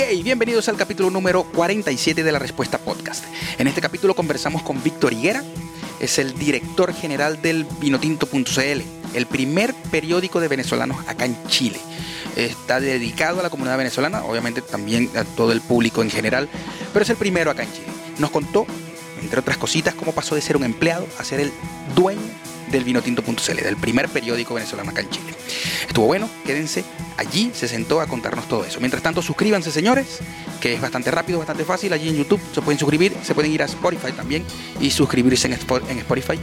Hey, 0.00 0.22
bienvenidos 0.22 0.68
al 0.68 0.76
capítulo 0.76 1.10
número 1.10 1.42
47 1.42 2.22
de 2.22 2.30
la 2.30 2.38
Respuesta 2.38 2.78
Podcast. 2.78 3.24
En 3.58 3.66
este 3.66 3.80
capítulo 3.80 4.14
conversamos 4.14 4.62
con 4.62 4.80
Víctor 4.80 5.12
Higuera, 5.12 5.42
es 5.98 6.20
el 6.20 6.38
director 6.38 6.94
general 6.94 7.42
del 7.42 7.66
Vinotinto.cl, 7.80 8.80
el 9.14 9.26
primer 9.26 9.74
periódico 9.90 10.38
de 10.38 10.46
venezolanos 10.46 10.98
acá 11.08 11.24
en 11.24 11.36
Chile. 11.48 11.80
Está 12.36 12.78
dedicado 12.78 13.40
a 13.40 13.42
la 13.42 13.50
comunidad 13.50 13.76
venezolana, 13.76 14.22
obviamente 14.22 14.62
también 14.62 15.10
a 15.16 15.24
todo 15.24 15.50
el 15.50 15.60
público 15.60 16.00
en 16.00 16.10
general, 16.10 16.48
pero 16.92 17.02
es 17.02 17.10
el 17.10 17.16
primero 17.16 17.50
acá 17.50 17.64
en 17.64 17.72
Chile. 17.72 17.88
Nos 18.18 18.30
contó, 18.30 18.68
entre 19.20 19.40
otras 19.40 19.56
cositas, 19.56 19.94
cómo 19.94 20.12
pasó 20.12 20.36
de 20.36 20.42
ser 20.42 20.56
un 20.56 20.62
empleado 20.62 21.08
a 21.18 21.24
ser 21.24 21.40
el 21.40 21.52
dueño 21.96 22.22
del 22.70 22.84
vinotinto.cl, 22.84 23.56
del 23.62 23.76
primer 23.76 24.08
periódico 24.08 24.54
venezolano 24.54 24.90
acá 24.90 25.02
en 25.02 25.10
Chile. 25.10 25.34
Estuvo 25.86 26.06
bueno, 26.06 26.28
quédense 26.44 26.84
allí, 27.16 27.50
se 27.54 27.68
sentó 27.68 28.00
a 28.00 28.06
contarnos 28.06 28.48
todo 28.48 28.64
eso. 28.64 28.80
Mientras 28.80 29.02
tanto, 29.02 29.22
suscríbanse, 29.22 29.70
señores, 29.70 30.18
que 30.60 30.74
es 30.74 30.80
bastante 30.80 31.10
rápido, 31.10 31.38
bastante 31.38 31.64
fácil. 31.64 31.92
Allí 31.92 32.08
en 32.08 32.16
YouTube 32.16 32.40
se 32.54 32.62
pueden 32.62 32.78
suscribir, 32.78 33.14
se 33.22 33.34
pueden 33.34 33.52
ir 33.52 33.62
a 33.62 33.66
Spotify 33.66 34.12
también 34.12 34.44
y 34.80 34.90
suscribirse 34.90 35.46
en 35.48 35.54
Spotify. 35.98 36.38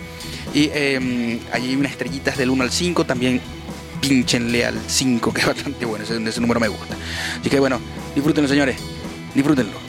Y 0.54 0.70
eh, 0.74 1.40
allí 1.52 1.70
hay 1.70 1.76
unas 1.76 1.92
estrellitas 1.92 2.38
del 2.38 2.50
1 2.50 2.64
al 2.64 2.72
5, 2.72 3.06
también 3.06 3.42
pinchenle 4.02 4.66
al 4.66 4.80
5, 4.88 5.34
que 5.34 5.42
es 5.42 5.48
bastante 5.48 5.86
bueno, 5.86 6.06
ese 6.06 6.42
número 6.42 6.60
me 6.60 6.68
gusta. 6.68 6.96
Así 7.40 7.50
que 7.50 7.60
bueno, 7.60 7.80
disfrútenlo, 8.14 8.48
señores, 8.48 8.78
disfrútenlo. 9.34 9.85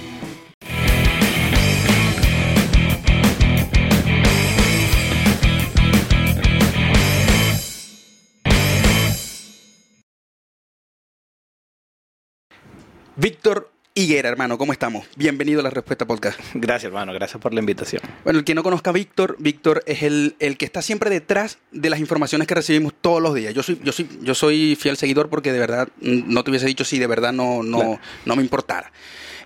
Víctor 13.19 13.71
Higuera, 13.95 14.29
hermano, 14.29 14.59
¿cómo 14.59 14.75
estamos? 14.75 15.07
Bienvenido 15.17 15.61
a 15.61 15.63
la 15.63 15.71
Respuesta 15.71 16.07
Podcast. 16.07 16.39
Gracias, 16.53 16.85
hermano, 16.85 17.15
gracias 17.15 17.41
por 17.41 17.55
la 17.55 17.61
invitación. 17.61 18.03
Bueno, 18.25 18.41
el 18.41 18.45
que 18.45 18.55
no 18.55 18.63
conozca 18.63 18.91
a 18.91 18.93
Víctor, 18.93 19.37
Víctor 19.39 19.83
es 19.87 20.03
el, 20.03 20.37
el, 20.39 20.59
que 20.59 20.67
está 20.67 20.83
siempre 20.83 21.09
detrás 21.09 21.57
de 21.73 21.89
las 21.89 21.99
informaciones 21.99 22.47
que 22.47 22.55
recibimos 22.55 22.93
todos 23.01 23.23
los 23.23 23.35
días. 23.35 23.55
Yo 23.55 23.63
soy, 23.63 23.81
yo 23.83 23.93
soy, 23.93 24.07
yo 24.21 24.35
soy 24.35 24.77
fiel 24.79 24.99
seguidor 24.99 25.31
porque 25.31 25.51
de 25.51 25.59
verdad 25.59 25.89
no 25.99 26.45
te 26.45 26.51
hubiese 26.51 26.67
dicho 26.67 26.85
si 26.85 26.99
de 26.99 27.07
verdad 27.07 27.33
no, 27.33 27.63
no, 27.63 27.99
no 28.27 28.37
me 28.37 28.43
importara 28.43 28.93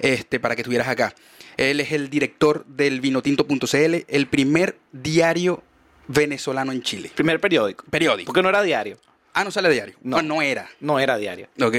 este, 0.01 0.41
para 0.41 0.57
que 0.57 0.63
estuvieras 0.63 0.89
acá. 0.89 1.15
Él 1.57 1.79
es 1.79 1.93
el 1.93 2.11
director 2.11 2.67
del 2.67 3.01
vinotinto.cl, 3.01 4.05
el 4.09 4.27
primer 4.27 4.79
diario 4.91 5.63
venezolano 6.09 6.73
en 6.73 6.83
Chile. 6.83 7.13
Primer 7.15 7.39
periódico. 7.39 7.85
Periódico. 7.89 8.27
Porque 8.27 8.43
no 8.43 8.49
era 8.49 8.63
diario. 8.63 8.99
Ah, 9.33 9.45
no 9.45 9.53
sale 9.53 9.71
diario. 9.71 9.95
No, 10.03 10.23
no 10.23 10.43
era. 10.43 10.69
No 10.81 10.99
era 10.99 11.17
diario. 11.19 11.47
Ok. 11.63 11.77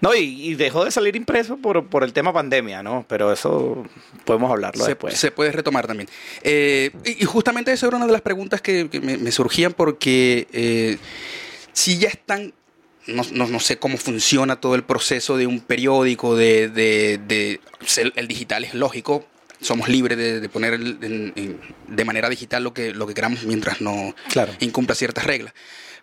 No, 0.00 0.14
y, 0.14 0.54
dejó 0.54 0.84
de 0.84 0.90
salir 0.90 1.16
impreso 1.16 1.56
por, 1.56 1.86
por, 1.86 2.04
el 2.04 2.12
tema 2.12 2.32
pandemia, 2.32 2.82
¿no? 2.82 3.04
Pero 3.08 3.32
eso 3.32 3.84
podemos 4.24 4.50
hablarlo 4.50 4.84
se, 4.84 4.90
después. 4.90 5.16
Se 5.16 5.30
puede 5.30 5.52
retomar 5.52 5.86
también. 5.86 6.08
Eh, 6.42 6.90
y, 7.04 7.24
justamente 7.24 7.72
eso 7.72 7.86
era 7.86 7.96
una 7.96 8.06
de 8.06 8.12
las 8.12 8.22
preguntas 8.22 8.60
que, 8.60 8.88
que 8.88 9.00
me, 9.00 9.16
me, 9.16 9.32
surgían 9.32 9.72
porque 9.72 10.48
eh, 10.52 10.98
si 11.72 11.98
ya 11.98 12.08
están... 12.08 12.52
No, 13.06 13.22
no, 13.32 13.46
no, 13.46 13.60
sé 13.60 13.76
cómo 13.78 13.98
funciona 13.98 14.56
todo 14.56 14.74
el 14.74 14.82
proceso 14.82 15.36
de 15.36 15.46
un 15.46 15.60
periódico, 15.60 16.36
de, 16.36 16.70
de, 16.70 17.20
de 17.28 17.60
el 18.16 18.28
digital 18.28 18.64
es 18.64 18.72
lógico, 18.72 19.26
somos 19.60 19.88
libres 19.88 20.16
de, 20.16 20.40
de 20.40 20.48
poner 20.48 20.74
el, 20.74 20.98
en, 21.02 21.32
en, 21.36 21.60
de 21.86 22.04
manera 22.04 22.28
digital 22.28 22.62
lo 22.64 22.72
que, 22.72 22.92
lo 22.94 23.06
que 23.06 23.14
queramos 23.14 23.44
mientras 23.44 23.80
no 23.80 24.14
claro. 24.30 24.52
incumpla 24.60 24.94
ciertas 24.94 25.24
reglas. 25.24 25.52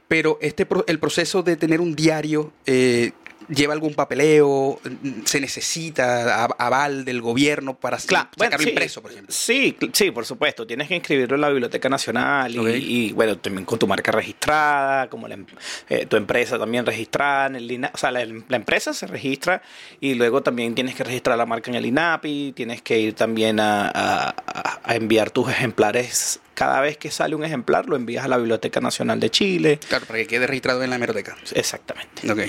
Pero 0.07 0.37
este, 0.41 0.67
el 0.87 0.99
proceso 0.99 1.41
de 1.41 1.55
tener 1.55 1.79
un 1.79 1.95
diario 1.95 2.51
eh, 2.65 3.11
lleva 3.49 3.73
algún 3.73 3.93
papeleo, 3.93 4.79
se 5.25 5.39
necesita 5.41 6.45
aval 6.45 7.05
del 7.05 7.21
gobierno 7.21 7.75
para 7.75 7.97
claro, 7.97 8.29
sacarlo 8.31 8.37
bueno, 8.37 8.57
sí, 8.63 8.69
impreso, 8.69 9.01
por 9.01 9.11
ejemplo. 9.11 9.33
Sí, 9.33 9.77
sí, 9.93 10.11
por 10.11 10.25
supuesto. 10.25 10.65
Tienes 10.67 10.87
que 10.87 10.95
inscribirlo 10.95 11.35
en 11.35 11.41
la 11.41 11.49
Biblioteca 11.49 11.89
Nacional 11.89 12.53
y, 12.55 13.11
bueno, 13.13 13.37
también 13.37 13.65
con 13.65 13.77
tu 13.79 13.87
marca 13.87 14.11
registrada, 14.11 15.09
como 15.09 15.27
la 15.27 15.33
em- 15.35 15.45
eh, 15.89 16.05
tu 16.05 16.15
empresa 16.17 16.57
también 16.59 16.85
registrada 16.85 17.47
en 17.47 17.55
el 17.57 17.71
INAPI. 17.71 17.95
O 17.95 17.97
sea, 17.97 18.11
la, 18.11 18.25
la 18.25 18.55
empresa 18.55 18.93
se 18.93 19.07
registra 19.07 19.61
y 19.99 20.13
luego 20.13 20.41
también 20.41 20.75
tienes 20.75 20.95
que 20.95 21.03
registrar 21.03 21.37
la 21.37 21.45
marca 21.45 21.69
en 21.71 21.75
el 21.75 21.85
INAPI, 21.85 22.53
tienes 22.55 22.81
que 22.81 22.99
ir 22.99 23.13
también 23.13 23.59
a, 23.59 23.89
a- 23.93 24.79
a 24.83 24.95
enviar 24.95 25.31
tus 25.31 25.49
ejemplares. 25.49 26.39
Cada 26.61 26.79
vez 26.79 26.95
que 26.95 27.09
sale 27.09 27.33
un 27.33 27.43
ejemplar, 27.43 27.87
lo 27.87 27.95
envías 27.95 28.23
a 28.23 28.27
la 28.27 28.37
Biblioteca 28.37 28.79
Nacional 28.81 29.19
de 29.19 29.31
Chile. 29.31 29.79
Claro, 29.89 30.05
para 30.05 30.19
que 30.19 30.27
quede 30.27 30.45
registrado 30.45 30.83
en 30.83 30.91
la 30.91 30.97
hemeroteca. 30.97 31.35
Exactamente. 31.55 32.31
Ok. 32.31 32.39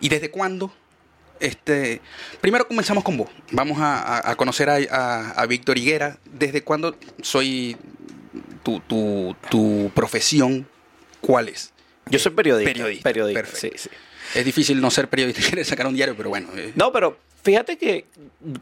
¿Y 0.00 0.08
desde 0.08 0.32
cuándo? 0.32 0.74
Este, 1.38 2.00
primero 2.40 2.66
comenzamos 2.66 3.04
con 3.04 3.16
vos. 3.16 3.30
Vamos 3.52 3.78
a, 3.80 4.34
conocer 4.36 4.68
a, 4.68 4.78
a- 4.90 5.30
a 5.30 5.46
Víctor 5.46 5.78
Higuera. 5.78 6.18
¿Desde 6.24 6.64
cuándo 6.64 6.96
soy 7.22 7.76
tu, 8.64 8.80
tu, 8.80 9.36
tu 9.48 9.92
profesión? 9.94 10.66
¿Cuál 11.20 11.48
es? 11.48 11.72
Yo 12.06 12.18
soy 12.18 12.32
periodista. 12.32 12.72
Periodista, 12.72 13.02
Periodista, 13.04 13.42
perfecto. 13.42 13.78
sí, 13.78 13.88
sí. 13.88 14.38
Es 14.40 14.44
difícil 14.44 14.80
no 14.80 14.90
ser 14.90 15.06
periodista 15.08 15.40
y 15.40 15.44
querer 15.50 15.64
sacar 15.64 15.86
un 15.86 15.94
diario, 15.94 16.16
pero 16.16 16.30
bueno. 16.30 16.48
eh, 16.56 16.72
No, 16.74 16.90
pero 16.90 17.16
fíjate 17.42 17.76
que 17.76 18.06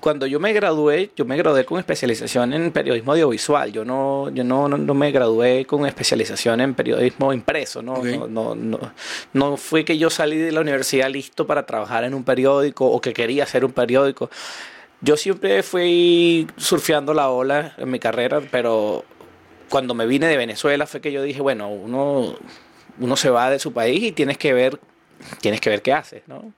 cuando 0.01 0.27
yo 0.27 0.41
me 0.41 0.53
gradué, 0.53 1.11
yo 1.15 1.25
me 1.25 1.37
gradué 1.37 1.65
con 1.65 1.79
especialización 1.79 2.53
en 2.53 2.73
periodismo 2.73 3.13
audiovisual. 3.13 3.73
Yo 3.73 3.85
no, 3.85 4.31
yo 4.31 4.43
no, 4.43 4.69
no, 4.69 4.79
no 4.79 4.95
me 4.95 5.13
gradué 5.13 5.65
con 5.67 5.87
especialización 5.87 6.61
en 6.61 6.75
periodismo 6.75 7.33
impreso. 7.33 7.83
¿no? 7.83 8.03
No, 8.03 8.27
no, 8.27 8.55
no, 8.55 8.79
no 9.33 9.57
fue 9.57 9.85
que 9.85 9.99
yo 9.99 10.11
salí 10.11 10.39
de 10.39 10.53
la 10.53 10.61
universidad 10.61 11.11
listo 11.11 11.47
para 11.47 11.67
trabajar 11.67 12.05
en 12.05 12.15
un 12.15 12.25
periódico 12.25 12.87
o 12.87 13.01
que 13.01 13.13
quería 13.13 13.45
hacer 13.45 13.65
un 13.65 13.73
periódico. 13.73 14.31
Yo 15.03 15.17
siempre 15.17 15.63
fui 15.63 16.47
surfeando 16.57 17.15
la 17.15 17.31
ola 17.31 17.75
en 17.79 17.91
mi 17.91 17.99
carrera, 17.99 18.43
pero 18.51 19.05
cuando 19.69 19.95
me 19.95 20.07
vine 20.07 20.27
de 20.27 20.37
Venezuela 20.37 20.87
fue 20.87 21.01
que 21.01 21.13
yo 21.13 21.23
dije, 21.23 21.41
bueno, 21.41 21.69
uno, 21.71 22.35
uno 22.99 23.17
se 23.17 23.31
va 23.31 23.51
de 23.51 23.59
su 23.59 23.73
país 23.73 24.03
y 24.03 24.13
tienes 24.13 24.37
que 24.37 24.53
ver, 24.53 24.79
tienes 25.41 25.61
que 25.61 25.71
ver 25.71 25.81
qué 25.81 25.95
haces, 25.95 26.23
¿no? 26.27 26.53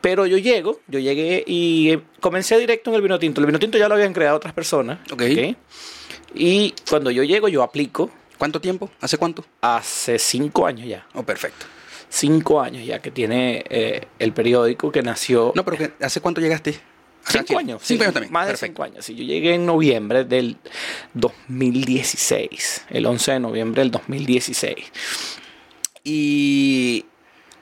Pero 0.00 0.26
yo 0.26 0.38
llego, 0.38 0.80
yo 0.86 0.98
llegué 0.98 1.42
y 1.46 1.90
eh, 1.90 2.00
comencé 2.20 2.58
directo 2.58 2.90
en 2.90 2.96
el 2.96 3.02
vino 3.02 3.18
tinto. 3.18 3.40
El 3.40 3.46
vino 3.46 3.58
tinto 3.58 3.78
ya 3.78 3.88
lo 3.88 3.94
habían 3.94 4.12
creado 4.12 4.36
otras 4.36 4.52
personas. 4.54 4.98
Ok. 5.12 5.22
Y 6.34 6.74
cuando 6.88 7.10
yo 7.10 7.22
llego, 7.24 7.48
yo 7.48 7.62
aplico 7.62 8.10
¿Cuánto 8.36 8.60
tiempo? 8.60 8.88
¿Hace 9.00 9.18
cuánto? 9.18 9.44
hace 9.60 10.16
cinco 10.20 10.64
años 10.64 10.86
ya. 10.86 11.04
Oh, 11.14 11.24
perfecto. 11.24 11.66
Cinco 12.08 12.60
años 12.60 12.86
ya 12.86 13.00
que 13.00 13.10
tiene 13.10 13.64
eh, 13.68 14.06
el 14.20 14.32
periódico 14.32 14.92
que 14.92 15.02
nació. 15.02 15.50
No, 15.56 15.64
pero 15.64 15.76
que- 15.76 15.92
¿hace 16.00 16.20
cuánto 16.20 16.40
llegaste? 16.40 16.70
Acá 17.24 17.42
Cinco 17.44 17.58
años. 17.58 17.82
Cinco 17.84 17.98
sí, 17.98 18.04
años 18.04 18.14
también. 18.14 18.32
Más 18.32 18.46
de 18.46 18.52
perfecto. 18.52 18.72
cinco 18.74 18.82
años. 18.84 19.04
Sí, 19.04 19.16
yo 19.16 19.24
llegué 19.24 19.54
en 19.54 19.66
noviembre 19.66 20.24
del 20.24 20.56
2016. 21.14 22.86
El 22.90 23.06
11 23.06 23.32
de 23.32 23.40
noviembre 23.40 23.82
del 23.82 23.90
2016. 23.90 24.76
Y 26.04 27.04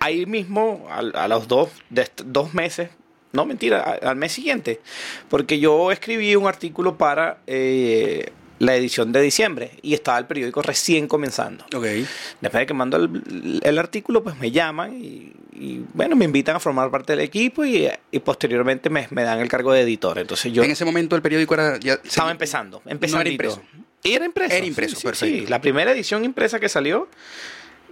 ahí 0.01 0.27
mismo, 0.27 0.87
al- 0.91 1.15
a, 1.17 1.29
los 1.29 1.49
dos, 1.49 1.71
de 1.91 2.09
dos 2.25 2.55
meses, 2.55 2.91
no 3.33 3.45
mentira, 3.47 3.81
a- 4.03 4.11
al 4.11 4.17
mes 4.17 4.33
siguiente, 4.33 4.81
porque 5.29 5.59
yo 5.59 5.91
escribí 5.93 6.35
un 6.37 6.47
artículo 6.47 6.97
para 6.97 7.39
eh, 7.47 8.31
la 8.59 8.75
edición 8.75 9.13
de 9.13 9.21
diciembre 9.21 9.73
y 9.83 9.93
estaba 9.95 10.19
el 10.19 10.25
periódico 10.27 10.63
recién 10.63 11.09
comenzando. 11.09 11.67
Después 11.71 12.53
de 12.53 12.67
que 12.67 12.73
mando 12.75 12.97
el, 12.97 13.61
el 13.63 13.79
artículo, 13.79 14.23
pues 14.23 14.39
me 14.39 14.51
llaman 14.51 14.97
y, 14.99 15.33
y, 15.53 15.85
bueno, 15.93 16.17
me 16.17 16.25
invitan 16.25 16.57
a 16.57 16.61
formar 16.61 16.91
parte 16.91 17.13
del 17.15 17.21
equipo 17.21 17.65
y, 17.67 17.87
y 18.11 18.19
posteriormente 18.21 18.89
me, 18.89 19.09
me 19.11 19.25
dan 19.25 19.41
el 19.41 19.49
cargo 19.49 19.73
de 19.73 19.83
editor. 19.83 20.19
Entonces 20.19 20.53
yo 20.55 20.63
en 20.65 20.71
ese 20.71 20.87
momento 20.87 21.17
el 21.17 21.21
periódico 21.23 21.53
era 21.55 21.79
ya 21.79 21.95
estaba 21.95 22.29
sí, 22.31 22.33
empezando, 22.33 22.81
No 22.85 22.91
empezando. 22.91 23.21
era 23.23 23.31
impreso. 23.31 23.63
Era 24.03 24.25
impreso. 24.25 24.55
Era 24.55 24.65
impreso, 24.67 24.95
sí, 24.95 25.01
sí, 25.01 25.07
perfecto. 25.07 25.39
sí. 25.41 25.47
La 25.49 25.61
primera 25.61 25.91
edición 25.93 26.25
impresa 26.25 26.59
que 26.61 26.69
salió 26.71 27.09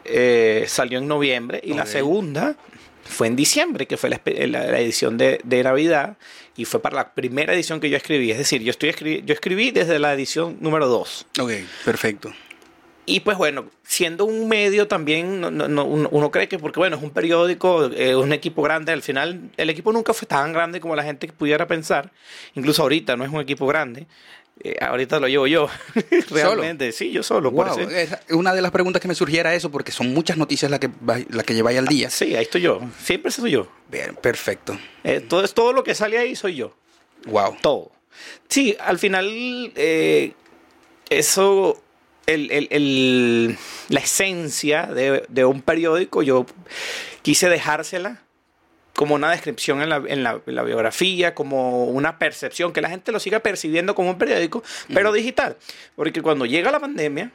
eh, 0.05 0.65
salió 0.69 0.99
en 0.99 1.09
noviembre 1.09 1.61
y 1.63 1.75
la 1.75 1.87
segunda 1.87 2.57
fue 3.05 3.27
en 3.27 3.37
diciembre, 3.37 3.87
que 3.87 3.97
fue 3.97 4.09
la, 4.11 4.23
espe- 4.23 4.47
la- 4.47 4.65
la 4.67 4.81
edición 4.81 5.19
de, 5.19 5.41
de 5.45 5.63
Navidad 5.63 6.17
y 6.57 6.65
fue 6.65 6.81
para 6.81 6.97
la 6.97 7.13
primera 7.15 7.53
edición 7.55 7.81
que 7.81 7.91
yo 7.91 7.97
escribí. 7.97 8.31
Es 8.31 8.39
decir, 8.39 8.63
yo, 8.63 8.71
estoy 8.71 8.91
escri- 8.91 9.23
yo 9.25 9.35
escribí 9.35 9.71
desde 9.73 9.99
la 9.99 10.15
edición 10.15 10.57
número 10.61 10.87
2. 10.89 11.27
Ok, 11.41 11.51
perfecto. 11.85 12.33
Y 13.07 13.21
pues 13.21 13.37
bueno, 13.37 13.67
siendo 13.83 14.25
un 14.25 14.49
medio 14.49 14.89
también, 14.89 15.39
no- 15.39 15.51
no- 15.51 15.69
no- 15.69 15.85
uno, 15.85 16.09
uno 16.11 16.31
cree 16.31 16.49
que 16.49 16.59
porque 16.59 16.81
bueno, 16.81 16.97
es 16.97 17.03
un 17.03 17.11
periódico, 17.11 17.85
es 17.87 18.15
un 18.15 18.33
equipo 18.33 18.63
grande, 18.63 18.93
al 18.93 19.03
final 19.03 19.51
el 19.59 19.69
equipo 19.69 19.93
nunca 19.93 20.15
fue 20.15 20.27
tan 20.27 20.55
grande 20.55 20.81
como 20.81 20.97
la 20.97 21.03
gente 21.03 21.29
pudiera 21.29 21.67
pensar, 21.67 22.11
incluso 22.55 22.81
ahorita 22.81 23.15
no 23.17 23.25
es 23.25 23.31
un 23.31 23.43
equipo 23.43 23.67
grande, 23.67 24.07
Eh, 24.63 24.77
ahorita 24.81 25.19
lo 25.21 25.27
llevo 25.29 25.47
yo, 25.47 25.69
realmente, 26.31 26.93
sí, 26.93 27.11
yo 27.11 27.23
solo. 27.23 27.51
Wow, 27.51 27.77
una 28.31 28.55
de 28.55 28.63
las 28.63 28.71
preguntas 28.71 29.03
que 29.03 29.09
me 29.09 29.15
surgiera 29.15 29.55
eso, 29.55 29.71
porque 29.71 29.91
son 29.93 30.15
muchas 30.15 30.37
noticias 30.37 30.71
las 30.71 30.81
que, 30.81 30.89
las 31.29 31.45
que 31.45 31.55
lleváis 31.55 31.79
al 31.79 31.87
día. 31.89 32.09
Sí, 32.09 32.35
ahí 32.37 32.45
estoy 32.45 32.63
yo, 32.63 32.81
siempre 33.03 33.31
soy 33.33 33.51
yo. 33.51 33.67
Bien, 33.91 34.15
perfecto. 34.15 34.79
Eh, 35.03 35.21
todo, 35.21 35.47
todo 35.49 35.73
lo 35.73 35.83
que 35.85 35.95
sale 35.95 36.19
ahí 36.19 36.37
soy 36.37 36.55
yo. 36.55 36.73
Wow. 37.27 37.57
Todo. 37.61 37.91
Sí, 38.49 38.77
al 38.79 38.99
final, 38.99 39.27
eh, 39.75 40.33
eso, 41.11 41.83
el, 42.27 42.51
el- 42.53 42.69
el- 42.71 43.59
la 43.89 44.01
esencia 44.01 44.87
de, 44.87 45.25
de 45.29 45.45
un 45.45 45.63
periódico, 45.63 46.23
yo 46.23 46.47
quise 47.23 47.49
dejársela 47.49 48.23
como 48.95 49.15
una 49.15 49.31
descripción 49.31 49.83
en 49.83 49.89
la, 49.89 49.97
en, 50.07 50.23
la, 50.23 50.41
en 50.47 50.55
la 50.55 50.63
biografía, 50.63 51.35
como 51.35 51.85
una 51.87 52.19
percepción, 52.19 52.73
que 52.73 52.81
la 52.81 52.89
gente 52.89 53.13
lo 53.13 53.19
siga 53.21 53.41
percibiendo 53.41 53.95
como 53.95 54.11
un 54.11 54.19
periódico, 54.19 54.63
pero 54.93 55.13
digital. 55.13 55.57
Porque 55.97 56.23
cuando 56.23 56.47
llega 56.47 56.71
la 56.71 56.81
pandemia, 56.81 57.31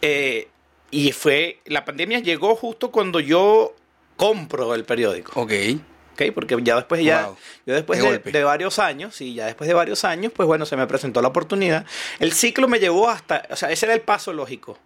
eh, 0.00 0.48
y 0.90 1.12
fue, 1.12 1.60
la 1.66 1.84
pandemia 1.84 2.20
llegó 2.20 2.54
justo 2.54 2.90
cuando 2.90 3.20
yo 3.20 3.74
compro 4.16 4.74
el 4.74 4.84
periódico. 4.84 5.40
Ok. 5.40 5.52
¿Ok? 6.18 6.32
Porque 6.34 6.56
ya 6.62 6.76
después, 6.76 7.02
ya, 7.04 7.26
Wow. 7.26 7.36
yo 7.66 7.74
después 7.74 8.22
de, 8.32 8.44
varios 8.44 8.78
años, 8.78 9.20
y 9.20 9.34
ya 9.34 9.46
después 9.46 9.68
de 9.68 9.74
varios 9.74 10.04
años, 10.04 10.32
pues 10.34 10.46
bueno, 10.46 10.66
se 10.66 10.76
me 10.76 10.86
presentó 10.86 11.22
la 11.22 11.28
oportunidad. 11.28 11.86
El 12.18 12.32
ciclo 12.32 12.68
me 12.68 12.80
llevó 12.80 13.08
hasta, 13.08 13.46
o 13.50 13.56
sea, 13.56 13.70
ese 13.70 13.86
era 13.86 13.94
el 13.94 14.00
paso 14.00 14.32
lógico. 14.32 14.78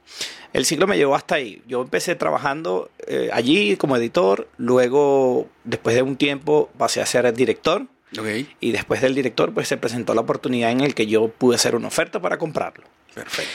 El 0.53 0.67
ciclo 0.67 0.87
me 0.87 0.97
llevó 0.97 1.15
hasta 1.15 1.37
ahí. 1.37 1.63
Yo 1.67 1.83
empecé 1.83 2.15
trabajando 2.15 2.91
eh, 3.07 3.31
allí 3.33 3.77
como 3.77 3.97
editor, 3.97 4.49
luego, 4.59 5.49
después 5.65 5.97
de 5.97 6.03
un 6.03 6.17
tiempo, 6.17 6.71
pasé 6.77 7.01
a 7.01 7.07
ser 7.07 7.33
director. 7.33 7.87
Ok. 8.19 8.47
Y 8.61 8.73
después 8.73 9.01
del 9.01 9.15
director, 9.15 9.55
pues 9.55 9.69
se 9.69 9.79
presentó 9.79 10.15
la 10.15 10.21
oportunidad 10.21 10.71
en 10.71 10.83
el 10.83 10.95
que 10.95 11.07
yo 11.07 11.29
pude 11.29 11.57
hacer 11.57 11.75
una 11.75 11.89
oferta 11.89 12.21
para 12.21 12.37
comprarlo. 12.37 12.85
Perfecto. 13.15 13.51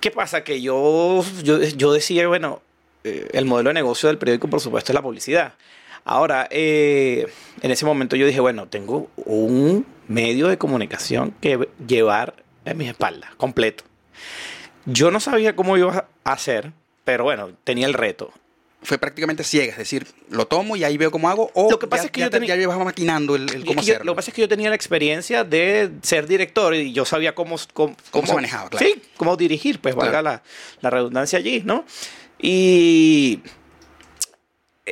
¿Qué 0.00 0.10
pasa? 0.10 0.44
Que 0.44 0.60
yo, 0.60 1.24
yo, 1.42 1.58
yo 1.62 1.92
decía, 1.92 2.26
bueno, 2.28 2.62
eh, 3.04 3.28
el 3.32 3.46
modelo 3.46 3.70
de 3.70 3.74
negocio 3.74 4.08
del 4.08 4.18
periódico, 4.18 4.48
por 4.48 4.60
supuesto, 4.60 4.92
es 4.92 4.94
la 4.94 5.02
publicidad. 5.02 5.54
Ahora, 6.04 6.48
eh, 6.50 7.26
en 7.62 7.70
ese 7.70 7.84
momento 7.84 8.16
yo 8.16 8.26
dije, 8.26 8.40
bueno, 8.40 8.66
tengo 8.68 9.10
un 9.16 9.86
medio 10.08 10.48
de 10.48 10.58
comunicación 10.58 11.34
que 11.40 11.68
llevar 11.86 12.42
en 12.64 12.76
mis 12.78 12.88
espaldas, 12.88 13.34
completo. 13.36 13.84
Yo 14.86 15.10
no 15.10 15.20
sabía 15.20 15.54
cómo 15.54 15.76
iba 15.76 16.06
a 16.24 16.32
hacer, 16.32 16.72
pero 17.04 17.24
bueno, 17.24 17.50
tenía 17.64 17.86
el 17.86 17.94
reto. 17.94 18.32
Fue 18.82 18.96
prácticamente 18.96 19.44
ciega, 19.44 19.72
es 19.72 19.78
decir, 19.78 20.06
lo 20.30 20.46
tomo 20.46 20.74
y 20.74 20.84
ahí 20.84 20.96
veo 20.96 21.10
cómo 21.10 21.28
hago. 21.28 21.50
O 21.52 21.70
Lo 21.70 21.78
que 21.78 21.86
pasa 21.86 22.04
ya, 22.04 22.06
es 22.06 22.12
que 22.12 22.20
ya 22.20 22.26
yo 22.26 22.30
te- 22.30 22.40
tenía- 22.40 22.56
ya 22.56 22.68
maquinando 22.78 23.36
el, 23.36 23.42
el 23.54 23.64
cómo 23.66 23.82
Y 23.82 23.84
yo- 23.84 23.92
hacerlo. 23.92 24.04
lo 24.06 24.12
que 24.12 24.16
pasa 24.16 24.30
es 24.30 24.34
que 24.34 24.40
yo 24.40 24.48
tenía 24.48 24.70
la 24.70 24.74
experiencia 24.74 25.44
de 25.44 25.90
ser 26.00 26.26
director 26.26 26.74
y 26.74 26.92
yo 26.94 27.04
sabía 27.04 27.34
cómo, 27.34 27.56
cómo, 27.74 27.94
Cómo 28.10 28.26
se 28.26 28.34
manejaba, 28.34 28.70
claro. 28.70 28.86
Sí, 28.86 29.02
cómo 29.18 29.36
dirigir, 29.36 29.80
pues 29.80 29.94
Claro. 29.94 30.06
valga 30.10 30.22
la, 30.22 30.42
la 30.80 30.88
redundancia 30.90 31.38
allí, 31.38 31.62
¿no? 31.62 31.84
Y 32.38 33.40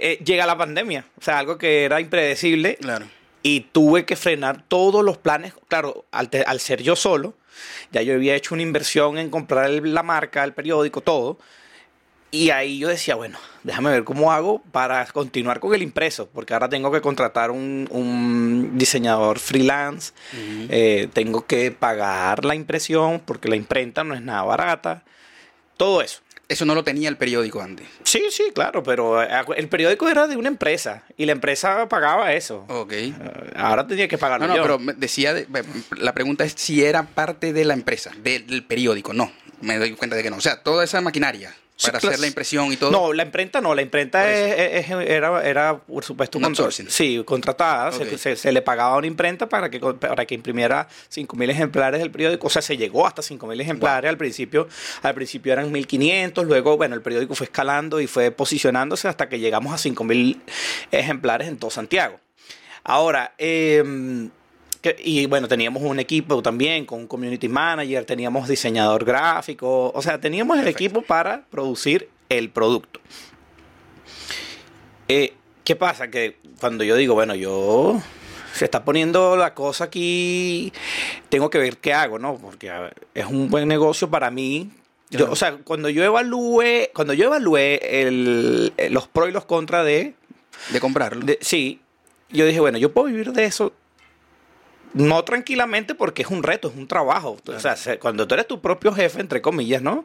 eh, 0.02 0.18
llega 0.24 0.46
la 0.46 0.56
pandemia, 0.58 1.04
o 1.18 1.22
sea, 1.22 1.38
algo 1.38 1.58
que 1.58 1.84
era 1.84 2.00
impredecible 2.00 2.76
Claro. 2.76 3.06
y 3.42 3.60
tuve 3.72 4.04
que 4.04 4.16
frenar 4.16 4.62
todos 4.68 5.04
los 5.04 5.16
planes. 5.18 5.52
Claro, 5.68 6.04
al, 6.10 6.28
te- 6.30 6.42
al 6.42 6.60
ser 6.60 6.82
yo 6.82 6.96
solo, 6.96 7.34
ya 7.92 8.02
yo 8.02 8.14
había 8.14 8.34
hecho 8.36 8.54
una 8.54 8.62
inversión 8.62 9.18
en 9.18 9.30
comprar 9.30 9.66
el- 9.70 9.94
la 9.94 10.02
marca, 10.02 10.44
el 10.44 10.52
periódico, 10.54 11.00
todo. 11.00 11.38
Y 12.30 12.50
ahí 12.50 12.78
yo 12.78 12.88
decía, 12.88 13.14
bueno, 13.14 13.38
déjame 13.62 13.90
ver 13.90 14.04
cómo 14.04 14.30
hago 14.32 14.60
para 14.70 15.06
continuar 15.06 15.60
con 15.60 15.74
el 15.74 15.80
impreso, 15.82 16.28
porque 16.28 16.52
ahora 16.52 16.68
tengo 16.68 16.92
que 16.92 17.00
contratar 17.00 17.50
un, 17.50 17.88
un 17.90 18.72
diseñador 18.76 19.38
freelance, 19.38 20.12
eh, 20.68 21.08
tengo 21.14 21.46
que 21.46 21.70
pagar 21.70 22.44
la 22.44 22.54
impresión, 22.54 23.22
porque 23.24 23.48
la 23.48 23.56
imprenta 23.56 24.04
no 24.04 24.14
es 24.14 24.20
nada 24.20 24.42
barata, 24.42 25.04
todo 25.78 26.02
eso. 26.02 26.20
Eso 26.48 26.64
no 26.64 26.74
lo 26.74 26.82
tenía 26.82 27.10
el 27.10 27.18
periódico 27.18 27.60
antes. 27.60 27.86
Sí, 28.04 28.22
sí, 28.30 28.44
claro, 28.54 28.82
pero 28.82 29.22
eh, 29.22 29.28
el 29.56 29.68
periódico 29.68 30.08
era 30.08 30.26
de 30.26 30.36
una 30.36 30.48
empresa 30.48 31.02
y 31.18 31.26
la 31.26 31.32
empresa 31.32 31.86
pagaba 31.90 32.32
eso. 32.32 32.64
Ok. 32.68 32.92
Eh, 32.92 33.12
Ahora 33.54 33.86
tenía 33.86 34.08
que 34.08 34.16
pagarlo 34.16 34.46
No, 34.46 34.54
no, 34.54 34.56
yo. 34.56 34.78
pero 34.78 34.94
decía, 34.96 35.34
de- 35.34 35.46
la 35.98 36.14
pregunta 36.14 36.44
es 36.44 36.54
si 36.56 36.82
era 36.82 37.02
parte 37.02 37.52
de 37.52 37.64
la 37.66 37.74
empresa, 37.74 38.12
del, 38.22 38.46
del 38.46 38.64
periódico. 38.64 39.12
No, 39.12 39.30
me 39.60 39.76
doy 39.78 39.92
cuenta 39.92 40.16
de 40.16 40.22
que 40.22 40.30
no. 40.30 40.36
O 40.36 40.40
sea, 40.40 40.62
toda 40.62 40.84
esa 40.84 41.02
maquinaria 41.02 41.54
para 41.82 41.98
hacer 41.98 42.18
la 42.18 42.26
impresión 42.26 42.72
y 42.72 42.76
todo. 42.76 42.90
No, 42.90 43.12
la 43.12 43.22
imprenta 43.22 43.60
no, 43.60 43.74
la 43.74 43.82
imprenta 43.82 44.20
Por 44.22 44.28
es- 44.30 44.88
es- 44.88 44.90
era, 45.08 45.46
era, 45.46 45.78
por 45.78 46.04
supuesto, 46.04 46.38
Un 46.38 46.44
contra- 46.44 46.70
sí, 46.70 47.22
contratada. 47.24 47.92
se- 47.92 48.02
Ok. 48.02 48.16
Se, 48.18 48.36
se 48.36 48.52
le 48.52 48.62
pagaba 48.62 48.94
a 48.94 48.98
una 48.98 49.06
imprenta 49.06 49.48
para 49.48 49.70
que, 49.70 49.78
para 49.80 50.26
que 50.26 50.34
imprimiera 50.34 50.88
5.000 51.08 51.50
ejemplares 51.50 52.00
del 52.00 52.10
periódico. 52.10 52.48
O 52.48 52.50
sea, 52.50 52.62
se 52.62 52.76
llegó 52.76 53.06
hasta 53.06 53.22
5.000 53.22 53.60
ejemplares. 53.60 54.08
Al 54.08 54.16
principio 54.18 54.68
al 55.02 55.14
principio 55.14 55.52
eran 55.52 55.70
1.500. 55.72 56.44
Luego, 56.46 56.76
bueno, 56.76 56.94
el 56.94 57.02
periódico 57.02 57.34
fue 57.34 57.44
escalando 57.44 58.00
y 58.00 58.06
fue 58.06 58.30
posicionándose 58.30 59.06
hasta 59.08 59.28
que 59.28 59.38
llegamos 59.38 59.72
a 59.72 59.78
5.000 59.78 60.40
ejemplares 60.90 61.48
en 61.48 61.58
todo 61.58 61.70
Santiago. 61.70 62.18
Ahora, 62.84 63.34
eh, 63.38 64.28
y 65.04 65.26
bueno, 65.26 65.48
teníamos 65.48 65.82
un 65.82 65.98
equipo 66.00 66.42
también 66.42 66.86
con 66.86 67.00
un 67.00 67.06
community 67.06 67.48
manager, 67.48 68.04
teníamos 68.04 68.48
diseñador 68.48 69.04
gráfico, 69.04 69.90
o 69.94 70.02
sea, 70.02 70.20
teníamos 70.20 70.58
el 70.58 70.68
equipo 70.68 71.02
para 71.02 71.44
producir 71.50 72.08
el 72.28 72.50
producto. 72.50 73.00
Eh, 75.08 75.32
¿Qué 75.64 75.76
pasa? 75.76 76.08
Que 76.08 76.36
cuando 76.60 76.84
yo 76.84 76.96
digo, 76.96 77.14
bueno, 77.14 77.34
yo 77.34 78.00
se 78.54 78.64
está 78.64 78.84
poniendo 78.84 79.36
la 79.36 79.54
cosa 79.54 79.84
aquí, 79.84 80.72
tengo 81.28 81.50
que 81.50 81.58
ver 81.58 81.76
qué 81.78 81.92
hago, 81.92 82.18
¿no? 82.18 82.36
Porque 82.36 82.70
ver, 82.70 82.94
es 83.14 83.26
un 83.26 83.48
buen 83.50 83.68
negocio 83.68 84.08
para 84.10 84.30
mí. 84.30 84.70
Yo, 85.10 85.18
Claro. 85.20 85.32
o 85.32 85.36
sea, 85.36 85.56
cuando 85.64 85.88
yo 85.88 86.04
evalué, 86.04 86.90
cuando 86.94 87.14
yo 87.14 87.26
evalué 87.26 87.80
el- 88.02 88.72
los 88.90 89.08
pros 89.08 89.28
y 89.30 89.32
los 89.32 89.44
contras 89.46 89.84
de, 89.86 90.14
De 90.70 90.80
comprarlo. 90.80 91.24
de- 91.24 91.38
sí, 91.40 91.80
yo 92.30 92.44
dije, 92.46 92.60
bueno, 92.60 92.76
yo 92.78 92.92
puedo 92.92 93.06
vivir 93.06 93.32
de 93.32 93.44
eso. 93.46 93.72
No 94.94 95.22
tranquilamente 95.24 95.94
porque 95.94 96.22
es 96.22 96.28
un 96.28 96.42
reto, 96.42 96.68
es 96.68 96.74
un 96.76 96.86
trabajo. 96.88 97.36
O 97.46 97.60
sea, 97.60 97.76
se- 97.76 97.98
cuando 97.98 98.26
tú 98.26 98.34
eres 98.34 98.46
tu 98.48 98.60
propio 98.60 98.92
jefe, 98.92 99.20
entre 99.20 99.40
comillas, 99.42 99.82
¿no? 99.82 100.04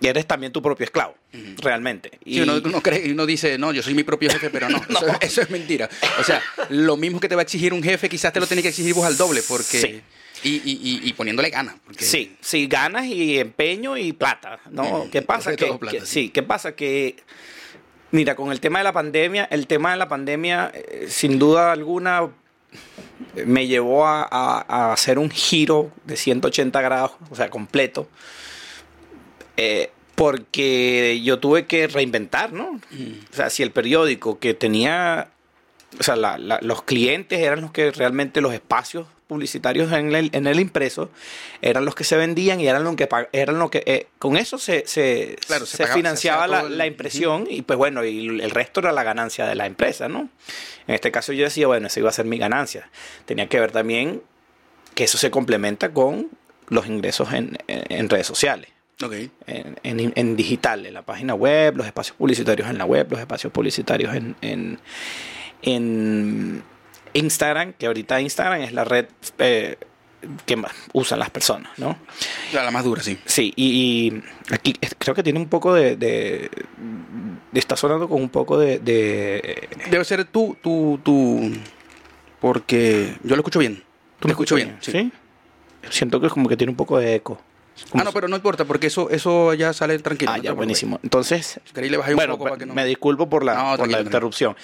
Y 0.00 0.08
eres 0.08 0.26
también 0.26 0.52
tu 0.52 0.60
propio 0.60 0.84
esclavo, 0.84 1.14
realmente. 1.62 2.18
Sí, 2.24 2.40
uno, 2.42 2.60
uno 2.62 2.82
cree, 2.82 3.10
uno 3.12 3.24
dice, 3.24 3.56
no, 3.56 3.72
yo 3.72 3.82
soy 3.82 3.94
mi 3.94 4.04
propio 4.04 4.28
jefe, 4.30 4.50
pero 4.50 4.68
no, 4.68 4.78
Eso, 4.90 5.06
eso 5.20 5.40
es 5.42 5.50
mentira. 5.50 5.88
O 6.20 6.24
sea, 6.24 6.42
lo 6.68 6.96
mismo 6.98 7.18
que 7.18 7.28
te 7.28 7.34
va 7.34 7.40
a 7.40 7.44
exigir 7.44 7.72
un 7.72 7.82
jefe, 7.82 8.08
quizás 8.10 8.30
te 8.32 8.38
lo 8.40 8.46
tiene 8.46 8.62
que 8.62 8.68
exigir 8.68 8.92
vos 8.94 9.06
al 9.06 9.16
doble, 9.16 9.42
porque... 9.48 9.80
Sí. 9.80 10.02
Y, 10.42 10.50
y, 10.56 10.60
y, 10.82 11.08
y 11.08 11.12
poniéndole 11.14 11.48
ganas. 11.48 11.76
Porque, 11.82 12.04
Sí, 12.04 12.36
sí, 12.42 12.66
ganas 12.66 13.06
y 13.06 13.38
empeño 13.38 13.96
y 13.96 14.12
plata, 14.12 14.60
¿no? 14.70 15.06
Mm, 15.06 15.10
¿Qué 15.10 15.22
pasa? 15.22 15.56
Que, 15.56 15.64
plata, 15.72 15.96
que- 15.98 16.00
sí. 16.04 16.06
sí, 16.24 16.28
¿qué 16.28 16.42
pasa? 16.42 16.76
Que, 16.76 17.16
mira, 18.10 18.36
con 18.36 18.52
el 18.52 18.60
tema 18.60 18.80
de 18.80 18.84
la 18.84 18.92
pandemia, 18.92 19.44
el 19.50 19.66
tema 19.66 19.92
de 19.92 19.96
la 19.96 20.08
pandemia, 20.08 20.70
eh, 20.74 21.06
sin 21.08 21.38
duda 21.38 21.72
alguna, 21.72 22.20
eh, 22.24 22.28
me 23.46 23.66
llevó 23.66 24.06
a, 24.06 24.22
a- 24.22 24.64
a 24.68 24.92
hacer 24.92 25.18
un 25.18 25.30
giro 25.30 25.90
de 26.04 26.16
180 26.16 26.80
grados, 26.80 27.12
o 27.30 27.34
sea, 27.36 27.50
completo, 27.50 28.08
eh, 29.56 29.90
porque 30.14 31.20
yo 31.22 31.38
tuve 31.38 31.66
que 31.66 31.86
reinventar, 31.88 32.52
¿no? 32.52 32.72
Mm. 32.90 33.12
O 33.32 33.34
sea, 33.34 33.50
si 33.50 33.62
el 33.62 33.70
periódico 33.70 34.38
que 34.38 34.54
tenía, 34.54 35.28
o 35.98 36.02
sea, 36.02 36.16
la- 36.16 36.38
la- 36.38 36.58
los 36.62 36.82
clientes 36.82 37.38
eran 37.38 37.60
los 37.60 37.70
que 37.72 37.90
realmente 37.90 38.40
los 38.40 38.54
espacios 38.54 39.06
publicitarios 39.26 39.90
en 39.92 40.14
el, 40.14 40.30
en 40.32 40.46
el 40.46 40.60
impreso 40.60 41.10
eran 41.60 41.84
los 41.84 41.94
que 41.94 42.04
se 42.04 42.16
vendían 42.16 42.60
y 42.60 42.68
eran 42.68 42.84
lo 42.84 42.94
que 42.96 43.08
eran 43.32 43.58
lo 43.58 43.70
que 43.70 43.82
eh, 43.86 44.06
con 44.18 44.36
eso 44.36 44.58
se, 44.58 44.84
se, 44.86 45.36
Claro, 45.46 45.66
se 45.66 45.76
se 45.78 45.82
pagaba- 45.82 45.94
se 45.94 45.98
financiaba 45.98 46.46
la, 46.46 46.60
el- 46.60 46.78
la 46.78 46.86
impresión 46.86 47.46
y 47.50 47.62
pues 47.62 47.76
bueno 47.76 48.04
y 48.04 48.26
el 48.40 48.50
resto 48.50 48.80
era 48.80 48.92
la 48.92 49.02
ganancia 49.02 49.46
de 49.46 49.54
la 49.56 49.66
empresa 49.66 50.08
no 50.08 50.28
en 50.86 50.94
este 50.94 51.10
caso 51.10 51.32
yo 51.32 51.44
decía 51.44 51.66
bueno 51.66 51.88
esa 51.88 51.98
iba 52.00 52.08
a 52.08 52.12
ser 52.12 52.26
mi 52.26 52.38
ganancia. 52.38 52.88
Tenía 53.24 53.48
que 53.48 53.58
ver 53.58 53.72
también 53.72 54.22
que 54.94 55.04
eso 55.04 55.18
se 55.18 55.30
complementa 55.30 55.92
con 55.92 56.30
los 56.68 56.86
ingresos 56.86 57.32
en, 57.32 57.58
en- 57.66 57.84
en 57.88 58.08
redes 58.08 58.26
sociales. 58.26 58.70
Ok. 59.02 59.12
en, 59.46 60.36
digital, 60.36 60.86
en 60.86 60.94
la 60.94 61.02
página 61.02 61.34
web, 61.34 61.76
los 61.76 61.86
espacios 61.86 62.16
publicitarios 62.16 62.70
en 62.70 62.78
la 62.78 62.86
web, 62.86 63.06
los 63.10 63.20
espacios 63.20 63.52
publicitarios 63.52 64.14
en 64.14 64.78
Instagram, 67.16 67.72
que 67.74 67.86
ahorita 67.86 68.20
Instagram 68.20 68.60
es 68.62 68.72
la 68.72 68.84
red 68.84 69.06
eh, 69.38 69.76
que 70.44 70.56
más 70.56 70.72
usan 70.92 71.18
las 71.18 71.30
personas, 71.30 71.70
¿no? 71.78 71.96
La, 72.52 72.70
más 72.70 72.82
dura, 72.84 73.02
sí. 73.02 73.18
Sí, 73.26 73.52
y, 73.56 73.66
y 74.12 74.22
aquí 74.54 74.74
creo 74.98 75.14
que 75.14 75.22
tiene 75.22 75.38
un 75.38 75.48
poco 75.48 75.72
de, 75.74 75.96
de- 75.96 76.50
de- 77.52 77.58
está 77.60 77.76
sonando 77.76 78.08
con 78.08 78.20
un 78.20 78.28
poco 78.28 78.58
de, 78.58 78.78
de- 78.80 79.68
Debe 79.90 80.04
ser 80.04 80.24
tú, 80.24 80.56
tú, 80.62 80.98
tú... 81.04 81.52
Porque 82.40 83.14
yo 83.22 83.34
lo 83.36 83.40
escucho 83.40 83.58
bien. 83.58 83.82
Tú 84.20 84.28
me 84.28 84.32
escucho 84.32 84.54
bien. 84.54 84.76
¿Sí? 84.80 84.92
sí. 84.92 85.12
Siento 85.90 86.20
que 86.20 86.26
es 86.26 86.32
como 86.32 86.48
que 86.48 86.56
tiene 86.56 86.70
un 86.70 86.76
poco 86.76 86.98
de 86.98 87.14
eco. 87.14 87.40
Ah, 87.92 88.04
no, 88.04 88.12
pero 88.12 88.26
no 88.28 88.36
importa, 88.36 88.64
porque 88.64 88.86
eso, 88.88 89.10
eso 89.10 89.52
ya 89.54 89.72
sale 89.72 89.98
tranquilo. 89.98 90.32
Ah, 90.32 90.38
no 90.38 90.42
ya, 90.42 90.52
buenísimo. 90.52 90.98
Entonces, 91.02 91.60
Si 91.64 91.72
queréis 91.72 91.90
le 91.90 91.98
bajé 91.98 92.12
un 92.12 92.16
bueno, 92.16 92.32
poco 92.34 92.44
para 92.44 92.56
que 92.56 92.66
no... 92.66 92.74
me 92.74 92.84
disculpo 92.84 93.28
por 93.28 93.44
la, 93.44 93.54
No, 93.54 93.76
por 93.76 93.88
la 93.88 94.00
interrupción. 94.00 94.56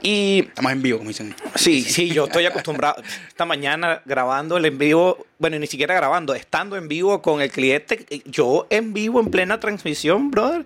Y 0.00 0.44
Estamos 0.48 0.72
en 0.72 0.82
vivo, 0.82 0.98
como 0.98 1.08
dicen. 1.10 1.34
Sí, 1.56 1.82
sí, 1.82 2.08
yo 2.10 2.26
estoy 2.26 2.46
acostumbrado. 2.46 3.02
Esta 3.26 3.44
mañana 3.44 4.00
grabando 4.04 4.56
el 4.56 4.64
en 4.64 4.78
vivo, 4.78 5.26
bueno, 5.40 5.58
ni 5.58 5.66
siquiera 5.66 5.92
grabando, 5.94 6.34
estando 6.34 6.76
en 6.76 6.86
vivo 6.86 7.20
con 7.20 7.42
el 7.42 7.50
cliente, 7.50 8.06
yo 8.24 8.68
en 8.70 8.92
vivo, 8.92 9.18
en 9.18 9.28
plena 9.28 9.58
transmisión, 9.58 10.30
brother. 10.30 10.64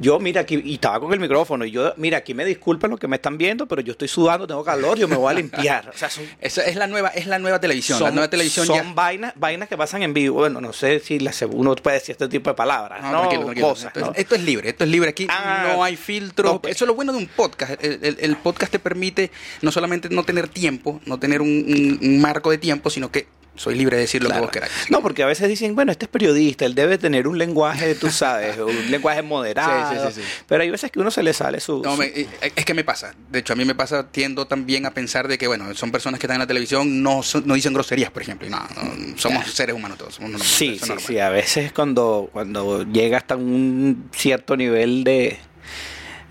Yo, 0.00 0.18
mira, 0.18 0.40
aquí, 0.40 0.60
y 0.64 0.74
estaba 0.74 0.98
con 0.98 1.12
el 1.12 1.20
micrófono, 1.20 1.64
y 1.64 1.70
yo, 1.70 1.94
mira, 1.96 2.18
aquí 2.18 2.34
me 2.34 2.44
disculpan 2.44 2.90
los 2.90 2.98
que 2.98 3.06
me 3.06 3.16
están 3.16 3.38
viendo, 3.38 3.66
pero 3.68 3.82
yo 3.82 3.92
estoy 3.92 4.08
sudando, 4.08 4.48
tengo 4.48 4.64
calor, 4.64 4.98
yo 4.98 5.06
me 5.06 5.14
voy 5.16 5.30
a 5.30 5.34
limpiar. 5.34 5.88
O 5.88 5.96
sea, 5.96 6.10
son, 6.10 6.24
Esa 6.40 6.64
es 6.66 6.74
la 6.74 6.88
nueva, 6.88 7.08
es 7.10 7.26
la 7.26 7.38
nueva 7.38 7.60
televisión. 7.60 8.00
la 8.00 8.06
son- 8.08 8.14
nueva 8.16 8.28
televisión 8.30 8.66
son 8.66 8.76
ya... 8.76 8.92
vainas, 8.94 9.32
vainas 9.36 9.68
que 9.68 9.76
pasan 9.76 10.02
en 10.02 10.12
vivo. 10.12 10.38
Bueno, 10.40 10.60
no 10.60 10.72
sé 10.72 10.98
si 10.98 11.20
la 11.22 11.32
uno 11.50 11.74
puede 11.76 11.98
decir 11.98 12.12
este 12.12 12.28
tipo 12.28 12.50
de 12.50 12.54
palabras, 12.54 13.02
¿no? 13.02 13.10
tranquilo, 13.20 13.42
tranquilo. 13.44 13.68
Cosas, 13.68 13.86
esto, 13.94 14.00
¿no? 14.00 14.12
es, 14.12 14.18
esto 14.18 14.34
es 14.34 14.42
libre, 14.42 14.68
esto 14.70 14.84
es 14.84 14.90
libre. 14.90 15.10
Aquí 15.10 15.26
Ah, 15.30 15.72
no 15.74 15.82
hay 15.84 15.96
filtro. 15.96 16.52
ok. 16.54 16.66
Eso 16.68 16.84
es 16.84 16.88
lo 16.88 16.94
bueno 16.94 17.12
de 17.12 17.18
un 17.18 17.26
podcast. 17.26 17.82
El, 17.82 17.98
el- 18.02 18.16
el 18.20 18.36
podcast 18.36 18.72
te 18.72 18.78
permite 18.78 19.30
no 19.62 19.72
solamente 19.72 20.08
no 20.10 20.24
tener 20.24 20.48
tiempo, 20.48 21.00
no 21.06 21.18
tener 21.18 21.40
un, 21.40 21.48
un- 21.48 21.98
un 22.02 22.20
marco 22.20 22.50
de 22.50 22.58
tiempo, 22.58 22.90
sino 22.90 23.10
que 23.10 23.26
soy 23.54 23.74
libre 23.74 23.96
de 23.96 24.02
decir 24.02 24.22
lo 24.22 24.28
Claro. 24.30 24.40
que 24.42 24.46
vos 24.46 24.52
queráis. 24.52 24.72
No, 24.90 25.02
porque 25.02 25.22
a 25.22 25.26
veces 25.26 25.48
dicen, 25.48 25.74
bueno, 25.74 25.92
este 25.92 26.06
es 26.06 26.10
periodista, 26.10 26.64
él 26.64 26.74
debe 26.74 26.96
tener 26.98 27.28
un 27.28 27.36
lenguaje, 27.38 27.94
tú 27.94 28.10
sabes, 28.10 28.56
un 28.58 28.90
lenguaje 28.90 29.22
moderado. 29.22 30.10
Sí, 30.10 30.14
sí, 30.14 30.22
sí. 30.22 30.28
Pero 30.48 30.62
hay 30.62 30.70
veces 30.70 30.90
que 30.90 30.98
uno 31.00 31.10
se 31.10 31.22
le 31.22 31.32
sale 31.34 31.60
su... 31.60 31.82
No, 31.82 31.92
su- 31.92 31.98
me- 31.98 32.06
eh, 32.06 32.26
es 32.56 32.64
que 32.64 32.74
me 32.74 32.82
pasa. 32.84 33.14
De 33.30 33.40
hecho, 33.40 33.52
a 33.52 33.56
mí 33.56 33.64
me 33.64 33.74
pasa, 33.74 34.08
tiendo 34.10 34.46
también 34.46 34.86
a 34.86 34.92
pensar 34.94 35.28
de 35.28 35.36
que, 35.38 35.46
bueno, 35.46 35.74
son 35.74 35.90
personas 35.92 36.18
que 36.18 36.26
están 36.26 36.36
en 36.36 36.40
la 36.40 36.46
televisión, 36.46 37.02
no, 37.02 37.22
son- 37.22 37.46
no 37.46 37.54
dicen 37.54 37.72
groserías, 37.74 38.10
por 38.10 38.22
ejemplo. 38.22 38.48
No, 38.48 38.58
no, 38.58 39.18
somos 39.18 39.50
seres 39.52 39.76
humanos 39.76 39.98
todos. 39.98 40.14
Somos 40.14 40.30
normales, 40.30 40.54
Sí, 40.56 40.78
sí, 40.82 40.92
sí. 40.98 41.18
A 41.18 41.28
veces 41.30 41.72
cuando, 41.72 42.30
cuando 42.32 42.84
llega 42.84 43.18
hasta 43.18 43.36
un 43.36 44.08
cierto 44.14 44.56
nivel 44.56 45.04
de... 45.04 45.38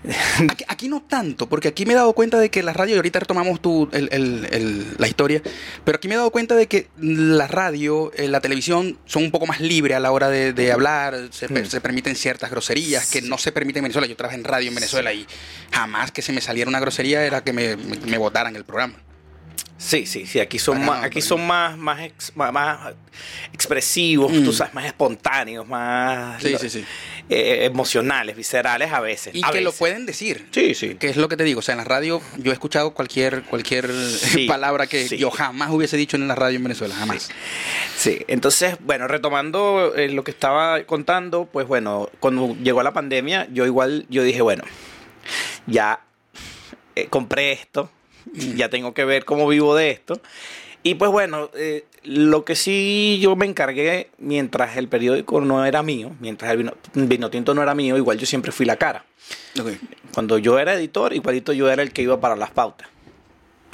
Aquí, 0.50 0.64
aquí 0.66 0.88
no 0.88 1.00
tanto, 1.02 1.48
porque 1.48 1.68
aquí 1.68 1.86
me 1.86 1.92
he 1.92 1.96
dado 1.96 2.12
cuenta 2.12 2.38
de 2.40 2.50
que 2.50 2.62
la 2.62 2.72
radio, 2.72 2.94
y 2.94 2.96
ahorita 2.96 3.20
retomamos 3.20 3.62
tu, 3.62 3.88
el- 3.92 4.08
el- 4.10 4.48
el- 4.50 4.86
la 4.98 5.06
historia, 5.06 5.40
pero 5.84 5.96
aquí 5.96 6.08
me 6.08 6.14
he 6.14 6.16
dado 6.16 6.30
cuenta 6.30 6.56
de 6.56 6.66
que 6.66 6.88
la 6.98 7.46
radio, 7.46 8.10
eh, 8.16 8.26
la 8.26 8.40
televisión 8.40 8.98
son 9.06 9.22
un 9.22 9.30
poco 9.30 9.46
más 9.46 9.60
libres 9.60 9.96
a 9.96 10.00
la 10.00 10.10
hora 10.10 10.28
de, 10.28 10.52
de 10.52 10.72
hablar, 10.72 11.28
se, 11.30 11.46
Mm. 11.48 11.66
se 11.66 11.80
permiten 11.80 12.16
ciertas 12.16 12.50
groserías 12.50 13.10
que 13.10 13.22
no 13.22 13.38
se 13.38 13.52
permiten 13.52 13.78
en 13.80 13.84
Venezuela. 13.84 14.06
Yo 14.08 14.16
trabajé 14.16 14.38
en 14.38 14.44
radio 14.44 14.68
en 14.68 14.74
Venezuela 14.74 15.12
y 15.12 15.24
jamás 15.70 16.10
que 16.10 16.20
se 16.22 16.32
me 16.32 16.40
saliera 16.40 16.68
una 16.68 16.80
grosería 16.80 17.24
era 17.24 17.44
que 17.44 17.52
me, 17.52 17.76
me, 17.76 17.96
me 17.98 18.18
botaran 18.18 18.56
el 18.56 18.64
programa. 18.64 18.94
Sí, 19.84 20.06
sí, 20.06 20.26
sí. 20.26 20.38
Aquí 20.38 20.58
son 20.60 20.78
más, 20.78 20.86
no, 21.00 21.04
aquí 21.06 21.14
para 21.20 21.26
son 21.26 21.46
más, 21.46 21.76
más, 21.76 22.00
ex- 22.02 22.32
más, 22.36 22.52
más 22.52 22.94
expresivos, 23.52 24.30
Mm. 24.32 24.44
tú 24.44 24.52
sabes, 24.52 24.72
más 24.74 24.84
espontáneos, 24.86 25.66
más 25.66 26.40
Sí, 26.40 26.56
sí, 26.60 26.70
sí. 26.70 26.84
eh, 27.28 27.64
emocionales, 27.64 28.36
viscerales 28.36 28.92
a 28.92 29.00
veces. 29.00 29.34
Y 29.34 29.42
a 29.44 29.50
que 29.50 29.60
lo 29.60 29.72
pueden 29.72 30.06
decir. 30.06 30.46
Sí, 30.52 30.74
sí. 30.74 30.94
Que 30.94 31.08
es 31.08 31.16
lo 31.16 31.28
que 31.28 31.36
te 31.36 31.42
digo, 31.44 31.58
o 31.58 31.62
sea, 31.62 31.72
en 31.72 31.78
la 31.78 31.84
radio 31.84 32.22
yo 32.38 32.52
he 32.52 32.54
escuchado 32.54 32.94
cualquier 32.94 33.42
cualquier 33.42 33.90
palabra 34.46 34.86
que 34.86 35.08
yo 35.08 35.30
jamás 35.32 35.70
hubiese 35.70 35.96
dicho 35.96 36.16
en 36.16 36.28
la 36.28 36.34
radio 36.36 36.56
en 36.58 36.62
Venezuela, 36.62 36.94
jamás. 36.94 37.30
Sí, 37.96 38.24
entonces, 38.28 38.76
bueno, 38.80 39.08
retomando 39.08 39.94
eh, 39.96 40.08
lo 40.10 40.22
que 40.22 40.30
estaba 40.30 40.82
contando, 40.84 41.46
pues 41.46 41.66
bueno, 41.66 42.08
cuando 42.20 42.54
llegó 42.62 42.82
la 42.84 42.92
pandemia, 42.92 43.48
yo 43.52 43.66
igual, 43.66 44.06
yo 44.08 44.22
dije, 44.22 44.42
bueno, 44.42 44.62
ya 45.66 46.00
eh, 46.94 47.06
compré 47.08 47.52
esto, 47.52 47.90
ya 48.56 48.68
tengo 48.68 48.94
que 48.94 49.04
ver 49.04 49.24
cómo 49.24 49.48
vivo 49.48 49.74
de 49.74 49.90
esto. 49.90 50.20
Y 50.82 50.94
pues 50.94 51.10
bueno, 51.10 51.50
eh, 51.54 51.84
lo 52.02 52.44
que 52.44 52.56
sí 52.56 53.18
yo 53.20 53.36
me 53.36 53.46
encargué, 53.46 54.10
mientras 54.18 54.76
el 54.76 54.88
periódico 54.88 55.40
no 55.40 55.64
era 55.64 55.82
mío, 55.82 56.10
mientras 56.18 56.50
el 56.50 56.58
vino, 56.58 56.72
vino 56.94 57.30
tinto 57.30 57.54
no 57.54 57.62
era 57.62 57.74
mío, 57.74 57.96
igual 57.96 58.18
yo 58.18 58.26
siempre 58.26 58.50
fui 58.50 58.66
la 58.66 58.76
cara. 58.76 59.04
Cuando 60.12 60.38
yo 60.38 60.58
era 60.58 60.74
editor, 60.74 61.12
igualito 61.12 61.52
yo 61.52 61.70
era 61.70 61.82
el 61.82 61.92
que 61.92 62.02
iba 62.02 62.20
para 62.20 62.34
las 62.34 62.50
pautas, 62.50 62.88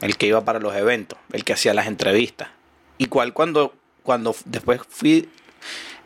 el 0.02 0.16
que 0.16 0.26
iba 0.26 0.44
para 0.44 0.58
los 0.58 0.74
eventos, 0.76 1.18
el 1.32 1.44
que 1.44 1.54
hacía 1.54 1.72
las 1.72 1.86
entrevistas. 1.86 2.48
Igual 2.98 3.32
cuando, 3.32 3.74
cuando 4.02 4.36
después 4.44 4.80
fui 4.88 5.28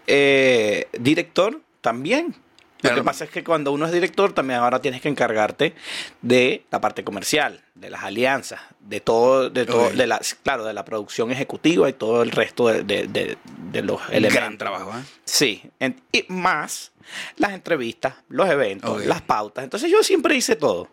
eh, 0.07 0.87
director, 0.99 1.61
también. 1.81 2.35
Lo 2.83 2.95
que 2.97 3.03
pasa 3.05 3.25
es 3.25 3.31
que 3.31 3.45
cuando 3.45 3.73
uno 3.73 3.87
es 3.87 3.93
director, 3.93 4.33
también 4.33 4.61
ahora 4.61 4.81
tienes 4.81 5.01
que 5.01 5.09
encargarte 5.09 5.75
de 6.21 6.65
la 6.71 6.81
parte 6.81 7.05
comercial, 7.05 7.61
de 7.75 7.91
las 7.91 8.03
alianzas, 8.03 8.61
de 8.81 9.01
todo, 9.01 9.51
de 9.51 9.67
todo, 9.67 9.91
de 9.91 10.07
la, 10.07 10.21
claro, 10.43 10.65
de 10.65 10.73
la 10.73 10.85
producción 10.85 11.31
ejecutiva 11.31 11.89
y 11.89 11.93
todo 11.93 12.23
el 12.23 12.31
resto 12.31 12.69
de, 12.69 12.83
de- 12.83 13.07
de- 13.07 13.39
de 13.71 13.83
los 13.83 14.01
elementos. 14.09 14.35
Gran 14.35 14.59
trabajo, 14.59 14.91
¿eh? 14.99 15.03
Sí, 15.25 15.63
en- 15.79 16.01
y 16.13 16.25
más 16.29 16.93
las 17.37 17.53
entrevistas, 17.53 18.15
los 18.29 18.49
eventos, 18.51 18.91
las 19.07 19.23
pautas. 19.23 19.65
Entonces 19.65 19.91
yo 19.91 20.03
siempre 20.03 20.35
hice 20.35 20.57
todo. 20.57 20.89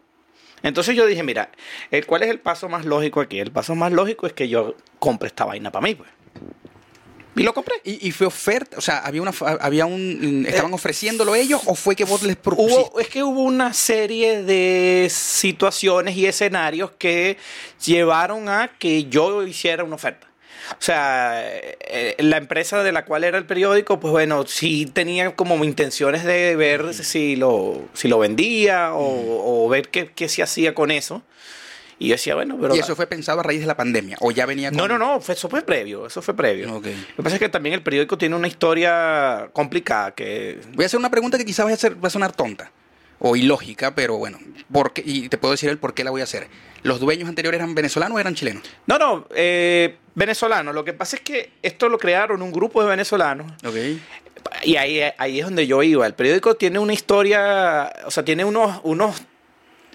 Entonces 0.62 0.94
yo 0.96 1.06
dije, 1.06 1.24
mira, 1.24 1.50
¿cuál 2.06 2.24
es 2.24 2.30
el 2.30 2.40
paso 2.40 2.68
más 2.68 2.84
lógico 2.86 3.22
aquí? 3.22 3.40
El 3.40 3.50
paso 3.52 3.76
más 3.76 3.94
lógico 3.94 4.28
es 4.28 4.34
que 4.34 4.50
yo 4.50 4.76
compre 5.00 5.28
esta 5.28 5.46
vaina 5.46 5.72
para 5.72 5.84
mí, 5.84 5.96
pues. 5.96 6.10
Y 7.36 7.44
lo 7.44 7.54
compré. 7.54 7.76
¿Y, 7.84 8.08
y 8.08 8.12
fue 8.12 8.28
oferta? 8.28 8.78
O 8.78 8.82
sea, 8.82 9.00
¿había 9.00 9.22
una, 9.22 9.32
había 9.62 9.86
un, 9.86 10.46
¿estaban 10.48 10.74
ofreciéndolo 10.74 11.36
ellos 11.36 11.62
o 11.66 11.76
fue 11.76 11.96
que 11.96 12.04
vos 12.04 12.24
les 12.24 12.36
propusiste? 12.36 12.82
Eh, 12.82 12.86
Hubo, 12.92 13.00
es 13.00 13.08
que 13.08 13.24
hubo 13.24 13.44
una 13.44 13.74
serie 13.74 14.44
de 14.44 15.08
situaciones 15.10 16.18
y 16.18 16.26
escenarios 16.26 16.92
que 16.98 17.38
llevaron 17.86 18.50
a 18.50 18.72
que 18.78 19.06
yo 19.06 19.44
hiciera 19.44 19.84
una 19.84 19.96
oferta. 19.96 20.28
O 20.72 20.82
sea, 20.82 21.42
eh, 21.48 22.16
la 22.20 22.38
empresa 22.38 22.84
de 22.84 22.92
la 22.92 23.06
cual 23.06 23.24
era 23.24 23.38
el 23.38 23.46
periódico, 23.46 24.00
pues 24.00 24.12
bueno, 24.12 24.46
sí 24.46 24.86
tenía 24.86 25.36
como 25.36 25.64
intenciones 25.64 26.24
de 26.26 26.56
ver 26.56 26.94
si 26.94 27.36
lo, 27.36 27.82
si 27.94 28.08
lo 28.08 28.20
vendía 28.20 28.94
o, 28.94 29.66
o 29.66 29.70
ver 29.70 29.90
qué, 29.90 30.12
qué 30.14 30.30
se 30.30 30.44
hacía 30.44 30.76
con 30.76 30.92
eso. 30.92 31.24
Y 32.02 32.08
yo 32.08 32.14
decía, 32.14 32.34
bueno, 32.36 32.58
pero... 32.60 32.74
¿Y 32.76 32.80
eso 32.80 32.96
fue 32.96 33.08
pensado 33.08 33.42
a 33.42 33.44
raíz 33.44 33.60
de 33.60 33.68
la 33.68 33.76
pandemia? 33.76 34.16
¿O 34.22 34.32
ya 34.32 34.46
venía 34.46 34.70
con.? 34.70 34.78
No, 34.78 34.88
no, 34.88 34.98
no, 34.98 35.20
fue, 35.20 35.36
eso 35.36 35.50
fue 35.50 35.62
previo, 35.64 36.08
eso 36.08 36.22
fue 36.22 36.34
previo. 36.34 36.68
Lo 36.68 36.82
que 36.82 36.96
pasa 37.22 37.36
es 37.36 37.40
que 37.40 37.50
también 37.50 37.76
el 37.76 37.84
periódico 37.84 38.18
tiene 38.18 38.36
una 38.38 38.48
historia 38.48 39.50
complicada 39.52 40.12
que... 40.16 40.60
Voy 40.76 40.84
a 40.84 40.86
hacer 40.86 40.98
una 41.00 41.12
pregunta 41.12 41.38
que 41.38 41.44
quizás 41.44 41.66
vaya 41.66 41.76
a, 41.76 41.80
ser- 41.80 42.02
va 42.02 42.08
a 42.08 42.10
sonar 42.12 42.32
tonta 42.32 42.72
o 43.22 43.36
ilógica, 43.36 43.94
pero 43.94 44.16
bueno, 44.16 44.40
¿por 44.72 44.94
qué? 44.94 45.04
y 45.06 45.28
te 45.28 45.38
puedo 45.38 45.52
decir 45.52 45.70
el 45.70 45.78
por 45.78 45.94
qué 45.94 46.06
la 46.06 46.12
voy 46.12 46.22
a 46.22 46.24
hacer. 46.24 46.48
¿Los 46.84 47.02
dueños 47.02 47.28
anteriores 47.28 47.58
eran 47.60 47.76
venezolanos 47.76 48.16
o 48.16 48.20
eran 48.22 48.34
chilenos? 48.34 48.64
No, 48.88 48.98
no, 48.98 49.28
eh, 49.36 49.98
venezolano. 50.16 50.72
Lo 50.72 50.86
que 50.86 50.94
pasa 50.94 51.18
es 51.18 51.22
que 51.22 51.52
esto 51.62 51.90
lo 51.90 51.98
crearon 51.98 52.42
un 52.42 52.54
grupo 52.54 52.82
de 52.82 52.88
venezolanos 52.88 53.52
y 54.64 54.78
ahí, 54.78 55.02
ahí 55.18 55.40
es 55.40 55.46
donde 55.46 55.68
yo 55.68 55.84
iba. 55.84 56.08
El 56.08 56.14
periódico 56.14 56.56
tiene 56.56 56.80
una 56.80 56.94
historia, 56.94 57.92
o 58.06 58.12
sea, 58.12 58.24
tiene 58.24 58.46
unos... 58.46 58.80
unos 58.84 59.22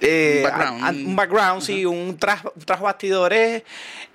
eh, 0.01 0.37
Un 0.39 0.43
background. 0.51 0.85
a- 0.85 0.89
a- 0.89 0.91
un 0.93 1.17
background, 1.17 1.63
sí, 1.63 1.85
un 1.87 2.17
tras, 2.19 2.43
tras 2.65 2.81
bastidores. 2.81 3.63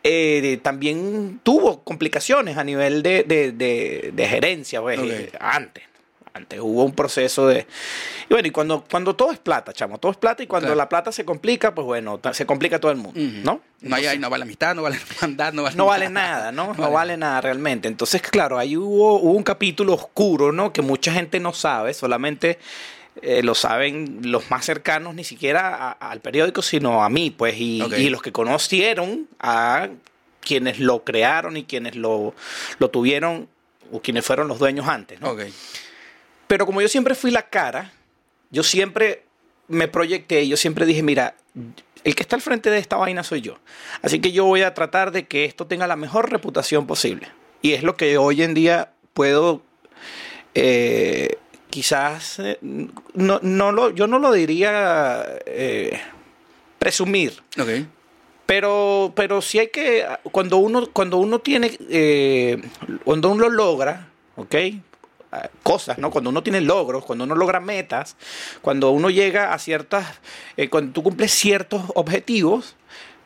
eh, 0.03 0.59
también 0.63 1.39
tuvo 1.43 1.83
complicaciones 1.83 2.57
a 2.57 2.63
nivel 2.63 3.03
de, 3.03 3.23
de- 3.23 3.51
de- 3.51 4.11
de 4.13 4.27
gerencia, 4.27 4.81
pues, 4.81 4.99
eh, 5.01 5.31
antes. 5.39 5.83
Antes 6.31 6.59
hubo 6.61 6.85
un 6.85 6.93
proceso 6.93 7.47
de... 7.47 7.65
Y 8.29 8.33
bueno, 8.33 8.47
y 8.47 8.51
cuando, 8.51 8.85
cuando 8.89 9.15
todo 9.15 9.31
es 9.31 9.39
plata, 9.39 9.73
chamo, 9.73 9.97
todo 9.97 10.11
es 10.11 10.17
plata 10.17 10.41
y 10.43 10.47
cuando 10.47 10.67
Claro. 10.67 10.77
la 10.77 10.87
plata 10.87 11.11
se 11.11 11.25
complica, 11.25 11.73
pues 11.75 11.85
bueno, 11.85 12.19
se 12.31 12.45
complica 12.45 12.79
todo 12.79 12.91
el 12.91 12.97
mundo. 12.97 13.19
¿no? 13.43 13.59
No, 13.81 13.95
hay, 13.95 14.17
no 14.19 14.29
vale 14.29 14.43
amistad, 14.43 14.73
no 14.75 14.83
vale 14.83 14.97
hermandad, 15.19 15.51
no 15.53 15.63
vale 15.63 15.75
no 15.75 15.85
vale 15.87 16.09
nada, 16.09 16.51
¿no? 16.53 16.73
No 16.75 16.91
vale 16.91 17.17
nada 17.17 17.41
realmente. 17.41 17.87
Entonces, 17.89 18.21
claro, 18.21 18.57
ahí 18.59 18.77
hubo, 18.77 19.15
hubo 19.19 19.33
un 19.33 19.43
capítulo 19.43 19.93
oscuro, 19.95 20.51
¿no? 20.53 20.71
Que 20.71 20.81
mucha 20.83 21.11
gente 21.11 21.39
no 21.41 21.51
sabe, 21.51 21.93
solamente 21.95 22.59
eh, 23.21 23.43
lo 23.43 23.55
saben 23.55 24.19
los 24.23 24.49
más 24.49 24.65
cercanos, 24.65 25.13
ni 25.15 25.23
siquiera 25.23 25.75
a- 25.75 25.91
al 25.91 26.21
periódico, 26.21 26.61
sino 26.61 27.03
a 27.03 27.09
mí, 27.09 27.29
pues, 27.31 27.55
y, 27.57 27.81
los 28.09 28.21
que 28.21 28.31
conocieron 28.31 29.27
a 29.39 29.89
quienes 30.41 30.79
lo 30.79 31.03
crearon 31.03 31.57
y 31.57 31.63
quienes 31.65 31.95
lo, 31.95 32.33
lo 32.79 32.89
tuvieron, 32.89 33.47
o 33.91 34.01
quienes 34.01 34.25
fueron 34.25 34.47
los 34.47 34.59
dueños 34.59 34.87
antes. 34.87 35.19
Pero 36.47 36.65
como 36.65 36.81
yo 36.81 36.87
siempre 36.87 37.13
fui 37.15 37.31
la 37.31 37.49
cara, 37.49 37.91
yo 38.51 38.63
siempre 38.63 39.23
me 39.67 39.87
proyecté, 39.87 40.47
yo 40.47 40.57
siempre 40.57 40.85
dije, 40.85 41.03
mira, 41.03 41.35
el 42.03 42.15
que 42.15 42.23
está 42.23 42.35
al 42.35 42.41
frente 42.41 42.69
de 42.71 42.77
esta 42.79 42.95
vaina 42.95 43.23
soy 43.23 43.41
yo. 43.41 43.59
Así 44.01 44.19
que 44.19 44.31
yo 44.31 44.45
voy 44.45 44.61
a 44.63 44.73
tratar 44.73 45.11
de 45.11 45.27
que 45.27 45.45
esto 45.45 45.67
tenga 45.67 45.85
la 45.85 45.95
mejor 45.95 46.31
reputación 46.31 46.87
posible. 46.87 47.27
Y 47.61 47.73
es 47.73 47.83
lo 47.83 47.97
que 47.97 48.17
hoy 48.17 48.41
en 48.41 48.53
día 48.53 48.91
puedo, 49.13 49.61
eh, 50.55 51.37
quizás, 51.69 52.39
eh, 52.39 52.57
no, 53.13 53.39
no 53.41 53.71
lo, 53.71 53.91
yo 53.91 54.07
no 54.07 54.19
lo 54.19 54.31
diría 54.31 55.23
eh, 55.45 55.99
presumir, 56.77 57.41
pero, 58.45 59.13
pero 59.15 59.43
sí 59.43 59.59
hay 59.59 59.67
que, 59.67 60.07
cuando 60.31 60.57
uno, 60.57 60.89
cuando 60.91 61.17
uno 61.17 61.37
tiene, 61.37 61.77
eh, 61.89 62.59
cuando 63.03 63.29
uno 63.29 63.47
lo 63.47 63.49
logra, 63.49 64.09
¿ok? 64.37 64.55
Cosas, 65.61 65.99
¿no? 65.99 66.09
Cuando 66.09 66.31
uno 66.31 66.41
tiene 66.41 66.59
logros, 66.59 67.05
cuando 67.05 67.25
uno 67.25 67.35
logra 67.35 67.59
metas, 67.59 68.15
cuando 68.61 68.89
uno 68.89 69.11
llega 69.11 69.53
a 69.53 69.59
ciertas, 69.59 70.19
eh, 70.57 70.67
cuando 70.67 70.93
tú 70.93 71.03
cumples 71.03 71.31
ciertos 71.31 71.83
objetivos, 71.93 72.75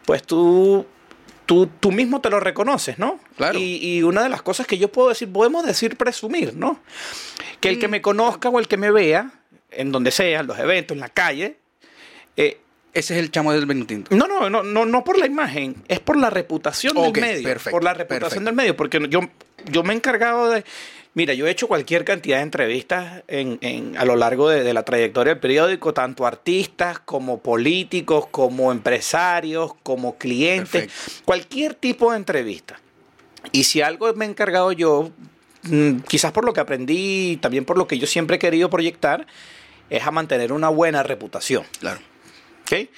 pues 0.06 0.24
tú, 0.24 0.86
tú, 1.46 1.68
tú 1.80 1.92
mismo 1.92 2.22
te 2.22 2.30
lo 2.30 2.40
reconoces, 2.40 3.00
¿no? 3.00 3.20
Claro. 3.38 3.58
Y, 3.58 3.80
y 3.98 4.04
una 4.04 4.24
de 4.24 4.30
las 4.30 4.42
cosas 4.42 4.68
que 4.68 4.78
yo 4.78 4.92
puedo 4.92 5.10
decir, 5.10 5.32
podemos 5.32 5.66
decir 5.66 5.98
presumir, 5.98 6.56
¿no? 6.56 6.80
Que 7.60 7.70
el 7.70 7.80
que 7.80 7.88
me 7.88 8.02
conozca 8.02 8.50
o 8.50 8.60
el 8.60 8.68
que 8.68 8.78
me 8.78 8.92
vea, 8.92 9.32
en 9.72 9.92
donde 9.92 10.12
sea, 10.12 10.42
en 10.42 10.48
los 10.48 10.60
eventos, 10.60 10.96
en 10.96 11.02
la 11.02 11.10
calle, 11.10 11.58
eh, 12.36 12.60
Ese 12.94 13.16
es 13.16 13.20
el 13.20 13.32
chamo 13.32 13.52
del 13.54 13.66
Benutinto. 13.66 14.16
no, 14.16 14.28
no, 14.28 14.50
no, 14.50 14.64
no, 14.64 14.86
no 14.86 15.04
por 15.04 15.18
la 15.18 15.26
imagen, 15.26 15.76
es 15.88 16.00
por 16.00 16.16
la 16.18 16.30
reputación 16.30 16.94
del 16.96 17.12
medio. 17.22 17.44
perfecto, 17.44 17.72
por 17.72 17.84
la 17.84 17.94
reputación 17.94 18.20
perfecto. 18.20 18.46
del 18.46 18.56
medio, 18.56 18.76
porque 18.76 19.00
yo, 19.10 19.22
yo 19.72 19.84
me 19.84 19.94
he 19.94 19.96
encargado 19.96 20.50
de. 20.50 20.64
Mira, 21.16 21.34
yo 21.36 21.46
he 21.46 21.52
hecho 21.52 21.68
cualquier 21.68 22.04
cantidad 22.06 22.38
de 22.38 22.44
entrevistas 22.44 23.24
en, 23.28 23.60
en- 23.62 23.96
a 23.98 24.06
lo 24.06 24.16
largo 24.16 24.50
de, 24.50 24.64
de 24.64 24.74
la 24.74 24.84
trayectoria 24.84 25.34
del 25.34 25.40
periódico, 25.40 25.94
tanto 25.94 26.26
artistas 26.26 27.00
como 27.00 27.40
políticos, 27.42 28.26
como 28.32 28.72
empresarios, 28.72 29.74
como 29.84 30.18
clientes, 30.18 30.72
Perfecto. 30.88 31.22
cualquier 31.26 31.76
tipo 31.76 32.12
de 32.12 32.18
entrevista. 32.18 32.80
Y 33.52 33.66
si 33.66 33.82
algo 33.82 34.12
me 34.16 34.26
he 34.26 34.30
encargado 34.30 34.72
yo, 34.72 35.12
mm, 35.64 35.98
quizás 36.08 36.32
por 36.32 36.46
lo 36.46 36.54
que 36.54 36.62
aprendí, 36.62 37.38
también 37.42 37.64
por 37.66 37.78
lo 37.78 37.88
que 37.88 38.00
yo 38.00 38.08
siempre 38.08 38.38
he 38.38 38.40
querido 38.40 38.70
proyectar, 38.72 39.28
es 39.92 40.08
a 40.08 40.10
mantener 40.12 40.52
una 40.52 40.70
buena 40.70 41.04
reputación. 41.04 41.64
Claro. 41.80 42.00
¿ok? 42.64 42.90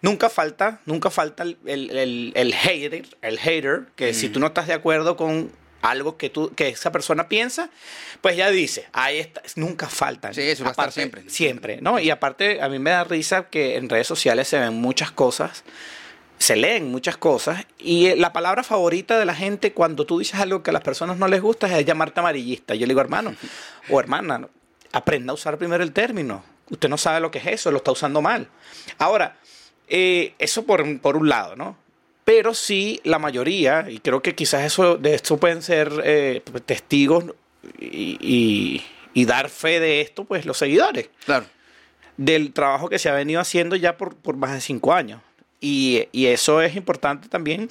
Nunca 0.00 0.28
falta, 0.28 0.80
nunca 0.86 1.10
falta 1.10 1.42
el, 1.42 1.56
el, 1.64 1.90
el- 1.90 2.32
el 2.36 2.54
hater, 2.54 3.06
el 3.22 3.38
hater, 3.40 3.86
que 3.96 4.14
si 4.14 4.28
tú 4.28 4.38
no 4.38 4.46
estás 4.48 4.66
de 4.68 4.74
acuerdo 4.74 5.16
con 5.16 5.50
algo 5.84 6.16
que, 6.16 6.30
tú, 6.30 6.50
que 6.54 6.68
esa 6.68 6.90
persona 6.90 7.28
piensa, 7.28 7.68
pues 8.22 8.36
ya 8.36 8.50
dice, 8.50 8.88
ahí 8.92 9.18
está, 9.18 9.42
nunca 9.56 9.86
faltan. 9.86 10.32
Sí, 10.32 10.40
eso 10.40 10.64
va 10.64 10.70
a 10.70 10.72
estar 10.72 10.84
Aparte, 10.84 11.00
siempre. 11.00 11.22
Siempre, 11.28 11.80
¿no? 11.82 11.98
Y 11.98 12.10
aparte, 12.10 12.62
a 12.62 12.70
mí 12.70 12.78
me 12.78 12.90
da 12.90 13.04
risa 13.04 13.48
que 13.50 13.76
en 13.76 13.90
redes 13.90 14.06
sociales 14.06 14.48
se 14.48 14.58
ven 14.58 14.74
muchas 14.74 15.12
cosas, 15.12 15.62
se 16.38 16.56
leen 16.56 16.90
muchas 16.90 17.18
cosas, 17.18 17.66
y 17.78 18.06
eh, 18.06 18.16
la 18.16 18.32
palabra 18.32 18.62
favorita 18.62 19.18
de 19.18 19.26
la 19.26 19.34
gente 19.34 19.74
cuando 19.74 20.06
tú 20.06 20.20
dices 20.20 20.40
algo 20.40 20.62
que 20.62 20.70
a 20.70 20.72
las 20.72 20.82
personas 20.82 21.18
no 21.18 21.28
les 21.28 21.42
gusta 21.42 21.78
es 21.78 21.84
llamarte 21.84 22.20
amarillista. 22.20 22.74
Yo 22.74 22.86
le 22.86 22.92
digo, 22.92 23.02
hermano 23.02 23.34
o 23.90 24.00
hermana, 24.00 24.48
aprenda 24.92 25.32
a 25.32 25.34
usar 25.34 25.58
primero 25.58 25.84
el 25.84 25.92
término. 25.92 26.42
Usted 26.70 26.88
no 26.88 26.96
sabe 26.96 27.20
lo 27.20 27.30
que 27.30 27.38
es 27.40 27.46
eso, 27.46 27.70
lo 27.70 27.76
está 27.76 27.92
usando 27.92 28.22
mal. 28.22 28.48
Ahora, 28.96 29.36
eh, 29.86 30.34
eso 30.38 30.64
por, 30.64 30.98
por 31.00 31.18
un 31.18 31.28
lado, 31.28 31.56
¿no? 31.56 31.83
Pero 32.24 32.54
sí, 32.54 33.00
la 33.04 33.18
mayoría, 33.18 33.86
y 33.88 33.98
creo 33.98 34.22
que 34.22 34.34
quizás 34.34 34.64
eso, 34.64 34.96
de 34.96 35.14
esto 35.14 35.36
pueden 35.36 35.62
ser 35.62 35.92
eh, 36.04 36.42
testigos 36.64 37.24
y, 37.78 38.16
y- 38.20 38.84
y 39.12 39.24
dar 39.26 39.48
fe 39.50 39.78
de 39.78 40.00
esto, 40.00 40.24
pues 40.24 40.44
los 40.46 40.56
seguidores 40.58 41.08
Claro. 41.24 41.46
del 42.16 42.52
trabajo 42.52 42.88
que 42.88 42.98
se 42.98 43.08
ha 43.08 43.12
venido 43.14 43.40
haciendo 43.40 43.76
ya 43.76 43.96
por, 43.96 44.16
por 44.16 44.36
más 44.36 44.52
de 44.52 44.60
cinco 44.60 44.92
años. 44.92 45.20
Y, 45.60 46.08
y 46.12 46.26
eso 46.26 46.60
es 46.62 46.74
importante 46.76 47.28
también 47.28 47.68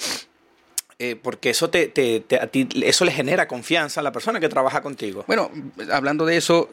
eh, 0.99 1.15
porque 1.21 1.49
eso, 1.49 1.69
te, 1.69 1.87
te- 1.87 2.19
te- 2.21 2.39
a 2.39 2.47
ti, 2.47 2.67
eso 2.83 3.03
le 3.05 3.11
genera 3.11 3.47
confianza 3.47 3.99
a 3.99 4.03
la 4.03 4.11
persona 4.11 4.39
que 4.39 4.47
trabaja 4.49 4.81
contigo. 4.81 5.23
Bueno, 5.27 5.51
hablando 5.91 6.25
de 6.25 6.37
eso, 6.37 6.69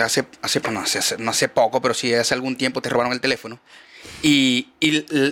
hace, 0.00 0.24
hace, 0.42 0.60
no, 0.70 0.80
hace, 0.80 0.98
hace- 0.98 1.16
no 1.18 1.30
hace 1.30 1.48
poco, 1.48 1.80
pero 1.82 1.92
sí 1.94 2.12
hace 2.14 2.34
algún 2.34 2.56
tiempo 2.56 2.80
te 2.82 2.88
robaron 2.90 3.12
el 3.12 3.20
teléfono. 3.20 3.58
Y, 4.22 4.68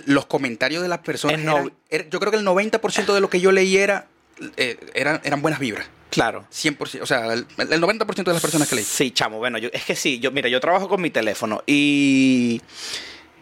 los 0.05 0.25
comentarios 0.27 0.81
de 0.83 0.87
las 0.89 0.99
personas, 0.99 1.39
no- 1.39 1.57
eran- 1.57 1.73
era- 1.89 2.09
yo 2.09 2.19
creo 2.19 2.31
que 2.31 2.37
el 2.37 2.45
90% 2.45 3.13
de 3.13 3.21
lo 3.21 3.29
que 3.29 3.39
yo 3.41 3.51
leí 3.51 3.77
era, 3.77 4.07
eh, 4.57 4.77
eran, 4.93 5.19
eran 5.23 5.41
buenas 5.41 5.59
vibras. 5.59 5.87
Claro. 6.09 6.45
100%, 6.51 7.01
o 7.01 7.05
sea, 7.07 7.33
el, 7.33 7.47
el 7.57 7.81
90% 7.81 8.31
de 8.31 8.33
las 8.33 8.41
personas 8.41 8.69
que 8.69 8.75
leí. 8.75 8.83
Sí, 8.83 9.09
chamo, 9.11 9.39
bueno, 9.39 9.57
yo, 9.57 9.69
es 9.73 9.83
que 9.83 9.95
sí, 9.95 10.19
yo, 10.19 10.31
mira, 10.31 10.47
yo 10.47 10.59
trabajo 10.59 10.87
con 10.87 11.01
mi 11.01 11.09
teléfono 11.09 11.63
y 11.65 12.61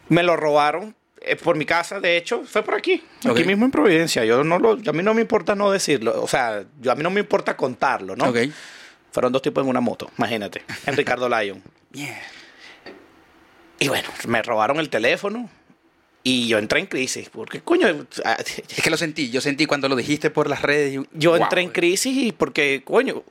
me 0.07 0.23
lo 0.23 0.37
robaron 0.37 0.95
eh, 1.19 1.35
por 1.35 1.55
mi 1.57 1.65
casa, 1.65 1.99
de 1.99 2.15
hecho, 2.17 2.43
fue 2.45 2.63
por 2.63 2.75
aquí, 2.75 3.03
aquí 3.29 3.43
mismo 3.43 3.65
en 3.65 3.71
Providencia. 3.71 4.23
Yo 4.25 4.43
no 4.45 4.57
lo, 4.57 4.71
a 4.71 4.93
mí 4.93 5.03
no 5.03 5.13
me 5.13 5.21
importa 5.21 5.53
no 5.53 5.69
decirlo, 5.69 6.21
o 6.23 6.27
sea, 6.27 6.63
yo 6.79 6.91
a 6.91 6.95
mí 6.95 7.03
no 7.03 7.09
me 7.11 7.19
importa 7.19 7.55
contarlo, 7.57 8.15
¿no? 8.15 8.33
Fueron 9.11 9.31
dos 9.33 9.41
tipos 9.41 9.61
en 9.63 9.69
una 9.69 9.81
moto, 9.81 10.09
imagínate, 10.17 10.63
en 10.85 10.95
Ricardo 10.95 11.27
Lyon. 11.27 11.61
Bien. 11.89 12.15
Y 13.81 13.87
bueno, 13.89 14.07
me 14.27 14.41
robaron 14.43 14.79
el 14.79 14.89
teléfono 14.89 15.49
y 16.23 16.47
yo 16.47 16.59
entré 16.59 16.79
en 16.79 16.85
crisis, 16.85 17.29
porque 17.29 17.61
coño, 17.61 17.87
ah, 18.23 18.37
Es 18.39 18.81
que 18.83 18.89
lo 18.91 18.95
sentí, 18.97 19.31
yo 19.31 19.41
sentí 19.41 19.65
cuando 19.65 19.89
lo 19.89 19.95
dijiste 19.95 20.29
por 20.29 20.47
las 20.47 20.61
redes. 20.61 20.99
yo 21.13 21.31
wow. 21.31 21.41
entré 21.41 21.61
en 21.61 21.69
crisis 21.69 22.15
y 22.15 22.31
porque, 22.31 22.83
coño, 22.85 23.23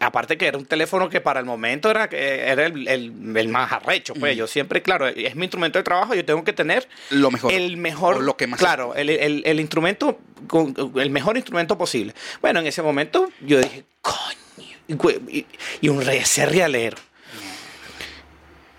aparte 0.00 0.36
que 0.36 0.48
era 0.48 0.58
un 0.58 0.66
teléfono 0.66 1.08
que 1.08 1.20
para 1.20 1.38
el 1.38 1.46
momento 1.46 1.92
era, 1.92 2.06
era 2.06 2.66
el, 2.66 2.88
el- 2.88 3.36
el 3.36 3.48
más 3.48 3.70
arrecho, 3.70 4.14
pues 4.14 4.36
yo 4.36 4.48
siempre, 4.48 4.82
claro, 4.82 5.06
es 5.06 5.36
mi 5.36 5.44
instrumento 5.44 5.78
de 5.78 5.84
trabajo, 5.84 6.12
yo 6.16 6.24
tengo 6.24 6.42
que 6.42 6.52
tener 6.52 6.88
Lo 7.10 7.30
mejor. 7.30 7.52
el 7.52 7.76
mejor, 7.76 8.16
O 8.16 8.20
lo 8.20 8.36
que 8.36 8.48
más 8.48 8.58
claro, 8.58 8.96
el, 8.96 9.10
el- 9.10 9.42
el 9.46 9.60
instrumento, 9.60 10.18
con, 10.48 10.74
el 10.96 11.10
mejor 11.10 11.36
instrumento 11.36 11.78
posible. 11.78 12.14
Bueno, 12.42 12.58
en 12.58 12.66
ese 12.66 12.82
momento 12.82 13.30
yo 13.42 13.60
dije, 13.60 13.84
coño, 14.02 15.46
y 15.80 15.88
un 15.88 16.02
re, 16.04 16.16
ese 16.16 16.44
realero. 16.46 16.96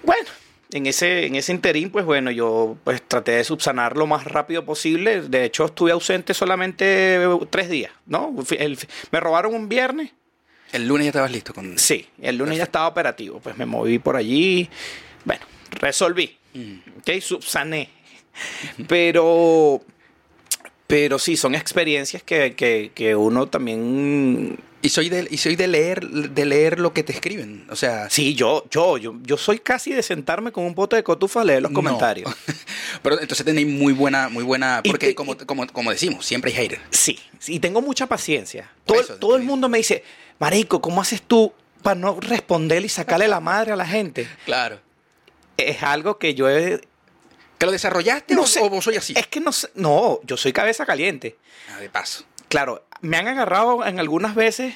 Bueno, 0.04 0.28
en 0.72 0.86
ese, 0.88 1.26
en 1.28 1.36
ese 1.36 1.52
interín, 1.52 1.90
pues 1.90 2.06
bueno, 2.06 2.32
yo 2.32 2.78
pues 2.84 3.02
traté 3.08 3.32
de 3.34 3.44
subsanar 3.44 3.96
lo 3.98 4.08
más 4.08 4.26
rápido 4.26 4.66
posible. 4.66 5.22
De 5.22 5.46
hecho, 5.46 5.66
estuve 5.66 5.92
ausente 5.92 6.34
solamente 6.34 7.20
tres 7.50 7.70
días, 7.70 7.92
¿no? 8.06 8.34
El- 8.58 8.78
me 9.12 9.20
robaron 9.20 9.54
un 9.54 9.70
viernes. 9.70 10.12
El 10.72 10.88
lunes 10.88 11.06
ya 11.06 11.10
estabas 11.10 11.32
listo 11.32 11.54
con... 11.54 11.78
Sí, 11.78 12.08
el 12.22 12.38
lunes 12.38 12.58
ya 12.58 12.64
estaba 12.64 12.88
operativo. 12.88 13.40
Pues 13.40 13.56
me 13.58 13.66
moví 13.66 14.00
por 14.00 14.16
allí. 14.18 14.70
Bueno, 15.24 15.46
resolví. 15.72 16.36
Ok, 17.00 17.22
subsané. 17.22 17.90
Pero, 18.88 19.82
pero 20.88 21.18
sí, 21.20 21.38
son 21.38 21.56
experiencias 21.56 22.22
que, 22.24 22.54
que, 22.56 22.92
que 22.94 23.16
uno 23.16 23.48
también 23.48 24.58
Y 24.86 24.90
soy 24.90 25.10
de, 25.10 25.28
y 25.32 25.38
soy 25.38 25.56
de 25.56 25.68
leer, 25.68 26.08
de 26.08 26.46
leer 26.46 26.80
lo 26.80 26.94
que 26.94 27.04
te 27.04 27.12
escriben. 27.12 27.66
O 27.72 27.76
sea, 27.76 28.10
Sí, 28.10 28.36
yo, 28.36 28.66
yo, 28.70 28.98
yo, 28.98 29.16
yo 29.24 29.36
soy 29.38 29.60
casi 29.60 29.92
de 29.94 30.04
sentarme 30.04 30.52
con 30.52 30.64
un 30.64 30.76
pote 30.76 30.96
de 30.96 31.04
cotufa 31.04 31.42
a 31.42 31.44
leer 31.44 31.64
los 31.64 31.72
no. 31.72 31.76
comentarios. 31.76 32.32
Pero 33.02 33.20
entonces 33.20 33.46
tenéis 33.46 33.68
muy 33.68 33.94
buena, 33.94 34.30
muy 34.30 34.44
buena. 34.44 34.82
Porque 34.86 35.16
como, 35.16 35.36
como, 35.38 35.66
como 35.68 35.90
decimos, 35.92 36.26
siempre 36.26 36.52
hay 36.52 36.58
haters. 36.58 36.82
Sí, 36.92 37.20
sí, 37.40 37.56
y 37.56 37.60
tengo 37.60 37.82
mucha 37.82 38.06
paciencia. 38.06 38.72
Todo, 38.86 39.00
eso, 39.02 39.16
todo 39.16 39.36
el 39.36 39.44
mundo 39.44 39.70
me 39.70 39.80
dice, 39.80 40.04
Marico, 40.40 40.80
¿cómo 40.82 41.02
haces 41.02 41.22
tú 41.22 41.52
para 41.82 42.00
no 42.00 42.20
responderle 42.20 42.86
y 42.86 42.90
sacarle 42.90 43.28
la 43.28 43.40
madre 43.40 43.72
a 43.72 43.76
la 43.76 43.88
gente? 43.88 44.28
Claro. 44.46 44.80
Es 45.58 45.82
algo 45.84 46.18
que 46.20 46.36
yo 46.36 46.50
he... 46.50 46.80
¿Que 47.58 47.66
lo 47.66 47.72
desarrollaste 47.72 48.36
No 48.36 48.42
o, 48.44 48.48
sé. 48.48 48.60
o 48.62 48.70
vos 48.70 48.84
soy 48.84 48.98
así? 48.98 49.14
Es 49.16 49.28
que 49.28 49.40
no 49.40 49.52
sé, 49.52 49.70
no, 49.76 50.20
yo 50.24 50.36
soy 50.38 50.52
cabeza 50.54 50.86
caliente. 50.86 51.38
Ah, 51.74 51.80
de 51.80 51.90
paso. 51.90 52.26
Claro, 52.50 52.86
me 53.06 53.18
han 53.18 53.28
agarrado 53.28 53.86
en 53.86 54.00
algunas 54.00 54.36
veces. 54.36 54.76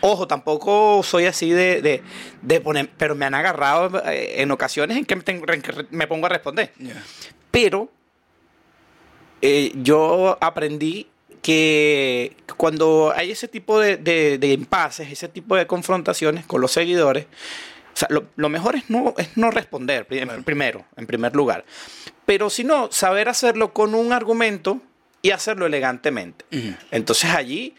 Ojo, 0.00 0.26
tampoco 0.28 1.02
soy 1.02 1.26
así 1.26 1.50
de, 1.50 1.82
de, 1.82 2.02
de 2.42 2.60
poner, 2.60 2.90
pero 2.96 3.14
me 3.14 3.24
han 3.26 3.34
agarrado 3.34 4.02
eh, 4.06 4.40
en 4.40 4.50
ocasiones 4.50 4.96
en 4.96 5.04
que 5.04 5.16
me, 5.16 5.22
tengo- 5.22 5.52
en 5.52 5.62
que 5.62 5.72
me 5.90 6.06
pongo 6.06 6.26
a 6.26 6.28
responder. 6.28 6.72
Pero 7.50 7.88
eh, 9.42 9.72
yo 9.76 10.38
aprendí 10.40 11.08
que 11.42 12.36
cuando 12.56 13.12
hay 13.14 13.32
ese 13.32 13.48
tipo 13.48 13.78
de, 13.78 13.96
de, 13.96 14.38
de 14.38 14.48
impases, 14.52 15.10
ese 15.10 15.28
tipo 15.28 15.56
de 15.56 15.66
confrontaciones 15.66 16.46
con 16.46 16.60
los 16.60 16.72
seguidores, 16.72 17.26
o 17.92 17.96
sea, 17.96 18.08
lo, 18.10 18.24
lo 18.36 18.48
mejor 18.48 18.76
es 18.76 18.88
no, 18.90 19.12
es 19.18 19.36
no 19.36 19.50
responder 19.50 20.06
primero, 20.06 20.84
en 20.96 21.06
primer 21.06 21.36
lugar. 21.36 21.64
Pero 22.24 22.48
si 22.48 22.64
no, 22.64 22.90
saber 22.90 23.28
hacerlo 23.28 23.72
con 23.74 23.94
un 23.94 24.12
argumento 24.12 24.80
y 25.24 25.30
hacerlo 25.30 25.64
elegantemente. 25.64 26.44
Entonces 26.90 27.30
allí 27.30 27.74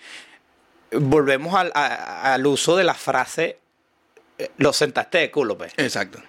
volvemos 0.92 1.54
al, 1.54 1.72
a- 1.76 2.34
al 2.34 2.48
uso 2.48 2.76
de 2.76 2.84
la 2.84 2.96
frase, 2.96 3.60
eh, 4.40 4.50
lo 4.58 4.74
sentaste 4.74 5.20
de 5.20 5.30
culo, 5.30 5.56
pues. 5.56 5.72
Exacto. 5.78 6.20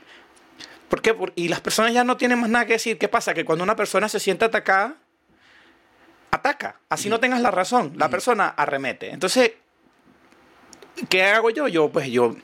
¿Por 0.91 1.01
qué? 1.01 1.17
Y 1.35 1.49
las 1.49 1.61
personas 1.63 1.95
ya 1.95 2.05
no 2.05 2.19
tienen 2.19 2.39
más 2.39 2.51
nada 2.51 2.67
que 2.67 2.75
decir. 2.75 2.99
¿Qué 2.99 3.09
pasa? 3.09 3.33
Que 3.33 3.47
cuando 3.47 3.65
una 3.65 3.75
persona 3.77 4.11
se 4.11 4.21
siente 4.21 4.45
atacada, 4.45 4.97
ataca. 6.31 6.81
Así 6.91 7.09
no 7.09 7.19
tengas 7.19 7.41
la 7.41 7.51
razón. 7.51 7.95
La 7.97 8.11
persona 8.11 8.49
arremete. 8.49 9.09
Entonces, 9.11 9.53
¿qué 11.09 11.25
hago 11.25 11.49
yo? 11.49 11.67
Yo, 11.67 11.91
pues 11.91 12.09
yo. 12.09 12.37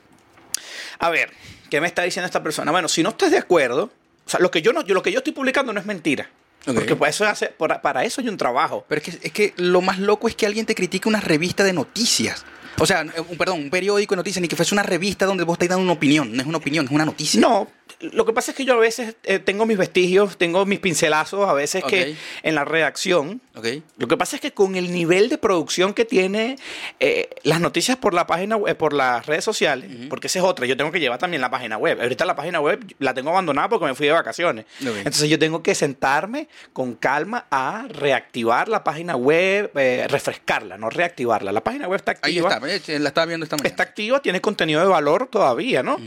A 0.97 1.09
ver, 1.11 1.31
¿qué 1.69 1.79
me 1.79 1.85
está 1.85 2.01
diciendo 2.01 2.25
esta 2.25 2.41
persona? 2.41 2.71
Bueno, 2.71 2.87
si 2.87 3.03
no 3.03 3.09
estás 3.09 3.29
de 3.29 3.37
acuerdo, 3.37 3.91
o 4.25 4.29
sea, 4.29 4.39
lo 4.39 4.49
que 4.49 4.63
yo 4.63 4.73
no, 4.73 4.81
yo, 4.81 4.95
lo 4.95 5.03
que 5.03 5.11
yo 5.11 5.19
estoy 5.19 5.33
publicando 5.33 5.71
no 5.73 5.79
es 5.79 5.85
mentira. 5.85 6.27
Porque 6.65 6.95
para 6.95 7.09
eso, 7.09 7.25
hace, 7.25 7.47
para, 7.47 8.03
eso 8.03 8.21
hay 8.21 8.29
un 8.29 8.37
trabajo. 8.37 8.85
Pero 8.87 9.01
es 9.01 9.17
que, 9.17 9.27
es 9.27 9.33
que 9.33 9.53
lo 9.57 9.81
más 9.81 9.99
loco 9.99 10.27
es 10.27 10.35
que 10.35 10.45
alguien 10.45 10.65
te 10.65 10.75
critique 10.75 11.09
una 11.09 11.19
revista 11.19 11.63
de 11.63 11.73
noticias. 11.73 12.45
O 12.79 12.85
sea, 12.85 13.05
un, 13.29 13.37
perdón, 13.37 13.59
un 13.59 13.69
periódico 13.69 14.15
de 14.15 14.17
noticias, 14.17 14.41
ni 14.41 14.47
que 14.47 14.55
fuese 14.55 14.73
una 14.73 14.83
revista 14.83 15.25
donde 15.25 15.43
vos 15.43 15.55
estáis 15.55 15.69
dando 15.69 15.83
una 15.83 15.93
opinión. 15.93 16.33
No 16.35 16.41
es 16.41 16.47
una 16.47 16.57
opinión, 16.57 16.85
es 16.85 16.91
una 16.91 17.05
noticia. 17.05 17.39
No, 17.39 17.67
lo 17.99 18.25
que 18.25 18.33
pasa 18.33 18.51
es 18.51 18.57
que 18.57 18.65
yo 18.65 18.73
a 18.73 18.77
veces 18.77 19.15
eh, 19.23 19.39
tengo 19.39 19.65
mis 19.65 19.77
vestigios, 19.77 20.37
tengo 20.37 20.65
mis 20.65 20.79
pincelazos, 20.79 21.47
a 21.47 21.53
veces 21.53 21.83
que 21.83 22.15
en 22.43 22.55
la 22.55 22.65
redacción. 22.65 23.41
¿Ok? 23.55 23.67
Lo 23.97 24.07
que 24.07 24.17
pasa 24.17 24.35
es 24.35 24.41
que 24.41 24.51
con 24.51 24.75
el 24.75 24.91
nivel 24.91 25.29
de 25.29 25.37
producción 25.37 25.93
que 25.93 26.05
tiene 26.05 26.57
eh, 26.99 27.29
las 27.43 27.61
noticias 27.61 27.97
por 27.97 28.13
la 28.13 28.27
página 28.27 28.55
web, 28.57 28.75
por 28.77 28.93
las 28.93 29.25
redes 29.25 29.43
sociales, 29.43 29.89
porque 30.09 30.27
esa 30.27 30.39
es 30.39 30.45
otra, 30.45 30.65
yo 30.65 30.75
tengo 30.77 30.91
que 30.91 30.99
llevar 30.99 31.19
también 31.19 31.41
la 31.41 31.49
página 31.49 31.77
web. 31.77 32.01
Ahorita 32.01 32.25
la 32.25 32.35
página 32.35 32.59
web 32.59 32.79
la 32.99 33.13
tengo 33.13 33.29
abandonada 33.29 33.69
porque 33.69 33.85
me 33.85 33.95
fui 33.95 34.07
de 34.07 34.13
vacaciones. 34.13 34.65
Entonces 34.81 35.29
yo 35.29 35.39
tengo 35.39 35.63
que 35.63 35.75
sentarme 35.75 36.47
con 36.73 36.95
calma 36.95 37.45
a 37.51 37.85
reactivar 37.89 38.69
la 38.69 38.83
página 38.83 39.15
web, 39.15 39.71
eh, 39.75 40.07
refrescarla, 40.09 40.77
no 40.77 40.89
reactivarla. 40.89 41.51
La 41.51 41.61
página 41.63 41.87
web 41.87 41.97
está 41.97 42.11
Ahí 42.21 42.39
activa. 42.39 42.71
está, 42.75 42.93
eh, 42.93 42.99
la 42.99 43.09
estaba 43.09 43.25
viendo 43.25 43.43
esta 43.43 43.55
mañana. 43.57 43.69
Está 43.69 43.83
activa, 43.83 44.21
tiene 44.21 44.41
contenido 44.41 44.81
de 44.81 44.87
valor 44.87 45.27
todavía, 45.27 45.83
¿no? 45.83 45.97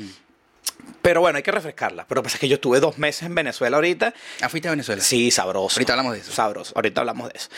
Pero 1.02 1.20
bueno, 1.20 1.36
hay 1.36 1.42
que 1.42 1.52
refrescarla. 1.52 2.06
Pero 2.08 2.22
pasa 2.22 2.36
es 2.36 2.40
que 2.40 2.48
yo 2.48 2.54
estuve 2.56 2.80
dos 2.80 2.98
meses 2.98 3.22
en 3.24 3.34
Venezuela 3.34 3.76
ahorita. 3.76 4.12
Ah, 4.40 4.48
fuiste 4.48 4.68
a 4.68 4.72
Venezuela. 4.72 5.00
Sí, 5.02 5.30
sabroso. 5.30 5.76
Ahorita 5.78 5.92
hablamos 5.92 6.12
de 6.14 6.18
eso. 6.20 6.32
Sabroso. 6.32 6.72
Ahorita 6.74 7.00
hablamos 7.00 7.32
de 7.32 7.38
eso. 7.38 7.48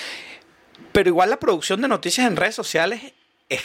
Pero 0.92 1.08
igual 1.08 1.30
la 1.30 1.38
producción 1.38 1.80
de 1.80 1.88
noticias 1.88 2.26
en 2.26 2.36
redes 2.36 2.54
sociales 2.54 3.00
es 3.48 3.62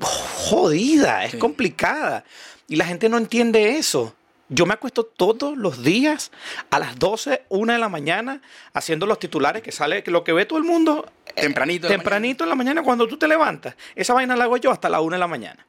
jodida, 0.00 1.24
es 1.24 1.32
Sí. 1.32 1.38
complicada. 1.38 2.24
Y 2.68 2.76
la 2.76 2.84
gente 2.86 3.08
no 3.08 3.18
entiende 3.18 3.76
eso. 3.76 4.14
Yo 4.48 4.66
me 4.66 4.74
acuesto 4.74 5.04
todos 5.04 5.56
los 5.56 5.82
días 5.84 6.32
a 6.70 6.78
las 6.80 6.98
12, 6.98 7.44
1 7.50 7.72
de 7.72 7.78
la 7.78 7.88
mañana, 7.88 8.40
haciendo 8.72 9.06
los 9.06 9.18
titulares 9.20 9.62
que 9.62 9.70
sale, 9.70 10.02
que 10.02 10.10
lo 10.10 10.24
que 10.24 10.32
ve 10.32 10.44
todo 10.46 10.58
el 10.58 10.64
mundo. 10.64 11.10
eh, 11.26 11.42
Tempranito 11.42 11.86
tempranito 11.86 12.42
en 12.44 12.50
la 12.50 12.56
mañana 12.56 12.82
cuando 12.82 13.06
tú 13.06 13.16
te 13.16 13.28
levantas. 13.28 13.76
Esa 13.94 14.12
vaina 14.14 14.34
la 14.34 14.44
hago 14.44 14.56
yo 14.56 14.72
hasta 14.72 14.88
la 14.88 15.00
1 15.00 15.14
de 15.14 15.20
la 15.20 15.28
mañana. 15.28 15.64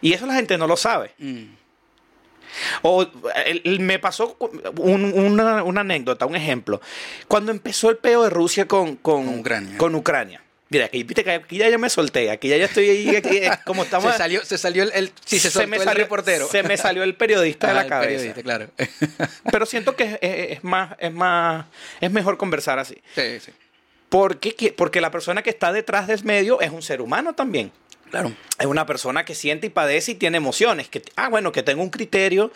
Y 0.00 0.12
eso 0.12 0.26
la 0.26 0.34
gente 0.34 0.58
no 0.58 0.66
lo 0.66 0.76
sabe. 0.76 1.14
Mm. 1.18 1.44
O 2.82 3.06
el- 3.46 3.62
el- 3.64 3.80
me 3.80 3.98
pasó 3.98 4.36
un- 4.78 5.04
una, 5.18 5.62
una 5.62 5.80
anécdota, 5.82 6.26
un 6.26 6.36
ejemplo. 6.36 6.80
Cuando 7.28 7.52
empezó 7.52 7.90
el 7.90 7.96
peo 7.98 8.22
de 8.24 8.30
Rusia 8.30 8.66
con, 8.66 8.96
con, 8.96 9.26
Con 9.26 9.38
Ucrania. 9.40 9.78
con 9.78 9.94
Ucrania. 9.94 10.42
Mira, 10.68 10.86
aquí, 10.86 11.04
viste 11.04 11.22
que 11.22 11.30
aquí 11.30 11.58
ya 11.58 11.68
yo 11.68 11.78
me 11.78 11.88
solté, 11.88 12.28
aquí 12.28 12.48
ya 12.48 12.56
yo 12.56 12.64
estoy 12.64 12.88
ahí, 12.90 13.14
aquí, 13.14 13.36
eh, 13.36 13.50
como 13.64 13.84
estamos... 13.84 14.10
Se 14.10 14.18
salió, 14.18 14.44
se 14.44 14.58
salió 14.58 14.82
el, 14.82 14.90
el- 14.94 15.12
sí, 15.24 15.38
se, 15.38 15.64
me 15.68 15.76
el 15.76 15.82
salió, 15.84 16.02
reportero. 16.02 16.48
Se 16.48 16.64
me 16.64 16.76
salió 16.76 17.04
el 17.04 17.14
periodista 17.14 17.68
de 17.68 17.72
Ah, 17.72 17.74
la 17.76 17.82
el 17.82 17.88
cabeza. 17.88 18.08
periodista, 18.08 18.42
claro. 18.42 18.68
Pero 19.52 19.64
siento 19.64 19.94
que 19.94 20.18
es, 20.20 20.56
es- 20.58 20.64
más, 20.64 20.96
es 20.98 21.12
más, 21.12 21.66
es 22.00 22.10
mejor 22.10 22.36
conversar 22.36 22.80
así. 22.80 22.96
sí, 23.14 23.38
sí. 23.40 23.52
Porque, 24.08 24.54
que- 24.54 24.72
porque 24.72 25.00
la 25.00 25.10
persona 25.10 25.42
que 25.42 25.50
está 25.50 25.72
detrás 25.72 26.06
del 26.08 26.22
medio 26.24 26.60
es 26.60 26.70
un 26.70 26.82
ser 26.82 27.00
humano 27.00 27.34
también. 27.34 27.70
Claro. 28.20 28.34
Es 28.58 28.66
una 28.66 28.86
persona 28.86 29.24
que 29.24 29.34
siente 29.34 29.66
y 29.66 29.70
padece 29.70 30.12
y 30.12 30.14
tiene 30.14 30.36
emociones. 30.38 30.88
Que, 30.88 31.02
ah, 31.16 31.28
bueno, 31.28 31.52
que 31.52 31.62
tenga 31.62 31.82
un 31.82 31.90
criterio 31.90 32.50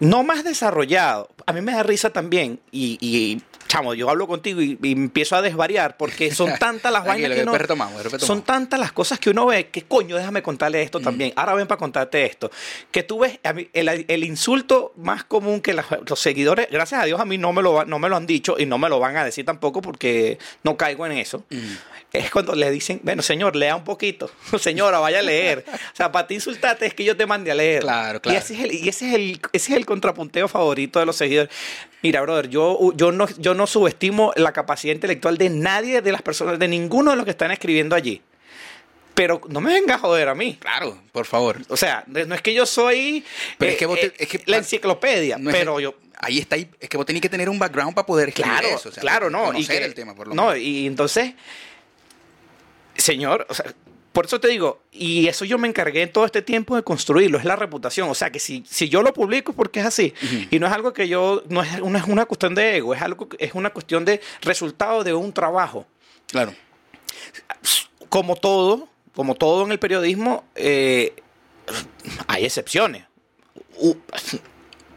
no 0.00 0.22
más 0.22 0.44
desarrollado. 0.44 1.28
A 1.46 1.52
mí 1.52 1.60
me 1.60 1.72
da 1.72 1.82
risa 1.82 2.10
también. 2.10 2.60
Y, 2.70 2.98
y, 3.00 3.42
chamo, 3.66 3.94
yo 3.94 4.08
hablo 4.08 4.26
contigo 4.28 4.60
y, 4.62 4.78
y 4.80 4.92
empiezo 4.92 5.34
a 5.34 5.42
desvariar 5.42 5.96
porque 5.96 6.32
son 6.32 6.52
tantas 6.60 6.92
las 6.92 7.04
vainas 7.04 7.32
que 7.32 7.42
uno, 7.42 7.58
retomamos, 7.58 7.96
retomamos. 8.02 8.26
Son 8.26 8.42
tantas 8.42 8.78
las 8.78 8.92
cosas 8.92 9.18
que 9.18 9.30
uno 9.30 9.46
ve 9.46 9.70
que, 9.70 9.82
coño, 9.82 10.16
déjame 10.16 10.40
contarle 10.42 10.82
esto 10.82 11.00
también. 11.00 11.32
Ahora 11.34 11.54
ven 11.54 11.66
para 11.66 11.78
contarte 11.78 12.24
esto. 12.24 12.48
Que 12.92 13.02
tú 13.02 13.18
ves, 13.20 13.40
a 13.42 13.52
mí, 13.52 13.68
el, 13.72 13.88
el 14.06 14.24
insulto 14.24 14.92
más 14.96 15.24
común 15.24 15.60
que 15.60 15.72
las- 15.72 15.86
los 16.08 16.20
seguidores, 16.20 16.68
gracias 16.70 17.02
a 17.02 17.04
Dios, 17.04 17.20
a 17.20 17.24
mí 17.24 17.36
no 17.36 17.52
me, 17.52 17.60
lo, 17.62 17.84
no 17.84 17.98
me 17.98 18.08
lo 18.08 18.16
han 18.16 18.26
dicho 18.26 18.54
y 18.56 18.66
no 18.66 18.78
me 18.78 18.88
lo 18.88 19.00
van 19.00 19.16
a 19.16 19.24
decir 19.24 19.44
tampoco 19.44 19.82
porque 19.82 20.38
no 20.62 20.76
caigo 20.76 21.04
en 21.06 21.12
eso. 21.12 21.42
Es 22.10 22.30
cuando 22.30 22.54
le 22.54 22.70
dicen, 22.70 23.00
bueno, 23.02 23.20
señor, 23.22 23.54
lea 23.54 23.76
un 23.76 23.84
poquito. 23.84 24.30
Señora, 24.58 24.98
vaya 24.98 25.18
a 25.18 25.22
leer. 25.22 25.64
O 25.70 25.96
sea, 25.96 26.10
para 26.10 26.26
ti 26.26 26.34
insultarte 26.36 26.86
es 26.86 26.94
que 26.94 27.04
yo 27.04 27.14
te 27.16 27.26
mande 27.26 27.50
a 27.50 27.54
leer. 27.54 27.82
Claro, 27.82 28.22
claro. 28.22 28.38
Y 28.38 28.40
ese 28.42 28.54
es 28.54 28.60
el, 28.60 28.72
y 28.74 28.88
ese 28.88 29.08
es 29.08 29.14
el, 29.14 29.40
ese 29.52 29.72
es 29.72 29.76
el 29.76 29.84
contrapunteo 29.84 30.48
favorito 30.48 30.98
de 31.00 31.04
los 31.06 31.16
seguidores. 31.16 31.52
Mira, 32.02 32.22
brother, 32.22 32.48
yo, 32.48 32.92
yo, 32.94 33.12
no, 33.12 33.26
yo 33.38 33.52
no 33.52 33.66
subestimo 33.66 34.32
la 34.36 34.52
capacidad 34.52 34.94
intelectual 34.94 35.36
de 35.36 35.50
nadie 35.50 36.00
de 36.00 36.12
las 36.12 36.22
personas, 36.22 36.58
de 36.58 36.66
ninguno 36.68 37.10
de 37.10 37.16
los 37.16 37.24
que 37.26 37.32
están 37.32 37.50
escribiendo 37.50 37.94
allí. 37.94 38.22
Pero 39.14 39.40
no 39.48 39.60
me 39.60 39.72
venga 39.72 39.96
a 39.96 39.98
joder 39.98 40.28
a 40.28 40.34
mí. 40.34 40.56
Claro, 40.60 40.96
por 41.12 41.26
favor. 41.26 41.58
O 41.68 41.76
sea, 41.76 42.04
no 42.06 42.34
es 42.34 42.40
que 42.40 42.54
yo 42.54 42.64
soy 42.66 43.24
Pero 43.58 43.70
eh, 43.70 43.72
es 43.74 43.78
que 43.78 43.86
vos 43.86 43.98
te- 44.00 44.06
eh, 44.06 44.12
es 44.16 44.28
que- 44.28 44.42
la 44.46 44.58
enciclopedia, 44.58 45.36
No 45.38 45.50
pero 45.50 45.78
yo... 45.80 45.94
Ahí 46.20 46.38
está, 46.38 46.56
es 46.56 46.66
que 46.88 46.96
vos 46.96 47.06
tenés 47.06 47.22
que 47.22 47.28
tener 47.28 47.48
un 47.48 47.58
background 47.60 47.94
para 47.94 48.04
poder 48.06 48.30
escribir 48.30 48.50
Claro, 48.52 48.68
eso. 48.76 48.88
o 48.88 48.92
sea, 48.92 49.00
claro, 49.00 49.30
no. 49.30 49.44
Conocer 49.46 49.78
que- 49.78 49.84
el 49.84 49.94
tema, 49.94 50.14
por 50.16 50.26
lo 50.28 50.34
No, 50.34 50.46
menos. 50.48 50.58
y 50.58 50.86
entonces, 50.86 51.34
señor, 52.98 53.46
o 53.48 53.54
sea, 53.54 53.72
por 54.12 54.26
eso 54.26 54.40
te 54.40 54.48
digo, 54.48 54.82
y 54.90 55.28
eso 55.28 55.44
yo 55.44 55.58
me 55.58 55.68
encargué 55.68 56.06
todo 56.08 56.24
este 56.24 56.42
tiempo 56.42 56.74
de 56.74 56.82
construirlo, 56.82 57.38
es 57.38 57.44
la 57.44 57.54
reputación. 57.56 58.08
O 58.08 58.14
sea, 58.14 58.30
que 58.30 58.40
si, 58.40 58.64
si 58.68 58.88
yo 58.88 59.02
lo 59.02 59.12
publico 59.12 59.52
es 59.52 59.56
porque 59.56 59.78
es 59.80 59.86
así. 59.86 60.12
Y 60.50 60.58
no 60.58 60.66
es 60.66 60.72
algo 60.72 60.92
que 60.92 61.06
yo, 61.06 61.44
no 61.48 61.62
es, 61.62 61.80
una, 61.80 62.00
es 62.00 62.06
una 62.06 62.26
cuestión 62.26 62.54
de 62.54 62.78
ego, 62.78 62.94
es 62.94 63.00
algo 63.02 63.28
es 63.38 63.54
una 63.54 63.70
cuestión 63.70 64.04
de 64.04 64.20
resultado 64.42 65.04
de 65.04 65.14
un 65.14 65.32
trabajo. 65.32 65.86
Claro. 66.26 66.52
Como 68.08 68.34
todo, 68.34 68.88
como 69.14 69.34
todo 69.36 69.64
en 69.64 69.70
el 69.72 69.78
periodismo, 69.78 70.44
eh, 70.56 71.14
hay 72.26 72.44
excepciones. 72.44 73.04
U- 73.76 73.96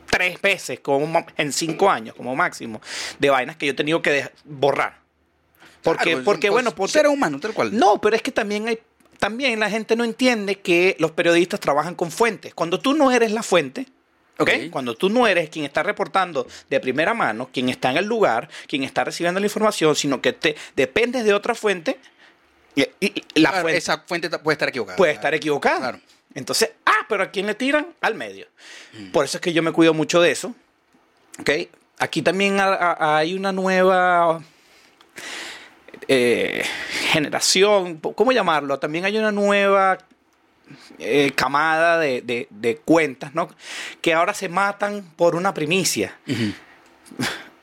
tres 0.10 0.42
veces 0.42 0.80
como, 0.80 1.26
en 1.38 1.54
cinco 1.54 1.90
años, 1.92 2.16
como 2.16 2.36
máximo, 2.36 2.82
de 3.20 3.30
vainas 3.30 3.56
que 3.58 3.68
yo 3.68 3.74
he 3.74 3.76
tenido 3.76 4.02
que 4.02 4.30
borrar. 4.46 5.01
Porque, 5.84 6.12
Claro, 6.12 6.24
porque 6.24 6.50
bueno, 6.50 6.74
porque, 6.76 6.94
ser 6.94 7.08
humano, 7.08 7.40
tal 7.40 7.54
cual. 7.54 7.76
no, 7.78 8.00
pero 8.00 8.16
es 8.16 8.22
que 8.22 8.32
también 8.32 8.68
hay, 8.68 8.80
también 9.20 9.60
la 9.60 9.70
gente 9.70 9.96
no 9.96 10.04
entiende 10.04 10.60
que 10.60 10.96
los 11.00 11.12
periodistas 11.12 11.60
trabajan 11.60 11.96
con 11.96 12.12
fuentes. 12.12 12.54
Cuando 12.54 12.80
tú 12.80 12.94
no 12.94 13.12
eres 13.12 13.32
la 13.32 13.42
fuente, 13.44 13.88
¿ok? 14.38 14.50
Ok. 14.50 14.70
Cuando 14.72 14.96
tú 14.96 15.10
no 15.10 15.28
eres 15.28 15.50
quien 15.50 15.66
está 15.66 15.82
reportando 15.84 16.48
de 16.70 16.80
primera 16.80 17.14
mano, 17.14 17.50
quien 17.52 17.70
está 17.70 17.90
en 17.92 17.98
el 17.98 18.06
lugar, 18.06 18.48
quien 18.68 18.84
está 18.84 19.04
recibiendo 19.04 19.40
la 19.40 19.46
información, 19.46 19.96
sino 19.96 20.22
que 20.22 20.34
te 20.34 20.56
dependes 20.76 21.24
de 21.26 21.34
otra 21.34 21.56
fuente, 21.56 21.98
y, 22.76 22.84
y- 23.00 23.24
y 23.36 23.42
la 23.42 23.50
Claro, 23.50 23.64
fuente 23.64 23.78
Esa 23.78 23.98
fuente 24.08 24.30
puede 24.40 24.54
estar 24.54 24.70
equivocada. 24.70 24.96
puede 24.98 25.12
estar 25.14 25.34
equivocada. 25.34 25.80
Claro. 25.80 26.00
Entonces, 26.34 26.72
ah, 26.86 27.06
pero 27.10 27.24
¿a 27.24 27.32
quién 27.32 27.46
le 27.48 27.56
tiran? 27.56 27.88
Al 28.02 28.16
medio. 28.16 28.48
Por 29.12 29.26
eso 29.26 29.38
es 29.38 29.42
que 29.42 29.52
yo 29.52 29.62
me 29.62 29.72
cuido 29.74 29.94
mucho 29.94 30.22
de 30.22 30.32
eso. 30.32 30.56
¿Ok? 31.40 31.50
Aquí 32.00 32.22
también 32.22 32.60
ha- 32.60 32.74
ha- 32.74 33.18
hay 33.18 33.34
una 33.34 33.52
nueva 33.52 34.42
eh, 36.08 36.64
generación, 37.12 37.98
¿cómo 37.98 38.32
llamarlo? 38.32 38.80
También 38.80 39.06
hay 39.06 39.18
una 39.18 39.32
nueva 39.32 39.98
eh, 41.00 41.32
camada 41.36 41.98
de, 42.00 42.22
de- 42.22 42.48
de 42.50 42.78
cuentas, 42.78 43.34
¿no? 43.36 43.50
Que 44.02 44.14
ahora 44.14 44.34
se 44.34 44.50
matan 44.50 45.04
por 45.16 45.36
una 45.36 45.54
primicia. 45.54 46.18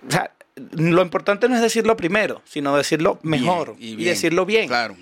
O 0.07 0.11
sea, 0.11 0.31
lo 0.73 1.03
importante 1.03 1.49
no 1.49 1.55
es 1.57 1.63
decirlo 1.63 1.97
primero, 1.97 2.43
sino 2.45 2.77
decirlo 2.77 3.19
mejor 3.23 3.77
Bien, 3.77 3.93
y, 3.93 3.97
bien. 3.97 4.09
decirlo 4.11 4.45
bien. 4.45 4.69
Claro. 4.69 4.97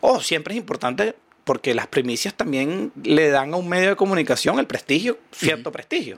Oh, 0.00 0.20
siempre 0.20 0.54
es 0.54 0.58
importante 0.58 1.14
porque 1.44 1.74
las 1.74 1.86
primicias 1.86 2.34
también 2.34 2.90
le 3.02 3.28
dan 3.30 3.52
a 3.54 3.56
un 3.56 3.68
medio 3.68 3.90
de 3.90 3.96
comunicación 3.96 4.58
el 4.58 4.66
prestigio, 4.66 5.18
cierto 5.32 5.70
prestigio. 5.72 6.16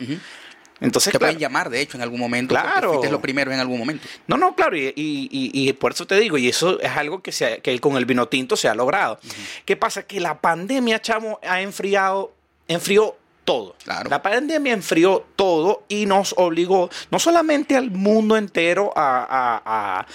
Entonces, 0.81 1.13
Te 1.13 1.19
claro, 1.19 1.33
pueden 1.33 1.41
llamar, 1.41 1.71
de 1.71 1.81
hecho, 1.81 1.97
en 1.97 2.03
algún 2.03 2.21
momento. 2.21 2.55
Claro. 2.55 2.91
Fuiste 2.95 3.11
lo 3.11 3.21
primero 3.21 3.51
en 3.53 3.59
algún 3.61 3.79
momento. 3.79 4.07
no, 4.27 4.37
no, 4.37 4.55
claro, 4.55 4.77
y, 4.77 4.93
y- 4.95 5.29
y- 5.53 5.73
por 5.73 5.93
eso 5.93 6.07
te 6.07 6.17
digo, 6.21 6.37
y 6.37 6.49
eso 6.49 6.79
es 6.81 6.91
algo 6.91 7.23
que, 7.23 7.33
se 7.33 7.59
que 7.61 7.79
con 7.81 7.97
el 7.97 8.05
vino 8.05 8.29
tinto 8.29 8.57
se 8.57 8.69
ha 8.69 8.75
logrado. 8.75 9.19
¿Qué 9.65 9.77
pasa? 9.77 10.03
Que 10.03 10.21
la 10.21 10.39
pandemia, 10.41 11.01
chamo, 11.01 11.41
ha 11.47 11.61
enfriado, 11.63 12.33
enfrió 12.69 13.17
todo. 13.45 13.75
Claro. 13.85 14.11
La 14.11 14.21
pandemia 14.23 14.73
enfrió 14.73 15.25
todo 15.37 15.85
y 15.89 16.05
nos 16.05 16.35
obligó 16.37 16.91
no 17.11 17.19
solamente 17.21 17.77
al 17.77 17.91
mundo 17.93 18.37
entero 18.37 18.93
a, 18.97 19.19
a- 19.25 19.63
a- 19.65 20.07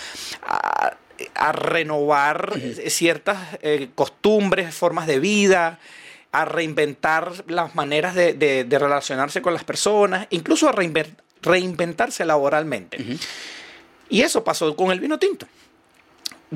a- 0.44 0.98
a 1.36 1.52
renovar 1.52 2.54
ciertas 2.88 3.38
eh, 3.62 3.90
costumbres, 3.96 4.74
formas 4.76 5.08
de 5.08 5.20
vida, 5.20 5.80
a 6.32 6.46
reinventar 6.46 7.32
las 7.48 7.76
maneras 7.76 8.16
de, 8.16 8.34
de- 8.34 8.64
de 8.64 8.80
relacionarse 8.80 9.42
con 9.42 9.54
las 9.54 9.64
personas, 9.64 10.28
incluso 10.30 10.70
a 10.70 10.74
reinven- 10.74 11.16
reinventarse 11.42 12.24
laboralmente. 12.26 13.18
Y 14.10 14.22
eso 14.22 14.44
pasó 14.44 14.76
con 14.76 14.92
el 14.92 15.00
vino 15.00 15.18
tinto. 15.20 15.48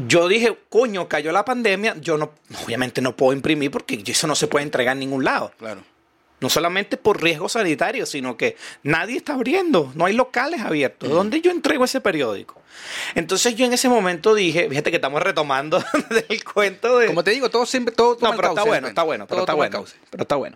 Yo 0.08 0.28
dije, 0.28 0.58
coño, 0.70 1.08
cayó 1.08 1.32
la 1.32 1.46
pandemia, 1.46 1.96
yo 2.02 2.18
no, 2.18 2.32
obviamente 2.66 3.02
no 3.02 3.16
puedo 3.16 3.32
imprimir 3.34 3.72
porque 3.72 4.02
eso 4.06 4.28
no 4.28 4.36
se 4.36 4.48
puede 4.48 4.64
entregar 4.64 4.94
en 4.94 5.00
ningún 5.00 5.24
lado. 5.24 5.52
Claro. 5.58 5.82
No 6.46 6.50
solamente 6.50 6.96
por 6.96 7.24
riesgo 7.24 7.50
sanitario, 7.50 8.06
sino 8.06 8.38
que 8.38 8.56
nadie 8.84 9.18
está 9.18 9.34
abriendo, 9.34 9.92
no 9.96 10.06
hay 10.06 10.14
locales 10.14 10.62
abiertos. 10.62 11.10
¿Dónde 11.10 11.42
yo 11.42 11.50
entrego 11.50 11.86
ese 11.86 12.02
periódico? 12.02 12.62
Entonces 13.16 13.56
yo 13.56 13.66
en 13.66 13.74
ese 13.74 13.90
momento 13.90 14.36
dije, 14.36 14.70
fíjate 14.70 14.92
que 14.92 14.98
estamos 14.98 15.24
retomando 15.24 15.84
del 16.30 16.44
cuento 16.44 17.00
de... 17.00 17.08
Como 17.08 17.24
te 17.24 17.32
digo, 17.32 17.50
todo 17.50 17.66
siempre. 17.66 17.96
Todo 17.96 18.16
No, 18.22 18.36
pero 18.36 18.50
está 18.50 18.64
bueno, 18.64 18.88
está 18.88 19.02
bueno, 19.02 19.26
pero 19.26 19.40
está 19.40 19.56
bueno. 19.56 19.86
Pero 20.12 20.22
está 20.22 20.36
bueno. 20.36 20.56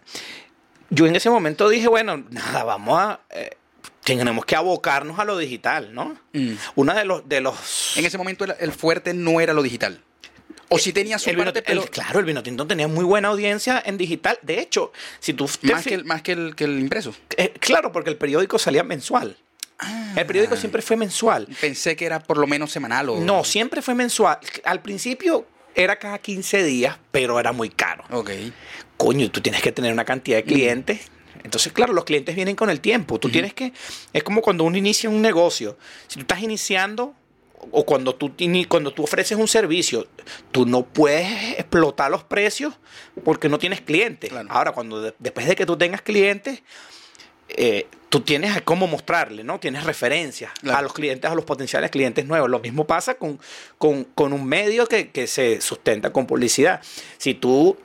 Yo 0.91 1.07
en 1.07 1.15
ese 1.15 1.31
momento 1.31 1.67
dije, 1.67 1.87
bueno, 1.87 2.23
nada, 2.29 2.63
vamos 2.65 2.99
a... 2.99 3.21
eh, 3.31 3.57
tenemos 4.03 4.45
que 4.45 4.55
abocarnos 4.55 5.17
a 5.17 5.25
lo 5.25 5.39
digital, 5.39 5.91
¿no? 5.95 6.19
Mm. 6.33 6.53
Una 6.75 6.93
de 6.93 7.05
los... 7.05 7.27
De 7.27 7.41
los 7.41 7.97
En 7.97 8.05
ese 8.05 8.19
momento 8.19 8.43
el, 8.43 8.53
el 8.59 8.73
fuerte 8.73 9.15
no 9.15 9.41
era 9.41 9.53
lo 9.53 9.63
digital. 9.63 10.03
O 10.69 10.77
si 10.77 10.93
tenía 10.93 11.17
su 11.19 11.29
el 11.29 11.35
vino- 11.35 11.45
parte, 11.53 11.59
el- 11.59 11.65
pero 11.79 11.91
claro, 11.91 12.19
el 12.19 12.25
vino 12.25 12.43
tinto 12.43 12.65
tenía 12.67 12.87
muy 12.87 13.03
buena 13.03 13.29
audiencia 13.29 13.81
en 13.85 13.97
digital. 13.97 14.37
De 14.43 14.59
hecho, 14.59 14.91
si 15.19 15.33
tú 15.33 15.49
más, 15.63 15.83
que 15.83 15.95
el, 15.95 16.05
más 16.05 16.21
que 16.21 16.31
el, 16.33 16.55
que 16.55 16.63
el 16.65 16.79
impreso. 16.79 17.13
eh, 17.37 17.53
claro, 17.59 17.91
porque 17.91 18.09
el 18.09 18.17
periódico 18.17 18.59
salía 18.59 18.83
mensual. 18.83 19.35
el 20.15 20.25
periódico 20.25 20.55
siempre 20.57 20.81
fue 20.81 20.95
mensual. 20.97 21.47
Pensé 21.61 21.95
que 21.95 22.05
era 22.05 22.19
por 22.19 22.37
lo 22.37 22.45
menos 22.47 22.71
semanal 22.71 23.09
o. 23.09 23.19
No, 23.19 23.43
siempre 23.43 23.81
fue 23.81 23.95
mensual. 23.95 24.37
Al 24.65 24.81
principio 24.81 25.47
era 25.73 25.97
cada 25.97 26.17
15 26.19 26.63
días, 26.63 26.97
pero 27.11 27.39
era 27.39 27.51
muy 27.51 27.69
caro. 27.69 28.03
Ok. 28.11 28.29
Coño, 28.97 29.25
y 29.25 29.29
tú 29.29 29.39
tienes 29.41 29.61
que 29.61 29.71
tener 29.71 29.91
una 29.93 30.03
cantidad 30.05 30.37
de 30.37 30.43
clientes. 30.43 31.01
Entonces, 31.43 31.71
claro, 31.71 31.93
los 31.93 32.03
clientes 32.03 32.35
vienen 32.35 32.55
con 32.57 32.69
el 32.69 32.81
tiempo. 32.81 33.17
Tú 33.19 33.29
tienes 33.29 33.53
que. 33.53 33.71
Es 34.11 34.23
como 34.23 34.41
cuando 34.41 34.65
uno 34.65 34.77
inicia 34.77 35.09
un 35.09 35.21
negocio. 35.21 35.77
Si 36.07 36.15
tú 36.15 36.21
estás 36.21 36.41
iniciando. 36.43 37.15
O 37.71 37.85
cuando 37.85 38.15
tú, 38.15 38.31
cuando 38.67 38.91
tú 38.93 39.03
ofreces 39.03 39.37
un 39.37 39.47
servicio, 39.47 40.07
tú 40.51 40.65
no 40.65 40.83
puedes 40.83 41.59
explotar 41.59 42.09
los 42.09 42.23
precios 42.23 42.73
porque 43.23 43.49
no 43.49 43.59
tienes 43.59 43.81
clientes. 43.81 44.29
Claro. 44.29 44.47
Ahora, 44.51 44.71
cuando 44.71 45.01
de- 45.01 45.13
después 45.19 45.45
de 45.47 45.55
que 45.55 45.65
tú 45.65 45.77
tengas 45.77 46.01
clientes, 46.01 46.61
eh, 47.49 47.87
tú 48.09 48.21
tienes 48.21 48.61
cómo 48.61 48.87
mostrarle, 48.87 49.43
¿no? 49.43 49.59
Tienes 49.59 49.83
referencias 49.83 50.51
Claro. 50.61 50.77
a 50.79 50.81
los 50.83 50.93
clientes, 50.93 51.29
a 51.29 51.35
los 51.35 51.45
potenciales 51.45 51.91
clientes 51.91 52.25
nuevos. 52.25 52.49
Lo 52.49 52.59
mismo 52.59 52.85
pasa 52.85 53.15
con, 53.15 53.39
con- 53.77 54.03
con 54.05 54.33
un 54.33 54.45
medio 54.45 54.87
que, 54.87 55.09
que 55.11 55.27
se 55.27 55.59
sustenta 55.61 56.11
con 56.13 56.25
publicidad. 56.27 56.81
Si 57.17 57.33
tú 57.33 57.77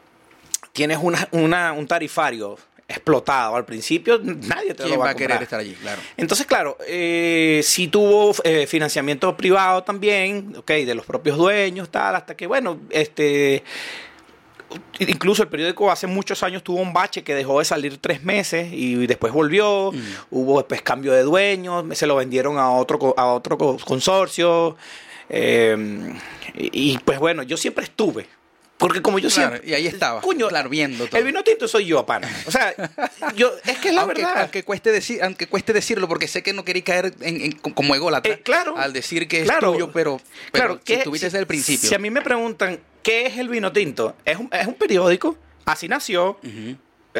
tienes 0.73 0.99
una, 1.01 1.29
una- 1.33 1.73
un 1.73 1.87
tarifario 1.87 2.59
explotado. 2.89 3.57
Al 3.57 3.65
principio 3.65 4.21
nadie 4.23 4.75
te 4.75 4.83
¿Quién 4.83 4.91
lo 4.91 4.99
va, 4.99 5.07
va 5.07 5.11
a 5.13 5.15
querer 5.15 5.43
estar 5.43 5.61
allí? 5.61 5.73
Claro. 5.75 6.01
Entonces, 6.17 6.47
claro, 6.47 6.77
eh, 6.87 7.61
sí 7.65 7.89
tuvo 7.89 8.33
eh, 8.45 8.67
financiamiento 8.67 9.37
privado 9.37 9.83
también, 9.83 10.55
ok, 10.57 10.71
de 10.71 10.95
los 10.95 11.07
propios 11.07 11.37
dueños, 11.39 11.89
tal, 11.91 12.15
hasta 12.17 12.37
que, 12.37 12.47
bueno, 12.47 12.79
este. 12.91 13.63
Incluso 14.99 15.43
el 15.45 15.49
periódico 15.49 15.91
hace 15.91 16.07
muchos 16.09 16.43
años 16.43 16.65
tuvo 16.65 16.81
un 16.81 16.93
bache 16.93 17.23
que 17.23 17.33
dejó 17.35 17.61
de 17.61 17.65
salir 17.65 17.99
tres 17.99 18.25
meses 18.25 18.69
y 18.73 19.07
después 19.07 19.33
volvió. 19.33 19.93
Mm. 19.93 20.01
Hubo 20.31 20.59
después 20.59 20.83
cambio 20.83 21.13
de 21.13 21.23
dueños, 21.23 21.85
se 21.97 22.07
lo 22.09 22.17
vendieron 22.17 22.59
a 22.59 22.71
otro, 22.71 23.15
a 23.17 23.27
otro 23.33 23.57
co- 23.57 23.77
consorcio. 23.85 24.77
eh, 25.29 26.13
y, 26.55 26.93
y, 26.95 26.99
pues 26.99 27.19
bueno, 27.21 27.43
yo 27.45 27.57
siempre 27.57 27.85
estuve. 27.85 28.27
Porque 28.85 29.01
como 29.01 29.19
yo 29.19 29.31
Claro, 29.31 29.51
siempre. 29.53 29.71
y 29.71 29.73
ahí 29.73 29.87
estaba, 29.87 30.21
Coño, 30.21 30.47
claro, 30.49 30.69
viendo 30.69 31.07
todo. 31.07 31.17
El 31.19 31.25
vino 31.25 31.43
tinto 31.43 31.67
soy 31.67 31.87
yo, 31.87 32.05
pana. 32.05 32.29
O 32.47 32.51
sea, 32.51 32.75
yo, 33.35 33.51
es 33.65 33.79
que 33.79 33.89
es 33.89 33.95
la 33.95 34.03
aunque, 34.03 34.21
verdad. 34.21 34.41
aunque 34.43 34.63
cueste 34.63 34.93
decir, 34.93 35.23
aunque 35.23 35.47
cueste 35.47 35.73
decirlo, 35.73 36.07
porque 36.07 36.29
sé 36.29 36.43
que 36.43 36.53
no 36.53 36.67
queréis 36.67 36.85
caer 36.85 37.15
en, 37.23 37.41
en- 37.41 37.53
como 37.53 37.95
ególatra 37.95 38.31
Eh, 38.35 38.41
claro. 38.43 38.77
al 38.77 38.93
decir 38.93 39.27
que 39.27 39.41
es 39.41 39.45
Claro. 39.49 39.73
tuyo, 39.73 39.91
pero, 39.91 40.19
pero 40.53 40.65
Claro, 40.67 40.75
si 40.75 40.81
que 40.85 40.95
estuviste 40.97 41.27
desde 41.29 41.39
el 41.39 41.47
principio. 41.47 41.89
Si 41.89 41.95
a 41.95 41.99
mí 41.99 42.11
me 42.11 42.21
preguntan 42.21 42.79
qué 43.03 43.25
es 43.25 43.39
el 43.39 43.49
vino 43.49 43.73
tinto, 43.73 44.17
es 44.25 44.37
un, 44.37 44.51
es 44.53 44.67
un 44.67 44.75
periódico, 44.75 45.39
así 45.65 45.89
nació. 45.89 46.39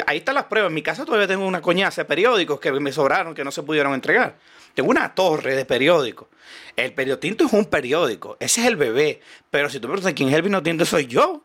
Ahí 0.07 0.17
están 0.17 0.35
las 0.35 0.43
pruebas. 0.45 0.69
En 0.69 0.75
mi 0.75 0.81
casa 0.83 1.03
todavía 1.05 1.25
tengo 1.27 1.47
una 1.47 1.61
coñaza 1.61 2.01
de 2.01 2.05
periódicos 2.05 2.59
que 2.59 2.71
me 2.73 2.91
sobraron, 2.91 3.33
que 3.33 3.43
no 3.45 3.51
se 3.51 3.63
pudieron 3.63 3.93
entregar. 3.93 4.35
Tengo 4.73 4.89
una 4.89 5.15
torre 5.15 5.55
de 5.55 5.63
periódicos. 5.65 6.27
El 6.75 6.91
periódico 6.93 7.19
tinto 7.21 7.45
es 7.45 7.53
un 7.53 7.63
periódico. 7.65 8.35
Ese 8.41 8.59
es 8.61 8.67
el 8.67 8.75
bebé. 8.75 9.21
Pero 9.49 9.69
si 9.69 9.79
tú 9.79 9.87
me 9.87 9.93
preguntas 9.93 10.13
quién 10.13 10.27
es 10.27 10.35
el 10.35 10.41
vino 10.41 10.61
tinto, 10.61 10.83
soy 10.85 11.07
yo. 11.07 11.44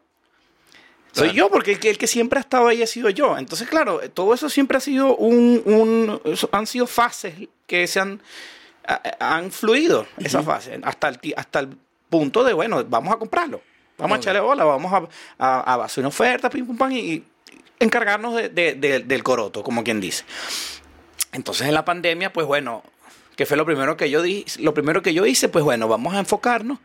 Soy 1.12 1.30
Claro. 1.30 1.32
yo, 1.32 1.50
porque 1.50 1.72
el 1.72 1.80
que, 1.80 1.90
el 1.90 1.98
que 1.98 2.06
siempre 2.06 2.38
ha 2.38 2.42
estado 2.42 2.68
ahí 2.68 2.82
ha 2.82 2.86
sido 2.86 3.10
yo. 3.10 3.36
Entonces, 3.36 3.68
claro, 3.68 4.00
todo 4.14 4.32
eso 4.34 4.48
siempre 4.48 4.76
ha 4.76 4.80
sido 4.80 5.16
un... 5.16 5.60
un- 5.64 6.20
han 6.52 6.66
sido 6.66 6.86
fases 6.86 7.34
que 7.66 7.86
se 7.86 7.98
han, 8.00 8.20
a- 8.86 9.00
han 9.36 9.50
fluido, 9.50 10.06
esa 10.18 10.42
fase, 10.42 10.78
hasta 10.82 11.08
el, 11.08 11.18
hasta 11.36 11.60
el 11.60 11.68
punto 12.08 12.44
de, 12.44 12.52
bueno, 12.52 12.84
vamos 12.88 13.12
a 13.14 13.16
comprarlo. 13.18 13.60
Vamos 13.98 14.16
a 14.16 14.20
echarle 14.20 14.40
bola, 14.40 14.64
vamos 14.64 14.92
a, 14.92 15.08
a, 15.44 15.74
a 15.74 15.84
hacer 15.84 16.00
una 16.02 16.08
oferta, 16.08 16.48
pim, 16.48 16.66
pum, 16.66 16.76
pam, 16.78 16.90
y, 16.92 16.98
y 16.98 17.24
encargarnos 17.80 18.34
de- 18.34 18.48
de- 18.48 18.74
de- 18.74 19.00
del 19.00 19.22
coroto, 19.22 19.62
como 19.62 19.82
quien 19.84 20.00
dice. 20.00 20.24
Entonces, 21.32 21.66
en 21.68 21.74
la 21.74 21.84
pandemia, 21.84 22.32
pues 22.32 22.46
bueno, 22.46 22.82
que 23.36 23.46
fue 23.46 23.56
lo 23.56 23.64
primero 23.64 23.96
que 23.96 24.10
yo 24.10 24.22
di, 24.22 24.44
lo 24.58 24.74
primero 24.74 25.02
que 25.02 25.14
yo 25.14 25.24
hice, 25.26 25.48
pues 25.48 25.64
bueno, 25.64 25.86
vamos 25.88 26.14
a 26.14 26.18
enfocarnos 26.18 26.78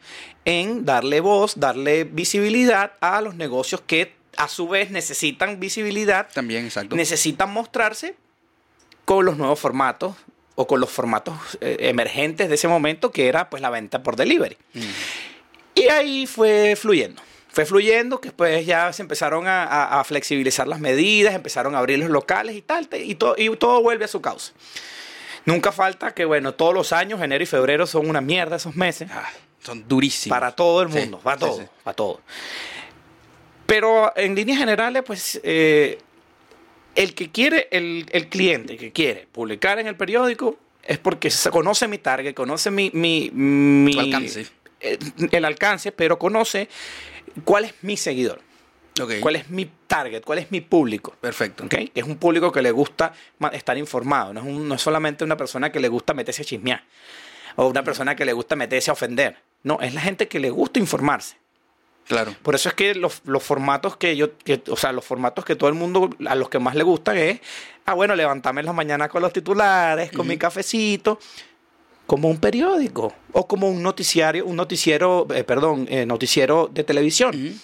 en 0.45 0.85
darle 0.85 1.19
voz, 1.19 1.59
darle 1.59 2.03
visibilidad 2.05 2.93
a 3.01 3.21
los 3.21 3.35
negocios 3.35 3.81
que 3.85 4.14
a 4.37 4.47
su 4.47 4.67
vez 4.67 4.91
necesitan 4.91 5.59
visibilidad, 5.59 6.27
También, 6.33 6.65
exacto. 6.65 6.95
necesitan 6.95 7.51
mostrarse 7.51 8.15
con 9.05 9.25
los 9.25 9.37
nuevos 9.37 9.59
formatos 9.59 10.15
o 10.55 10.67
con 10.67 10.79
los 10.79 10.89
formatos 10.89 11.35
eh, 11.61 11.77
emergentes 11.81 12.49
de 12.49 12.55
ese 12.55 12.67
momento 12.67 13.11
que 13.11 13.27
era 13.27 13.49
pues 13.49 13.61
la 13.61 13.69
venta 13.69 14.01
por 14.03 14.15
delivery. 14.15 14.57
Mm. 14.73 14.81
Y 15.75 15.87
ahí 15.89 16.25
fue 16.27 16.75
fluyendo. 16.75 17.21
Fue 17.51 17.65
fluyendo, 17.65 18.19
que 18.19 18.29
después 18.29 18.65
ya 18.65 18.91
se 18.91 19.01
empezaron 19.01 19.47
a, 19.47 19.63
a- 19.63 19.99
a 19.99 20.03
flexibilizar 20.03 20.67
las 20.67 20.79
medidas, 20.79 21.33
empezaron 21.35 21.73
a 21.75 21.79
abrir 21.79 21.99
los 21.99 22.09
locales 22.09 22.55
y 22.55 22.61
tal, 22.61 22.89
y, 23.01 23.15
todo 23.15 23.35
y 23.37 23.49
todo 23.55 23.81
vuelve 23.81 24.05
a 24.05 24.07
su 24.09 24.21
causa. 24.21 24.51
Nunca 25.45 25.71
falta 25.71 26.13
que, 26.13 26.25
bueno, 26.25 26.53
todos 26.53 26.73
los 26.73 26.91
años, 26.91 27.21
enero 27.21 27.43
y 27.43 27.47
febrero 27.47 27.85
son 27.87 28.09
una 28.09 28.19
mierda 28.19 28.55
esos 28.57 28.75
meses. 28.75 29.09
Ah, 29.13 29.29
son 29.63 29.87
durísimos. 29.87 30.35
Para 30.37 30.51
todo 30.53 30.81
el 30.81 30.91
Sí, 30.91 30.99
mundo, 30.99 31.19
para 31.19 31.37
sí, 31.37 31.39
todo, 31.45 31.57
sí. 31.59 31.63
para 31.83 31.95
todo. 31.95 32.21
Pero 33.65 34.13
en 34.15 34.36
líneas 34.36 34.60
generales, 34.60 35.04
pues 35.06 35.39
eh, 35.43 35.97
el 36.95 37.13
que 37.15 37.32
quiere, 37.32 37.67
el, 37.71 38.06
el 38.12 38.28
cliente 38.30 38.78
que 38.78 38.91
quiere 38.91 39.28
publicar 39.32 39.80
en 39.80 39.88
el 39.88 39.95
periódico 39.95 40.58
es 40.84 40.97
porque 40.99 41.30
se 41.32 41.49
conoce 41.49 41.88
mi 41.88 41.97
target, 41.97 42.34
conoce 42.36 42.69
mi, 42.71 42.91
mi, 42.93 43.32
mi- 43.34 43.97
alcance. 43.97 44.45
eh, 44.80 44.99
el 45.32 45.45
alcance, 45.45 45.91
pero 45.91 46.19
conoce 46.19 46.69
cuál 47.43 47.65
es 47.65 47.73
mi 47.82 47.97
seguidor, 47.97 48.39
Ok. 49.01 49.13
cuál 49.19 49.36
es 49.38 49.49
mi 49.49 49.67
target, 49.88 50.21
cuál 50.23 50.38
es 50.39 50.51
mi 50.51 50.62
público. 50.62 51.15
Perfecto. 51.19 51.63
¿ok? 51.65 51.69
Que 51.71 51.91
es 51.95 52.04
un 52.04 52.17
público 52.17 52.51
que 52.51 52.62
le 52.62 52.69
gusta 52.71 53.13
estar 53.51 53.78
informado, 53.80 54.32
no 54.34 54.41
es, 54.41 54.45
un- 54.45 54.67
no 54.67 54.75
es 54.75 54.82
solamente 54.82 55.23
una 55.23 55.36
persona 55.38 55.71
que 55.71 55.80
le 55.80 55.88
gusta 55.88 56.13
meterse 56.13 56.43
a 56.43 56.45
chismear 56.45 56.84
o 57.56 57.67
una 57.67 57.84
persona 57.84 58.15
que 58.15 58.25
le 58.25 58.34
gusta 58.34 58.56
meterse 58.56 58.91
a 58.91 58.93
ofender. 58.93 59.38
No, 59.63 59.80
es 59.82 59.93
la 59.95 60.01
gente 60.01 60.28
que 60.28 60.39
le 60.39 60.51
gusta 60.51 60.78
informarse. 60.80 61.38
Claro. 62.07 62.35
Por 62.43 62.53
eso 62.55 62.69
es 62.69 62.75
que 62.75 62.93
los, 62.95 63.21
los 63.25 63.41
formatos 63.43 63.97
que 63.97 64.15
yo, 64.15 64.37
que- 64.37 64.61
o 64.69 64.75
sea, 64.77 64.91
los 64.91 65.03
formatos 65.03 65.43
que 65.43 65.55
todo 65.55 65.69
el 65.69 65.75
mundo, 65.75 66.09
a 66.27 66.35
los 66.35 66.49
que 66.49 66.59
más 66.59 66.75
le 66.75 66.83
gustan 66.83 67.17
es, 67.17 67.39
ah, 67.85 67.93
bueno, 67.95 68.15
levantarme 68.15 68.59
en 68.61 68.67
la 68.67 68.73
mañana 68.73 69.09
con 69.09 69.21
los 69.23 69.33
titulares, 69.33 70.11
con 70.11 70.27
mi 70.27 70.37
cafecito, 70.37 71.19
como 72.05 72.29
un 72.29 72.37
periódico 72.37 73.11
o 73.31 73.47
como 73.47 73.67
un 73.69 73.81
noticiario, 73.81 74.45
un 74.45 74.55
noticiero, 74.55 75.25
eh, 75.33 75.43
perdón, 75.43 75.87
eh, 75.89 76.05
noticiero 76.05 76.69
de 76.71 76.83
televisión. 76.83 77.59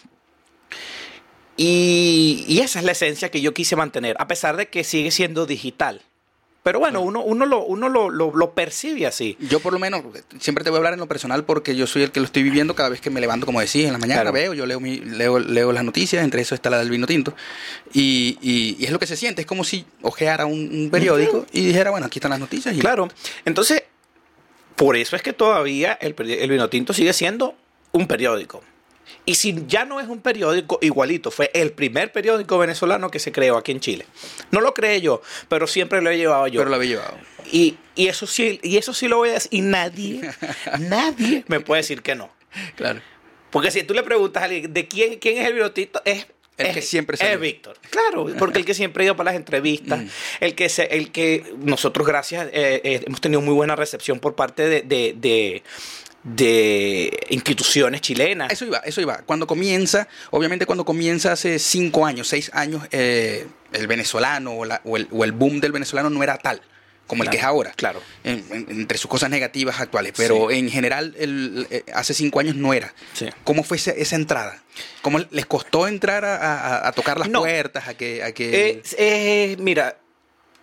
Y 1.58 2.60
esa 2.64 2.80
es 2.80 2.86
la 2.86 2.94
esencia 2.94 3.30
que 3.30 3.42
yo 3.42 3.54
quise 3.54 3.76
mantener, 3.76 4.16
a 4.20 4.28
pesar 4.28 4.58
de 4.58 4.68
que 4.70 4.84
sigue 4.84 5.12
siendo 5.12 5.46
digital. 5.46 6.02
Pero 6.64 6.78
bueno, 6.80 7.02
uno, 7.02 7.22
uno, 7.24 7.48
lo, 7.48 7.64
uno 7.64 7.90
lo, 7.90 8.10
lo- 8.12 8.32
lo 8.36 8.52
percibe 8.52 9.08
así. 9.08 9.36
Yo 9.40 9.60
por 9.60 9.74
lo 9.74 9.80
menos, 9.80 10.04
siempre 10.40 10.64
te 10.64 10.70
voy 10.70 10.78
a 10.78 10.80
hablar 10.80 10.94
en 10.94 11.00
lo 11.00 11.08
personal 11.08 11.44
porque 11.44 11.76
yo 11.76 11.88
soy 11.88 12.04
el 12.04 12.12
que 12.12 12.20
lo 12.20 12.28
estoy 12.28 12.44
viviendo 12.44 12.76
cada 12.76 12.90
vez 12.90 13.02
que 13.02 13.10
me 13.10 13.20
levanto, 13.20 13.48
como 13.48 13.60
decís, 13.62 13.86
en 13.86 13.94
la 13.94 13.98
mañana 13.98 14.22
Claro. 14.22 14.34
veo, 14.34 14.54
yo 14.54 14.68
leo, 14.68 14.80
mi- 14.80 15.00
leo, 15.00 15.40
leo 15.40 15.72
las 15.72 15.84
noticias, 15.84 16.24
entre 16.24 16.42
eso 16.42 16.54
está 16.54 16.70
la 16.70 16.78
del 16.78 16.92
vino 16.92 17.08
tinto. 17.08 17.34
Y, 17.94 18.38
y- 18.44 18.76
y 18.80 18.86
es 18.86 18.92
lo 18.92 19.00
que 19.00 19.08
se 19.08 19.18
siente, 19.18 19.42
es 19.42 19.48
como 19.48 19.64
si 19.64 19.86
ojeara 20.04 20.46
un, 20.46 20.70
un 20.72 20.90
periódico 20.92 21.48
y 21.52 21.66
dijera, 21.66 21.90
bueno, 21.90 22.06
aquí 22.06 22.20
están 22.20 22.30
las 22.32 22.40
noticias. 22.40 22.76
Y 22.76 22.80
Claro. 22.80 23.08
Entonces, 23.44 23.84
por 24.76 24.96
eso 24.98 25.16
es 25.16 25.24
que 25.24 25.34
todavía 25.34 25.94
el, 26.00 26.14
el 26.20 26.50
vino 26.50 26.70
tinto 26.70 26.94
sigue 26.94 27.14
siendo 27.14 27.56
un 27.92 28.08
periódico. 28.08 28.64
Y 29.26 29.36
si 29.36 29.64
ya 29.68 29.86
no 29.86 30.00
es 30.00 30.08
un 30.08 30.20
periódico 30.20 30.80
igualito, 30.82 31.30
fue 31.32 31.52
el 31.54 31.72
primer 31.74 32.12
periódico 32.12 32.58
venezolano 32.58 33.10
que 33.12 33.20
se 33.20 33.32
creó 33.32 33.58
aquí 33.58 33.72
en 33.72 33.80
Chile. 33.80 34.06
No 34.52 34.62
lo 34.62 34.74
creé 34.74 35.02
yo, 35.02 35.22
pero 35.48 35.68
siempre 35.68 36.02
lo 36.02 36.10
he 36.10 36.18
llevado 36.18 36.48
yo. 36.48 36.62
Pero 36.62 36.70
lo 36.70 36.76
había 36.78 36.90
llevado. 36.92 37.18
Y, 37.52 37.78
y 37.96 38.08
eso 38.08 38.26
sí, 38.26 38.60
y 38.64 38.78
eso 38.78 38.94
sí 38.94 39.08
lo 39.08 39.18
voy 39.18 39.30
a 39.30 39.34
decir. 39.34 39.50
Y 39.54 39.62
nadie, 39.62 40.22
nadie 40.80 41.44
me 41.48 41.60
puede 41.60 41.82
decir 41.82 42.02
que 42.02 42.16
no. 42.16 42.30
Claro. 42.76 43.02
Porque 43.52 43.70
si 43.70 43.84
tú 43.84 43.94
le 43.94 44.04
preguntas 44.04 44.42
a 44.42 44.46
alguien 44.46 44.74
de 44.74 44.88
quién, 44.88 45.20
quién 45.20 45.38
es 45.38 45.46
el 45.48 45.54
vino 45.54 45.72
tinto, 45.72 46.02
es 46.06 46.26
El 46.58 46.68
es- 46.68 46.74
que 46.76 46.82
siempre 46.82 47.18
es. 47.20 47.40
Víctor. 47.40 47.78
Claro, 47.90 48.28
porque 48.40 48.60
el 48.60 48.66
que 48.66 48.74
siempre 48.74 49.04
ha 49.04 49.06
ido 49.06 49.16
para 49.18 49.32
las 49.32 49.36
entrevistas, 49.40 50.02
el 50.40 50.56
que 50.56 50.70
se, 50.70 50.84
el 50.96 51.12
que 51.12 51.44
nosotros 51.60 52.08
gracias 52.08 52.48
eh, 52.54 52.82
eh, 52.84 53.04
hemos 53.06 53.20
tenido 53.22 53.42
muy 53.42 53.54
buena 53.54 53.76
recepción 53.76 54.20
por 54.20 54.36
parte 54.36 54.68
de, 54.68 54.82
de, 54.82 55.14
de- 55.18 55.64
de 56.24 57.26
instituciones 57.30 58.02
chilenas. 58.02 58.52
Eso 58.52 58.66
iba, 58.66 58.78
eso 58.80 59.02
iba. 59.02 59.18
Cuando 59.26 59.48
comienza, 59.48 60.08
obviamente 60.30 60.66
cuando 60.66 60.86
comienza 60.86 61.32
hace 61.32 61.60
cinco 61.60 62.06
años, 62.06 62.28
seis 62.28 62.52
años, 62.54 62.84
eh, 62.92 63.48
el 63.74 63.88
venezolano 63.88 64.52
o, 64.54 64.66
la- 64.66 64.82
o 64.84 64.98
el, 64.98 65.08
o 65.12 65.24
el 65.24 65.32
boom 65.32 65.60
del 65.62 65.72
venezolano 65.72 66.10
no 66.10 66.22
era 66.24 66.38
tal 66.38 66.62
como 67.08 67.24
el 67.24 67.30
que 67.30 67.38
es 67.38 67.44
ahora. 67.44 67.74
claro. 67.76 68.02
En- 68.24 68.46
en- 68.52 68.68
entre 68.70 68.98
sus 68.98 69.10
cosas 69.10 69.30
negativas 69.30 69.82
actuales. 69.82 70.14
Pero 70.16 70.48
Sí. 70.50 70.58
en 70.60 70.70
general, 70.70 71.14
el, 71.20 71.68
eh, 71.70 71.84
hace 71.94 72.14
cinco 72.14 72.40
años 72.40 72.56
no 72.56 72.74
era. 72.74 72.94
Sí. 73.14 73.28
¿Cómo 73.44 73.64
fue 73.64 73.76
esa, 73.78 73.92
esa 73.92 74.16
entrada? 74.16 74.62
¿Cómo 75.02 75.20
les 75.32 75.46
costó 75.46 75.88
entrar 75.90 76.24
a, 76.24 76.36
a- 76.38 76.88
a 76.88 76.92
tocar 76.94 77.20
las 77.20 77.28
No. 77.30 77.40
puertas? 77.42 77.90
A 77.90 77.96
que, 77.96 78.24
a 78.24 78.32
que... 78.32 78.70
Eh, 78.70 78.82
eh, 78.98 79.58
mira, 79.60 79.98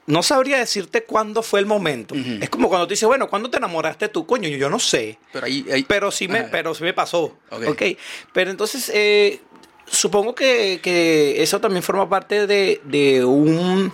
no 0.09 0.23
sabría 0.23 0.59
decirte 0.59 1.05
cuándo 1.05 1.43
fue 1.43 1.61
el 1.61 1.67
momento. 1.67 2.15
Es 2.17 2.51
como 2.51 2.69
cuando 2.69 2.87
tú 2.87 2.91
dices, 2.91 3.07
bueno, 3.07 3.29
¿cuándo 3.29 3.49
te 3.51 3.59
enamoraste 3.59 4.09
tú? 4.09 4.27
Coño, 4.27 4.49
yo 4.49 4.69
no 4.69 4.79
sé. 4.81 5.19
pero 5.33 5.47
ahí, 5.47 5.65
ahí- 5.73 5.85
Pero 5.85 6.11
sí 6.11 6.27
me, 6.29 6.41
Ajá. 6.41 6.49
pero 6.51 6.75
sí 6.75 6.83
me 6.83 6.93
pasó. 6.95 7.37
Ok. 7.51 7.65
ok. 7.69 7.83
Pero 8.33 8.51
entonces, 8.51 8.91
eh, 8.95 9.41
supongo 9.87 10.35
que, 10.35 10.81
que 10.83 11.43
eso 11.43 11.61
también 11.61 11.83
forma 11.83 12.09
parte 12.09 12.47
de, 12.47 12.81
de 12.85 13.25
un 13.25 13.93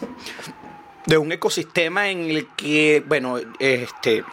de 1.07 1.19
un 1.19 1.31
ecosistema 1.33 2.09
en 2.09 2.31
el 2.31 2.49
que, 2.57 3.03
bueno, 3.07 3.39
este 3.59 4.25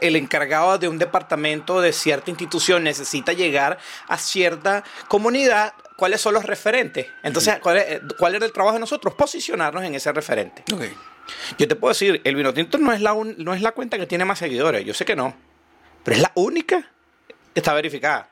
el 0.00 0.16
encargado 0.16 0.78
de 0.78 0.88
un 0.88 0.98
departamento 0.98 1.80
de 1.80 1.92
cierta 1.92 2.30
institución 2.30 2.82
necesita 2.82 3.32
llegar 3.32 3.78
a 4.08 4.18
cierta 4.18 4.82
comunidad, 5.08 5.74
¿cuáles 5.96 6.20
son 6.20 6.34
los 6.34 6.44
referentes? 6.44 7.06
Entonces, 7.22 7.58
¿cuál, 7.60 7.76
es- 7.78 8.00
cuál 8.18 8.34
era 8.34 8.44
el 8.46 8.52
trabajo 8.52 8.74
de 8.74 8.80
nosotros? 8.80 9.14
Posicionarnos 9.14 9.82
en 9.84 9.94
ese 9.94 10.12
referente. 10.12 10.62
Ok. 10.72 10.82
Yo 11.58 11.66
te 11.66 11.74
puedo 11.74 11.92
decir, 11.92 12.20
el 12.24 12.36
vino 12.36 12.54
tinto 12.54 12.78
no 12.78 12.92
es 12.92 13.00
la, 13.00 13.12
un- 13.12 13.34
no 13.38 13.52
es 13.54 13.60
la 13.62 13.72
cuenta 13.72 13.98
que 13.98 14.06
tiene 14.06 14.24
más 14.24 14.38
seguidores, 14.38 14.84
yo 14.84 14.94
sé 14.94 15.04
que 15.04 15.16
no, 15.16 15.34
pero 16.04 16.16
es 16.16 16.22
la 16.22 16.30
única 16.36 16.80
que 17.54 17.60
está 17.60 17.74
verificada. 17.74 18.30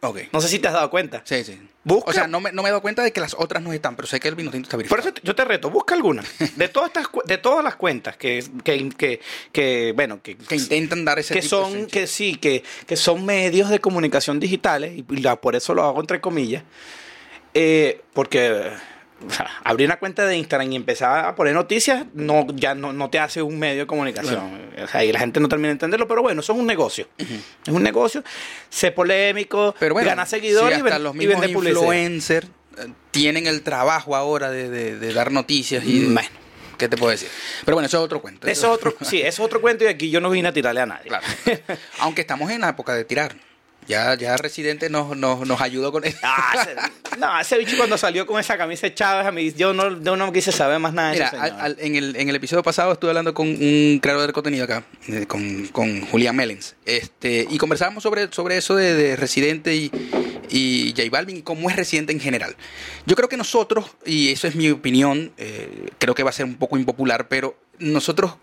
Ok. 0.00 0.18
No 0.32 0.40
sé 0.40 0.48
si 0.48 0.58
te 0.60 0.68
has 0.68 0.74
dado 0.74 0.90
cuenta. 0.90 1.22
Sí, 1.24 1.42
sí. 1.42 1.58
Busca- 1.82 2.10
O 2.10 2.12
sea, 2.12 2.26
no 2.28 2.40
me, 2.40 2.52
no 2.52 2.62
me 2.62 2.68
he 2.68 2.70
dado 2.70 2.82
cuenta 2.82 3.02
de 3.02 3.12
que 3.12 3.20
las 3.20 3.34
otras 3.34 3.62
no 3.62 3.72
están, 3.72 3.96
pero 3.96 4.06
sé 4.06 4.20
que 4.20 4.28
el 4.28 4.34
vino 4.36 4.50
tinto 4.50 4.66
está 4.66 4.76
Por 4.76 4.84
verificado. 4.84 5.08
eso 5.08 5.14
te- 5.14 5.26
yo 5.26 5.34
te 5.34 5.44
reto, 5.44 5.70
busca 5.70 5.94
alguna. 5.94 6.22
De 6.56 6.68
todas 6.68 6.88
estas 6.88 7.08
de 7.24 7.38
todas 7.38 7.64
las 7.64 7.74
cuentas 7.76 8.16
que, 8.16 8.44
que, 8.62 8.88
que, 8.90 9.20
que, 9.50 9.92
bueno, 9.96 10.20
que, 10.22 10.36
que 10.36 10.54
intentan 10.56 11.04
dar 11.04 11.18
ese 11.18 11.34
que 11.34 11.40
tipo 11.40 11.56
de 11.56 11.62
son, 11.62 11.72
esencia. 11.72 12.00
que 12.00 12.06
sí, 12.06 12.34
que, 12.36 12.62
que 12.86 12.96
son 12.96 13.24
medios 13.26 13.70
de 13.70 13.80
comunicación 13.80 14.38
digitales, 14.38 14.92
y 14.96 15.20
la- 15.20 15.36
por 15.40 15.56
eso 15.56 15.74
lo 15.74 15.82
hago 15.82 16.00
entre 16.00 16.20
comillas, 16.20 16.62
eh, 17.54 18.02
porque 18.12 18.70
o 19.26 19.30
sea, 19.30 19.48
abrir 19.64 19.86
una 19.86 19.98
cuenta 19.98 20.26
de 20.26 20.36
Instagram 20.36 20.72
y 20.72 20.76
empezar 20.76 21.24
a 21.24 21.34
poner 21.34 21.54
noticias, 21.54 22.04
no, 22.14 22.46
ya 22.54 22.74
no, 22.74 22.92
no 22.92 23.10
te 23.10 23.18
hace 23.18 23.42
un 23.42 23.58
medio 23.58 23.80
de 23.82 23.86
comunicación. 23.86 24.70
O 24.82 24.86
sea, 24.86 25.04
y 25.04 25.12
la 25.12 25.18
gente 25.18 25.40
no 25.40 25.48
termina 25.48 25.68
de 25.68 25.72
entenderlo, 25.72 26.06
pero 26.06 26.22
bueno, 26.22 26.40
eso 26.40 26.52
es 26.52 26.58
un 26.58 26.66
negocio. 26.66 27.08
Es 27.18 27.72
un 27.72 27.82
negocio, 27.82 28.22
sé 28.70 28.92
polémico, 28.92 29.74
Pero 29.78 29.94
bueno, 29.94 30.08
gana 30.08 30.24
seguidores 30.26 30.74
si 30.74 30.80
y, 30.80 30.82
ven- 30.82 31.02
los 31.02 31.14
y 31.16 31.26
publicidad. 31.54 31.80
influencers 31.80 32.46
eh, 32.78 32.86
tienen 33.10 33.46
el 33.46 33.62
trabajo 33.62 34.14
ahora 34.14 34.50
de, 34.50 34.68
de- 34.70 34.98
de 34.98 35.12
dar 35.12 35.32
noticias 35.32 35.84
y 35.84 36.00
de- 36.00 36.06
Bueno. 36.14 36.28
¿qué 36.78 36.88
te 36.88 36.96
puedo 36.96 37.10
decir? 37.10 37.28
Pero 37.64 37.74
bueno, 37.74 37.86
eso 37.86 37.98
es 37.98 38.04
otro 38.04 38.22
cuento. 38.22 38.46
Eso 38.46 38.68
es 38.68 38.72
otro, 38.72 38.94
sí, 39.02 39.18
eso 39.20 39.28
es 39.28 39.40
otro 39.40 39.60
cuento 39.60 39.82
y 39.82 39.88
aquí 39.88 40.10
yo 40.10 40.20
no 40.20 40.30
vine 40.30 40.46
a 40.48 40.52
tirarle 40.52 40.80
a 40.82 40.86
nadie. 40.86 41.08
Claro. 41.08 41.26
Aunque 41.98 42.20
estamos 42.20 42.48
en 42.52 42.60
la 42.60 42.68
época 42.68 42.94
de 42.94 43.04
tirar. 43.04 43.34
Ya, 43.88 44.14
ya 44.16 44.36
Residente 44.36 44.90
nos, 44.90 45.16
nos, 45.16 45.46
nos 45.46 45.60
ayudó 45.60 45.90
con 45.92 46.04
eso. 46.04 46.18
Ah, 46.22 46.52
ese- 46.62 47.18
no, 47.18 47.40
ese 47.40 47.58
bicho 47.58 47.76
cuando 47.76 47.96
salió 47.98 48.26
con 48.26 48.38
esa 48.38 48.56
camisa 48.58 48.92
Chávez, 48.94 49.26
a 49.26 49.32
mí, 49.32 49.52
yo 49.54 49.72
no, 49.72 50.00
yo 50.02 50.16
no 50.16 50.32
quise 50.32 50.52
saber 50.52 50.78
más 50.78 50.92
nada 50.92 51.08
de 51.08 51.14
Mira, 51.14 51.26
ese 51.28 51.36
señor. 51.36 51.52
al- 51.52 51.60
al- 51.60 51.76
en, 51.80 51.96
el, 51.96 52.16
en 52.16 52.28
el 52.28 52.36
episodio 52.36 52.62
pasado 52.62 52.92
estuve 52.92 53.10
hablando 53.10 53.34
con 53.34 53.48
un 53.48 53.98
creador 54.02 54.26
de 54.26 54.32
contenido 54.32 54.64
acá, 54.64 54.84
eh, 55.08 55.24
con, 55.26 55.66
con 55.68 56.02
Julián 56.02 56.36
Mellens, 56.36 56.76
este, 56.84 57.46
y 57.50 57.56
conversábamos 57.58 58.02
sobre, 58.02 58.30
sobre 58.30 58.56
eso 58.58 58.76
de, 58.76 58.94
de 58.94 59.16
Residente 59.16 59.74
y, 59.74 59.90
y 60.50 60.94
J 60.96 61.08
Balvin, 61.10 61.38
y 61.38 61.42
cómo 61.42 61.68
es 61.70 61.76
Residente 61.76 62.12
en 62.12 62.20
general. 62.20 62.54
Yo 63.06 63.16
creo 63.16 63.28
que 63.28 63.36
nosotros, 63.36 63.86
y 64.04 64.30
eso 64.30 64.46
es 64.46 64.54
mi 64.54 64.70
opinión, 64.70 65.32
eh, 65.38 65.88
creo 65.98 66.14
que 66.14 66.22
va 66.22 66.30
a 66.30 66.34
ser 66.34 66.44
un 66.44 66.56
poco 66.56 66.76
impopular, 66.78 67.28
pero 67.28 67.58
nosotros 67.78 68.34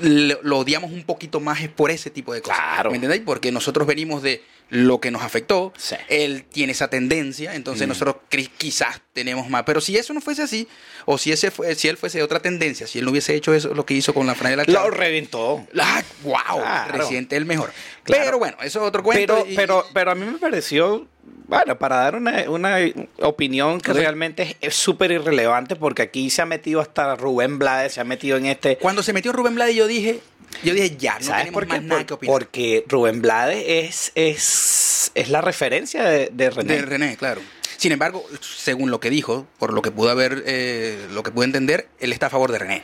lo 0.00 0.58
odiamos 0.58 0.92
un 0.92 1.04
poquito 1.04 1.40
más 1.40 1.60
es 1.62 1.68
por 1.68 1.90
ese 1.90 2.10
tipo 2.10 2.32
de 2.34 2.42
cosas. 2.42 2.58
Claro. 2.58 2.90
¿Me 2.90 2.96
entendéis? 2.96 3.22
Porque 3.24 3.50
nosotros 3.52 3.86
venimos 3.86 4.22
de 4.22 4.42
lo 4.68 5.00
que 5.00 5.12
nos 5.12 5.22
afectó, 5.22 5.72
Sí. 5.78 5.94
él 6.08 6.44
tiene 6.50 6.72
esa 6.72 6.88
tendencia, 6.88 7.54
entonces 7.54 7.86
nosotros 7.86 8.16
cri- 8.28 8.50
quizás 8.58 9.00
tenemos 9.12 9.48
más. 9.48 9.62
Pero 9.62 9.80
si 9.80 9.96
eso 9.96 10.12
no 10.12 10.20
fuese 10.20 10.42
así, 10.42 10.66
o 11.04 11.18
si 11.18 11.30
ese 11.30 11.52
fue, 11.52 11.72
si 11.76 11.86
él 11.86 11.96
fuese 11.96 12.18
de 12.18 12.24
otra 12.24 12.40
tendencia, 12.40 12.88
si 12.88 12.98
él 12.98 13.04
no 13.04 13.12
hubiese 13.12 13.34
hecho 13.36 13.54
eso, 13.54 13.74
lo 13.74 13.86
que 13.86 13.94
hizo 13.94 14.12
con 14.12 14.26
la 14.26 14.34
franela 14.34 14.64
Lo 14.66 14.90
reventó. 14.90 15.64
¡ah, 15.80 16.02
wow, 16.24 16.34
Claro. 16.60 16.98
Residente 16.98 17.36
el 17.36 17.44
mejor. 17.44 17.72
Claro. 18.02 18.24
Pero 18.24 18.38
bueno, 18.40 18.56
eso 18.60 18.80
es 18.80 18.88
otro 18.88 19.04
cuento. 19.04 19.34
Pero, 19.44 19.46
y- 19.48 19.54
pero, 19.54 19.84
pero 19.94 20.10
a 20.10 20.14
mí 20.16 20.24
me 20.26 20.38
pareció, 20.38 21.06
bueno, 21.48 21.78
para 21.78 21.96
dar 21.96 22.16
una, 22.16 22.48
una 22.50 22.76
opinión 23.20 23.80
que 23.80 23.92
realmente 23.92 24.56
es- 24.60 24.74
súper 24.74 25.12
irrelevante, 25.12 25.76
porque 25.76 26.02
aquí 26.02 26.28
se 26.30 26.42
ha 26.42 26.46
metido 26.46 26.80
hasta 26.80 27.14
Rubén 27.16 27.58
Blades, 27.58 27.92
se 27.94 28.00
ha 28.00 28.04
metido 28.04 28.36
en 28.36 28.46
este. 28.46 28.76
cuando 28.78 29.02
se 29.02 29.12
metió 29.12 29.32
Rubén 29.32 29.54
Blades, 29.54 29.74
yo 29.76 29.86
dije, 29.86 30.20
yo 30.64 30.74
dije 30.74 30.96
ya, 30.96 31.18
no 31.18 31.24
¿Sabes 31.26 31.52
por 31.52 31.66
qué? 31.66 31.80
nada 31.80 32.00
Por- 32.00 32.06
que 32.06 32.14
opinar. 32.14 32.32
porque 32.32 32.84
Rubén 32.88 33.22
Blades 33.22 33.64
es, 33.66 34.12
es, 34.14 35.12
es 35.14 35.28
la 35.28 35.40
referencia 35.40 36.04
de, 36.04 36.30
de 36.32 36.50
René. 36.50 36.74
De 36.76 36.82
René, 36.82 37.16
claro. 37.16 37.40
Sin 37.76 37.92
embargo, 37.92 38.24
según 38.40 38.90
lo 38.90 39.00
que 39.00 39.10
dijo, 39.10 39.46
por 39.58 39.72
lo 39.72 39.82
que 39.82 39.90
pude 39.90 40.10
haber, 40.10 40.42
eh, 40.46 40.98
lo 41.12 41.22
que 41.22 41.30
pude 41.30 41.44
entender, 41.44 41.88
él 42.00 42.12
está 42.12 42.26
a 42.26 42.30
favor 42.30 42.50
de 42.50 42.58
René. 42.58 42.82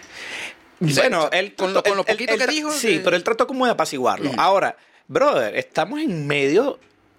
Bueno, 0.81 1.25
O 1.27 1.31
sea, 1.31 1.39
él 1.41 1.55
con 1.55 1.73
lo- 1.73 1.83
con 1.83 1.97
lo 1.97 2.03
él- 2.03 2.07
poquito 2.15 2.35
él- 2.35 2.41
que 2.41 2.47
dijo, 2.49 2.71
Sí, 2.73 2.95
eh, 2.97 3.01
pero 3.03 3.17
él 3.17 3.25
trató 3.25 3.47
como 3.47 3.65
de 3.67 3.73
apaciguarlo. 3.73 4.33
Mm. 4.33 4.39
Ahora, 4.41 4.77
brother, 5.09 5.57
estamos 5.57 6.01
en 6.01 6.27
medio 6.27 6.79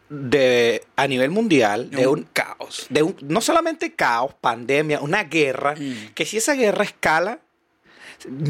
de 0.10 0.84
a 0.96 1.08
nivel 1.08 1.30
mundial 1.32 1.90
de 1.90 2.08
un 2.08 2.28
caos. 2.34 2.86
de 2.90 3.02
un, 3.04 3.16
no 3.22 3.42
solamente 3.42 3.94
caos, 3.94 4.34
pandemia, 4.40 5.00
una 5.02 5.24
guerra, 5.24 5.74
Mm. 5.76 6.14
que 6.14 6.26
si 6.26 6.38
esa 6.38 6.54
guerra 6.54 6.84
escala, 6.84 7.40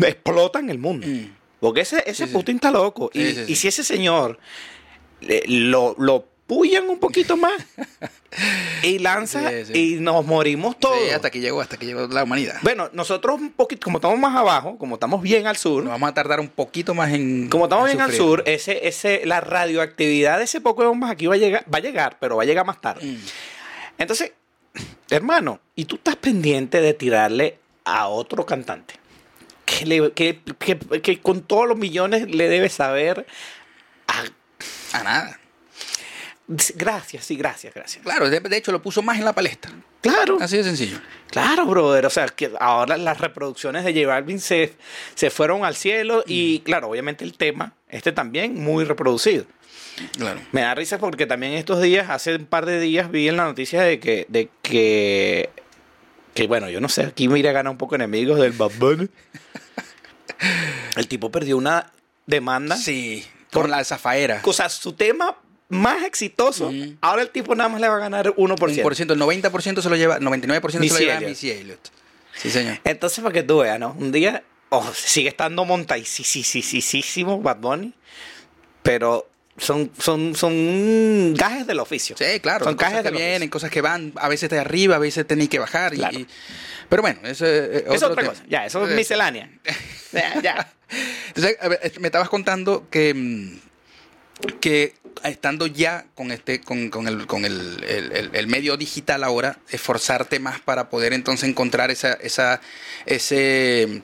explota 0.04 0.60
en 0.60 0.70
el 0.70 0.78
mundo. 0.80 1.08
Mm. 1.08 1.34
Porque 1.60 1.82
ese, 1.82 2.00
ese 2.06 2.26
Sí, 2.26 2.28
sí. 2.28 2.34
Putin 2.34 2.56
está 2.56 2.72
loco. 2.72 3.10
Sí, 3.13 3.46
y, 3.48 3.52
y 3.54 3.56
si 3.56 3.70
ese 3.70 3.84
señor 3.84 4.38
lo 5.48 6.26
puyan 6.54 6.89
un 6.89 7.00
poquito 7.00 7.36
más 7.38 7.54
y 8.84 9.00
lanza 9.00 9.50
Sí, 9.50 9.66
sí. 9.66 9.96
y 9.98 10.00
nos 10.00 10.26
morimos 10.26 10.78
todos. 10.80 10.98
Sí, 11.04 11.10
hasta 11.12 11.30
que 11.30 11.39
llegó, 11.39 11.62
hasta 11.62 11.78
que 11.78 11.86
llegó 11.86 12.08
la 12.08 12.24
humanidad. 12.24 12.56
Bueno, 12.62 12.89
nosotros 12.94 13.39
un 13.39 13.52
poquito, 13.52 13.86
como 13.86 13.98
estamos 13.98 14.20
más 14.20 14.36
abajo, 14.36 14.78
como 14.78 14.96
estamos 14.96 15.22
bien 15.22 15.48
al 15.48 15.58
sur, 15.58 15.84
Nos 15.84 15.92
vamos 15.92 16.10
a 16.10 16.13
tardar 16.13 16.39
un 16.39 16.50
poquito 16.50 16.94
más 16.94 17.12
en. 17.13 17.50
como 17.50 17.66
estamos 17.66 17.89
en 17.89 17.98
bien 17.98 18.10
al 18.10 18.13
sur, 18.16 18.44
ese, 18.46 18.88
ese, 18.88 19.22
la 19.26 19.42
radioactividad 19.42 20.38
de 20.38 20.44
ese 20.46 20.62
poco 20.62 20.82
de 20.82 20.88
bombas 20.89 21.12
aquí 21.12 21.26
va 21.28 21.36
a 21.36 21.38
llegar, 21.38 21.66
va 21.74 21.78
a 21.78 21.82
llegar, 21.82 22.18
pero 22.20 22.36
va 22.38 22.44
a 22.44 22.46
llegar 22.46 22.66
más 22.66 22.80
tarde. 22.82 23.06
Mm. 23.06 23.18
Entonces, 23.98 24.32
hermano, 25.10 25.60
y 25.76 25.86
tú 25.86 25.96
estás 25.96 26.16
pendiente 26.16 26.82
de 26.82 26.94
tirarle 26.94 27.58
a 27.86 28.08
otro 28.08 28.46
cantante. 28.46 28.96
Que, 29.66 29.86
le- 29.86 30.12
que, 30.12 30.39
que- 30.60 30.78
que 31.02 31.20
con 31.22 31.42
todos 31.42 31.68
los 31.68 31.78
millones 31.78 32.30
le 32.30 32.50
debes 32.50 32.74
saber. 32.74 33.26
a- 34.08 34.98
A 34.98 35.04
nada. 35.04 35.39
Gracias, 36.47 37.25
sí, 37.25 37.36
gracias, 37.36 37.73
gracias. 37.73 38.03
Claro, 38.03 38.29
de, 38.29 38.39
de 38.39 38.58
hecho 38.58 38.71
lo 38.71 38.82
puso 38.82 39.01
más 39.01 39.17
en 39.17 39.25
la 39.25 39.34
palestra. 39.34 39.71
Claro, 40.01 40.38
Así 40.41 40.58
de 40.58 40.63
sencillo. 40.63 40.99
claro, 41.29 41.65
brother. 41.65 42.06
O 42.06 42.10
sea, 42.10 42.27
que 42.27 42.51
ahora 42.60 42.97
las 42.97 43.19
reproducciones 43.19 43.86
de 43.86 43.93
J 43.93 44.08
Balvin 44.08 44.39
se, 44.39 44.73
se 45.15 45.29
fueron 45.29 45.63
al 45.63 45.75
cielo 45.75 46.23
y, 46.27 46.60
claro, 46.60 46.89
obviamente 46.89 47.23
el 47.23 47.38
tema, 47.38 47.73
este 47.88 48.12
también, 48.12 48.62
muy 48.62 48.84
reproducido. 48.84 49.45
Claro. 50.17 50.41
Me 50.51 50.62
da 50.62 50.75
risa 50.75 50.97
porque 50.97 51.25
también 51.25 51.53
estos 51.53 51.82
días, 51.82 52.10
hace 52.10 52.36
un 52.36 52.45
par 52.45 52.65
de 52.65 52.79
días, 52.79 53.12
vi 53.12 53.29
en 53.29 53.38
la 53.38 53.45
noticia 53.45 53.82
de 53.82 53.99
que, 53.99 54.25
de 54.27 54.49
que, 54.62 55.49
que 56.34 56.47
bueno, 56.47 56.69
yo 56.69 56.82
no 56.82 56.89
sé, 56.89 57.03
aquí 57.03 57.27
me 57.29 57.39
iré 57.39 57.49
a 57.49 57.53
ganar 57.53 57.71
un 57.71 57.77
poco 57.77 57.95
enemigos 57.95 58.39
del 58.39 58.51
Bad 58.51 58.71
Bunny. 58.77 59.08
El 60.97 61.08
tipo 61.08 61.32
perdió 61.32 61.58
una 61.58 61.91
demanda. 62.25 62.75
Sí. 62.75 63.25
Por 63.51 63.69
la 63.69 63.84
zafaera. 63.84 64.41
O 64.43 64.51
sea, 64.53 64.67
su 64.67 64.93
tema 64.93 65.38
más 65.74 66.04
exitoso, 66.04 66.68
Ujú. 66.68 66.96
ahora 67.02 67.22
el 67.22 67.30
tipo 67.30 67.56
nada 67.56 67.70
más 67.70 67.82
le 67.82 67.88
va 67.90 67.96
a 67.96 68.00
ganar 68.00 68.28
1%. 68.36 68.78
Un 68.78 68.84
por 68.84 68.96
ciento, 68.96 69.14
el 69.14 69.20
90% 69.20 69.82
se 69.82 69.90
lo 69.90 69.96
lleva, 69.96 70.20
99% 70.20 70.72
se 70.72 70.78
lo 70.78 70.82
Missy 70.82 71.00
lleva 71.00 71.14
a 71.14 71.18
Elliott. 71.18 71.30
Missy 71.30 71.52
Elliott. 71.52 71.90
Sí, 72.36 72.50
señor. 72.50 72.80
Entonces, 72.84 73.20
para 73.22 73.34
que 73.34 73.44
tú 73.44 73.60
veas, 73.60 73.80
¿no? 73.80 73.96
Un 74.00 74.12
día, 74.12 74.44
oh, 74.70 74.92
sigue 74.94 75.30
estando 75.30 75.66
montadísimo 75.66 77.42
Bad 77.42 77.58
Bunny, 77.58 77.94
pero 78.82 79.30
son, 79.58 79.92
son, 80.00 80.36
son 80.36 81.34
gajes 81.36 81.68
del 81.68 81.80
oficio. 81.80 82.16
Sí, 82.18 82.40
claro. 82.40 82.66
Son 82.66 82.76
cajes 82.76 82.98
que 82.98 83.04
del 83.04 83.14
vienen, 83.14 83.36
oficio. 83.36 83.52
cosas 83.52 83.70
que 83.70 83.82
van, 83.82 84.14
a 84.16 84.28
veces 84.30 84.50
de 84.50 84.60
arriba, 84.60 84.96
a 84.96 85.00
veces 85.00 85.28
tenéis 85.28 85.50
que 85.50 85.60
bajar. 85.60 85.94
Claro. 85.94 86.18
y- 86.20 86.28
pero 86.90 87.02
bueno, 87.02 87.20
eso 87.24 87.46
es 87.46 87.84
Es 87.88 88.04
otra 88.04 88.26
cosa. 88.26 88.44
Ya, 88.50 88.66
eso 88.66 88.86
es 88.86 88.92
Eh, 88.92 88.96
miscelánea. 88.96 89.50
Ya, 90.12 90.40
ya. 90.44 90.74
Entonces, 91.30 91.58
a 91.60 91.68
ver, 91.68 91.80
eh, 91.82 91.92
me 92.00 92.08
estabas 92.08 92.30
contando 92.30 92.88
que, 92.92 93.14
mm, 93.16 93.60
que 94.60 94.93
estando 95.23 95.67
ya 95.67 96.06
con 96.15 96.32
este, 96.32 96.60
con, 96.62 96.89
con 96.89 97.08
el, 97.08 97.27
con 97.27 97.45
el, 97.45 97.84
el- 97.88 98.12
el- 98.12 98.29
el 98.34 98.47
medio 98.47 98.75
digital 98.77 99.23
ahora, 99.23 99.58
esforzarte 99.69 100.39
más 100.39 100.60
para 100.60 100.89
poder 100.89 101.13
entonces 101.13 101.47
encontrar 101.47 101.91
esa, 101.91 102.13
esa, 102.13 102.60
ese, 103.06 104.01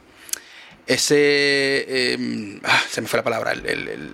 ese, 0.88 1.16
eh, 1.18 2.60
ah, 2.64 2.82
se 2.90 3.02
me 3.02 3.08
fue 3.08 3.18
la 3.20 3.24
palabra, 3.24 3.52
el, 3.52 3.66
el- 3.66 3.88
el- 3.88 4.12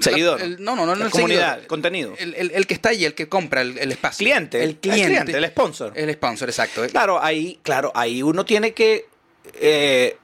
Seguidor. 0.00 0.42
el- 0.42 0.62
no, 0.62 0.74
no, 0.74 0.86
no, 0.86 0.94
no 0.94 0.98
La 1.00 1.04
el 1.06 1.10
comunidad, 1.12 1.50
seguidor. 1.52 1.66
contenido. 1.68 2.14
El, 2.18 2.34
el- 2.34 2.50
el 2.50 2.66
que 2.66 2.74
está 2.74 2.88
ahí, 2.88 3.04
el 3.04 3.14
que 3.14 3.28
compra 3.28 3.60
el, 3.62 3.78
el 3.78 3.92
espacio. 3.92 4.24
Cliente. 4.24 4.62
El 4.64 4.76
cliente. 4.78 5.36
el 5.36 5.46
sponsor. 5.46 5.92
El 5.94 6.12
sponsor, 6.14 6.48
exacto. 6.48 6.84
Claro, 6.88 7.22
ahí, 7.22 7.60
claro, 7.62 7.92
ahí 7.94 8.22
uno 8.22 8.44
tiene 8.44 8.72
que, 8.72 9.06
eh, 9.54 10.16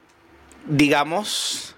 digamos, 0.66 1.76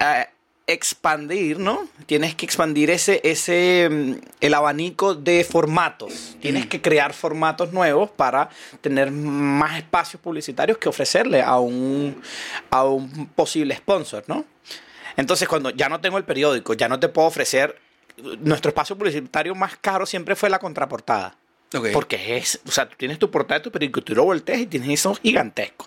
eh, 0.00 0.26
expandir, 0.68 1.58
¿no? 1.58 1.88
Tienes 2.06 2.34
que 2.36 2.44
expandir 2.46 2.90
ese, 2.90 3.20
ese, 3.24 3.88
mm, 3.90 4.12
el 4.40 4.54
abanico 4.54 5.14
de 5.14 5.42
formatos. 5.42 6.36
Tienes 6.40 6.66
Mm. 6.66 6.68
que 6.68 6.80
crear 6.82 7.12
formatos 7.14 7.72
nuevos 7.72 8.10
para 8.10 8.50
tener 8.80 9.10
más 9.10 9.78
espacios 9.78 10.22
publicitarios 10.22 10.78
que 10.78 10.88
ofrecerle 10.88 11.42
a 11.42 11.58
un, 11.58 12.20
a 12.70 12.84
un 12.84 13.26
posible 13.28 13.74
sponsor, 13.74 14.22
¿no? 14.28 14.44
Entonces, 15.16 15.48
cuando 15.48 15.70
ya 15.70 15.88
no 15.88 16.00
tengo 16.00 16.18
el 16.18 16.24
periódico, 16.24 16.74
ya 16.74 16.88
no 16.88 17.00
te 17.00 17.08
puedo 17.08 17.26
ofrecer. 17.26 17.76
Nuestro 18.40 18.68
espacio 18.68 18.96
publicitario 18.96 19.54
más 19.54 19.76
caro 19.76 20.06
siempre 20.06 20.36
fue 20.36 20.48
la 20.50 20.58
contraportada. 20.58 21.34
Porque 21.92 22.36
es, 22.38 22.60
o 22.66 22.70
sea, 22.70 22.88
tú 22.88 22.94
tienes 22.96 23.18
tu 23.18 23.30
portada 23.30 23.58
de 23.60 23.64
tu 23.64 23.70
periódico, 23.70 24.00
tú 24.02 24.14
lo 24.14 24.24
volteas 24.24 24.60
y 24.60 24.66
tienes 24.66 24.88
eso 24.90 25.14
gigantesco. 25.14 25.86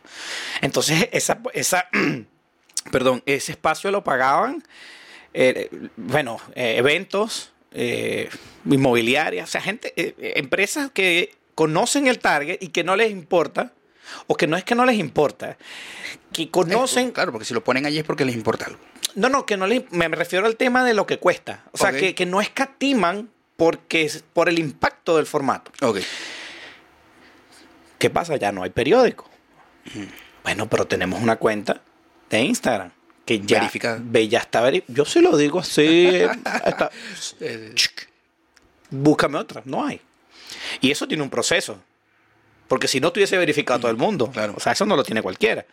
Entonces, 0.62 1.10
esa, 1.12 1.40
esa, 1.54 1.88
perdón, 2.92 3.22
ese 3.26 3.52
espacio 3.52 3.92
lo 3.92 4.04
pagaban, 4.04 4.64
eh, 5.34 5.70
bueno, 5.96 6.40
eh, 6.56 6.76
eventos, 6.78 7.52
eh, 7.72 8.30
inmobiliarias, 8.66 9.50
o 9.50 9.52
sea, 9.52 9.62
gente, 9.62 9.94
empresas 10.38 10.92
que 10.92 11.36
conocen 11.56 12.08
el 12.08 12.20
target 12.20 12.58
y 12.62 12.70
que 12.70 12.84
no 12.84 12.96
les 12.96 13.12
importa, 13.12 13.74
o 14.28 14.36
que 14.36 14.48
no 14.48 14.58
es 14.58 14.64
que 14.64 14.76
no 14.76 14.86
les 14.86 14.98
importa, 14.98 15.58
que 16.34 16.50
conocen, 16.50 17.12
Claro, 17.12 17.32
porque 17.32 17.46
si 17.46 17.54
lo 17.54 17.64
ponen 17.64 17.86
allí 17.86 18.00
es 18.00 18.04
porque 18.04 18.26
les 18.26 18.36
importa 18.36 18.66
algo. 18.66 18.80
no, 19.16 19.30
no, 19.30 19.46
que 19.46 19.58
no 19.58 19.68
les, 19.68 19.90
me 19.92 20.08
refiero 20.10 20.46
al 20.46 20.58
tema 20.58 20.84
de 20.84 20.94
lo 20.94 21.06
que 21.06 21.18
cuesta, 21.18 21.64
o 21.72 21.78
sea, 21.78 21.92
que, 21.92 22.16
que 22.16 22.26
no 22.26 22.42
escatiman 22.42 23.30
porque 23.56 24.04
es 24.04 24.24
por 24.34 24.50
el 24.50 24.60
impacto 24.60 25.18
del 25.18 25.28
formato. 25.28 25.72
Ok. 25.82 26.00
¿Qué 28.00 28.10
pasa? 28.10 28.36
Ya 28.36 28.52
no 28.52 28.64
hay 28.64 28.72
periódico. 28.72 29.30
Bueno, 30.44 30.68
pero 30.68 30.88
tenemos 30.88 31.22
una 31.22 31.36
cuenta 31.36 31.82
de 32.32 32.42
Instagram 32.46 32.92
que 33.26 33.40
ya, 33.40 33.60
Verificada. 33.60 34.00
ve, 34.02 34.28
ya 34.28 34.40
está 34.40 34.62
veri- 34.68 34.84
Yo 34.88 35.06
se 35.06 35.22
lo 35.22 35.38
digo 35.38 35.60
así. 35.60 36.08
está-. 36.66 36.90
Búscame 38.90 39.38
otra. 39.38 39.62
No 39.66 39.86
hay. 39.86 40.02
Y 40.82 40.92
eso 40.92 41.08
tiene 41.08 41.24
un 41.24 41.30
proceso. 41.30 41.80
Porque 42.68 42.88
si 42.88 43.00
no 43.00 43.08
estuviese 43.08 43.38
verificado 43.38 43.80
todo 43.82 43.92
el 43.92 43.98
mundo. 43.98 44.30
Claro. 44.32 44.54
O 44.58 44.60
sea, 44.60 44.74
eso 44.74 44.86
no 44.86 44.96
lo 44.96 45.04
tiene 45.04 45.22
cualquiera. 45.22 45.66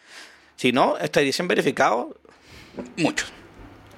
Si 0.56 0.72
no, 0.72 0.98
estuviesen 0.98 1.46
verificados 1.48 2.08
Muchos. 2.96 3.28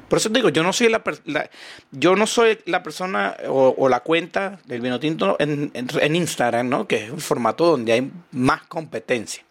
por 0.09 0.19
eso 0.19 0.29
te 0.31 0.39
digo, 0.39 0.49
yo 0.51 0.63
no 0.63 0.73
soy 0.73 0.89
la, 0.91 1.03
la- 1.25 1.51
yo 1.91 2.17
no 2.17 2.27
soy 2.27 2.59
la 2.67 2.83
persona 2.83 3.37
o, 3.49 3.75
o 3.77 3.89
la 3.89 4.01
cuenta 4.01 4.59
del 4.65 4.81
vino 4.83 5.01
tinto 5.01 5.37
en, 5.39 5.71
en- 5.75 5.89
en 6.01 6.17
Instagram, 6.17 6.69
¿no? 6.69 6.87
Que 6.87 7.05
es 7.07 7.11
un 7.11 7.21
formato 7.21 7.65
donde 7.67 7.93
hay 7.93 8.11
más 8.33 8.63
competencia. 8.65 9.43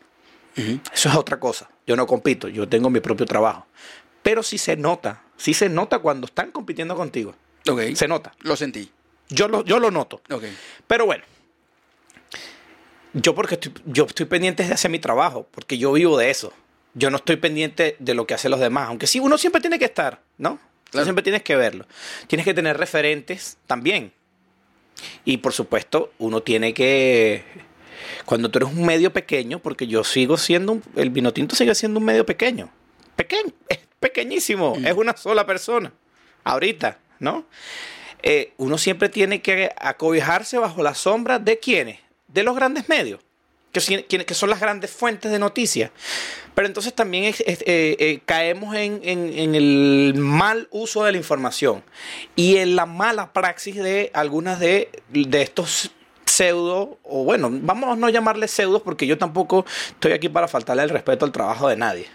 Eso 0.55 1.09
es 1.09 1.15
otra 1.15 1.39
cosa. 1.39 1.69
Yo 1.89 1.95
no 1.95 2.05
compito, 2.05 2.47
yo 2.47 2.69
tengo 2.69 2.91
mi 2.91 2.99
propio 2.99 3.25
trabajo. 3.25 3.65
Pero 4.21 4.43
sí 4.43 4.59
se 4.59 4.77
nota, 4.77 5.23
sí 5.37 5.55
se 5.55 5.69
nota 5.69 5.97
cuando 5.97 6.27
están 6.27 6.51
compitiendo 6.51 6.95
contigo. 6.95 7.33
Ok. 7.67 7.95
Se 7.95 8.07
nota. 8.07 8.31
Lo 8.41 8.55
sentí. 8.55 8.91
Yo 9.29 9.47
lo, 9.47 9.63
yo 9.63 9.79
lo 9.79 9.89
noto. 9.89 10.21
Ok. 10.29 10.43
Pero 10.85 11.07
bueno, 11.07 11.23
yo 13.13 13.33
porque 13.33 13.55
estoy, 13.55 13.73
yo 13.87 14.05
estoy 14.05 14.27
pendiente 14.27 14.63
de 14.63 14.71
hacer 14.71 14.91
mi 14.91 14.99
trabajo, 14.99 15.47
porque 15.49 15.79
yo 15.79 15.91
vivo 15.91 16.15
de 16.15 16.29
eso. 16.29 16.53
Yo 16.93 17.09
no 17.09 17.17
estoy 17.17 17.37
pendiente 17.37 17.95
de 17.97 18.13
lo 18.13 18.27
que 18.27 18.35
hacen 18.35 18.51
los 18.51 18.59
demás, 18.59 18.89
aunque 18.89 19.07
sí, 19.07 19.19
uno 19.19 19.39
siempre 19.39 19.59
tiene 19.59 19.79
que 19.79 19.85
estar, 19.85 20.21
¿no? 20.37 20.59
Claro. 20.91 21.05
siempre 21.05 21.23
tienes 21.23 21.41
que 21.41 21.55
verlo. 21.55 21.87
Tienes 22.27 22.45
que 22.45 22.53
tener 22.53 22.77
referentes 22.77 23.57
también. 23.65 24.13
Y 25.25 25.37
por 25.37 25.53
supuesto, 25.53 26.13
uno 26.19 26.43
tiene 26.43 26.71
que... 26.71 27.43
Cuando 28.29 28.51
tú 28.51 28.59
eres 28.59 28.69
un 28.69 28.85
medio 28.85 29.11
pequeño, 29.11 29.57
porque 29.57 29.87
yo 29.87 30.03
sigo 30.03 30.37
siendo... 30.37 30.73
un- 30.73 30.83
el 30.95 31.09
vino 31.09 31.33
tinto 31.33 31.55
sigue 31.55 31.73
siendo 31.73 31.99
un 31.99 32.05
medio 32.05 32.27
pequeño. 32.27 32.69
Pequeño, 33.15 33.51
es 33.69 33.79
pequeñísimo, 33.99 34.75
es 34.85 34.93
una 34.93 35.17
sola 35.17 35.47
persona. 35.47 35.91
Ahorita, 36.43 36.99
¿no? 37.19 37.45
eh, 38.21 38.53
uno 38.57 38.77
siempre 38.77 39.09
tiene 39.09 39.41
que 39.41 39.71
acobijarse 39.75 40.59
bajo 40.59 40.83
la 40.83 40.93
sombra 40.93 41.39
de 41.39 41.57
quiénes, 41.57 41.99
de 42.27 42.43
los 42.43 42.55
grandes 42.55 42.87
medios, 42.87 43.19
que, 43.71 43.79
quienes- 44.07 44.37
son 44.37 44.51
las 44.51 44.59
grandes 44.59 44.91
fuentes 44.91 45.31
de 45.31 45.39
noticias. 45.39 45.89
Pero 46.53 46.67
entonces 46.67 46.93
también 46.93 47.23
es- 47.23 47.39
es- 47.41 47.61
eh, 47.61 47.95
eh, 47.99 48.19
caemos 48.25 48.75
en, 48.75 48.99
en- 49.03 49.33
en 49.39 49.55
el 49.55 50.13
mal 50.17 50.67
uso 50.69 51.03
de 51.03 51.13
la 51.13 51.17
información 51.17 51.83
y 52.35 52.57
en 52.57 52.75
la 52.75 52.85
mala 52.85 53.33
praxis 53.33 53.75
de 53.75 54.11
algunas 54.13 54.59
de, 54.59 54.89
de 55.09 55.41
estos 55.41 55.91
pseudo, 56.29 56.97
o 57.03 57.23
bueno, 57.23 57.49
vamos 57.51 57.89
a 57.91 57.95
no 57.95 58.09
llamarles 58.09 58.51
pseudos 58.51 58.81
porque 58.81 59.07
yo 59.07 59.17
tampoco 59.17 59.65
estoy 59.89 60.13
aquí 60.13 60.29
para 60.29 60.47
faltarle 60.47 60.83
el 60.83 60.89
respeto 60.89 61.25
al 61.25 61.31
trabajo 61.31 61.67
de 61.67 61.75
nadie 61.75 62.07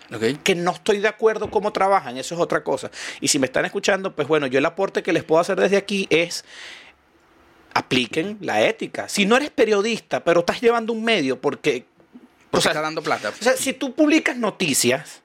que 0.42 0.54
no 0.54 0.72
estoy 0.72 0.98
de 0.98 1.08
acuerdo 1.08 1.50
cómo 1.50 1.72
trabajan, 1.72 2.16
eso 2.16 2.34
es 2.34 2.40
otra 2.40 2.62
cosa. 2.62 2.90
Y 3.20 3.28
si 3.28 3.38
me 3.38 3.46
están 3.46 3.64
escuchando, 3.64 4.14
pues 4.14 4.28
bueno, 4.28 4.46
yo 4.46 4.58
el 4.58 4.66
aporte 4.66 5.02
que 5.02 5.12
les 5.12 5.24
puedo 5.24 5.40
hacer 5.40 5.60
desde 5.60 5.76
aquí 5.76 6.06
es 6.10 6.44
apliquen 7.72 8.38
la 8.40 8.62
ética. 8.62 9.08
Si 9.08 9.26
no 9.26 9.36
eres 9.36 9.50
periodista, 9.50 10.22
pero 10.22 10.40
estás 10.40 10.60
llevando 10.60 10.92
un 10.92 11.04
medio 11.04 11.40
porque 11.40 11.86
Porque 12.50 12.58
o 12.58 12.60
sea, 12.60 12.72
está 12.72 12.82
dando 12.82 13.02
plata. 13.02 13.30
o 13.30 13.42
sea, 13.42 13.56
si 13.56 13.72
tú 13.72 13.94
publicas 13.94 14.36
noticias, 14.36 15.22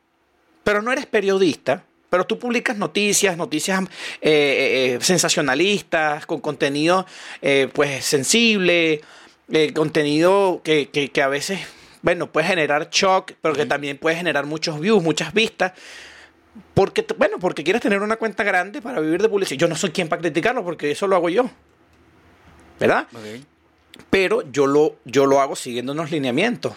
pero 0.64 0.82
no 0.82 0.92
eres 0.92 1.06
periodista, 1.06 1.84
pero 2.10 2.26
tú 2.26 2.40
publicas 2.40 2.78
noticias, 2.78 3.38
noticias 3.38 3.82
eh, 3.82 3.88
eh, 4.22 4.96
eh, 4.96 4.98
sensacionalistas, 5.02 6.26
con 6.26 6.40
contenido 6.42 7.06
eh, 7.42 7.70
pues 7.74 8.04
sensible, 8.06 9.02
contenido 9.74 10.62
que, 10.64 10.90
que- 10.90 11.10
que 11.10 11.22
a 11.22 11.28
veces, 11.28 11.60
bueno, 12.02 12.32
puede 12.32 12.48
generar 12.48 12.90
shock, 12.90 13.34
pero 13.42 13.54
que 13.56 13.66
también 13.66 13.98
puede 13.98 14.16
generar 14.16 14.46
muchos 14.46 14.80
views, 14.80 15.02
muchas 15.04 15.34
vistas. 15.34 15.74
Porque, 16.74 17.06
bueno, 17.18 17.38
porque 17.40 17.64
quieres 17.64 17.82
tener 17.82 18.02
una 18.02 18.18
cuenta 18.18 18.44
grande 18.44 18.82
para 18.82 19.00
vivir 19.00 19.22
de 19.22 19.30
publicidad. 19.30 19.60
Yo 19.60 19.68
no 19.68 19.76
soy 19.76 19.92
quien 19.92 20.10
para 20.10 20.22
criticarlo, 20.22 20.64
porque 20.64 20.92
eso 20.92 21.08
lo 21.08 21.16
hago 21.16 21.30
yo. 21.30 21.50
¿Verdad? 22.80 23.08
Pero 24.10 24.50
yo 24.52 24.66
lo, 24.68 24.96
yo 25.06 25.26
lo 25.26 25.42
hago 25.42 25.56
siguiendo 25.56 25.92
unos 25.92 26.10
lineamientos, 26.12 26.74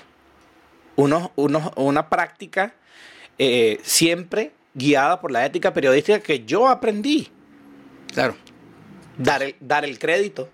unos, 0.96 1.30
unos, 1.36 1.70
una 1.76 2.08
práctica 2.08 2.74
siempre 3.82 4.52
guiada 4.74 5.20
por 5.20 5.30
la 5.30 5.44
ética 5.44 5.72
periodística 5.72 6.20
que 6.20 6.44
yo 6.44 6.68
aprendí, 6.68 7.28
Claro. 8.12 8.34
dar 9.18 9.42
el, 9.42 9.56
dar 9.60 9.84
el 9.84 9.98
crédito. 9.98 10.48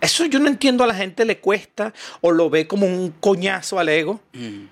Eso 0.00 0.24
yo 0.26 0.40
no 0.40 0.48
entiendo 0.48 0.82
a 0.82 0.86
la 0.88 0.94
gente 0.94 1.24
le 1.24 1.38
cuesta 1.38 1.92
o 2.20 2.32
lo 2.32 2.50
ve 2.50 2.66
como 2.66 2.86
un 2.86 3.10
coñazo 3.20 3.78
al 3.78 3.88
ego. 3.88 4.20
Mm. 4.32 4.64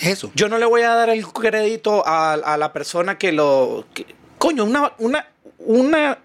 Es 0.00 0.08
eso. 0.08 0.30
Yo 0.34 0.48
no 0.48 0.58
le 0.58 0.66
voy 0.66 0.82
a 0.82 0.90
dar 0.94 1.08
el 1.08 1.26
crédito 1.28 2.06
a, 2.06 2.32
a 2.34 2.56
la 2.58 2.72
persona 2.72 3.16
que 3.16 3.32
lo... 3.32 3.86
que- 3.94 4.06
coño, 4.38 4.64
una, 4.64 4.92
una, 4.98 5.26
una 5.58 6.18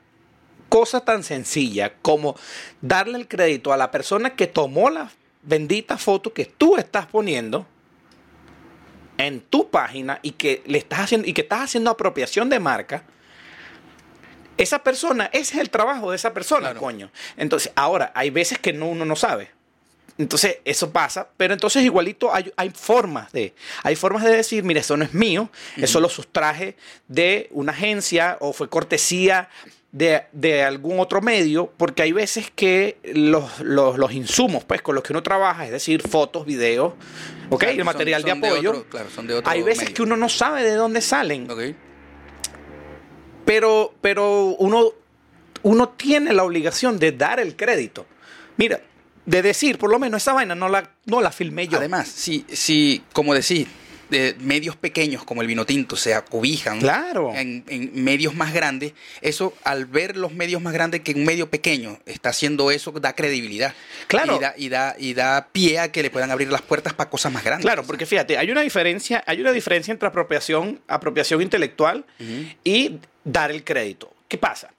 cosa 0.67 0.99
tan 1.01 1.23
sencilla 1.23 1.93
como 2.01 2.35
darle 2.81 3.17
el 3.17 3.27
crédito 3.27 3.71
a 3.71 3.77
la 3.77 3.91
persona 3.91 4.31
que 4.35 4.47
tomó 4.47 4.89
la 4.89 5.09
bendita 5.43 5.97
foto 5.97 6.33
que 6.33 6.45
tú 6.45 6.75
estás 6.77 7.05
poniendo 7.05 7.65
en 9.19 9.41
tu 9.41 9.69
página 9.69 10.19
y 10.23 10.31
que 10.31 10.63
le 10.65 10.77
estás 10.79 11.01
haciendo 11.01 11.27
y 11.27 11.33
que 11.33 11.41
estás 11.41 11.59
haciendo 11.61 11.91
apropiación 11.91 12.49
de 12.49 12.59
marca. 12.59 13.03
Esa 14.57 14.79
persona, 14.79 15.29
ese 15.31 15.55
es 15.55 15.61
el 15.61 15.69
trabajo 15.69 16.09
de 16.09 16.15
esa 16.15 16.33
persona, 16.33 16.67
Claro. 16.71 16.79
coño. 16.79 17.11
Entonces, 17.37 17.71
ahora, 17.75 18.11
hay 18.15 18.29
veces 18.29 18.59
que 18.59 18.73
no, 18.73 18.87
uno 18.87 19.05
no 19.05 19.15
sabe. 19.15 19.51
Entonces, 20.17 20.57
eso 20.65 20.91
pasa, 20.91 21.29
pero 21.37 21.53
entonces 21.53 21.81
igualito 21.83 22.33
hay, 22.33 22.51
hay 22.57 22.69
formas 22.71 23.31
de, 23.31 23.53
hay 23.83 23.95
formas 23.95 24.23
de 24.25 24.35
decir, 24.35 24.63
mire, 24.65 24.81
eso 24.81 24.97
no 24.97 25.05
es 25.05 25.13
mío, 25.13 25.49
eso 25.77 26.01
lo 26.01 26.09
sustraje 26.09 26.75
de 27.07 27.47
una 27.51 27.71
agencia 27.71 28.37
o 28.41 28.51
fue 28.51 28.67
cortesía 28.69 29.49
de, 29.91 30.23
de 30.33 30.63
algún 30.63 30.99
otro 30.99 31.21
medio, 31.21 31.73
porque 31.77 32.03
hay 32.03 32.11
veces 32.11 32.51
que 32.55 32.97
los, 33.13 33.59
los, 33.61 33.97
los 33.97 34.11
insumos, 34.13 34.63
pues, 34.63 34.81
con 34.81 34.93
los 34.95 35.03
que 35.03 35.13
uno 35.13 35.23
trabaja, 35.23 35.65
es 35.65 35.71
decir, 35.71 36.01
fotos, 36.07 36.45
videos, 36.45 36.93
¿ok? 37.49 37.59
Claro, 37.61 37.77
el 37.79 37.83
material 37.85 38.21
son 38.21 38.39
de 38.41 38.47
apoyo, 38.47 38.69
otro- 38.71 38.85
claro, 38.89 39.09
son 39.09 39.25
de 39.27 39.33
otro 39.35 39.49
hay 39.51 39.63
veces 39.63 39.85
medio. 39.85 39.95
que 39.95 40.01
uno 40.03 40.15
no 40.17 40.29
sabe 40.29 40.63
de 40.63 40.73
dónde 40.75 41.01
salen, 41.01 41.47
pero, 43.45 43.93
pero 44.01 44.55
uno, 44.59 44.91
uno 45.63 45.89
tiene 45.89 46.33
la 46.33 46.43
obligación 46.43 46.99
de 46.99 47.11
dar 47.11 47.39
el 47.39 47.55
crédito. 47.55 48.05
Mira, 48.57 48.79
de 49.25 49.41
decir, 49.41 49.77
por 49.77 49.89
lo 49.89 49.99
menos 49.99 50.21
esa 50.21 50.33
vaina 50.33 50.55
no 50.55 50.69
la, 50.69 50.91
no 51.05 51.21
la 51.21 51.31
filmé 51.31 51.67
yo. 51.67 51.77
Además, 51.77 52.07
si, 52.07 52.45
si 52.49 53.03
como 53.13 53.33
decís, 53.33 53.67
de 54.09 54.35
medios 54.39 54.75
pequeños 54.75 55.23
como 55.23 55.41
el 55.41 55.47
vino 55.47 55.65
tinto 55.65 55.95
se 55.95 56.13
acobijan 56.13 56.79
Claro. 56.79 57.31
en, 57.35 57.63
en 57.67 58.03
medios 58.03 58.33
más 58.35 58.53
grandes, 58.53 58.93
eso 59.21 59.53
al 59.63 59.85
ver 59.85 60.17
los 60.17 60.33
medios 60.33 60.61
más 60.61 60.73
grandes 60.73 61.01
que 61.01 61.11
un 61.13 61.23
medio 61.25 61.49
pequeño 61.49 61.99
está 62.05 62.29
haciendo 62.29 62.71
eso, 62.71 62.91
da 62.91 63.13
credibilidad. 63.13 63.73
Claro. 64.07 64.35
Y 64.35 64.39
da, 64.39 64.53
y 64.57 64.69
da, 64.69 64.95
y 64.97 65.13
da 65.13 65.47
pie 65.51 65.79
a 65.79 65.91
que 65.91 66.01
le 66.01 66.09
puedan 66.09 66.31
abrir 66.31 66.51
las 66.51 66.61
puertas 66.61 66.93
para 66.93 67.09
cosas 67.09 67.31
más 67.31 67.43
grandes. 67.43 67.65
Claro, 67.65 67.83
porque 67.83 68.05
fíjate, 68.05 68.37
hay 68.37 68.49
una 68.51 68.61
diferencia, 68.61 69.23
hay 69.27 69.41
una 69.41 69.51
diferencia 69.51 69.91
entre 69.91 70.07
apropiación, 70.07 70.81
apropiación 70.87 71.41
intelectual 71.41 72.05
y 72.63 72.97
dar 73.23 73.51
el 73.51 73.63
crédito. 73.63 74.13
¿Qué 74.27 74.37
pasa? 74.37 74.71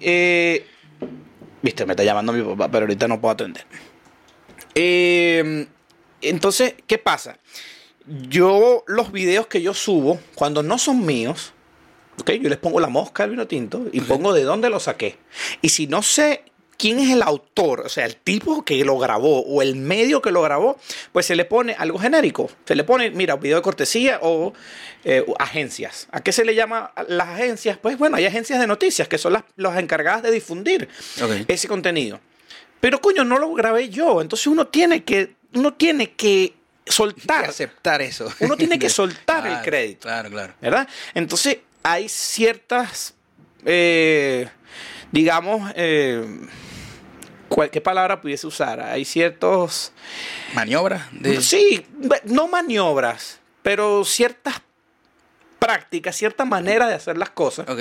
Eh, 0.00 0.66
Viste, 1.62 1.84
me 1.84 1.92
está 1.92 2.02
llamando 2.04 2.32
mi 2.32 2.42
papá, 2.42 2.70
pero 2.70 2.84
ahorita 2.84 3.06
no 3.06 3.20
puedo 3.20 3.32
atender. 3.34 3.64
Eh, 4.74 5.66
entonces, 6.22 6.74
¿qué 6.86 6.98
pasa? 6.98 7.38
Yo, 8.28 8.82
los 8.88 9.12
videos 9.12 9.46
que 9.46 9.62
yo 9.62 9.72
subo, 9.72 10.18
cuando 10.34 10.62
no 10.62 10.78
son 10.78 11.06
míos, 11.06 11.52
¿ok? 12.20 12.32
Yo 12.32 12.48
les 12.48 12.58
pongo 12.58 12.80
la 12.80 12.88
mosca 12.88 13.22
al 13.22 13.30
vino 13.30 13.46
tinto 13.46 13.86
y 13.92 14.00
pongo 14.00 14.32
de 14.32 14.42
dónde 14.42 14.68
lo 14.68 14.80
saqué. 14.80 15.16
Y 15.62 15.68
si 15.68 15.86
no 15.86 16.02
sé 16.02 16.42
quién 16.76 16.98
es 16.98 17.10
el 17.10 17.22
autor, 17.22 17.80
o 17.80 17.88
sea, 17.88 18.06
el 18.06 18.16
tipo 18.16 18.64
que 18.64 18.82
lo 18.84 18.98
grabó 18.98 19.40
o 19.40 19.62
el 19.62 19.76
medio 19.76 20.22
que 20.22 20.30
lo 20.30 20.42
grabó, 20.42 20.78
pues 21.12 21.26
se 21.26 21.36
le 21.36 21.44
pone 21.44 21.76
algo 21.78 21.98
genérico. 21.98 22.50
Se 22.64 22.74
le 22.74 22.84
pone, 22.84 23.10
mira, 23.10 23.36
video 23.36 23.58
de 23.58 23.62
cortesía 23.62 24.18
o 24.22 24.54
eh, 25.04 25.24
agencias. 25.38 26.08
¿A 26.10 26.22
qué 26.22 26.32
se 26.32 26.44
le 26.44 26.54
llama 26.54 26.92
las 27.06 27.28
agencias? 27.28 27.78
Pues 27.78 27.96
bueno, 27.98 28.16
hay 28.16 28.24
agencias 28.24 28.58
de 28.58 28.66
noticias 28.66 29.06
que 29.06 29.18
son 29.18 29.34
las, 29.34 29.44
las 29.56 29.78
encargadas 29.78 30.22
de 30.22 30.32
difundir 30.32 30.88
ese 31.46 31.68
contenido. 31.68 32.18
Pero 32.80 33.00
coño, 33.00 33.24
no 33.24 33.38
lo 33.38 33.52
grabé 33.52 33.90
yo. 33.90 34.20
Entonces 34.22 34.46
uno 34.46 34.66
tiene 34.66 35.04
que, 35.04 35.34
uno 35.52 35.74
tiene 35.74 36.12
que 36.12 36.54
soltar. 36.90 37.44
aceptar 37.46 38.02
eso. 38.02 38.32
Uno 38.40 38.56
tiene 38.56 38.78
que 38.78 38.88
soltar 38.90 39.46
el 39.46 39.60
crédito. 39.62 40.02
Claro, 40.02 40.30
claro. 40.30 40.52
¿verdad? 40.60 40.88
Entonces, 41.14 41.58
hay 41.82 42.08
ciertas, 42.08 43.14
eh, 43.64 44.48
digamos, 45.12 45.70
eh, 45.76 46.24
¿cuál- 47.48 47.70
¿qué 47.70 47.80
palabra 47.80 48.20
pudiese 48.20 48.46
usar? 48.46 48.80
Hay 48.80 49.04
ciertos, 49.04 49.92
Maniobra 50.54 51.08
de. 51.12 51.40
sí, 51.40 51.86
no 52.24 52.48
maniobras, 52.48 53.38
pero 53.62 54.04
ciertas 54.04 54.54
prácticas, 55.58 56.16
cierta 56.16 56.44
manera 56.44 56.86
de 56.88 56.94
hacer 56.94 57.18
las 57.18 57.30
cosas. 57.30 57.68
Ok. 57.68 57.80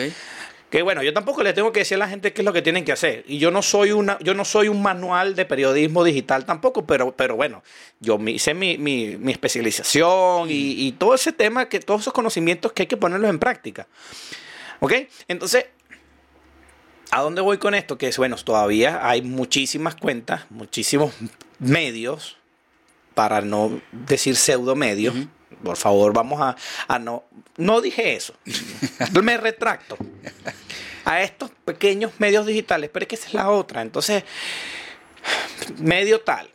Que 0.70 0.84
bueno, 0.84 1.02
yo 1.02 1.14
tampoco 1.14 1.42
le 1.42 1.54
tengo 1.54 1.72
que 1.72 1.80
decir 1.80 1.96
a 1.96 2.00
la 2.00 2.08
gente 2.08 2.32
qué 2.32 2.42
es 2.42 2.46
lo 2.46 2.54
que 2.54 2.62
tienen 2.62 2.86
que 2.86 2.92
hacer. 2.92 3.24
Y 3.28 3.40
yo 3.40 3.50
no 3.50 3.62
soy 3.62 3.92
una, 3.92 4.20
yo 4.20 4.36
no 4.36 4.46
soy 4.46 4.68
un 4.68 4.82
manual 4.82 5.36
de 5.36 5.46
periodismo 5.46 6.04
digital 6.04 6.46
tampoco, 6.46 6.86
pero, 6.86 7.12
pero 7.12 7.36
bueno, 7.36 7.64
yo 8.00 8.20
hice 8.28 8.54
mi, 8.54 8.78
mi, 8.78 9.18
mi 9.18 9.32
especialización 9.32 10.50
y, 10.50 10.88
y 10.88 10.92
todo 10.92 11.16
ese 11.16 11.34
tema, 11.34 11.68
que 11.68 11.80
todos 11.80 12.02
esos 12.02 12.14
conocimientos 12.14 12.72
que 12.72 12.84
hay 12.84 12.88
que 12.88 12.98
ponerlos 12.98 13.30
en 13.30 13.40
práctica. 13.40 13.88
¿Ok? 14.80 14.94
Entonces, 15.28 15.66
¿a 17.12 17.22
dónde 17.22 17.42
voy 17.42 17.58
con 17.58 17.74
esto? 17.74 17.98
Que 17.98 18.08
es, 18.08 18.18
bueno, 18.18 18.36
todavía 18.38 19.08
hay 19.08 19.24
muchísimas 19.24 19.96
cuentas, 19.96 20.46
muchísimos 20.50 21.14
medios 21.58 22.38
para 23.16 23.42
no 23.42 23.82
decir 23.92 24.36
pseudo 24.36 24.76
medios. 24.76 25.16
Por 25.64 25.78
favor, 25.78 26.14
vamos 26.14 26.40
a, 26.42 26.56
a 26.88 27.00
no. 27.00 27.24
No 27.58 27.82
dije 27.82 28.16
eso. 28.16 28.34
Me 29.24 29.38
retracto. 29.38 29.98
A 31.06 31.22
estos 31.24 31.50
pequeños 31.66 32.12
medios 32.20 32.46
digitales, 32.46 32.90
pero 32.94 33.04
es 33.04 33.08
que 33.08 33.16
esa 33.16 33.28
es 33.28 33.34
la 33.34 33.50
otra. 33.50 33.82
Entonces, 33.82 34.24
medio 35.78 36.22
tal, 36.22 36.50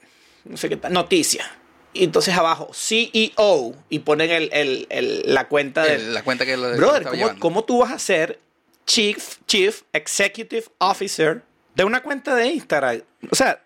no 0.45 0.57
sé 0.57 0.69
qué 0.69 0.77
tal, 0.77 0.93
noticia. 0.93 1.45
Y 1.93 2.05
entonces 2.05 2.35
abajo, 2.35 2.71
CEO, 2.75 3.75
y 3.89 3.99
ponen 4.01 4.31
el, 4.31 4.49
el- 4.53 4.87
el- 4.91 5.23
la 5.35 5.47
cuenta 5.49 5.85
de. 5.85 5.99
La 5.99 6.23
cuenta 6.25 6.45
que 6.45 6.57
lo 6.57 6.75
Brother, 6.77 7.05
¿cómo, 7.05 7.39
cómo 7.39 7.65
tú 7.65 7.79
vas 7.79 7.93
a 7.93 7.99
ser 7.99 8.41
Chief, 8.87 9.37
Chief 9.47 9.83
Executive 9.93 10.65
Officer 10.79 11.43
de 11.77 11.85
una 11.85 12.03
cuenta 12.03 12.35
de 12.35 12.47
Instagram? 12.49 13.03
O 13.31 13.35
sea, 13.37 13.63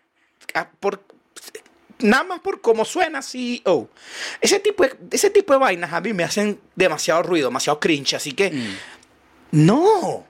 por, 0.78 1.02
nada 2.00 2.24
más 2.24 2.40
por 2.40 2.60
cómo 2.60 2.84
suena 2.84 3.22
CEO. 3.22 3.88
Ese 4.40 4.60
tipo, 4.60 4.84
de, 4.84 4.96
ese 5.10 5.30
tipo 5.30 5.52
de 5.52 5.58
vainas 5.58 5.92
a 5.92 6.00
mí 6.00 6.12
me 6.12 6.24
hacen 6.24 6.60
demasiado 6.76 7.22
ruido, 7.22 7.48
demasiado 7.48 7.80
cringe. 7.80 8.14
Así 8.14 8.32
que, 8.32 8.50
Mm. 8.50 8.76
no. 9.66 10.26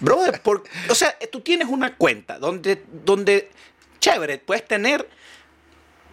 Brother, 0.00 0.40
por- 0.42 0.62
o 0.88 0.94
sea, 0.94 1.16
tú 1.32 1.40
tienes 1.40 1.68
una 1.68 1.96
cuenta 1.96 2.38
donde, 2.38 2.84
donde, 3.04 3.50
chévere, 4.00 4.38
puedes 4.38 4.66
tener 4.66 5.08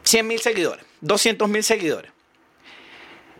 100 0.04 0.26
mil 0.26 0.40
seguidores, 0.40 0.84
200 1.02 1.48
mil 1.48 1.64
seguidores. 1.64 2.12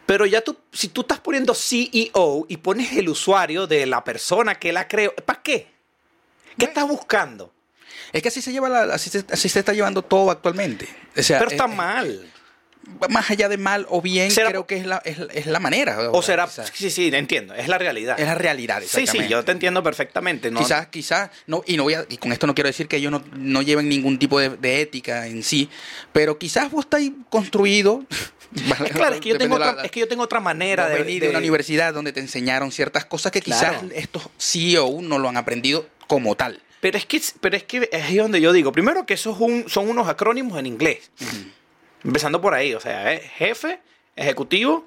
Pero 0.06 0.28
ya 0.28 0.42
tú, 0.42 0.56
si 0.72 0.90
tú 0.90 1.02
estás 1.02 1.20
poniendo 1.20 1.56
CEO 1.56 2.46
y 2.48 2.58
pones 2.58 2.92
el 2.94 3.10
usuario 3.10 3.66
de 3.66 3.88
la 3.88 4.04
persona 4.04 4.54
que 4.54 4.72
la 4.72 4.88
creó, 4.88 5.16
¿para 5.16 5.42
qué? 5.42 5.68
¿Qué 6.60 6.66
estás 6.66 6.88
buscando? 6.88 7.52
Es 8.16 8.22
que 8.22 8.30
así 8.30 8.42
se 8.42 8.52
lleva 8.52 8.70
la- 8.70 8.94
así, 8.96 9.10
se, 9.10 9.24
así 9.32 9.50
se 9.50 9.60
está 9.60 9.74
llevando 9.74 10.02
todo 10.02 10.32
actualmente. 10.32 10.88
O 11.18 11.22
sea, 11.22 11.40
Pero 11.40 11.52
está 11.52 11.66
eh, 11.66 11.76
mal. 11.76 12.32
más 13.10 13.30
allá 13.32 13.50
de 13.50 13.58
mal 13.58 13.86
o 13.90 14.02
bien, 14.02 14.30
¿Será 14.32 14.50
creo 14.50 14.66
que 14.68 14.78
es 14.78 14.86
la, 14.86 15.02
es, 15.06 15.18
es 15.34 15.48
la 15.48 15.60
manera. 15.60 16.12
O 16.12 16.22
será, 16.22 16.46
quizás. 16.46 16.72
sí, 16.74 16.90
sí, 16.92 17.10
entiendo, 17.14 17.54
es 17.56 17.68
la 17.68 17.78
realidad. 17.78 18.20
Es 18.20 18.26
la 18.28 18.36
realidad, 18.36 18.82
Sí, 18.82 18.88
sí, 18.90 19.00
exactamente. 19.02 19.32
yo 19.32 19.44
te 19.44 19.52
entiendo 19.52 19.82
perfectamente. 19.84 20.50
¿no? 20.52 20.60
Quizás, 20.60 20.88
quizás, 20.88 21.30
no, 21.48 21.64
y 21.68 21.78
no 21.78 21.84
voy 21.84 21.96
a, 21.96 22.06
y 22.08 22.18
con 22.18 22.32
esto 22.32 22.48
no 22.48 22.54
quiero 22.56 22.68
decir 22.70 22.88
que 22.88 22.98
ellos 22.98 23.12
no, 23.12 23.24
no 23.36 23.62
lleven 23.64 23.90
ningún 23.90 24.18
tipo 24.20 24.40
de, 24.40 24.50
de 24.50 24.82
ética 24.82 25.28
en 25.28 25.44
sí, 25.44 25.70
pero 26.14 26.38
quizás 26.38 26.72
vos 26.72 26.86
estáis 26.86 27.12
construido. 27.30 28.04
Es 28.56 28.92
claro, 28.94 29.16
es 29.16 29.22
que 29.22 29.30
yo 29.30 29.38
tengo, 29.38 29.56
otra, 29.56 29.74
la- 29.74 29.84
es 29.84 29.92
que 29.92 30.00
yo 30.00 30.08
tengo 30.08 30.24
otra 30.24 30.40
manera 30.40 30.88
de, 30.88 31.00
venís 31.00 31.20
de 31.20 31.26
de- 31.26 31.30
una 31.32 31.40
universidad 31.40 31.94
donde 31.94 32.14
te 32.14 32.22
enseñaron 32.22 32.72
ciertas 32.72 33.04
cosas 33.04 33.32
que 33.34 33.42
quizás 33.42 33.80
Claro. 33.80 33.90
estos 33.94 34.30
CEO 34.38 35.02
no 35.02 35.18
lo 35.20 35.28
han 35.28 35.36
aprendido 35.36 35.90
como 36.08 36.36
tal. 36.36 36.62
Pero 36.86 37.00
es 37.00 37.08
que, 37.08 37.20
pero 37.42 37.58
es 37.58 37.64
que 37.64 37.90
es 37.92 38.04
ahí 38.04 38.18
donde 38.18 38.40
yo 38.40 38.54
digo, 38.54 38.72
primero 38.72 39.08
que 39.08 39.16
eso 39.16 39.32
es 39.32 39.38
un, 39.40 39.68
son 39.68 39.90
unos 39.90 40.08
acrónimos 40.08 40.60
en 40.60 40.68
inglés. 40.68 41.10
Empezando 42.04 42.40
por 42.40 42.54
ahí, 42.54 42.76
o 42.76 42.80
sea, 42.80 43.12
es 43.12 43.24
jefe, 43.32 43.80
ejecutivo, 44.16 44.86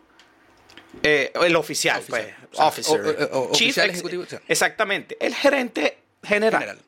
eh, 1.02 1.32
el 1.42 1.56
oficial, 1.56 1.98
Oficial. 1.98 2.36
pues, 2.38 2.50
O 2.52 2.56
sea, 2.56 2.66
officer. 2.66 3.00
o- 3.32 3.36
o- 3.36 3.48
o- 3.48 3.52
Chief 3.52 3.70
oficial 3.70 3.90
ejecutivo. 3.90 4.24
Exactamente, 4.46 5.16
el 5.18 5.34
gerente 5.34 5.98
general, 6.22 6.60
General. 6.62 6.84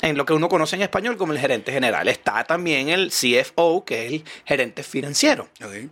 En 0.00 0.16
lo 0.16 0.24
que 0.24 0.32
uno 0.32 0.48
conoce 0.48 0.76
en 0.76 0.82
español 0.82 1.16
como 1.16 1.32
el 1.32 1.38
gerente 1.38 1.72
general. 1.72 2.08
Está 2.08 2.44
también 2.44 2.88
el 2.88 3.10
CFO, 3.10 3.84
que 3.84 4.06
es 4.06 4.12
el 4.12 4.24
gerente 4.44 4.82
financiero. 4.82 5.48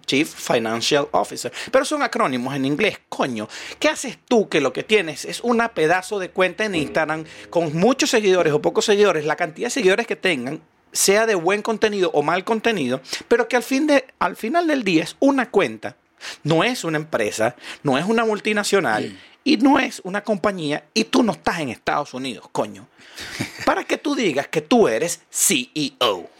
Chief 0.06 0.28
Financial 0.28 1.06
Officer. 1.12 1.52
Pero 1.70 1.84
son 1.84 2.02
acrónimos 2.02 2.54
en 2.54 2.64
inglés, 2.64 2.98
coño. 3.08 3.48
¿Qué 3.78 3.88
haces 3.88 4.18
tú 4.26 4.48
que 4.48 4.60
lo 4.60 4.72
que 4.72 4.82
tienes 4.82 5.24
es 5.24 5.40
una 5.40 5.74
pedazo 5.74 6.18
de 6.18 6.30
cuenta 6.30 6.64
en 6.64 6.74
Instagram 6.74 7.24
con 7.50 7.76
muchos 7.76 8.10
seguidores 8.10 8.52
o 8.52 8.62
pocos 8.62 8.84
seguidores, 8.86 9.24
la 9.26 9.36
cantidad 9.36 9.66
de 9.66 9.72
seguidores 9.72 10.06
que 10.06 10.16
tengan, 10.16 10.60
sea 10.92 11.26
de 11.26 11.34
buen 11.34 11.62
contenido 11.62 12.10
o 12.14 12.22
mal 12.22 12.44
contenido, 12.44 13.00
pero 13.28 13.48
que 13.48 13.56
al, 13.56 13.62
fin 13.62 13.86
de, 13.86 14.06
al 14.18 14.36
final 14.36 14.66
del 14.66 14.82
día 14.82 15.04
es 15.04 15.16
una 15.20 15.50
cuenta, 15.50 15.96
no 16.42 16.64
es 16.64 16.84
una 16.84 16.98
empresa, 16.98 17.54
no 17.82 17.96
es 17.96 18.04
una 18.04 18.24
multinacional 18.24 19.16
y 19.44 19.56
no 19.56 19.78
es 19.78 20.00
una 20.04 20.22
compañía 20.22 20.84
y 20.94 21.04
tú 21.04 21.22
no 21.22 21.32
estás 21.32 21.60
en 21.60 21.70
Estados 21.70 22.14
Unidos, 22.14 22.48
coño. 22.52 22.86
Para 23.64 23.84
que 23.84 23.98
tú 23.98 24.14
digas 24.14 24.48
que 24.48 24.60
tú 24.60 24.88
eres 24.88 25.22
CEO. 25.30 26.30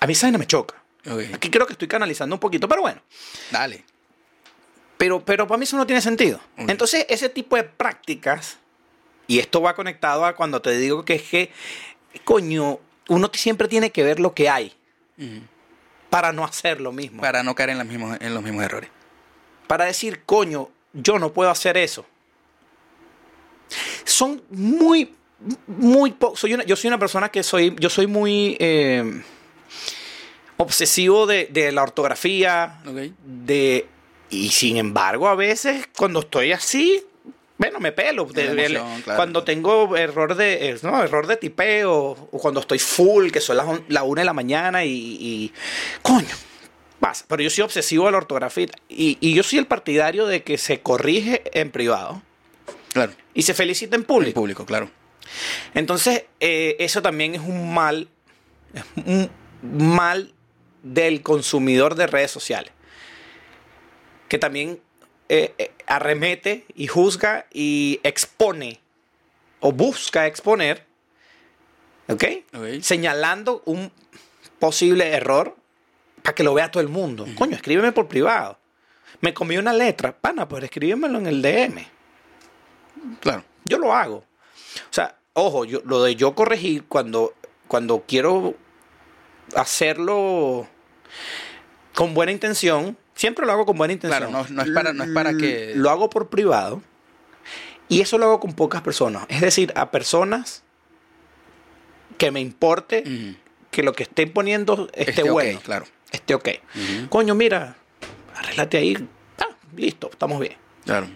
A 0.00 0.06
mí 0.06 0.12
esa 0.12 0.26
vaina 0.26 0.38
me 0.38 0.46
choca. 0.46 0.74
Aquí 1.32 1.50
creo 1.50 1.66
que 1.66 1.72
estoy 1.72 1.88
canalizando 1.88 2.34
un 2.34 2.40
poquito, 2.40 2.68
pero 2.68 2.82
bueno. 2.82 3.00
Dale. 3.50 3.84
Pero, 4.98 5.24
pero 5.24 5.46
para 5.46 5.58
mí 5.58 5.64
eso 5.64 5.76
no 5.76 5.86
tiene 5.86 6.00
sentido. 6.00 6.40
Entonces, 6.56 7.06
ese 7.08 7.28
tipo 7.28 7.56
de 7.56 7.64
prácticas, 7.64 8.58
y 9.26 9.38
esto 9.38 9.60
va 9.60 9.74
conectado 9.74 10.24
a 10.24 10.34
cuando 10.34 10.60
te 10.60 10.76
digo 10.78 11.04
que 11.04 11.14
es 11.14 11.22
que, 11.22 11.52
coño, 12.24 12.80
uno 13.08 13.30
siempre 13.34 13.68
tiene 13.68 13.90
que 13.90 14.02
ver 14.02 14.18
lo 14.20 14.34
que 14.34 14.48
hay 14.48 14.74
para 16.10 16.32
no 16.32 16.44
hacer 16.44 16.80
lo 16.80 16.92
mismo. 16.92 17.20
Para, 17.20 17.32
Para 17.32 17.42
no 17.44 17.54
caer 17.54 17.70
en, 17.70 17.78
los 17.78 17.86
mismos, 17.86 18.16
en 18.20 18.34
los 18.34 18.42
mismos 18.42 18.64
errores. 18.64 18.90
decir, 19.68 20.22
coño, 20.24 20.70
yo 20.92 21.18
no 21.18 21.32
puedo 21.32 21.50
hacer 21.50 21.76
eso. 21.76 22.06
Son 24.04 24.42
muy, 24.50 25.12
muy 25.66 26.12
po- 26.12 26.36
soy 26.36 26.54
una- 26.54 26.64
Yo 26.64 26.76
soy 26.76 26.88
una 26.88 26.98
persona 26.98 27.28
que 27.30 27.42
soy, 27.42 27.74
yo 27.78 27.90
soy 27.90 28.06
muy 28.06 28.56
eh, 28.60 29.22
obsesivo 30.56 31.26
de, 31.26 31.46
de 31.50 31.72
la 31.72 31.82
ortografía, 31.82 32.78
de 33.24 33.86
y 34.30 34.48
sin 34.50 34.76
embargo 34.76 35.28
a 35.28 35.34
veces 35.36 35.88
cuando 35.96 36.18
estoy 36.20 36.50
así 36.50 37.00
bueno 37.58 37.78
me 37.78 37.92
pelo 37.92 38.24
De 38.24 38.46
emoción, 38.46 39.02
claro. 39.02 39.16
cuando 39.16 39.44
tengo 39.44 39.96
error 39.96 40.34
de 40.34 40.76
no, 40.82 41.00
error 41.02 41.26
de 41.28 41.36
tipeo 41.36 41.92
o 42.32 42.38
cuando 42.38 42.58
estoy 42.60 42.78
full 42.80 43.30
que 43.30 43.40
son 43.40 43.56
las 43.56 43.66
la 43.88 44.02
una 44.02 44.22
de 44.22 44.24
la 44.26 44.32
mañana 44.32 44.84
y, 44.84 44.90
y- 45.20 45.52
coño 46.02 46.34
pasa. 46.98 47.24
Pero 47.28 47.42
yo 47.42 47.50
soy 47.50 47.62
obsesivo 47.62 48.06
de 48.06 48.12
la 48.12 48.18
ortografía 48.18 48.66
y, 48.88 49.16
y 49.20 49.34
yo 49.34 49.42
soy 49.42 49.58
el 49.58 49.66
partidario 49.66 50.26
de 50.26 50.42
que 50.42 50.56
se 50.58 50.80
corrige 50.80 51.42
en 51.52 51.70
privado 51.70 52.22
Claro. 52.96 53.12
y 53.34 53.42
se 53.42 53.52
felicita 53.52 53.94
en 53.94 54.00
En 54.00 54.06
público 54.06 54.40
público, 54.40 54.64
claro. 54.64 54.90
entonces, 55.74 56.24
eh, 56.40 56.76
eso 56.78 57.02
también 57.02 57.34
es 57.34 57.42
un 57.42 57.74
mal, 57.74 58.08
es 58.72 58.82
un 59.04 59.30
mal 59.60 60.32
del 60.82 61.20
consumidor 61.20 61.94
de 61.94 62.06
redes 62.06 62.30
sociales. 62.30 62.72
Que 64.28 64.38
también 64.38 64.80
eh, 65.28 65.52
eh, 65.58 65.72
arremete 65.86 66.64
y 66.74 66.86
juzga 66.86 67.44
y 67.52 68.00
expone 68.02 68.80
o 69.60 69.72
busca 69.72 70.26
exponer, 70.26 70.86
¿ok? 72.08 72.24
Ok. 72.54 72.80
Señalando 72.80 73.62
un 73.66 73.92
posible 74.58 75.08
error 75.08 75.54
para 76.22 76.34
que 76.34 76.44
lo 76.44 76.54
vea 76.54 76.70
todo 76.70 76.82
el 76.82 76.88
mundo. 76.88 77.26
Coño, 77.34 77.56
escríbeme 77.56 77.92
por 77.92 78.08
privado. 78.08 78.58
Me 79.20 79.34
comí 79.34 79.58
una 79.58 79.74
letra, 79.74 80.16
pana, 80.16 80.48
pues 80.48 80.64
escríbemelo 80.64 81.18
en 81.18 81.26
el 81.26 81.42
DM. 81.42 81.95
Claro. 83.20 83.44
Yo 83.64 83.78
lo 83.78 83.92
hago. 83.94 84.16
O 84.18 84.92
sea, 84.92 85.16
ojo, 85.32 85.64
yo, 85.64 85.80
lo 85.84 86.02
de 86.02 86.16
yo 86.16 86.34
corregir 86.34 86.84
cuando, 86.84 87.34
cuando 87.68 88.04
quiero 88.06 88.54
hacerlo 89.54 90.66
con 91.94 92.14
buena 92.14 92.32
intención, 92.32 92.96
siempre 93.14 93.46
lo 93.46 93.52
hago 93.52 93.66
con 93.66 93.76
buena 93.78 93.92
intención. 93.94 94.30
Claro, 94.30 94.46
no- 94.48 94.54
no 94.54 94.62
es 94.62 94.70
para- 94.70 94.92
no 94.92 95.04
es 95.04 95.10
para 95.10 95.34
que- 95.34 95.72
Lo 95.74 95.90
hago 95.90 96.10
por 96.10 96.28
privado 96.28 96.82
y 97.88 98.00
eso 98.00 98.18
lo 98.18 98.26
hago 98.26 98.40
con 98.40 98.52
pocas 98.54 98.82
personas. 98.82 99.24
Es 99.28 99.40
decir, 99.40 99.72
a 99.76 99.90
personas 99.90 100.62
que 102.18 102.30
me 102.30 102.40
importe 102.40 103.04
que 103.70 103.82
lo 103.82 103.92
que 103.92 104.04
estén 104.04 104.32
poniendo 104.32 104.88
esté 104.94 105.22
bueno. 105.30 105.60
claro. 105.64 105.86
Esté 106.12 106.34
ok. 106.34 106.48
Coño, 107.10 107.34
mira, 107.34 107.76
arréglate 108.34 108.78
ahí. 108.78 109.08
Ah, 109.40 109.48
listo, 109.76 110.08
estamos 110.10 110.40
bien. 110.40 110.56
Claro. 110.84 111.08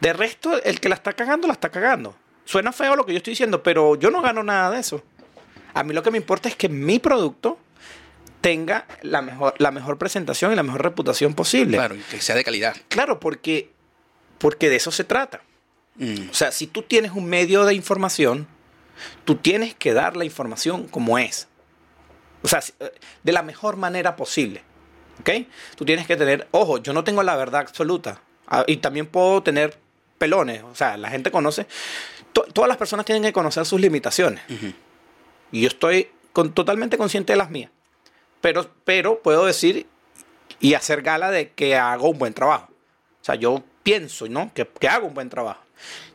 De 0.00 0.12
resto, 0.12 0.62
el 0.62 0.80
que 0.80 0.88
la 0.88 0.96
está 0.96 1.12
cagando, 1.12 1.46
la 1.46 1.54
está 1.54 1.70
cagando. 1.70 2.14
Suena 2.44 2.72
feo 2.72 2.94
lo 2.96 3.06
que 3.06 3.12
yo 3.12 3.18
estoy 3.18 3.32
diciendo, 3.32 3.62
pero 3.62 3.96
yo 3.96 4.10
no 4.10 4.20
gano 4.20 4.42
nada 4.42 4.70
de 4.70 4.80
eso. 4.80 5.02
A 5.72 5.82
mí 5.82 5.94
lo 5.94 6.02
que 6.02 6.10
me 6.10 6.18
importa 6.18 6.48
es 6.48 6.56
que 6.56 6.68
mi 6.68 6.98
producto 6.98 7.58
tenga 8.40 8.86
la 9.02 9.22
mejor, 9.22 9.54
la 9.58 9.70
mejor 9.70 9.96
presentación 9.96 10.52
y 10.52 10.54
la 10.56 10.62
mejor 10.62 10.82
reputación 10.82 11.34
posible. 11.34 11.78
Claro, 11.78 11.96
y 11.96 12.00
que 12.00 12.20
sea 12.20 12.34
de 12.34 12.44
calidad. 12.44 12.76
Claro, 12.88 13.18
porque, 13.18 13.70
porque 14.38 14.68
de 14.68 14.76
eso 14.76 14.90
se 14.90 15.04
trata. 15.04 15.40
Mm. 15.96 16.28
O 16.30 16.34
sea, 16.34 16.52
si 16.52 16.66
tú 16.66 16.82
tienes 16.82 17.12
un 17.12 17.24
medio 17.24 17.64
de 17.64 17.74
información, 17.74 18.46
tú 19.24 19.36
tienes 19.36 19.74
que 19.74 19.94
dar 19.94 20.16
la 20.16 20.24
información 20.24 20.86
como 20.88 21.18
es. 21.18 21.48
O 22.42 22.48
sea, 22.48 22.62
eh, 22.80 22.92
de 23.22 23.32
la 23.32 23.42
mejor 23.42 23.76
manera 23.76 24.14
posible. 24.14 24.62
¿Ok? 25.20 25.30
Tú 25.76 25.84
tienes 25.84 26.06
que 26.06 26.16
tener, 26.16 26.46
ojo, 26.50 26.78
yo 26.78 26.92
no 26.92 27.04
tengo 27.04 27.22
la 27.22 27.36
verdad 27.36 27.62
absoluta. 27.62 28.20
Ah, 28.46 28.64
Y 28.66 28.76
también 28.78 29.06
puedo 29.06 29.42
tener 29.42 29.78
pelones. 30.18 30.62
O 30.62 30.74
sea, 30.74 30.96
la 30.96 31.10
gente 31.10 31.30
conoce. 31.30 31.66
to- 32.32 32.46
todas 32.52 32.68
las 32.68 32.76
personas 32.76 33.06
tienen 33.06 33.22
que 33.22 33.32
conocer 33.32 33.64
sus 33.66 33.80
limitaciones. 33.80 34.42
Y 35.52 35.60
yo 35.60 35.68
estoy 35.68 36.08
con- 36.32 36.52
totalmente 36.52 36.96
consciente 36.98 37.32
de 37.32 37.36
las 37.36 37.50
mías. 37.50 37.70
Pero, 38.40 38.70
pero 38.84 39.20
puedo 39.22 39.44
decir 39.46 39.86
y 40.60 40.74
hacer 40.74 41.02
gala 41.02 41.30
de 41.30 41.50
que 41.52 41.76
hago 41.76 42.08
un 42.10 42.18
buen 42.18 42.34
trabajo. 42.34 42.68
O 43.20 43.24
sea, 43.24 43.34
yo 43.36 43.62
pienso, 43.82 44.28
¿no? 44.28 44.52
Que, 44.54 44.66
que 44.66 44.88
hago 44.88 45.06
un 45.06 45.14
buen 45.14 45.30
trabajo. 45.30 45.60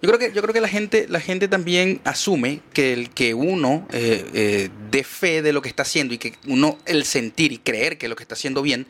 Yo 0.02 0.10
creo 0.10 0.18
que, 0.20 0.32
yo 0.34 0.42
creo 0.42 0.54
que 0.54 0.62
la 0.62 0.68
gente, 0.68 1.06
la 1.10 1.20
gente 1.20 1.48
también 1.48 2.02
asume 2.06 2.62
que 2.74 2.94
el 2.94 3.10
que 3.12 3.34
uno 3.34 3.88
eh, 3.92 4.26
eh, 4.34 4.70
dé 4.90 5.04
fe 5.04 5.42
de 5.42 5.54
lo 5.54 5.62
que 5.62 5.70
está 5.70 5.84
haciendo 5.84 6.14
y 6.14 6.18
que 6.18 6.34
uno 6.48 6.78
el 6.86 7.04
sentir 7.06 7.52
y 7.52 7.58
creer 7.58 7.98
que 7.98 8.08
lo 8.08 8.16
que 8.16 8.24
está 8.24 8.34
haciendo 8.36 8.62
bien 8.62 8.88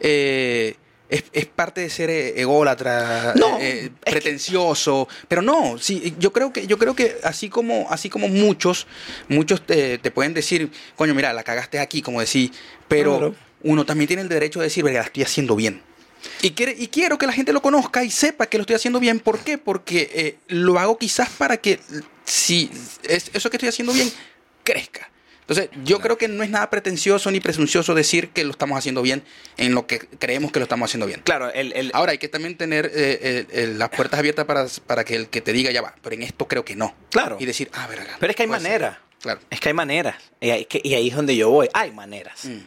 eh, 0.00 0.76
es, 1.08 1.24
es 1.32 1.46
parte 1.46 1.80
de 1.80 1.90
ser 1.90 2.10
eh, 2.10 2.40
ególatra, 2.40 3.34
No, 3.36 3.58
eh, 3.60 3.90
que- 4.04 4.10
pretencioso. 4.10 5.08
Pero 5.28 5.42
no, 5.42 5.78
sí, 5.78 6.14
yo 6.18 6.32
creo 6.32 6.52
que, 6.52 6.66
yo 6.66 6.78
creo 6.78 6.94
que 6.94 7.16
así 7.24 7.48
como, 7.48 7.86
así 7.90 8.08
como 8.10 8.28
muchos, 8.28 8.86
muchos 9.28 9.64
te, 9.66 9.98
te 9.98 10.10
pueden 10.10 10.34
decir, 10.34 10.70
coño, 10.96 11.14
mira, 11.14 11.32
la 11.32 11.42
cagaste 11.44 11.78
aquí, 11.78 12.02
como 12.02 12.20
decir, 12.20 12.50
pero 12.88 13.18
Claro. 13.18 13.34
uno 13.62 13.84
también 13.86 14.06
tiene 14.08 14.22
el 14.22 14.28
derecho 14.28 14.60
de 14.60 14.66
decir, 14.66 14.84
verga, 14.84 15.00
la 15.00 15.06
estoy 15.06 15.22
haciendo 15.22 15.56
bien. 15.56 15.82
Y, 16.42 16.50
quiere- 16.50 16.74
y 16.76 16.88
quiero 16.88 17.16
que 17.16 17.26
la 17.26 17.32
gente 17.32 17.52
lo 17.52 17.62
conozca 17.62 18.02
y 18.04 18.10
sepa 18.10 18.46
que 18.46 18.58
lo 18.58 18.62
estoy 18.62 18.76
haciendo 18.76 18.98
bien. 19.00 19.20
¿Por 19.20 19.38
qué? 19.38 19.56
Porque 19.56 20.10
eh, 20.12 20.36
lo 20.48 20.78
hago 20.78 20.98
quizás 20.98 21.28
para 21.30 21.56
que 21.58 21.78
si 22.24 22.70
es, 23.04 23.30
eso 23.32 23.48
que 23.50 23.56
estoy 23.56 23.68
haciendo 23.68 23.92
bien 23.92 24.10
crezca. 24.64 25.10
Entonces, 25.48 25.70
yo 25.82 25.98
creo 26.00 26.18
que 26.18 26.28
no 26.28 26.42
es 26.42 26.50
nada 26.50 26.68
pretencioso 26.68 27.30
ni 27.30 27.40
presuncioso 27.40 27.94
decir 27.94 28.28
que 28.28 28.44
lo 28.44 28.50
estamos 28.50 28.76
haciendo 28.78 29.00
bien 29.00 29.22
en 29.56 29.74
lo 29.74 29.86
que 29.86 29.98
creemos 30.00 30.52
que 30.52 30.58
lo 30.58 30.64
estamos 30.64 30.90
haciendo 30.90 31.06
bien. 31.06 31.22
Claro, 31.24 31.50
el, 31.52 31.72
el- 31.72 31.90
Ahora 31.94 32.12
hay 32.12 32.18
que 32.18 32.28
también 32.28 32.56
tener 32.58 32.86
eh, 32.94 33.46
eh, 33.50 33.74
las 33.74 33.88
puertas 33.88 34.18
abiertas 34.18 34.44
para, 34.44 34.66
para 34.86 35.04
que 35.04 35.14
el 35.16 35.28
que 35.28 35.40
te 35.40 35.54
diga 35.54 35.70
ya 35.70 35.80
va, 35.80 35.94
pero 36.02 36.14
en 36.14 36.22
esto 36.22 36.46
creo 36.46 36.66
que 36.66 36.76
no. 36.76 36.94
Claro. 37.10 37.38
Y 37.40 37.46
decir, 37.46 37.70
ah, 37.72 37.86
verga. 37.86 38.16
Pero 38.20 38.30
es 38.30 38.36
que 38.36 38.42
hay 38.42 38.48
maneras. 38.48 38.98
Claro. 39.22 39.40
Es 39.48 39.58
que 39.58 39.68
hay 39.70 39.74
maneras. 39.74 40.16
Y 40.40 40.50
ahí, 40.50 40.64
que- 40.66 40.82
y 40.84 40.92
ahí 40.94 41.08
es 41.08 41.16
donde 41.16 41.34
yo 41.34 41.48
voy. 41.48 41.68
Hay 41.72 41.92
maneras. 41.92 42.44
Mm. 42.44 42.58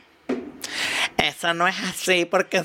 Eso 1.18 1.54
no 1.54 1.68
es 1.68 1.76
así 1.84 2.26
porque... 2.26 2.64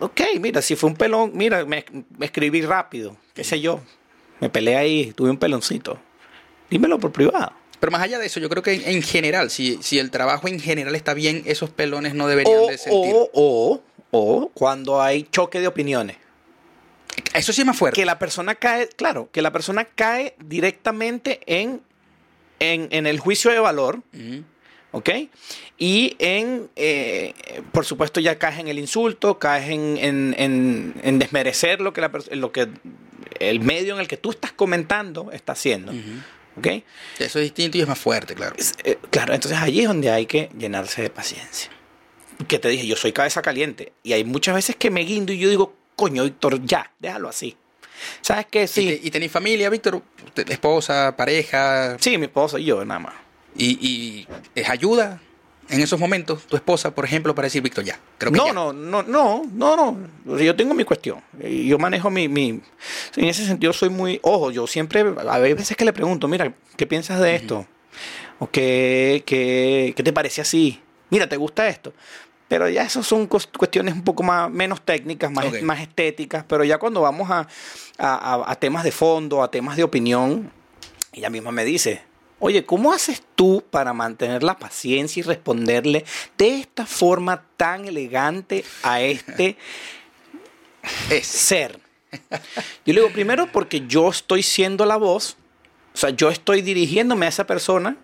Ok, 0.00 0.20
mira, 0.38 0.60
si 0.60 0.76
fue 0.76 0.90
un 0.90 0.96
pelón, 0.96 1.30
mira, 1.34 1.64
me, 1.64 1.84
me 2.18 2.26
escribí 2.26 2.60
rápido, 2.60 3.16
qué 3.32 3.42
sé 3.42 3.60
yo. 3.62 3.80
Me 4.40 4.50
peleé 4.50 4.76
ahí, 4.76 5.12
tuve 5.14 5.30
un 5.30 5.38
peloncito. 5.38 5.98
Dímelo 6.68 6.98
por 6.98 7.12
privado. 7.12 7.52
Pero 7.86 7.92
más 7.92 8.02
allá 8.02 8.18
de 8.18 8.26
eso, 8.26 8.40
yo 8.40 8.48
creo 8.48 8.64
que 8.64 8.72
en, 8.72 8.82
en 8.96 9.02
general, 9.02 9.48
si, 9.48 9.78
si 9.80 10.00
el 10.00 10.10
trabajo 10.10 10.48
en 10.48 10.58
general 10.58 10.96
está 10.96 11.14
bien, 11.14 11.44
esos 11.46 11.70
pelones 11.70 12.14
no 12.14 12.26
deberían 12.26 12.58
O, 12.58 12.66
de 12.66 12.78
sentir. 12.78 13.12
o, 13.14 13.30
o, 13.32 13.80
o 14.10 14.48
cuando 14.54 15.00
hay 15.00 15.22
choque 15.30 15.60
de 15.60 15.68
opiniones. 15.68 16.16
Eso 17.32 17.52
sí 17.52 17.60
es 17.60 17.66
más 17.66 17.76
fuerte. 17.76 18.00
Que 18.00 18.04
la 18.04 18.18
persona 18.18 18.56
cae, 18.56 18.88
claro, 18.88 19.28
que 19.30 19.40
la 19.40 19.52
persona 19.52 19.84
cae 19.84 20.34
directamente 20.44 21.38
en, 21.46 21.80
en, 22.58 22.88
en 22.90 23.06
el 23.06 23.20
juicio 23.20 23.52
de 23.52 23.60
valor, 23.60 24.00
Ujú. 24.12 24.42
¿ok? 24.90 25.10
Y 25.78 26.16
en, 26.18 26.68
eh, 26.74 27.34
por 27.70 27.84
supuesto, 27.84 28.18
ya 28.18 28.36
caes 28.36 28.58
en 28.58 28.66
el 28.66 28.80
insulto, 28.80 29.38
caes 29.38 29.70
en, 29.70 29.96
en- 29.98 30.34
en- 30.38 30.94
en 31.04 31.18
desmerecer 31.20 31.80
lo 31.80 31.92
que, 31.92 32.00
la, 32.00 32.10
lo 32.32 32.50
que 32.50 32.66
el 33.38 33.60
medio 33.60 33.94
en 33.94 34.00
el 34.00 34.08
que 34.08 34.16
tú 34.16 34.30
estás 34.30 34.50
comentando 34.50 35.30
está 35.30 35.52
haciendo, 35.52 35.92
¿ok? 36.56 36.66
Eso 37.18 37.38
es 37.38 37.44
distinto 37.44 37.78
y 37.78 37.80
es 37.82 37.88
más 37.88 37.98
fuerte, 37.98 38.34
claro. 38.34 38.54
Es, 38.58 38.74
eh, 38.84 38.98
claro, 39.10 39.34
entonces 39.34 39.58
allí 39.60 39.80
es 39.82 39.88
donde 39.88 40.10
hay 40.10 40.26
que 40.26 40.50
llenarse 40.58 41.02
de 41.02 41.10
paciencia. 41.10 41.70
Que 42.48 42.58
te 42.58 42.68
dije, 42.68 42.86
yo 42.86 42.96
soy 42.96 43.12
cabeza 43.12 43.40
caliente. 43.42 43.92
Y 44.02 44.12
hay 44.12 44.24
muchas 44.24 44.54
veces 44.54 44.76
que 44.76 44.90
me 44.90 45.00
guindo 45.02 45.32
y 45.32 45.38
yo 45.38 45.48
digo, 45.48 45.74
coño, 45.96 46.24
Víctor, 46.24 46.64
ya, 46.64 46.92
déjalo 46.98 47.28
así. 47.28 47.56
¿Sabes 48.20 48.46
qué? 48.50 48.66
Sí, 48.68 48.82
¿Y, 48.82 48.96
te- 48.98 49.06
y 49.06 49.10
tenéis 49.10 49.32
familia, 49.32 49.70
Víctor? 49.70 50.02
Esposa, 50.48 51.14
pareja. 51.16 51.96
sí, 51.98 52.18
mi 52.18 52.26
esposo 52.26 52.58
y 52.58 52.64
yo, 52.64 52.84
nada 52.84 53.00
más. 53.00 53.14
Y, 53.56 53.78
y 53.80 54.28
es 54.54 54.68
ayuda 54.68 55.20
en 55.68 55.80
esos 55.80 55.98
momentos, 55.98 56.46
tu 56.46 56.56
esposa, 56.56 56.94
por 56.94 57.04
ejemplo, 57.04 57.34
para 57.34 57.46
decir, 57.46 57.62
Víctor, 57.62 57.84
ya. 57.84 57.98
Creo 58.18 58.30
que 58.32 58.38
No, 58.38 58.46
ya. 58.46 58.52
no, 58.52 58.72
no, 58.72 59.02
no, 59.02 59.42
no, 59.52 59.76
no. 60.24 60.38
Yo 60.38 60.54
tengo 60.56 60.74
mi 60.74 60.84
cuestión. 60.84 61.20
Yo 61.42 61.78
manejo 61.78 62.10
mi, 62.10 62.28
mi. 62.28 62.60
En 63.16 63.24
ese 63.24 63.44
sentido 63.46 63.72
soy 63.72 63.88
muy. 63.90 64.18
Ojo, 64.22 64.50
yo 64.50 64.66
siempre. 64.66 65.00
A 65.28 65.38
veces 65.38 65.76
que 65.76 65.84
le 65.84 65.92
pregunto, 65.92 66.28
mira, 66.28 66.52
¿qué 66.76 66.86
piensas 66.86 67.20
de 67.20 67.34
esto? 67.34 67.66
¿O 68.38 68.48
qué, 68.50 69.22
qué, 69.26 69.92
qué 69.96 70.02
te 70.02 70.12
parece 70.12 70.40
así? 70.42 70.80
Mira, 71.10 71.28
¿te 71.28 71.36
gusta 71.36 71.66
esto? 71.68 71.92
Pero 72.48 72.68
ya 72.68 72.82
eso 72.84 73.02
son 73.02 73.26
cuestiones 73.26 73.94
un 73.94 74.02
poco 74.04 74.22
más, 74.22 74.48
menos 74.50 74.80
técnicas, 74.82 75.32
más, 75.32 75.46
más 75.62 75.80
estéticas. 75.80 76.44
Pero 76.46 76.62
ya 76.64 76.78
cuando 76.78 77.00
vamos 77.00 77.28
a- 77.30 77.46
a 77.98 78.54
temas 78.56 78.84
de 78.84 78.92
fondo, 78.92 79.42
a 79.42 79.50
temas 79.50 79.76
de 79.76 79.82
opinión, 79.84 80.52
ella 81.12 81.30
misma 81.30 81.50
me 81.50 81.64
dice, 81.64 82.02
oye, 82.38 82.64
¿cómo 82.64 82.92
haces 82.92 83.22
tú 83.34 83.64
para 83.70 83.92
mantener 83.92 84.42
la 84.42 84.58
paciencia 84.58 85.20
y 85.20 85.22
responderle 85.22 86.04
de 86.38 86.60
esta 86.60 86.86
forma 86.86 87.44
tan 87.56 87.86
elegante 87.86 88.64
a 88.82 89.00
este 89.00 89.56
Es. 91.10 91.26
ser? 91.26 91.80
Yo 92.84 92.94
le 92.94 93.00
digo, 93.00 93.10
primero 93.12 93.50
porque 93.50 93.86
yo 93.86 94.08
estoy 94.08 94.42
siendo 94.42 94.86
la 94.86 94.96
voz, 94.96 95.36
o 95.94 95.96
sea, 95.96 96.10
yo 96.10 96.30
estoy 96.30 96.62
dirigiéndome 96.62 97.26
a 97.26 97.28
esa 97.28 97.46
persona. 97.46 97.96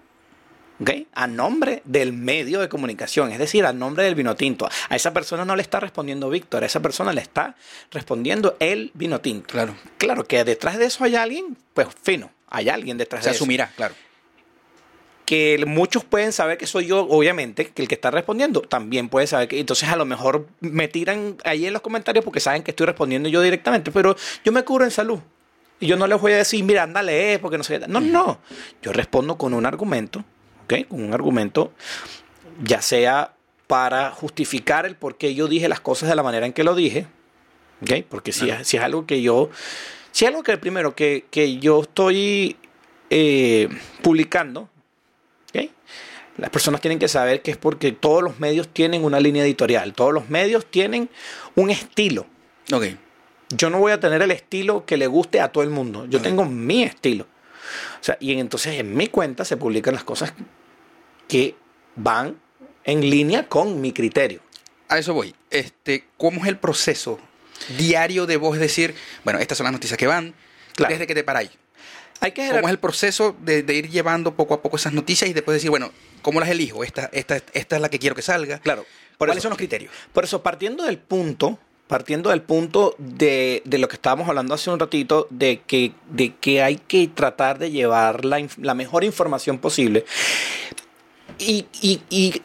¿ok? 0.81 0.91
A 1.15 1.29
nombre 1.29 1.83
del 1.85 2.13
medio 2.13 2.59
de 2.59 2.69
comunicación, 2.69 3.31
es 3.31 3.39
decir, 3.39 3.65
a 3.65 3.73
nombre 3.73 4.03
del 4.03 4.17
vino 4.17 4.35
tinto. 4.35 4.69
A 4.89 4.97
esa 4.97 5.13
persona 5.13 5.45
no 5.45 5.55
le 5.55 5.63
está 5.63 5.79
respondiendo 5.79 6.29
Víctor, 6.29 6.65
a 6.65 6.67
esa 6.67 6.81
persona 6.81 7.13
le 7.13 7.21
está 7.21 7.55
respondiendo 7.93 8.57
el 8.59 8.91
vino 8.95 9.21
tinto. 9.21 9.47
Claro. 9.53 9.77
Claro 9.99 10.25
que 10.25 10.43
detrás 10.43 10.79
de 10.79 10.87
eso 10.87 11.05
hay 11.05 11.15
alguien, 11.15 11.57
pues 11.73 11.87
fino, 12.03 12.33
hay 12.49 12.69
alguien 12.69 12.99
detrás 12.99 13.23
Se 13.23 13.31
de 13.31 13.37
eso. 13.37 13.45
asumirá, 13.45 13.71
claro. 13.77 13.95
Que 15.33 15.65
muchos 15.67 16.05
pueden 16.05 16.31
saber 16.31 16.59
que 16.59 16.67
soy 16.67 16.89
yo, 16.89 17.07
obviamente, 17.09 17.71
que 17.71 17.81
el 17.81 17.89
que 17.89 17.95
está 17.95 18.11
respondiendo 18.11 18.61
también 18.61 19.09
puede 19.09 19.27
saber 19.27 19.49
que. 19.49 19.59
Entonces, 19.59 19.89
a 19.89 19.97
lo 19.97 20.05
mejor 20.05 20.47
me 20.61 20.89
tiran 20.89 21.39
ahí 21.45 21.65
en 21.65 21.73
los 21.73 21.81
comentarios 21.81 22.23
porque 22.23 22.39
saben 22.39 22.63
que 22.63 22.73
estoy 22.73 22.85
respondiendo 22.85 23.31
yo 23.31 23.41
directamente, 23.41 23.91
pero 23.91 24.15
yo 24.45 24.53
me 24.53 24.63
curo 24.63 24.85
en 24.85 24.91
salud. 24.91 25.21
Y 25.81 25.87
yo 25.87 25.97
no 25.97 26.07
les 26.07 26.21
voy 26.21 26.33
a 26.33 26.37
decir, 26.37 26.63
mira, 26.65 26.83
ándale, 26.83 27.39
porque 27.39 27.57
no 27.57 27.65
sé. 27.65 27.81
qué". 27.81 27.89
No, 27.89 27.99
no. 27.99 28.41
Yo 28.83 28.93
respondo 28.93 29.39
con 29.39 29.55
un 29.55 29.65
argumento, 29.65 30.23
¿ok? 30.65 30.87
Con 30.87 31.03
un 31.03 31.15
argumento, 31.15 31.73
ya 32.63 32.83
sea 32.83 33.33
para 33.67 34.11
justificar 34.11 34.85
el 34.85 34.97
por 34.97 35.17
qué 35.17 35.35
yo 35.35 35.49
dije 35.49 35.67
las 35.67 35.81
cosas 35.81 36.11
de 36.11 36.15
la 36.15 36.23
manera 36.23 36.45
en 36.45 36.53
que 36.53 36.63
lo 36.63 36.75
dije, 36.75 37.07
¿ok? 37.81 38.05
Porque 38.07 38.33
si, 38.33 38.51
es, 38.51 38.69
si 38.69 38.77
es 38.77 38.83
algo 38.83 39.07
que 39.07 39.23
yo. 39.23 39.49
Si 40.11 40.27
es 40.27 40.29
algo 40.29 40.43
que 40.43 40.59
primero 40.59 40.95
que, 40.95 41.25
que 41.31 41.57
yo 41.57 41.81
estoy 41.81 42.59
eh, 43.09 43.71
publicando, 44.03 44.69
¿ok? 45.55 45.71
Las 46.39 46.51
personas 46.51 46.81
tienen 46.81 46.99
que 46.99 47.09
saber 47.09 47.43
que 47.43 47.51
es 47.51 47.57
porque 47.59 47.93
todos 47.93 48.23
los 48.23 48.41
medios 48.41 48.69
tienen 48.69 49.05
una 49.05 49.21
línea 49.21 49.45
editorial, 49.45 49.93
todos 49.93 50.15
los 50.15 50.31
medios 50.31 50.65
tienen 50.67 51.11
un 51.55 51.71
estilo. 51.71 52.27
Ok. 52.73 52.85
Yo 53.51 53.69
no 53.69 53.79
voy 53.79 53.93
a 53.93 54.01
tener 54.01 54.23
el 54.23 54.31
estilo 54.31 54.87
que 54.87 54.97
le 54.97 55.07
guste 55.07 55.41
a 55.41 55.49
todo 55.53 55.63
el 55.63 55.69
mundo. 55.69 56.07
Yo 56.07 56.23
tengo 56.23 56.47
mi 56.47 56.85
estilo. 56.85 57.25
O 58.01 58.05
sea, 58.05 58.17
y 58.19 58.33
entonces 58.39 58.79
en 58.81 58.97
mi 58.97 59.09
cuenta 59.09 59.45
se 59.45 59.59
publican 59.59 59.93
las 59.95 60.05
cosas 60.05 60.33
que 61.29 61.55
van 61.97 62.41
en 62.85 63.01
línea 63.09 63.47
con 63.49 63.81
mi 63.83 63.93
criterio. 63.93 64.41
A 64.89 64.99
eso 64.99 65.13
voy. 65.13 65.35
Este, 65.51 66.07
¿Cómo 66.17 66.43
es 66.43 66.49
el 66.49 66.57
proceso 66.57 67.21
diario 67.77 68.27
de 68.27 68.39
vos 68.39 68.59
decir, 68.59 68.95
bueno, 69.25 69.39
estas 69.39 69.59
son 69.59 69.65
las 69.65 69.73
noticias 69.73 69.99
que 69.99 70.07
van, 70.07 70.35
Claro. 70.75 70.93
desde 70.95 71.07
que 71.07 71.15
te 71.15 71.23
paráis? 71.25 71.51
Hay 72.23 72.33
que 72.33 72.49
¿Cómo 72.49 72.61
es 72.69 72.71
el 72.71 72.79
proceso 72.79 73.37
de, 73.41 73.63
de 73.63 73.75
ir 73.75 73.91
llevando 73.91 74.35
poco 74.35 74.55
a 74.55 74.63
poco 74.63 74.77
esas 74.77 74.93
noticias 74.93 75.29
y 75.29 75.33
después 75.33 75.55
decir, 75.57 75.71
bueno, 75.71 75.91
¿cómo 76.23 76.39
las 76.41 76.49
elijo? 76.49 76.85
Esta, 76.85 77.11
esta, 77.13 77.37
esta 77.53 77.77
es 77.77 77.83
la 77.83 77.89
que 77.91 77.99
quiero 77.99 78.15
que 78.15 78.23
salga. 78.23 78.59
Claro. 78.61 78.85
Por 79.19 79.29
¿Cuáles 79.29 79.39
eso- 79.39 79.43
son 79.47 79.51
los 79.51 79.59
criterios? 79.59 79.93
Por 80.13 80.25
eso, 80.25 80.43
partiendo 80.43 80.85
del 80.85 80.99
punto, 80.99 81.59
partiendo 81.89 82.31
del 82.31 82.41
punto 82.43 82.95
de, 82.99 83.61
de 83.65 83.79
lo 83.79 83.89
que 83.89 83.97
estábamos 83.97 84.29
hablando 84.29 84.55
hace 84.55 84.71
un 84.71 84.79
ratito, 84.79 85.27
de 85.31 85.63
que, 85.67 85.93
de 86.11 86.35
que 86.37 86.63
hay 86.63 86.77
que 86.77 87.09
tratar 87.09 87.59
de 87.59 87.71
llevar 87.73 88.25
la, 88.25 88.41
la 88.59 88.75
mejor 88.75 89.05
información 89.05 89.59
posible. 89.59 90.05
Y, 91.39 91.67
y- 91.81 92.03
y 92.09 92.43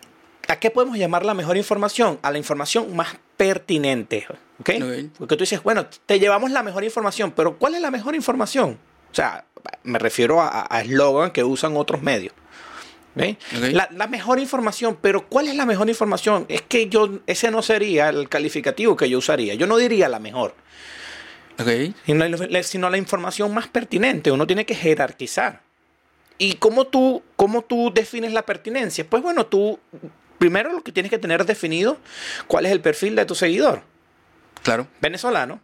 ¿a 0.47 0.59
qué 0.59 0.71
podemos 0.71 0.97
llamar 0.97 1.25
la 1.25 1.33
mejor 1.33 1.55
información? 1.57 2.19
A 2.23 2.31
la 2.31 2.37
información 2.39 2.95
más 2.95 3.15
pertinente. 3.37 4.25
¿ok? 4.59 4.69
Ok. 4.81 4.83
Porque 5.19 5.35
tú 5.35 5.43
dices, 5.43 5.61
bueno, 5.61 5.85
te 6.05 6.19
llevamos 6.19 6.49
la 6.51 6.63
mejor 6.63 6.83
información, 6.83 7.31
pero 7.31 7.57
¿cuál 7.57 7.75
es 7.75 7.81
la 7.81 7.91
mejor 7.91 8.15
información? 8.15 8.79
O 9.17 9.19
sea, 9.19 9.45
me 9.81 9.97
refiero 9.97 10.41
a 10.41 10.81
eslogan 10.81 11.31
que 11.31 11.43
usan 11.43 11.75
otros 11.75 12.03
medios. 12.03 12.33
La, 13.71 13.89
la 13.91 14.05
mejor 14.05 14.37
información, 14.39 14.95
pero 15.01 15.27
¿cuál 15.27 15.47
es 15.47 15.55
la 15.55 15.65
mejor 15.65 15.89
información? 15.89 16.45
Es 16.49 16.61
que 16.61 16.87
yo, 16.87 17.19
ese 17.25 17.49
no 17.49 17.63
sería 17.63 18.09
el 18.09 18.29
calificativo 18.29 18.95
que 18.95 19.09
yo 19.09 19.17
usaría. 19.17 19.55
Yo 19.55 19.65
no 19.65 19.77
diría 19.77 20.07
la 20.07 20.19
mejor, 20.19 20.53
Ok. 21.59 21.95
sino 22.05 22.27
la, 22.27 22.61
sino 22.61 22.89
la 22.91 22.97
información 22.97 23.51
más 23.55 23.67
pertinente. 23.67 24.31
Uno 24.31 24.45
tiene 24.45 24.67
que 24.67 24.75
jerarquizar. 24.75 25.61
¿Y 26.37 26.53
cómo 26.57 26.85
tú, 26.85 27.23
cómo 27.35 27.63
tú 27.63 27.91
defines 27.91 28.33
la 28.33 28.43
pertinencia? 28.45 29.03
Pues 29.09 29.23
bueno, 29.23 29.47
tú 29.47 29.79
primero 30.37 30.71
lo 30.71 30.83
que 30.83 30.91
tienes 30.91 31.09
que 31.09 31.17
tener 31.17 31.43
definido 31.45 31.97
cuál 32.45 32.67
es 32.67 32.71
el 32.71 32.81
perfil 32.81 33.15
de 33.15 33.25
tu 33.25 33.33
seguidor. 33.33 33.81
Claro. 34.61 34.85
Venezolano, 35.01 35.59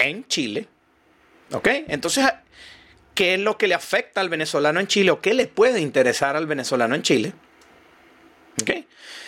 en 0.00 0.26
Chile. 0.26 0.66
¿Ok? 1.52 1.68
Entonces, 1.86 2.26
¿qué 3.18 3.34
es 3.34 3.40
lo 3.40 3.58
que 3.58 3.66
le 3.66 3.74
afecta 3.74 4.20
al 4.20 4.28
venezolano 4.28 4.78
en 4.78 4.86
Chile 4.86 5.10
o 5.10 5.20
qué 5.20 5.34
le 5.34 5.48
puede 5.48 5.80
interesar 5.80 6.36
al 6.36 6.46
venezolano 6.46 6.94
en 6.94 7.02
Chile? 7.02 7.32
¿Ok? 8.62 8.70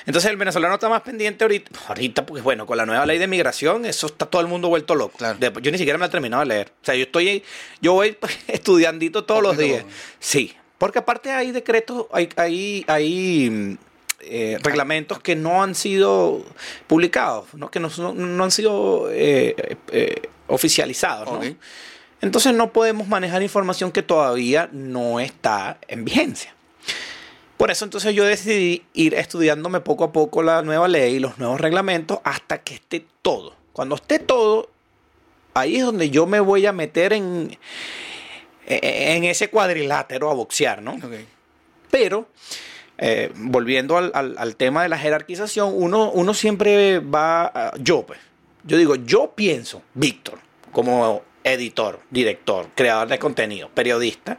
Entonces 0.06 0.30
el 0.30 0.36
venezolano 0.36 0.74
está 0.74 0.88
más 0.88 1.02
pendiente 1.02 1.42
ahorita, 1.42 1.72
ahorita 1.88 2.24
porque 2.24 2.40
bueno, 2.40 2.66
con 2.66 2.76
la 2.76 2.86
nueva 2.86 3.04
ley 3.04 3.18
de 3.18 3.26
migración, 3.26 3.84
eso 3.84 4.06
está 4.06 4.26
todo 4.26 4.42
el 4.42 4.46
mundo 4.46 4.68
vuelto 4.68 4.94
loco. 4.94 5.18
Claro. 5.18 5.40
Yo 5.60 5.72
ni 5.72 5.78
siquiera 5.78 5.98
me 5.98 6.06
he 6.06 6.08
terminado 6.08 6.40
de 6.42 6.46
leer. 6.46 6.72
O 6.80 6.84
sea, 6.84 6.94
yo 6.94 7.02
estoy, 7.02 7.42
yo 7.80 7.94
voy 7.94 8.16
estudiandito 8.46 9.24
todos 9.24 9.42
los 9.42 9.58
días. 9.58 9.84
Sí, 10.20 10.54
porque 10.78 11.00
aparte 11.00 11.32
hay 11.32 11.50
decretos, 11.50 12.06
hay, 12.12 12.28
hay, 12.36 12.84
hay 12.86 13.50
mm, 13.50 13.78
eh, 14.20 14.58
reglamentos 14.62 15.18
que 15.18 15.34
no 15.34 15.64
han 15.64 15.74
sido 15.74 16.44
publicados, 16.86 17.52
¿no? 17.54 17.72
que 17.72 17.80
no, 17.80 17.90
no 18.14 18.44
han 18.44 18.50
sido 18.52 19.10
eh, 19.10 19.76
eh, 19.90 20.22
oficializados. 20.46 21.28
¿no? 21.28 21.56
Entonces 22.20 22.54
no 22.54 22.72
podemos 22.72 23.08
manejar 23.08 23.42
información 23.42 23.92
que 23.92 24.02
todavía 24.02 24.68
no 24.72 25.20
está 25.20 25.78
en 25.88 26.04
vigencia. 26.04 26.54
Por 27.56 27.70
eso 27.70 27.84
entonces 27.84 28.14
yo 28.14 28.24
decidí 28.24 28.84
ir 28.94 29.14
estudiándome 29.14 29.80
poco 29.80 30.04
a 30.04 30.12
poco 30.12 30.42
la 30.42 30.62
nueva 30.62 30.88
ley, 30.88 31.18
los 31.18 31.38
nuevos 31.38 31.60
reglamentos, 31.60 32.18
hasta 32.24 32.58
que 32.62 32.74
esté 32.74 33.06
todo. 33.22 33.54
Cuando 33.72 33.94
esté 33.96 34.18
todo, 34.18 34.70
ahí 35.54 35.76
es 35.76 35.84
donde 35.84 36.10
yo 36.10 36.26
me 36.26 36.40
voy 36.40 36.66
a 36.66 36.72
meter 36.72 37.12
en, 37.12 37.56
en 38.66 39.24
ese 39.24 39.48
cuadrilátero 39.50 40.30
a 40.30 40.34
boxear, 40.34 40.82
¿no? 40.82 40.98
Pero, 41.90 42.28
eh, 42.98 43.30
volviendo 43.34 43.96
al, 43.96 44.10
al- 44.14 44.36
al 44.38 44.56
tema 44.56 44.82
de 44.82 44.88
la 44.88 44.98
jerarquización, 44.98 45.72
uno, 45.74 46.10
uno 46.12 46.34
siempre 46.34 46.98
va, 47.00 47.46
a- 47.46 47.72
yo 47.78 48.04
pues, 48.06 48.20
yo 48.64 48.76
digo, 48.76 48.94
yo 48.94 49.32
pienso, 49.34 49.82
Víctor, 49.94 50.38
como 50.72 51.22
editor, 51.44 52.00
director, 52.10 52.68
creador 52.74 53.08
de 53.08 53.18
contenido, 53.18 53.68
periodista, 53.70 54.38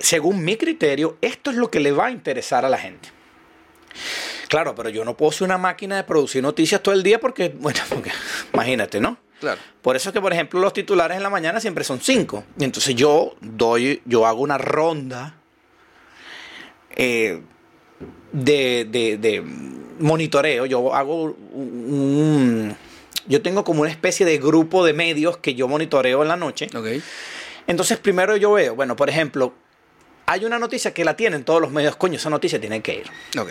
según 0.00 0.44
mi 0.44 0.56
criterio, 0.56 1.18
esto 1.20 1.50
es 1.50 1.56
lo 1.56 1.70
que 1.70 1.80
le 1.80 1.92
va 1.92 2.06
a 2.06 2.10
interesar 2.10 2.64
a 2.64 2.68
la 2.68 2.78
gente. 2.78 3.08
Claro, 4.48 4.74
pero 4.74 4.88
yo 4.88 5.04
no 5.04 5.16
puedo 5.16 5.32
ser 5.32 5.44
una 5.46 5.58
máquina 5.58 5.96
de 5.96 6.04
producir 6.04 6.42
noticias 6.42 6.82
todo 6.82 6.94
el 6.94 7.02
día 7.02 7.18
porque, 7.20 7.48
bueno, 7.58 7.80
porque, 7.88 8.10
imagínate, 8.52 9.00
¿no? 9.00 9.18
Claro. 9.40 9.60
Por 9.80 9.96
eso 9.96 10.10
es 10.10 10.12
que, 10.12 10.20
por 10.20 10.32
ejemplo, 10.32 10.60
los 10.60 10.72
titulares 10.72 11.16
en 11.16 11.22
la 11.22 11.30
mañana 11.30 11.60
siempre 11.60 11.82
son 11.82 12.00
cinco. 12.00 12.44
Y 12.58 12.64
entonces 12.64 12.94
yo 12.94 13.36
doy, 13.40 14.02
yo 14.04 14.26
hago 14.26 14.42
una 14.42 14.58
ronda 14.58 15.34
eh, 16.90 17.40
de, 18.32 18.86
de- 18.90 19.16
de 19.16 19.40
monitoreo. 19.98 20.66
Yo 20.66 20.94
hago 20.94 21.22
un, 21.52 22.76
yo 23.30 23.40
tengo 23.42 23.64
como 23.64 23.82
una 23.82 23.90
especie 23.90 24.26
de 24.26 24.36
grupo 24.38 24.84
de 24.84 24.92
medios 24.92 25.38
que 25.38 25.54
yo 25.54 25.68
monitoreo 25.68 26.22
en 26.22 26.28
la 26.28 26.36
noche. 26.36 26.68
Entonces 27.66 27.98
primero 27.98 28.36
yo 28.36 28.52
veo, 28.52 28.74
bueno, 28.74 28.96
por 28.96 29.08
ejemplo, 29.08 29.54
hay 30.26 30.44
una 30.44 30.58
noticia 30.58 30.92
que 30.92 31.04
la 31.04 31.16
tienen 31.16 31.44
todos 31.44 31.60
los 31.60 31.70
medios, 31.70 31.96
coño, 31.96 32.16
esa 32.16 32.28
noticia 32.28 32.60
tiene 32.60 32.82
que 32.82 32.94
ir. 32.94 33.06
Ok. 33.40 33.50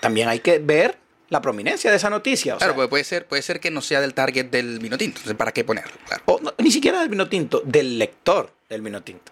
También 0.00 0.28
hay 0.28 0.40
que 0.40 0.58
ver 0.58 0.98
la 1.28 1.42
prominencia 1.42 1.90
de 1.90 1.98
esa 1.98 2.08
noticia. 2.08 2.54
o 2.54 2.58
Claro, 2.58 2.72
sea, 2.72 2.76
porque 2.76 2.88
puede 2.88 3.04
ser, 3.04 3.26
puede 3.26 3.42
ser 3.42 3.60
que 3.60 3.70
no 3.70 3.82
sea 3.82 4.00
del 4.00 4.14
target 4.14 4.46
del 4.46 4.78
vino 4.78 4.96
tinto. 4.96 5.18
Entonces, 5.18 5.36
¿para 5.36 5.52
qué 5.52 5.64
ponerlo? 5.64 5.92
Claro. 6.06 6.22
o 6.26 6.40
no, 6.40 6.54
ni 6.58 6.70
siquiera 6.70 7.00
del 7.00 7.10
vino 7.10 7.28
tinto, 7.28 7.62
del 7.64 7.98
lector 7.98 8.52
del 8.68 8.80
vino 8.80 9.02
tinto. 9.02 9.30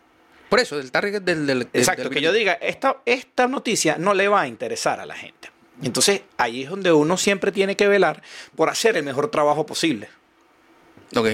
Por 0.51 0.61
eso, 0.61 0.77
del 0.77 0.91
target 0.91 1.23
del. 1.23 1.47
del 1.47 1.69
Exacto, 1.73 2.05
del 2.05 2.13
que 2.13 2.21
yo 2.21 2.33
diga, 2.33 2.53
esta, 2.55 2.99
esta 3.07 3.49
noticia 3.49 3.97
no 3.99 4.15
le 4.15 4.29
va 4.29 4.43
a 4.43 4.47
interesar 4.49 5.01
a 5.01 5.07
la 5.07 5.15
gente. 5.15 5.51
Entonces, 5.83 6.23
ahí 6.37 6.65
es 6.65 6.71
donde 6.71 6.93
uno 6.93 7.17
siempre 7.17 7.53
tiene 7.53 7.77
que 7.77 7.87
velar 7.89 8.23
por 8.57 8.69
hacer 8.69 8.97
el 8.97 9.05
mejor 9.05 9.31
trabajo 9.31 9.65
posible 9.67 10.09
tinto. 11.11 11.21
Ok. 11.21 11.29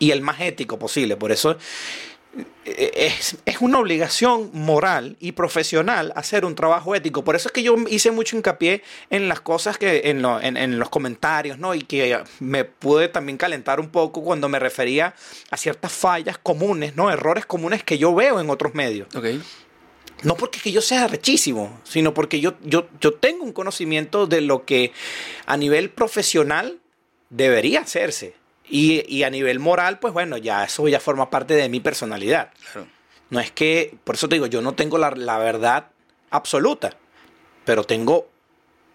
y 0.00 0.10
el 0.12 0.22
más 0.22 0.40
ético 0.40 0.78
posible. 0.78 1.16
Por 1.16 1.32
eso 1.32 1.56
eh, 2.64 2.92
es, 3.18 3.36
es 3.46 3.60
una 3.60 3.78
obligación 3.78 4.50
moral 4.52 5.16
y 5.18 5.32
profesional 5.32 6.12
hacer 6.14 6.44
un 6.44 6.54
trabajo 6.54 6.94
ético. 6.94 7.24
Por 7.24 7.34
eso 7.36 7.48
es 7.48 7.52
que 7.52 7.62
yo 7.62 7.74
hice 7.88 8.10
mucho 8.10 8.36
hincapié 8.36 8.82
en 9.10 9.28
las 9.28 9.40
cosas 9.40 9.76
que, 9.78 10.02
en, 10.04 10.22
lo- 10.22 10.40
en- 10.40 10.56
en 10.56 10.78
los 10.78 10.88
comentarios, 10.88 11.58
¿no? 11.58 11.74
Y 11.74 11.82
que 11.82 12.20
me 12.40 12.64
pude 12.64 13.08
también 13.08 13.38
calentar 13.38 13.80
un 13.80 13.88
poco 13.88 14.22
cuando 14.22 14.48
me 14.48 14.58
refería 14.58 15.14
a 15.50 15.56
ciertas 15.56 15.90
fallas 15.92 16.38
comunes, 16.38 16.94
¿no? 16.96 17.10
Errores 17.10 17.44
comunes 17.46 17.82
que 17.82 17.98
yo 17.98 18.14
veo 18.14 18.40
en 18.40 18.50
otros 18.50 18.74
medios. 18.74 19.08
Ok. 19.16 19.26
No 20.24 20.34
porque 20.34 20.58
que 20.60 20.72
yo 20.72 20.80
sea 20.80 21.06
rechísimo, 21.06 21.80
sino 21.84 22.12
porque 22.14 22.40
yo, 22.40 22.54
yo, 22.64 22.88
yo 23.00 23.14
tengo 23.14 23.44
un 23.44 23.52
conocimiento 23.52 24.26
de 24.26 24.40
lo 24.40 24.64
que 24.64 24.92
a 25.46 25.56
nivel 25.56 25.90
profesional 25.90 26.78
debería 27.30 27.80
hacerse. 27.80 28.34
Y, 28.68 29.04
y 29.12 29.22
a 29.22 29.30
nivel 29.30 29.60
moral, 29.60 29.98
pues 29.98 30.12
bueno, 30.12 30.36
ya 30.36 30.64
eso 30.64 30.86
ya 30.88 31.00
forma 31.00 31.30
parte 31.30 31.54
de 31.54 31.68
mi 31.68 31.80
personalidad. 31.80 32.50
Claro. 32.72 32.88
No 33.30 33.40
es 33.40 33.50
que, 33.52 33.94
por 34.04 34.16
eso 34.16 34.28
te 34.28 34.34
digo, 34.36 34.46
yo 34.46 34.60
no 34.60 34.74
tengo 34.74 34.98
la, 34.98 35.10
la 35.12 35.38
verdad 35.38 35.86
absoluta, 36.30 36.96
pero 37.64 37.84
tengo, 37.84 38.28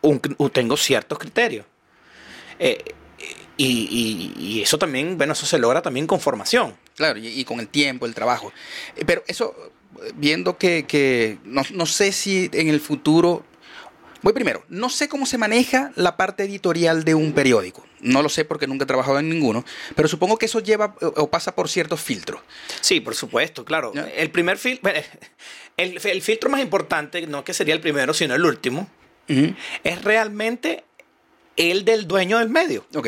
un, 0.02 0.20
tengo 0.52 0.76
ciertos 0.78 1.18
criterios. 1.20 1.66
Eh, 2.60 2.84
y, 3.58 3.68
y- 3.68 4.34
y 4.58 4.62
eso 4.62 4.78
también, 4.78 5.18
bueno, 5.18 5.34
eso 5.34 5.46
se 5.46 5.58
logra 5.60 5.82
también 5.82 6.06
con 6.08 6.20
formación. 6.20 6.76
Claro, 6.96 7.18
y, 7.20 7.28
y 7.28 7.46
con 7.46 7.60
el 7.60 7.68
tiempo, 7.68 8.06
el 8.06 8.14
trabajo. 8.16 8.52
Eh, 8.96 9.04
Pero 9.06 9.24
eso, 9.28 9.56
viendo 10.16 10.58
que, 10.58 10.86
que 10.86 11.38
no, 11.44 11.64
no 11.74 11.86
sé 11.86 12.12
si 12.12 12.50
en 12.54 12.68
el 12.70 12.80
futuro... 12.80 13.46
Voy 14.22 14.32
primero, 14.32 14.64
no 14.70 14.90
sé 14.90 15.10
cómo 15.10 15.26
se 15.26 15.38
maneja 15.38 15.92
la 15.96 16.16
parte 16.16 16.44
editorial 16.44 17.04
de 17.04 17.14
un 17.14 17.34
periódico. 17.34 17.86
No 18.00 18.22
lo 18.22 18.30
sé 18.30 18.46
porque 18.46 18.68
nunca 18.68 18.86
he 18.86 18.88
trabajado 18.88 19.20
en 19.20 19.30
ninguno, 19.30 19.66
pero 19.96 20.08
supongo 20.08 20.38
que 20.38 20.46
eso 20.46 20.62
lleva 20.62 20.96
o 21.02 21.30
pasa 21.30 21.54
por 21.54 21.68
ciertos 21.68 22.00
filtros. 22.00 22.42
Sí, 22.80 23.02
por 23.02 23.16
supuesto, 23.16 23.66
claro. 23.66 23.92
El 24.16 24.32
primer 24.32 24.58
filtro, 24.58 24.94
el, 25.76 26.00
el 26.02 26.22
filtro 26.22 26.50
más 26.50 26.62
importante, 26.62 27.28
no 27.28 27.44
que 27.44 27.54
sería 27.54 27.74
el 27.74 27.82
primero, 27.82 28.14
sino 28.14 28.34
el 28.34 28.46
último, 28.46 28.88
es 29.28 30.02
realmente 30.04 30.86
el 31.58 31.84
del 31.84 32.08
dueño 32.08 32.40
del 32.40 32.50
medio. 32.50 32.86
Ok, 32.96 33.08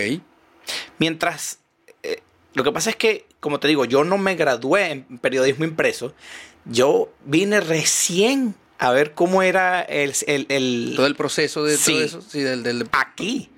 Mientras, 0.97 1.59
eh, 2.03 2.21
lo 2.53 2.63
que 2.63 2.71
pasa 2.71 2.89
es 2.89 2.95
que, 2.95 3.25
como 3.39 3.59
te 3.59 3.67
digo, 3.67 3.85
yo 3.85 4.03
no 4.03 4.17
me 4.17 4.35
gradué 4.35 4.91
en 4.91 5.03
periodismo 5.19 5.65
impreso, 5.65 6.13
yo 6.65 7.09
vine 7.25 7.59
recién 7.61 8.55
a 8.77 8.91
ver 8.91 9.13
cómo 9.13 9.41
era 9.41 9.81
el... 9.81 10.13
el- 10.27 10.45
el- 10.49 10.93
todo 10.95 11.07
el 11.07 11.15
proceso 11.15 11.63
de 11.63 11.77
Sí. 11.77 11.91
todo 11.93 12.01
eso, 12.03 12.21
sí, 12.21 12.41
del, 12.41 12.63
del- 12.63 12.87
aquí. 12.91 13.49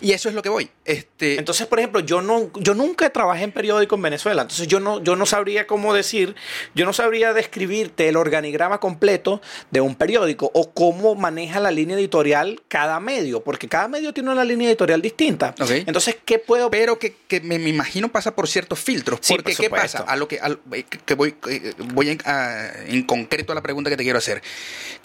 Y 0.00 0.12
eso 0.12 0.28
es 0.28 0.34
lo 0.34 0.42
que 0.42 0.48
voy. 0.48 0.70
Este, 0.84 1.38
Entonces, 1.38 1.66
por 1.66 1.78
ejemplo, 1.78 2.00
yo 2.00 2.22
no, 2.22 2.50
yo 2.54 2.74
nunca 2.74 3.10
trabajé 3.10 3.44
en 3.44 3.52
periódico 3.52 3.94
en 3.96 4.02
Venezuela, 4.02 4.42
entonces 4.42 4.66
yo 4.68 4.80
no, 4.80 5.02
yo 5.02 5.16
no 5.16 5.26
sabría 5.26 5.66
cómo 5.66 5.92
decir, 5.94 6.34
yo 6.74 6.84
no 6.86 6.92
sabría 6.92 7.32
describirte 7.32 8.08
el 8.08 8.16
organigrama 8.16 8.80
completo 8.80 9.40
de 9.70 9.80
un 9.80 9.94
periódico 9.96 10.50
o 10.54 10.72
cómo 10.72 11.14
maneja 11.14 11.60
la 11.60 11.70
línea 11.70 11.96
editorial 11.96 12.62
cada 12.68 13.00
medio, 13.00 13.42
porque 13.42 13.68
cada 13.68 13.88
medio 13.88 14.12
tiene 14.14 14.30
una 14.30 14.44
línea 14.44 14.68
editorial 14.68 15.02
distinta. 15.02 15.54
Entonces, 15.86 16.16
¿qué 16.24 16.38
puedo 16.38 16.70
pero 16.70 16.98
que, 16.98 17.14
que 17.28 17.40
me, 17.40 17.58
me 17.58 17.70
imagino 17.70 18.08
pasa 18.10 18.34
por 18.34 18.48
ciertos 18.48 18.78
filtros. 18.78 19.20
Sí, 19.22 19.34
porque 19.34 19.52
por 19.52 19.60
¿qué 19.64 19.70
pasa? 19.70 19.98
A 20.06 20.16
lo 20.16 20.28
que, 20.28 20.38
al- 20.40 20.60
eh, 20.72 20.84
que- 21.04 21.14
voy, 21.14 21.34
eh, 21.48 21.74
voy 21.92 22.10
en, 22.10 22.18
a- 22.24 22.70
en 22.86 23.02
concreto 23.02 23.52
a 23.52 23.54
la 23.54 23.62
pregunta 23.62 23.90
que 23.90 23.96
te 23.96 24.02
quiero 24.04 24.18
hacer. 24.18 24.42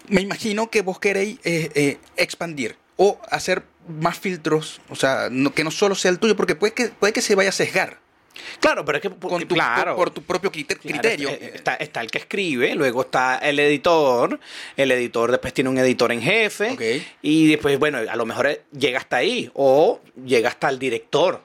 Me 0.08 0.22
imagino 0.22 0.70
que 0.70 0.82
vos 0.82 1.00
queréis 1.00 1.40
eh, 1.44 1.70
eh, 1.76 1.98
expandir 2.18 2.76
o 2.98 3.20
hacer 3.30 3.64
más 3.88 4.18
filtros, 4.20 4.80
o 4.90 4.96
sea, 4.96 5.28
no- 5.32 5.54
que 5.54 5.64
no 5.64 5.72
solo 5.72 5.96
sea 5.96 6.12
el 6.12 6.20
tuyo, 6.20 6.36
porque 6.36 6.56
puede 6.56 6.74
que, 6.74 6.88
puede 6.90 7.14
que 7.14 7.22
se 7.22 7.36
vaya 7.36 7.50
a 7.50 7.54
sesgar 7.54 8.02
Claro, 8.60 8.84
pero 8.84 8.98
es 8.98 9.02
que 9.04 9.10
con 9.12 9.46
tu, 9.48 9.54
claro, 9.54 9.96
por, 9.96 10.06
por 10.06 10.14
tu 10.16 10.24
propio 10.24 10.52
Claro, 10.52 10.80
criterio. 10.82 11.30
eh, 11.30 11.52
Está, 11.54 11.76
está 11.76 12.02
el 12.02 12.10
que 12.10 12.18
escribe, 12.18 12.74
luego 12.74 13.04
está 13.04 13.38
el 13.38 13.60
editor, 13.60 14.40
el 14.76 14.92
editor 14.92 15.30
después 15.30 15.54
tiene 15.54 15.70
un 15.70 15.78
editor 15.78 16.12
en 16.12 16.20
jefe 16.22 17.04
y 17.22 17.48
después, 17.48 17.78
bueno, 17.78 18.00
a 18.00 18.16
lo 18.16 18.26
mejor 18.26 18.48
eh, 18.48 18.62
llega 18.76 18.98
hasta 18.98 19.18
ahí 19.18 19.52
o 19.54 20.02
llega 20.26 20.50
hasta 20.50 20.68
el 20.70 20.80
director 20.80 21.42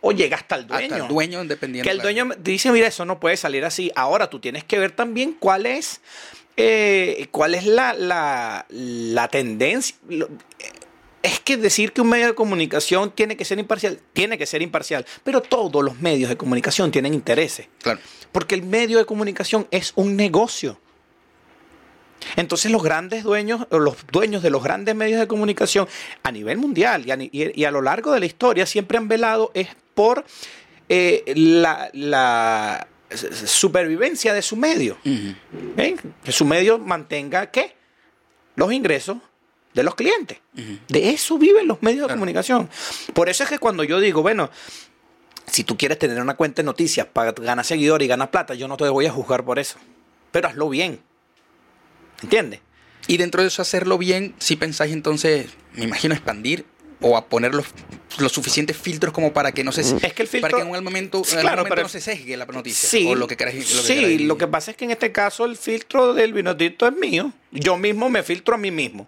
o 0.00 0.10
llega 0.12 0.36
hasta 0.38 0.56
el 0.56 0.66
dueño. 0.66 0.84
Hasta 0.86 0.96
el 1.04 1.08
dueño, 1.08 1.44
dependiendo. 1.44 1.84
Que 1.88 1.92
el 1.94 2.02
dueño 2.02 2.28
dice, 2.38 2.72
mira, 2.72 2.88
eso 2.88 3.04
no 3.04 3.20
puede 3.20 3.36
salir 3.36 3.64
así. 3.64 3.92
Ahora 3.94 4.28
tú 4.28 4.40
tienes 4.40 4.64
que 4.64 4.78
ver 4.80 4.90
también 4.90 5.34
cuál 5.38 5.66
es, 5.66 6.00
eh, 6.56 7.28
cuál 7.30 7.54
es 7.54 7.64
la, 7.64 7.92
la, 7.92 8.66
la 8.70 9.28
tendencia. 9.28 9.94
Es 11.28 11.40
que 11.40 11.56
decir 11.58 11.92
que 11.92 12.00
un 12.00 12.08
medio 12.08 12.26
de 12.28 12.34
comunicación 12.34 13.10
tiene 13.10 13.36
que 13.36 13.44
ser 13.44 13.58
imparcial, 13.58 14.00
tiene 14.14 14.38
que 14.38 14.46
ser 14.46 14.62
imparcial, 14.62 15.04
pero 15.24 15.42
todos 15.42 15.84
los 15.84 16.00
medios 16.00 16.30
de 16.30 16.36
comunicación 16.38 16.90
tienen 16.90 17.12
intereses, 17.12 17.68
Claro. 17.82 18.00
porque 18.32 18.54
el 18.54 18.62
medio 18.62 18.96
de 18.96 19.04
comunicación 19.04 19.66
es 19.70 19.92
un 19.96 20.16
negocio. 20.16 20.80
Entonces 22.36 22.70
los 22.72 22.82
grandes 22.82 23.24
dueños, 23.24 23.66
los 23.70 23.96
dueños 24.10 24.42
de 24.42 24.48
los 24.50 24.62
grandes 24.62 24.94
medios 24.94 25.20
de 25.20 25.26
comunicación 25.28 25.86
a 26.22 26.32
nivel 26.32 26.56
mundial 26.56 27.04
y 27.06 27.10
a, 27.10 27.18
y- 27.20 27.70
lo 27.70 27.82
largo 27.82 28.10
de 28.12 28.20
la 28.20 28.26
historia 28.26 28.64
siempre 28.64 28.96
han 28.96 29.06
velado 29.08 29.50
es 29.54 29.68
por 29.94 30.24
eh, 30.88 31.22
la, 31.36 32.88
supervivencia 33.44 34.32
de 34.32 34.40
su 34.42 34.56
medio. 34.56 34.96
¿eh? 35.04 35.94
Que 36.24 36.32
su 36.32 36.44
medio 36.46 36.78
mantenga 36.78 37.50
¿qué? 37.50 37.74
Los 38.56 38.72
ingresos 38.72 39.18
de 39.78 39.84
los 39.84 39.94
clientes. 39.94 40.38
De 40.88 41.10
eso 41.10 41.38
viven 41.38 41.66
los 41.68 41.80
medios 41.82 42.00
de 42.02 42.06
Claro. 42.06 42.18
comunicación. 42.18 42.68
Por 43.14 43.28
eso 43.28 43.44
es 43.44 43.48
que 43.48 43.58
cuando 43.58 43.84
yo 43.84 44.00
digo, 44.00 44.22
bueno, 44.22 44.50
si 45.46 45.62
tú 45.64 45.76
quieres 45.78 45.98
tener 45.98 46.20
una 46.20 46.34
cuenta 46.36 46.62
de 46.62 46.66
noticias 46.66 47.06
para 47.06 47.32
ganar 47.32 47.64
seguidores 47.64 48.04
y 48.04 48.08
ganar 48.08 48.30
plata, 48.30 48.54
yo 48.54 48.66
no 48.68 48.76
te 48.76 48.88
voy 48.88 49.06
a 49.06 49.10
juzgar 49.12 49.44
por 49.44 49.58
eso. 49.58 49.78
Pero 50.32 50.48
hazlo 50.48 50.68
bien. 50.68 51.00
¿Entiendes? 52.22 52.60
Y 53.06 53.16
dentro 53.16 53.42
de 53.42 53.48
eso 53.48 53.62
hacerlo 53.62 53.96
bien, 53.98 54.34
si 54.38 54.56
pensáis 54.56 54.92
entonces, 54.92 55.46
me 55.74 55.84
imagino 55.84 56.14
expandir 56.14 56.66
o 57.00 57.16
a 57.16 57.26
poner 57.26 57.54
los, 57.54 57.66
los 58.18 58.32
suficientes 58.32 58.76
filtros 58.76 59.14
como 59.14 59.32
para 59.32 59.52
que 59.52 59.62
no 59.62 59.70
se 59.70 59.82
Es 59.82 60.12
que 60.12 60.22
el 60.22 60.28
filtro- 60.28 60.40
para 60.40 60.56
que 60.56 60.62
en 60.76 60.84
momento, 60.84 61.18
algún 61.18 61.40
claro, 61.40 61.58
momento 61.58 61.68
pero- 61.76 61.82
no 61.84 61.88
se 61.88 62.00
sesgue 62.00 62.36
la 62.36 62.44
noticia 62.44 62.88
Sí, 62.88 63.06
o 63.08 63.14
lo 63.14 63.28
que 63.28 63.36
queráis 63.36 63.72
lo 63.76 63.82
que 63.82 63.86
sí, 63.86 63.94
queráis. 63.94 64.20
lo 64.22 64.36
que 64.36 64.48
pasa 64.48 64.72
es 64.72 64.76
que 64.76 64.84
en 64.84 64.90
este 64.90 65.12
caso 65.12 65.44
el 65.44 65.56
filtro 65.56 66.12
del 66.12 66.32
vinotito 66.32 66.86
es 66.88 66.94
mío. 66.96 67.32
Yo 67.52 67.78
mismo 67.78 68.10
me 68.10 68.22
filtro 68.24 68.56
a 68.56 68.58
mí 68.58 68.72
mismo. 68.72 69.06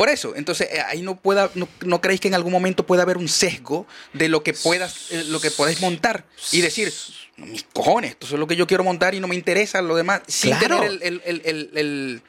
Por 0.00 0.08
eso, 0.08 0.34
entonces 0.34 0.66
eh, 0.72 0.80
ahí 0.80 1.02
no 1.02 1.16
pueda 1.16 1.50
no, 1.54 1.68
no 1.82 2.00
creéis 2.00 2.22
que 2.22 2.28
en 2.28 2.34
algún 2.34 2.52
momento 2.52 2.86
pueda 2.86 3.02
haber 3.02 3.18
un 3.18 3.28
sesgo 3.28 3.86
de 4.14 4.30
lo 4.30 4.42
que 4.42 4.54
puedas 4.54 5.12
eh, 5.12 5.24
lo 5.24 5.42
que 5.42 5.50
podéis 5.50 5.82
montar 5.82 6.24
y 6.52 6.62
decir 6.62 6.90
"No, 7.36 7.44
mis 7.44 7.64
cojones, 7.64 8.12
esto 8.12 8.24
es 8.24 8.32
lo 8.32 8.46
que 8.46 8.56
yo 8.56 8.66
quiero 8.66 8.82
montar 8.82 9.14
y 9.14 9.20
no 9.20 9.28
me 9.28 9.34
interesa 9.34 9.82
lo 9.82 9.94
demás 9.96 10.22
sin 10.26 10.56
Claro. 10.56 10.76
tener 10.80 10.90
el, 10.90 11.02
el- 11.02 11.22
el- 11.26 11.42
el- 11.44 11.70
el- 11.76 12.22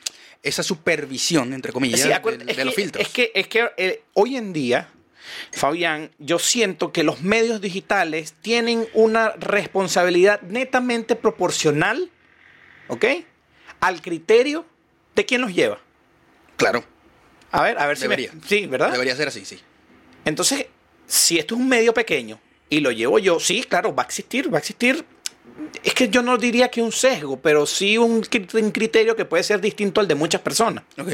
esa 0.43 0.63
supervisión 0.63 1.53
entre 1.53 1.71
comillas 1.71 2.01
Sí, 2.01 2.09
de, 2.09 2.65
los 2.65 2.75
que, 2.75 2.81
filtros. 2.81 3.05
es 3.07 3.13
que, 3.13 3.31
es 3.33 3.47
que 3.47 3.69
eh, 3.77 4.03
hoy 4.15 4.35
en 4.35 4.51
día, 4.51 4.89
Fabián, 5.53 6.11
yo 6.19 6.39
siento 6.39 6.91
que 6.91 7.03
los 7.03 7.21
medios 7.21 7.61
digitales 7.61 8.33
tienen 8.41 8.85
una 8.93 9.29
responsabilidad 9.39 10.41
netamente 10.41 11.15
proporcional, 11.15 12.09
¿ok? 12.89 13.05
Al 13.79 14.01
criterio 14.01 14.65
de 15.15 15.25
quién 15.25 15.39
los 15.39 15.53
lleva. 15.55 15.79
claro, 16.57 16.83
A 17.51 17.63
ver, 17.63 17.77
a 17.79 17.85
ver 17.87 17.97
si 17.97 18.07
me- 18.07 18.15
Debería. 18.15 18.31
Sí, 18.47 18.65
¿verdad? 18.67 18.91
debería 18.91 19.15
ser 19.15 19.27
así, 19.27 19.43
sí. 19.45 19.59
Entonces, 20.25 20.67
si 21.07 21.39
esto 21.39 21.55
es 21.55 21.61
un 21.61 21.67
medio 21.67 21.93
pequeño 21.93 22.39
y 22.69 22.79
lo 22.79 22.91
llevo 22.91 23.19
yo, 23.19 23.39
sí, 23.39 23.63
claro, 23.63 23.93
va 23.93 24.03
a 24.03 24.05
existir, 24.05 24.51
va 24.53 24.57
a 24.57 24.59
existir. 24.59 25.05
Es 25.83 25.93
que 25.93 26.07
yo 26.09 26.21
no 26.21 26.37
diría 26.37 26.69
que 26.69 26.81
un 26.81 26.91
sesgo, 26.91 27.37
pero 27.41 27.65
sí 27.65 27.97
un, 27.97 28.21
cri- 28.23 28.61
un 28.63 28.71
criterio 28.71 29.15
que 29.15 29.25
puede 29.25 29.43
ser 29.43 29.59
distinto 29.59 29.99
al 29.99 30.07
de 30.07 30.15
muchas 30.15 30.41
personas. 30.41 30.83
Ok. 30.99 31.09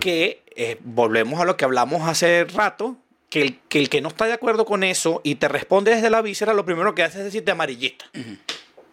Que 0.00 0.42
eh, 0.56 0.78
volvemos 0.82 1.40
a 1.40 1.44
lo 1.44 1.56
que 1.56 1.64
hablamos 1.64 2.06
hace 2.08 2.44
rato, 2.44 2.96
que 3.30 3.42
el, 3.42 3.58
que 3.68 3.78
el 3.78 3.88
que 3.88 4.00
no 4.00 4.08
está 4.08 4.26
de 4.26 4.32
acuerdo 4.32 4.64
con 4.64 4.82
eso 4.82 5.20
y 5.24 5.36
te 5.36 5.48
responde 5.48 5.94
desde 5.94 6.10
la 6.10 6.20
víscera, 6.22 6.52
lo 6.54 6.64
primero 6.64 6.94
que 6.94 7.02
hace 7.02 7.18
es 7.18 7.24
decirte 7.24 7.50
amarillista, 7.50 8.06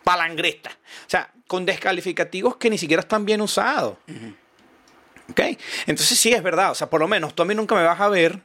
palangrista. 0.03 0.69
O 0.71 1.09
sea, 1.09 1.31
con 1.47 1.65
descalificativos 1.65 2.57
que 2.57 2.69
ni 2.69 2.77
siquiera 2.77 3.01
están 3.01 3.25
bien 3.25 3.41
usados. 3.41 3.97
¿Ok? 5.37 5.57
Entonces 5.85 6.17
sí 6.17 6.31
es 6.31 6.41
verdad, 6.41 6.71
o 6.71 6.75
sea, 6.75 6.89
por 6.89 7.01
lo 7.01 7.09
menos 7.09 7.35
tú 7.35 7.43
a 7.43 7.45
mí 7.45 7.53
nunca 7.53 7.75
me 7.75 7.83
vas 7.83 7.99
a 7.99 8.07
ver 8.07 8.39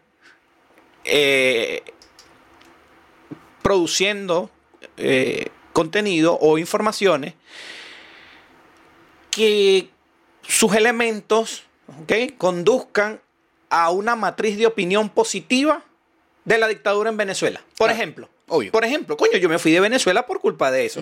eh, 1.05 1.82
produciendo 3.62 4.51
eh, 4.97 5.47
contenido 5.72 6.36
o 6.41 6.59
informaciones 6.59 7.34
que 9.30 9.88
sus 10.43 10.74
elementos 10.74 11.62
¿ok? 12.03 12.36
conduzcan 12.36 13.20
a 13.68 13.91
una 13.91 14.16
matriz 14.16 14.59
de 14.59 14.66
opinión 14.66 15.09
positiva 15.11 15.84
de 16.45 16.59
la 16.59 16.66
dictadura 16.66 17.11
en 17.11 17.16
Venezuela. 17.16 17.61
Por 17.78 17.86
Claro, 17.86 17.93
ejemplo, 17.93 18.28
obvio. 18.49 18.72
por 18.72 18.84
ejemplo, 18.84 19.16
coño, 19.16 19.36
yo 19.38 19.49
me 19.49 19.61
fui 19.61 19.70
de 19.70 19.78
Venezuela 19.78 20.26
por 20.26 20.41
culpa 20.41 20.72
de 20.72 20.86
eso. 20.86 21.01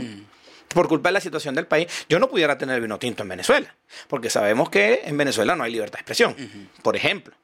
Por 0.75 0.87
culpa 0.89 1.09
de 1.09 1.15
la 1.15 1.21
situación 1.21 1.55
del 1.55 1.67
país, 1.67 1.87
yo 2.09 2.19
no 2.19 2.29
pudiera 2.29 2.59
tener 2.59 2.81
vino 2.81 2.99
tinto 2.99 3.23
en 3.23 3.29
Venezuela, 3.31 3.75
porque 4.07 4.29
sabemos 4.31 4.69
que 4.71 5.01
en 5.05 5.17
Venezuela 5.17 5.57
no 5.57 5.65
hay 5.65 5.73
libertad 5.73 5.99
de 5.99 6.01
expresión, 6.03 6.37
por 6.83 6.95
ejemplo. 6.97 7.35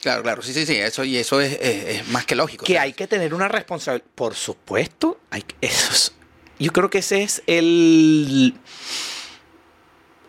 Claro, 0.00 0.22
claro, 0.22 0.40
sí, 0.40 0.54
sí, 0.54 0.64
sí, 0.64 0.76
eso 0.76 1.04
y 1.04 1.18
eso 1.18 1.40
es, 1.42 1.52
es- 1.60 1.84
es 2.00 2.08
más 2.08 2.24
que 2.24 2.34
lógico. 2.34 2.64
Que 2.64 2.78
hay 2.78 2.94
que 2.94 3.06
tener 3.06 3.34
una 3.34 3.48
responsabilidad. 3.48 4.06
Por 4.14 4.34
supuesto, 4.34 5.20
hay 5.30 5.42
que- 5.42 5.54
eso 5.60 5.92
es- 5.92 6.14
yo 6.58 6.72
creo 6.72 6.88
que 6.88 6.98
ese 6.98 7.22
es 7.22 7.42
el, 7.46 8.54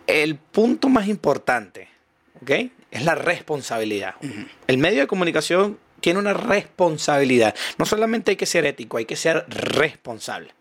el 0.06 0.36
punto 0.36 0.88
más 0.88 1.08
importante. 1.08 1.88
¿Ok? 2.42 2.50
Es 2.90 3.04
la 3.04 3.14
responsabilidad. 3.14 4.14
El 4.66 4.76
medio 4.78 5.00
de 5.00 5.06
comunicación 5.06 5.78
tiene 6.00 6.18
una 6.18 6.34
responsabilidad. 6.34 7.54
No 7.78 7.86
solamente 7.86 8.32
hay 8.32 8.36
que 8.36 8.44
ser 8.46 8.66
ético, 8.66 8.98
hay 8.98 9.04
que 9.06 9.16
ser 9.16 9.46
responsable. 9.48 10.52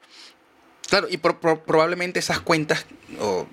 Claro, 0.92 1.08
y 1.10 1.18
pro- 1.18 1.40
pro- 1.40 1.64
probablemente 1.64 2.20
esas 2.20 2.40
cuentas 2.42 2.86
o 3.20 3.48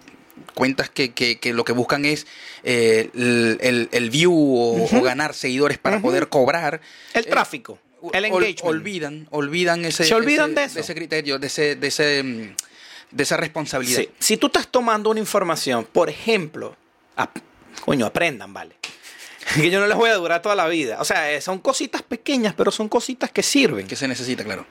cuentas 0.55 0.91
que, 0.91 1.13
que- 1.15 1.39
que 1.39 1.53
lo 1.55 1.65
que 1.65 1.73
buscan 1.73 2.05
es 2.05 2.27
eh, 2.65 3.09
el, 3.15 3.59
el- 3.63 3.89
el 3.93 4.11
view 4.11 4.33
o, 4.35 4.85
o 4.85 5.01
ganar 5.01 5.33
seguidores 5.35 5.79
para 5.79 6.01
poder 6.01 6.29
cobrar. 6.29 6.81
El 7.15 7.25
eh, 7.25 7.29
tráfico, 7.31 7.79
el 8.13 8.25
ol- 8.25 8.43
engagement. 8.45 8.61
olvidan, 8.65 9.29
olvidan 9.31 9.85
ese, 9.85 10.05
Se 10.05 10.15
olvidan 10.15 10.51
ese- 10.51 10.61
de 10.61 10.67
eso. 10.67 10.81
ese 10.81 10.95
criterio, 10.95 11.39
de 11.39 11.47
ese, 11.47 11.77
de 11.77 11.87
ese, 11.87 12.23
mm, 12.23 12.55
de 13.13 13.23
esa 13.23 13.37
responsabilidad. 13.37 14.01
Sí. 14.01 14.09
Si 14.19 14.37
tú 14.37 14.49
estás 14.49 14.69
tomando 14.69 15.09
una 15.11 15.21
información, 15.21 15.87
por 15.91 16.11
ejemplo, 16.11 16.77
coño, 17.85 18.05
aprendan, 18.07 18.53
vale. 18.53 18.75
Que 19.55 19.71
yo 19.71 19.81
no 19.81 19.87
les 19.87 19.97
voy 19.97 20.11
a 20.11 20.15
durar 20.15 20.43
toda 20.43 20.55
la 20.55 20.69
vida. 20.69 20.99
O 21.01 21.05
sea, 21.07 21.33
eh, 21.33 21.41
son 21.41 21.61
cositas 21.61 22.03
pequeñas, 22.03 22.53
pero 22.55 22.71
son 22.71 22.87
cositas 22.89 23.31
que 23.31 23.43
sirven. 23.43 23.87
Que 23.87 23.97
se 23.97 24.07
necesita, 24.07 24.45
claro. 24.45 24.67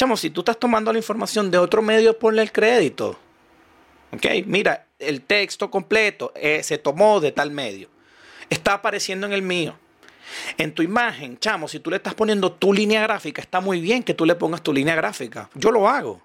Chamo, 0.00 0.16
si 0.16 0.30
tú 0.30 0.40
estás 0.40 0.58
tomando 0.58 0.90
la 0.94 0.98
información 0.98 1.50
de 1.50 1.58
otro 1.58 1.82
medio, 1.82 2.18
ponle 2.18 2.40
el 2.40 2.50
crédito. 2.50 3.18
Ok, 4.14 4.24
mira, 4.46 4.86
el 4.98 5.20
texto 5.20 5.70
completo 5.70 6.32
eh, 6.36 6.62
se 6.62 6.78
tomó 6.78 7.20
de 7.20 7.32
tal 7.32 7.50
medio. 7.50 7.90
Está 8.48 8.72
apareciendo 8.72 9.26
en 9.26 9.34
el 9.34 9.42
mío. 9.42 9.74
En 10.56 10.72
tu 10.72 10.80
imagen, 10.80 11.38
chamo, 11.38 11.68
si 11.68 11.80
tú 11.80 11.90
le 11.90 11.96
estás 11.96 12.14
poniendo 12.14 12.50
tu 12.50 12.72
línea 12.72 13.02
gráfica, 13.02 13.42
está 13.42 13.60
muy 13.60 13.82
bien 13.82 14.02
que 14.02 14.14
tú 14.14 14.24
le 14.24 14.34
pongas 14.36 14.62
tu 14.62 14.72
línea 14.72 14.94
gráfica. 14.94 15.50
Yo 15.54 15.70
lo 15.70 15.86
hago. 15.86 16.22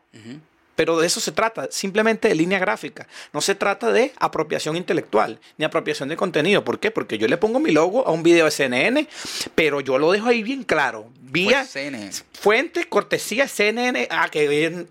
Pero 0.76 0.98
de 0.98 1.08
eso 1.08 1.20
se 1.20 1.32
trata, 1.32 1.68
simplemente 1.72 2.28
de 2.28 2.36
línea 2.36 2.60
gráfica. 2.60 3.08
No 3.32 3.40
se 3.42 3.56
trata 3.56 3.92
de 3.92 4.12
apropiación 4.20 4.76
intelectual 4.76 5.40
ni 5.58 5.64
apropiación 5.66 6.10
de 6.10 6.18
contenido. 6.18 6.64
¿Por 6.66 6.80
qué? 6.80 6.92
Porque 6.92 7.18
yo 7.18 7.28
le 7.28 7.38
pongo 7.38 7.60
mi 7.60 7.72
logo 7.72 8.06
a 8.08 8.12
un 8.12 8.24
video 8.24 8.46
de 8.46 8.52
CNN, 8.52 9.08
pero 9.56 9.80
yo 9.80 9.98
lo 9.98 10.12
dejo 10.12 10.28
ahí 10.28 10.44
bien 10.44 10.64
claro. 10.64 11.10
Vía 11.22 11.60
Pues, 11.60 11.70
CNN. 11.72 12.12
fuente, 12.34 12.90
cortesía 12.90 13.48
CNN. 13.48 14.08
Ah, 14.12 14.28
que, 14.30 14.86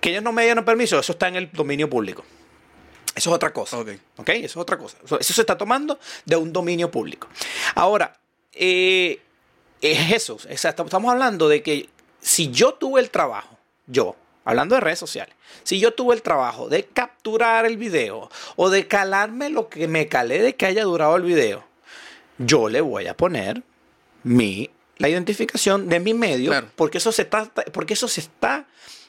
que 0.00 0.10
ellos 0.10 0.22
no 0.22 0.32
me 0.32 0.44
dieron 0.44 0.64
permiso, 0.64 0.98
eso 0.98 1.12
está 1.12 1.28
en 1.28 1.36
el 1.36 1.50
dominio 1.52 1.88
público. 1.88 2.24
Eso 3.14 3.30
es 3.30 3.34
otra 3.36 3.52
cosa. 3.52 3.78
Ok. 3.78 3.90
¿Ok? 4.16 4.28
Eso 4.30 4.44
es 4.44 4.56
otra 4.56 4.76
cosa. 4.76 4.98
Eso, 5.04 5.18
se 5.22 5.40
está 5.40 5.56
tomando 5.56 5.98
de 6.24 6.36
un 6.36 6.52
dominio 6.52 6.90
público. 6.90 7.28
Ahora, 7.76 8.18
eh, 8.52 9.20
es 9.80 10.12
eso. 10.12 10.36
Estamos 10.48 11.10
hablando 11.12 11.48
de 11.48 11.62
que 11.62 11.88
si 12.20 12.50
yo 12.50 12.74
tuve 12.74 13.00
el 13.00 13.10
trabajo, 13.10 13.56
yo, 13.86 14.16
hablando 14.44 14.74
de 14.74 14.80
redes 14.80 14.98
sociales, 14.98 15.34
si 15.62 15.78
yo 15.80 15.92
tuve 15.94 16.14
el 16.14 16.22
trabajo 16.22 16.68
de 16.68 16.84
capturar 16.84 17.66
el 17.66 17.76
video 17.76 18.30
o 18.56 18.70
de 18.70 18.86
calarme 18.86 19.48
lo 19.50 19.68
que 19.68 19.88
me 19.88 20.08
calé 20.08 20.40
de 20.42 20.54
que 20.56 20.66
haya 20.66 20.84
durado 20.84 21.16
el 21.16 21.22
video, 21.22 21.64
yo 22.38 22.68
le 22.68 22.80
voy 22.80 23.06
a 23.06 23.16
poner 23.16 23.62
mi 24.22 24.70
la 24.98 25.08
identificación 25.08 25.88
de 25.88 25.98
mi 26.00 26.14
medio 26.14 26.50
Claro. 26.50 26.68
porque 26.76 26.98
eso 26.98 27.10
se 27.12 27.22
está 27.22 27.46
porque 27.72 27.94
eso 27.94 28.06
se 28.08 28.20
está 28.20 28.66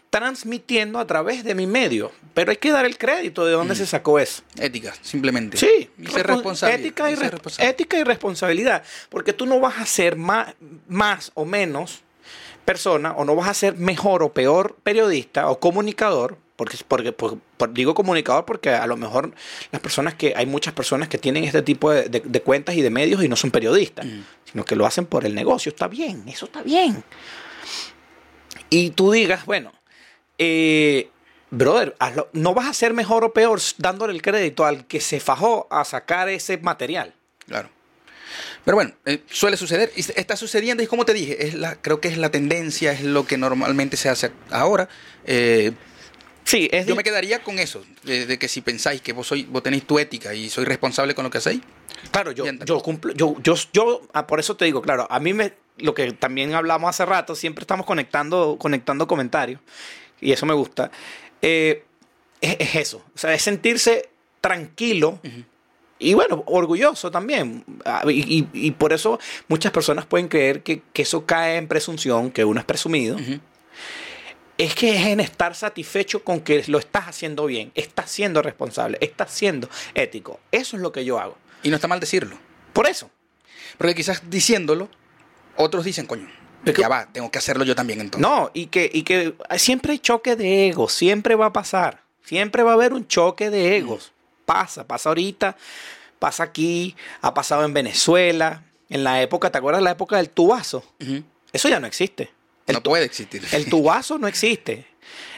transmitiendo 0.09 0.97
a 0.99 1.05
través 1.05 1.43
de 1.43 1.53
mi 1.55 1.67
medio 1.67 2.11
pero 2.33 2.51
hay 2.51 2.57
que 2.57 2.71
dar 2.71 2.86
el 2.86 2.97
crédito 2.97 3.45
de 3.45 3.51
dónde 3.51 3.75
se 3.75 3.86
sacó 3.86 4.17
eso 4.19 4.41
Ética, 4.57 4.93
simplemente. 5.01 5.57
Sí, 5.57 5.89
Y 5.97 6.07
ser 6.07 6.25
responsable. 6.27 6.75
Ética 6.75 7.09
y, 7.09 7.13
y 7.13 7.15
ser 7.15 7.23
res- 7.23 7.31
responsable. 7.31 7.69
ética 7.69 7.97
y 7.99 8.03
responsabilidad. 8.03 8.83
Porque 9.09 9.31
tú 9.33 9.45
no 9.45 9.59
vas 9.59 9.77
a 9.79 9.86
ser 9.86 10.15
más, 10.15 10.53
más 10.88 11.31
o 11.33 11.45
menos 11.45 12.01
persona, 12.66 13.13
o 13.13 13.24
no 13.26 13.36
vas 13.36 13.47
a 13.47 13.53
ser 13.53 13.76
mejor 13.78 14.24
o 14.24 14.34
peor 14.34 14.76
periodista 14.84 15.49
o 15.49 15.59
comunicador. 15.59 16.38
Porque, 16.57 16.78
porque 16.88 17.11
por- 17.11 17.38
por- 17.57 17.74
digo 17.74 17.93
comunicador 17.93 18.45
porque 18.45 18.70
a 18.70 18.88
lo 18.88 18.95
mejor 18.95 19.34
las 19.74 19.82
personas 19.82 20.13
que 20.13 20.34
hay 20.38 20.45
muchas 20.45 20.74
personas 20.74 21.09
que 21.09 21.18
tienen 21.18 21.43
este 21.43 21.61
tipo 21.61 21.91
de, 21.91 22.07
de- 22.07 22.22
de 22.24 22.41
cuentas 22.41 22.76
y 22.76 22.82
de 22.82 22.89
medios 22.89 23.22
y 23.22 23.28
no 23.28 23.36
son 23.36 23.51
periodistas, 23.51 24.05
sino 24.49 24.63
que 24.63 24.78
lo 24.78 24.86
hacen 24.86 25.05
por 25.05 25.26
el 25.26 25.36
negocio. 25.36 25.70
Está 25.70 25.89
bien, 25.89 26.24
eso 26.30 26.45
está 26.45 26.61
bien. 26.63 27.03
Y 28.70 28.91
tú 28.91 29.11
digas, 29.11 29.45
bueno, 29.45 29.74
eh, 30.38 31.09
brother, 31.51 31.95
hazlo- 31.99 32.30
no 32.34 32.53
vas 32.53 32.68
a 32.68 32.74
ser 32.74 32.93
mejor 32.93 33.24
o 33.26 33.34
peor 33.34 33.59
dándole 33.78 34.13
el 34.13 34.22
crédito 34.22 34.66
al 34.66 34.86
que 34.88 35.01
se 35.01 35.20
fajó 35.20 35.68
a 35.70 35.84
sacar 35.84 36.30
ese 36.30 36.57
material. 36.57 37.13
Claro. 37.47 37.70
Pero 38.63 38.76
bueno, 38.76 38.93
eh, 39.05 39.23
suele 39.30 39.57
suceder. 39.57 39.91
Y 39.95 40.01
está 40.01 40.36
sucediendo, 40.36 40.84
y 40.84 40.88
como 40.88 41.05
te 41.05 41.13
dije, 41.13 41.47
es 41.47 41.53
la, 41.53 41.76
creo 41.76 42.01
que 42.01 42.07
es 42.07 42.17
la 42.17 42.30
tendencia, 42.32 42.91
es 42.91 43.01
lo 43.01 43.26
que 43.26 43.38
normalmente 43.38 43.97
se 43.97 44.09
hace 44.09 44.32
ahora. 44.51 44.89
Eh, 45.26 45.73
Sí, 46.45 46.69
es 46.71 46.86
yo 46.86 46.95
me 46.95 47.03
quedaría 47.03 47.41
con 47.41 47.57
eso, 47.57 47.84
de, 48.03 48.28
de 48.28 48.38
que 48.38 48.47
si 48.47 48.61
pensáis 48.61 49.01
que 49.01 49.13
vos, 49.13 49.26
sois, 49.26 49.49
vos 49.49 49.63
tenéis 49.63 49.84
tu 49.88 49.97
ética 49.97 50.36
y 50.36 50.47
sois 50.51 50.67
responsable 50.67 51.15
con 51.15 51.23
lo 51.23 51.32
que 51.32 51.39
hacéis, 51.39 51.61
Claro, 52.11 52.32
yo, 52.32 52.45
yo 52.65 52.82
cumplo, 52.82 53.13
yo, 53.13 53.36
yo, 53.41 53.55
yo, 53.73 54.01
ah, 54.13 54.28
por 54.28 54.39
eso 54.39 54.55
te 54.55 54.65
digo, 54.65 54.82
claro, 54.82 55.07
a 55.09 55.19
mí 55.19 55.34
me, 55.34 55.53
lo 55.78 55.95
que 55.95 56.11
también 56.11 56.53
hablamos 56.53 56.89
hace 56.89 57.03
rato, 57.03 57.34
siempre 57.34 57.63
estamos 57.63 57.88
conectando, 57.88 58.57
conectando 58.59 59.07
comentarios, 59.07 59.59
y 60.21 60.32
eso 60.34 60.45
me 60.45 60.53
gusta, 60.53 60.91
eh, 61.41 61.84
es, 62.41 62.57
es 62.59 62.76
eso, 62.76 63.03
o 63.15 63.17
sea, 63.17 63.34
es 63.34 63.41
sentirse 63.41 64.09
tranquilo 64.39 65.19
y 66.09 66.13
bueno, 66.13 66.43
orgulloso 66.47 67.11
también, 67.11 67.63
Ah, 67.85 68.03
y, 68.07 68.39
y- 68.39 68.49
y 68.53 68.71
por 68.71 68.93
eso 68.93 69.19
muchas 69.47 69.71
personas 69.71 70.05
pueden 70.05 70.27
creer 70.27 70.63
que, 70.63 70.81
que 70.93 71.01
eso 71.03 71.25
cae 71.25 71.57
en 71.57 71.67
presunción, 71.67 72.31
que 72.31 72.43
uno 72.45 72.59
es 72.59 72.65
presumido, 72.65 73.17
es 74.57 74.73
que 74.73 74.95
es 74.95 75.05
en 75.07 75.19
estar 75.19 75.53
satisfecho 75.55 76.23
con 76.23 76.39
que 76.39 76.63
lo 76.67 76.77
estás 76.79 77.07
haciendo 77.07 77.45
bien, 77.45 77.71
estás 77.75 78.09
siendo 78.09 78.41
responsable, 78.41 78.97
estás 79.01 79.31
siendo 79.31 79.69
ético. 79.93 80.39
Eso 80.51 80.77
es 80.77 80.81
lo 80.81 80.91
que 80.91 81.03
yo 81.03 81.19
hago. 81.19 81.37
Y 81.61 81.69
no 81.69 81.75
está 81.75 81.87
mal 81.89 81.99
decirlo. 81.99 82.37
Por 82.71 82.87
eso. 82.87 83.09
Porque 83.77 83.93
quizás 83.95 84.21
diciéndolo, 84.29 84.87
otros 85.57 85.83
dicen, 85.83 86.05
coño, 86.05 86.27
ya 86.77 86.87
va, 86.87 87.07
tengo 87.11 87.29
que 87.29 87.37
hacerlo 87.37 87.65
yo 87.65 87.75
también 87.75 87.99
entonces. 87.99 88.21
No, 88.27 88.49
y 88.53 88.67
que, 88.67 88.89
y 88.91 89.03
que 89.03 89.33
siempre 89.57 89.91
hay 89.93 89.99
choque 89.99 90.35
de 90.37 90.69
egos, 90.69 90.93
siempre 90.93 91.35
va 91.35 91.47
a 91.47 91.53
pasar. 91.53 92.01
Siempre 92.23 92.63
va 92.63 92.71
a 92.71 92.73
haber 92.75 92.93
un 92.93 93.07
choque 93.07 93.49
de 93.49 93.75
egos. 93.77 94.13
Pasa, 94.45 94.85
pasa 94.87 95.09
ahorita, 95.09 95.57
pasa 96.19 96.43
aquí, 96.43 96.95
ha 97.21 97.33
pasado 97.33 97.65
en 97.65 97.73
Venezuela, 97.73 98.63
en 98.89 99.03
la 99.03 99.21
época, 99.21 99.51
¿te 99.51 99.57
acuerdas 99.57 99.81
la 99.81 99.91
época 99.91 100.17
del 100.17 100.29
tubazo? 100.29 100.83
Eso 101.51 101.69
ya 101.69 101.79
no 101.79 101.87
existe. 101.87 102.31
El 102.67 102.75
no 102.75 102.83
puede 102.83 103.05
existir. 103.05 103.43
El 103.51 103.69
tubazo 103.69 104.17
no 104.17 104.27
existe. 104.27 104.85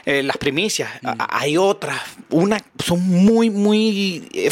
Eh, 0.04 0.22
las 0.22 0.38
primicias, 0.38 0.90
hay 1.02 1.56
otras, 1.56 2.00
una, 2.30 2.58
son 2.82 3.00
muy, 3.02 3.50
muy, 3.50 4.28
eh, 4.32 4.50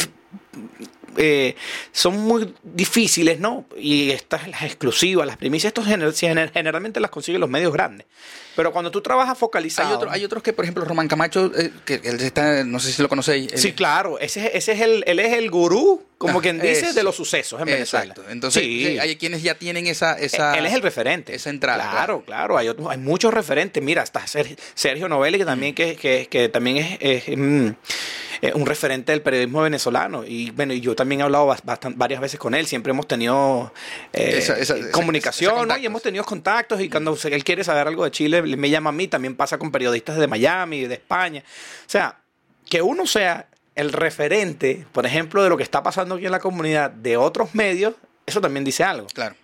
eh, 1.17 1.55
son 1.91 2.19
muy 2.19 2.53
difíciles, 2.73 3.39
¿no? 3.39 3.65
Y 3.77 4.11
estas, 4.11 4.47
las 4.47 4.63
exclusivas, 4.63 5.25
las 5.27 5.37
primicias, 5.37 5.69
estos 5.71 5.87
gener- 5.87 6.13
gener- 6.13 6.51
generalmente 6.51 6.99
las 6.99 7.11
consiguen 7.11 7.41
los 7.41 7.49
medios 7.49 7.71
grandes. 7.73 8.05
Pero 8.55 8.71
cuando 8.71 8.89
tú 8.89 9.01
trabajas 9.01 9.37
focalizado... 9.37 9.89
Hay, 9.89 9.95
otro- 9.95 10.11
hay 10.11 10.25
otros 10.25 10.41
que, 10.41 10.51
por 10.51 10.65
ejemplo, 10.65 10.83
Román 10.83 11.07
Camacho, 11.07 11.51
eh, 11.55 11.71
que 11.85 12.01
él 12.03 12.19
está, 12.21 12.63
no 12.63 12.79
sé 12.79 12.91
si 12.91 13.01
lo 13.03 13.07
conocéis. 13.09 13.53
él- 13.53 13.59
Sí, 13.59 13.73
claro, 13.73 14.17
ese, 14.19 14.57
ese 14.57 14.71
es 14.71 14.81
el, 14.81 15.03
él 15.05 15.19
es 15.19 15.33
el 15.33 15.51
gurú, 15.51 16.03
como 16.17 16.39
Ah, 16.39 16.41
quien 16.41 16.59
dice, 16.59 16.87
es- 16.87 16.95
de 16.95 17.03
los 17.03 17.15
sucesos 17.15 17.59
en 17.59 17.67
Venezuela. 17.67 18.05
Exacto. 18.13 18.31
Entonces, 18.31 18.63
Sí. 18.63 18.85
sí, 18.87 18.99
hay 18.99 19.15
quienes 19.17 19.43
ya 19.43 19.53
tienen 19.55 19.85
esa... 19.85 20.13
esa 20.17 20.57
Él 20.57 20.65
es 20.65 20.73
el 20.73 20.81
referente. 20.81 21.35
esa 21.35 21.51
entrada, 21.51 21.87
Claro, 21.91 22.23
claro. 22.25 22.57
Hay, 22.57 22.67
otros- 22.67 22.87
hay 22.89 22.97
muchos 22.97 23.31
referentes. 23.31 23.83
Mira, 23.83 24.01
está 24.01 24.25
Ser- 24.25 24.57
Sergio 24.73 25.07
Novelli, 25.07 25.37
que 25.37 25.45
también, 25.45 25.75
que, 25.75 25.95
que- 25.95 26.27
que 26.27 26.49
también 26.49 26.77
es, 26.77 27.27
es, 27.27 27.37
mm, 27.37 27.67
eh, 28.41 28.51
un 28.55 28.65
referente 28.65 29.11
del 29.11 29.21
periodismo 29.21 29.61
venezolano. 29.61 30.23
Y 30.25 30.49
bueno, 30.51 30.73
y 30.73 30.81
yo 30.81 30.95
también 30.95 31.21
he 31.21 31.23
hablado 31.23 31.45
bas- 31.47 31.61
bastan- 31.63 31.93
varias 31.95 32.19
veces 32.21 32.39
con 32.39 32.55
él. 32.55 32.56
Siempre 32.65 32.91
hemos 32.91 33.07
tenido 33.07 33.71
eh, 34.13 34.35
Esa- 34.37 34.57
esa- 34.57 34.77
esa- 34.77 34.91
comunicación, 34.91 35.55
ese 35.57 35.65
¿no? 35.67 35.77
Y 35.77 35.85
hemos 35.85 36.01
tenido 36.01 36.23
contactos. 36.23 36.81
Y 36.81 36.89
cuando 36.89 37.15
él 37.23 37.43
quiere 37.43 37.63
saber 37.63 37.87
algo 37.87 38.03
de 38.05 38.11
Chile, 38.11 38.41
me 38.41 38.69
llama 38.69 38.89
a 38.89 38.93
mí. 38.93 39.07
También 39.07 39.35
pasa 39.35 39.57
con 39.59 39.71
periodistas 39.71 40.17
de 40.17 40.27
Miami, 40.27 40.85
de 40.87 40.95
España. 40.95 41.43
O 41.45 41.89
sea, 41.89 42.17
que 42.69 42.81
uno 42.81 43.05
sea 43.05 43.47
el 43.75 43.93
referente, 43.93 44.85
por 44.91 45.05
ejemplo, 45.05 45.43
de 45.43 45.49
lo 45.49 45.57
que 45.57 45.63
está 45.63 45.83
pasando 45.83 46.15
aquí 46.15 46.25
en 46.25 46.31
la 46.31 46.39
comunidad 46.39 46.89
de 46.89 47.15
otros 47.17 47.53
medios, 47.53 47.93
eso 48.25 48.41
también 48.41 48.63
dice 48.63 48.83
algo. 48.83 49.05
Claro. 49.13 49.35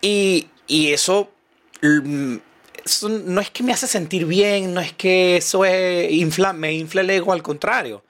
Y, 0.00 0.48
y 0.66 0.92
eso, 0.92 1.30
mm, 1.82 2.36
eso 2.84 3.08
no 3.08 3.40
es 3.40 3.50
que 3.50 3.62
me 3.64 3.72
hace 3.72 3.86
sentir 3.86 4.26
bien, 4.26 4.72
no 4.72 4.80
es 4.80 4.92
que 4.92 5.36
eso 5.38 5.64
es 5.64 6.10
infla- 6.12 6.52
me 6.54 6.72
infla 6.72 7.00
el 7.00 7.10
ego, 7.10 7.32
al 7.32 7.42
contrario. 7.42 8.04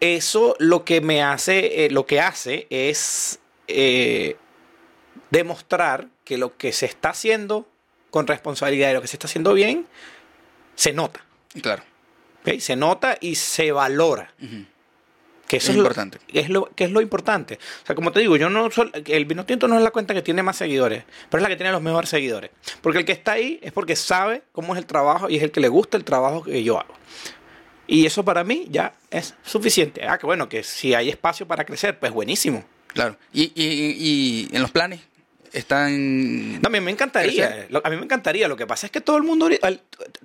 Eso 0.00 0.54
lo 0.58 0.84
que 0.84 1.00
me 1.00 1.22
hace, 1.22 1.86
eh, 1.86 1.90
lo 1.90 2.04
que 2.06 2.20
hace 2.20 2.66
es 2.70 3.38
eh, 3.68 4.36
demostrar 5.30 6.08
que 6.24 6.38
lo 6.38 6.56
que 6.56 6.72
se 6.72 6.86
está 6.86 7.10
haciendo 7.10 7.66
con 8.10 8.26
responsabilidad 8.26 8.90
y 8.90 8.94
lo 8.94 9.00
que 9.02 9.08
se 9.08 9.16
está 9.16 9.26
haciendo 9.26 9.54
bien, 9.54 9.86
se 10.74 10.92
nota. 10.92 11.24
Claro. 11.62 11.82
Se 12.58 12.76
nota 12.76 13.16
y 13.20 13.36
se 13.36 13.72
valora. 13.72 14.32
Que 15.48 15.56
eso 15.58 15.66
Es 15.66 15.70
es, 15.70 15.76
lo- 15.76 15.82
importante. 15.82 16.18
es 16.28 16.48
lo, 16.50 16.66
que 16.74 16.84
es 16.84 16.90
lo 16.90 17.00
importante. 17.00 17.58
O 17.82 17.86
sea, 17.86 17.94
como 17.94 18.12
te 18.12 18.20
digo, 18.20 18.36
yo 18.36 18.50
no 18.50 18.70
sol- 18.70 18.92
el 18.94 19.24
vino 19.24 19.44
tinto 19.46 19.66
no 19.68 19.76
es 19.76 19.82
la 19.82 19.90
cuenta 19.90 20.12
que 20.14 20.22
tiene 20.22 20.42
más 20.42 20.56
seguidores, 20.56 21.04
pero 21.30 21.38
es 21.38 21.42
la 21.42 21.48
que 21.48 21.56
tiene 21.56 21.72
los 21.72 21.82
mejores 21.82 22.10
seguidores. 22.10 22.50
Porque 22.82 22.98
el 22.98 23.04
que 23.04 23.12
está 23.12 23.32
ahí 23.32 23.58
es 23.62 23.72
porque 23.72 23.96
sabe 23.96 24.42
cómo 24.52 24.74
es 24.74 24.78
el 24.78 24.86
trabajo 24.86 25.28
y 25.30 25.36
es 25.36 25.42
el 25.42 25.50
que 25.50 25.60
le 25.60 25.68
gusta 25.68 25.96
el 25.96 26.04
trabajo 26.04 26.42
que 26.42 26.62
yo 26.62 26.78
hago. 26.78 26.94
Y 27.86 28.06
eso 28.06 28.24
para 28.24 28.44
mí 28.44 28.66
ya 28.70 28.94
es 29.10 29.34
suficiente. 29.44 30.06
Ah, 30.06 30.18
que 30.18 30.26
bueno, 30.26 30.48
que 30.48 30.62
si 30.62 30.94
hay 30.94 31.08
espacio 31.10 31.46
para 31.46 31.64
crecer, 31.64 31.98
pues 31.98 32.12
buenísimo. 32.12 32.64
Claro. 32.88 33.16
Y, 33.32 33.52
y- 33.54 33.96
y 33.98 34.48
en 34.56 34.62
los 34.62 34.70
planes 34.70 35.00
están... 35.52 36.60
No, 36.60 36.66
a 36.66 36.70
mí 36.70 36.80
me 36.80 36.90
encantaría. 36.90 37.48
Crecer. 37.48 37.80
A 37.84 37.90
mí 37.90 37.96
me 37.96 38.02
encantaría. 38.04 38.48
Lo 38.48 38.56
que 38.56 38.66
pasa 38.66 38.86
es 38.86 38.90
que 38.92 39.00
todo 39.00 39.16
el 39.16 39.22
mundo, 39.22 39.48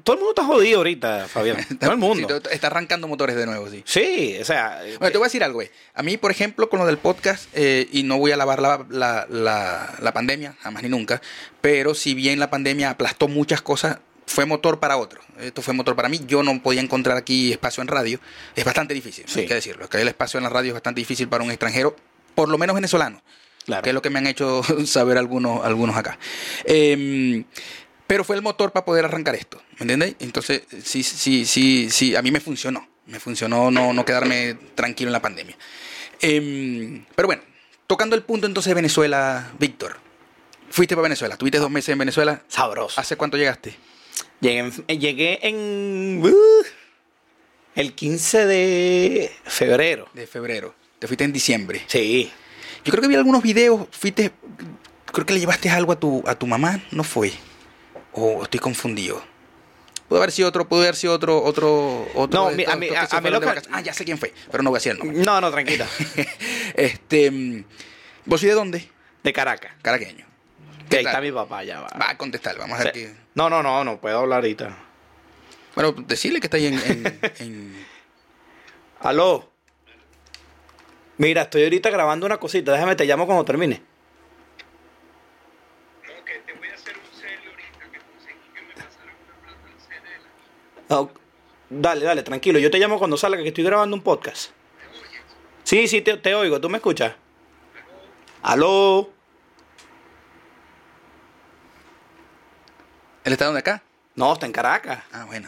todo 0.03 0.16
el 0.16 0.20
mundo 0.20 0.30
está 0.30 0.43
jodido 0.43 0.78
ahorita, 0.80 1.28
Fabián. 1.28 1.57
Todo 1.80 1.91
el 1.91 1.97
mundo. 1.97 2.28
Sí, 2.43 2.49
está 2.51 2.68
arrancando 2.68 3.07
motores 3.07 3.36
de 3.36 3.45
nuevo, 3.45 3.70
sí. 3.70 3.84
Sí, 3.86 4.38
o 4.41 4.45
sea. 4.45 4.82
Bueno, 4.97 5.12
te 5.12 5.18
voy 5.18 5.26
a 5.26 5.28
decir 5.28 5.43
algo, 5.43 5.55
güey. 5.55 5.70
A 5.93 6.01
mí, 6.03 6.18
por 6.18 6.32
ejemplo, 6.32 6.70
con 6.70 6.80
lo 6.80 6.86
del 6.88 6.97
podcast, 6.97 7.47
eh, 7.53 7.88
y 7.91 8.03
no 8.03 8.18
voy 8.18 8.32
a 8.32 8.38
lavar 8.38 8.60
la, 8.62 8.86
la, 8.89 9.28
la, 9.30 9.95
la 10.01 10.14
pandemia, 10.14 10.55
jamás 10.62 10.82
ni 10.84 10.89
nunca, 10.89 11.22
pero 11.62 11.93
si 11.93 12.14
bien 12.16 12.39
la 12.39 12.49
pandemia 12.49 12.89
aplastó 12.89 13.28
muchas 13.28 13.62
cosas, 13.62 13.99
fue 14.30 14.45
motor 14.45 14.80
para 14.80 14.95
otro. 14.97 15.21
Esto 15.39 15.61
fue 15.61 15.73
motor 15.73 15.95
para 15.95 16.07
mí. 16.07 16.21
Yo 16.27 16.43
no 16.43 16.61
podía 16.61 16.82
encontrar 16.82 17.17
aquí 17.17 17.51
espacio 17.51 17.82
en 17.82 17.88
radio. 17.88 18.19
Es 18.55 18.63
bastante 18.63 18.93
difícil, 18.93 19.25
Sí. 19.27 19.41
hay 19.41 19.47
que 19.47 19.55
decirlo. 19.55 19.86
Es 19.86 19.89
que 19.89 19.99
el 19.99 20.07
espacio 20.07 20.38
en 20.38 20.43
la 20.43 20.49
radio 20.49 20.69
es 20.69 20.73
bastante 20.73 21.01
difícil 21.01 21.27
para 21.27 21.43
un 21.43 21.49
extranjero, 21.49 21.95
por 22.36 22.47
lo 22.47 22.57
menos 22.57 22.75
venezolano. 22.75 23.21
Claro. 23.65 23.84
que 23.84 23.89
es 23.89 23.93
lo 23.93 24.01
que 24.01 24.09
me 24.09 24.17
han 24.17 24.25
hecho 24.25 24.63
saber 24.86 25.17
algunos, 25.19 25.63
algunos 25.63 25.95
acá. 25.95 26.17
Eh, 26.65 27.43
pero 28.07 28.23
fue 28.23 28.36
el 28.36 28.41
motor 28.41 28.71
para 28.71 28.84
poder 28.86 29.05
arrancar 29.05 29.36
esto, 29.36 29.61
¿me 29.73 29.82
entiendes? 29.82 30.15
Entonces, 30.19 30.63
sí, 30.84 31.03
sí, 31.03 31.45
sí, 31.45 31.89
sí, 31.91 32.15
a 32.15 32.21
mí 32.23 32.32
me 32.32 32.39
funcionó. 32.39 32.88
Me 33.05 33.19
funcionó 33.19 33.69
no, 33.69 33.93
no 33.93 34.05
quedarme 34.05 34.55
tranquilo 34.75 35.09
en 35.09 35.13
la 35.13 35.21
pandemia. 35.21 35.55
Eh, 36.21 37.03
pero 37.15 37.27
bueno, 37.27 37.43
tocando 37.86 38.15
el 38.15 38.23
punto 38.23 38.47
entonces 38.47 38.69
de 38.71 38.75
Venezuela, 38.75 39.51
Víctor. 39.59 39.97
Fuiste 40.71 40.95
para 40.95 41.03
Venezuela, 41.03 41.38
tuviste 41.38 41.59
dos 41.59 41.69
meses 41.69 41.89
en 41.89 41.97
Venezuela. 41.99 42.41
Sabroso. 42.47 42.99
¿Hace 42.99 43.15
cuánto 43.17 43.38
llegaste? 43.38 43.75
Llegué 44.41 44.59
en, 44.59 44.74
eh, 44.88 44.97
llegué 44.97 45.39
en 45.47 46.22
uh, 46.24 46.63
el 47.76 47.93
15 47.93 48.45
de 48.45 49.32
febrero. 49.45 50.07
De 50.13 50.28
febrero. 50.28 50.74
Te 50.99 51.07
fuiste 51.07 51.24
en 51.24 51.34
diciembre. 51.34 51.82
Sí. 51.88 52.32
Yo 52.86 52.91
creo 52.91 53.01
que 53.01 53.07
vi 53.07 53.15
algunos 53.15 53.41
videos, 53.43 53.88
fuiste, 53.91 54.32
creo 55.11 55.26
que 55.26 55.34
le 55.34 55.39
llevaste 55.41 55.70
algo 55.70 55.91
a 55.91 55.99
tu, 55.99 56.24
a 56.26 56.36
tu 56.36 56.47
mamá, 56.47 56.82
¿no 56.91 57.03
fue? 57.03 57.32
O 58.13 58.43
estoy 58.43 58.59
confundido. 58.59 59.22
Pudo 60.07 60.20
haber 60.20 60.32
sido 60.32 60.47
otro, 60.49 60.67
pudo 60.67 60.82
haber 60.82 60.95
sido 60.95 61.13
otro, 61.13 61.43
otro, 61.43 62.07
otro. 62.15 62.43
No, 62.45 62.49
de 62.49 62.55
mi- 62.55 62.63
a 62.63 62.80
que 62.80 62.97
a- 62.97 63.07
a 63.11 63.22
mí 63.22 63.30
lo 63.30 63.39
que-. 63.39 63.61
Ah, 63.72 63.82
ya 63.82 63.93
sé 63.93 64.05
quién 64.05 64.17
fue, 64.17 64.34
pero 64.49 64.63
no 64.63 64.72
voy 64.72 64.78
a 64.78 64.80
decir 64.80 64.93
el 64.93 64.97
nombre. 64.99 65.24
No, 65.24 65.39
no, 65.39 65.51
tranquila. 65.51 65.86
este, 66.76 67.30
mm, 67.30 67.63
¿vos 68.26 68.39
sois 68.39 68.51
de 68.51 68.55
dónde? 68.55 68.89
De 69.24 69.34
Caracas. 69.34 69.74
Caraqueño. 69.82 70.26
Que 70.90 70.96
¿Qué 70.96 70.98
ahí 71.00 71.06
está 71.06 71.22
mi 71.22 71.32
papá, 71.32 71.64
ya 71.64 71.82
va. 71.82 71.88
Va 72.00 72.10
a 72.12 72.18
contestar, 72.18 72.58
vamos 72.58 72.80
a 72.80 72.84
ver 72.86 72.94
qué. 72.94 73.14
No, 73.36 73.50
no, 73.50 73.62
no, 73.62 73.84
no 73.84 74.00
puedo 74.02 74.18
hablar 74.20 74.38
ahorita. 74.38 74.76
Bueno, 75.76 75.92
decirle 75.94 76.40
que 76.40 76.48
está 76.48 76.58
ahí 76.58 76.68
en, 76.68 76.74
en- 76.80 77.20
en- 77.40 77.86
Aló. 79.02 79.50
Mira, 81.18 81.44
estoy 81.44 81.64
ahorita 81.64 81.90
grabando 81.90 82.26
una 82.26 82.38
cosita. 82.38 82.72
Déjame, 82.72 82.96
te 82.96 83.06
llamo 83.06 83.26
cuando 83.26 83.46
termine. 83.46 83.82
No, 86.08 86.26
que 86.26 86.34
te 86.40 86.54
voy 86.54 86.68
a 86.70 86.74
hacer 86.74 86.96
un 86.98 87.04
ahorita 87.04 87.92
que 87.92 88.00
conseguí 88.00 88.40
que 88.54 88.62
me 88.62 88.74
pasaran 88.74 89.16
una 89.24 89.36
plata 90.88 90.98
al. 91.00 91.08
Ah. 91.08 91.20
Dale, 91.70 92.06
dale, 92.06 92.24
tranquilo. 92.24 92.58
Yo 92.58 92.72
te 92.72 92.80
llamo 92.80 92.98
cuando 92.98 93.16
salga, 93.16 93.42
que 93.44 93.50
estoy 93.50 93.64
grabando 93.64 93.96
un 93.96 94.02
podcast. 94.02 94.52
Sí, 95.64 95.88
sí, 95.88 96.02
te, 96.02 96.18
te 96.18 96.34
oigo. 96.34 96.60
¿Tú 96.60 96.68
me 96.70 96.78
escuchas? 96.78 97.14
Aló. 98.42 99.12
¿Él 103.30 103.34
está 103.34 103.45
donde 103.45 103.59
acá? 103.59 103.84
No, 104.15 104.34
está 104.34 104.45
en 104.45 104.51
Caracas. 104.51 105.03
Ah, 105.11 105.25
bueno. 105.25 105.47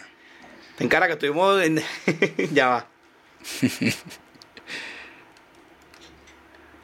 Está 0.72 0.84
en 0.84 0.90
Caracas. 0.90 1.16
Estuvimos 1.16 1.62
en... 1.64 1.82
ya 2.54 2.68
va. 2.68 2.88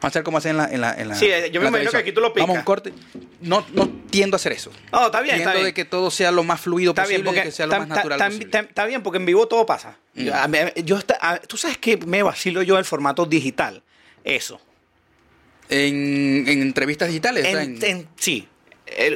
Vamos 0.00 0.04
a 0.04 0.06
hacer 0.08 0.22
como 0.22 0.38
hacen 0.38 0.50
en 0.52 0.56
la, 0.58 0.64
en 0.66 0.80
la, 0.80 0.94
en 0.94 1.08
la- 1.08 1.14
Sí, 1.16 1.26
eh, 1.26 1.50
yo 1.50 1.60
me 1.60 1.68
imagino 1.68 1.90
que 1.90 1.96
aquí 1.96 2.12
tú 2.12 2.20
lo 2.20 2.32
picas. 2.32 2.44
Vamos 2.46 2.56
a 2.58 2.60
un 2.60 2.64
corte. 2.64 2.92
No, 3.40 3.66
no 3.72 3.88
tiendo 4.10 4.36
a 4.36 4.38
hacer 4.38 4.52
eso. 4.52 4.70
No, 4.92 5.06
está 5.06 5.20
bien, 5.20 5.34
Tiendo 5.36 5.50
está 5.50 5.54
bien. 5.54 5.66
de 5.66 5.74
que 5.74 5.84
todo 5.84 6.10
sea 6.12 6.30
lo 6.30 6.44
más 6.44 6.60
fluido 6.60 6.92
Está 6.92 7.02
posible 7.02 7.22
bien, 7.22 7.34
porque 7.34 7.42
que 7.48 7.50
sea 7.52 7.66
lo 7.66 7.72
tam- 7.74 7.78
más 7.80 7.88
natural 7.88 8.20
tam- 8.20 8.26
posible. 8.28 8.50
tam- 8.52 8.68
está 8.68 8.84
bien, 8.86 9.02
porque 9.02 9.16
en 9.18 9.26
vivo 9.26 9.48
todo 9.48 9.66
pasa. 9.66 9.96
Mm. 10.14 10.24
Yo, 10.26 10.32
yo 10.84 10.98
está- 10.98 11.18
a- 11.20 11.38
Tú 11.40 11.56
sabes 11.56 11.78
que 11.78 11.96
me 11.96 12.22
vacilo 12.22 12.62
yo 12.62 12.78
el 12.78 12.84
formato 12.84 13.26
digital. 13.26 13.82
Eso. 14.22 14.60
En, 15.68 16.44
en 16.46 16.62
entrevistas 16.62 17.08
digitales. 17.08 17.44
en- 17.46 17.82
en- 17.84 18.08
sí. 18.16 18.46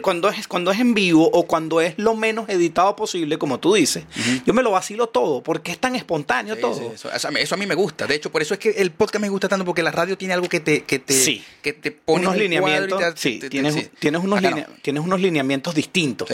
Cuando, 0.02 0.28
es, 0.28 0.46
cuando 0.48 0.70
es 0.70 0.78
en 0.80 0.94
vivo 0.94 1.28
o 1.32 1.46
cuando 1.46 1.80
es 1.80 1.94
lo 1.98 2.14
menos 2.14 2.48
editado 2.48 2.94
posible, 2.96 3.38
como 3.38 3.58
tú 3.60 3.74
dices, 3.74 4.04
yo 4.46 4.54
me 4.54 4.62
lo 4.62 4.70
vacilo 4.70 5.08
todo 5.08 5.42
porque 5.42 5.72
es 5.72 5.78
tan 5.78 5.96
espontáneo 5.96 6.54
Sí, 6.56 6.60
todo. 6.60 6.74
sí, 6.78 6.84
eso, 6.94 7.12
eso 7.12 7.28
a 7.28 7.30
mí- 7.30 7.40
eso 7.40 7.54
a 7.54 7.58
mí 7.58 7.66
me 7.66 7.74
gusta. 7.74 8.06
De 8.06 8.14
hecho, 8.14 8.30
por 8.30 8.42
eso 8.42 8.54
es 8.54 8.60
que 8.60 8.70
el 8.70 8.90
podcast 8.90 9.20
me 9.22 9.28
gusta 9.28 9.48
tanto, 9.48 9.64
porque 9.64 9.82
la 9.82 9.90
radio 9.90 10.16
tiene 10.18 10.34
algo 10.34 10.48
que 10.48 10.60
te, 10.60 10.82
que 10.84 10.98
te, 10.98 11.12
Sí. 11.14 11.44
que 11.62 11.72
te 11.72 11.90
pone 11.92 12.20
unos 12.26 12.34
un 12.34 12.40
lineamientos. 12.42 12.98
te- 12.98 13.12
sí, 13.16 13.38
te- 13.38 13.50
tienes, 13.50 13.74
sí. 13.74 13.88
Tienes, 13.98 14.22
unos 14.22 14.40
no. 14.42 14.50
tienes 14.82 15.02
unos 15.02 15.20
lineamientos 15.20 15.74
distintos. 15.74 16.28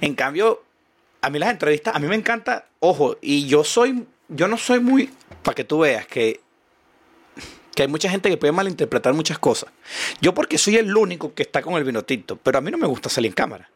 En 0.00 0.14
cambio, 0.14 0.62
a 1.20 1.30
mí 1.30 1.38
las 1.38 1.50
entrevistas, 1.50 1.94
a 1.94 1.98
mí 1.98 2.06
me 2.06 2.14
encanta, 2.16 2.66
ojo, 2.80 3.16
y 3.20 3.46
yo 3.46 3.64
soy, 3.64 4.04
yo 4.28 4.48
no 4.48 4.56
soy 4.58 4.80
muy, 4.80 5.10
para 5.42 5.54
que 5.54 5.64
tú 5.64 5.80
veas 5.80 6.06
que, 6.06 6.40
que 7.78 7.82
hay 7.84 7.88
mucha 7.88 8.10
gente 8.10 8.28
que 8.28 8.36
puede 8.36 8.50
malinterpretar 8.52 9.14
muchas 9.14 9.38
cosas. 9.38 9.70
Yo 10.20 10.34
porque 10.34 10.58
soy 10.58 10.74
el 10.78 10.96
único 10.96 11.32
que 11.32 11.44
está 11.44 11.62
con 11.62 11.74
el 11.74 11.84
vino 11.84 12.02
tinto, 12.02 12.34
pero 12.34 12.58
a 12.58 12.60
mí 12.60 12.72
no 12.72 12.76
me 12.76 12.88
gusta 12.88 13.08
salir 13.08 13.28
en 13.30 13.34
cámara. 13.36 13.70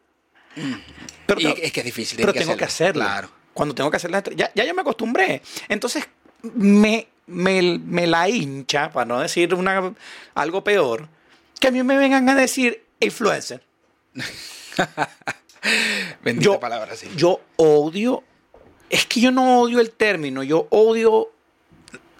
Pero 1.25 1.39
Y 1.39 1.43
tengo- 1.45 1.55
es 1.61 1.71
que 1.71 1.79
es 1.79 1.85
difícil. 1.85 2.17
pero 2.17 2.33
tengo 2.33 2.57
que 2.57 2.65
hacerlo. 2.65 3.01
Claro. 3.01 3.29
Cuando 3.53 3.73
tengo 3.73 3.89
que 3.89 3.95
hacer 3.95 4.11
la 4.11 4.21
ya, 4.35 4.51
ya 4.53 4.65
yo 4.65 4.73
me 4.73 4.81
acostumbré. 4.81 5.41
Entonces 5.69 6.03
me, 6.41 7.07
me, 7.27 7.79
me 7.79 8.05
la 8.05 8.27
hincha, 8.27 8.91
para 8.91 9.05
no 9.05 9.21
decir 9.21 9.53
una, 9.55 9.93
algo 10.35 10.65
peor, 10.65 11.07
que 11.61 11.69
a 11.69 11.71
mí 11.71 11.81
me 11.81 11.95
vengan 11.95 12.27
a 12.27 12.35
decir 12.35 12.83
influencer. 12.99 13.63
Bendita 16.23 16.43
Yo, 16.43 16.59
palabra, 16.59 16.93
sí. 16.97 17.07
yo 17.15 17.39
odio, 17.55 18.21
es 18.89 19.05
que 19.05 19.21
yo 19.21 19.31
no 19.31 19.61
odio 19.61 19.79
el 19.79 19.91
término, 19.91 20.43
yo 20.43 20.67
odio 20.71 21.31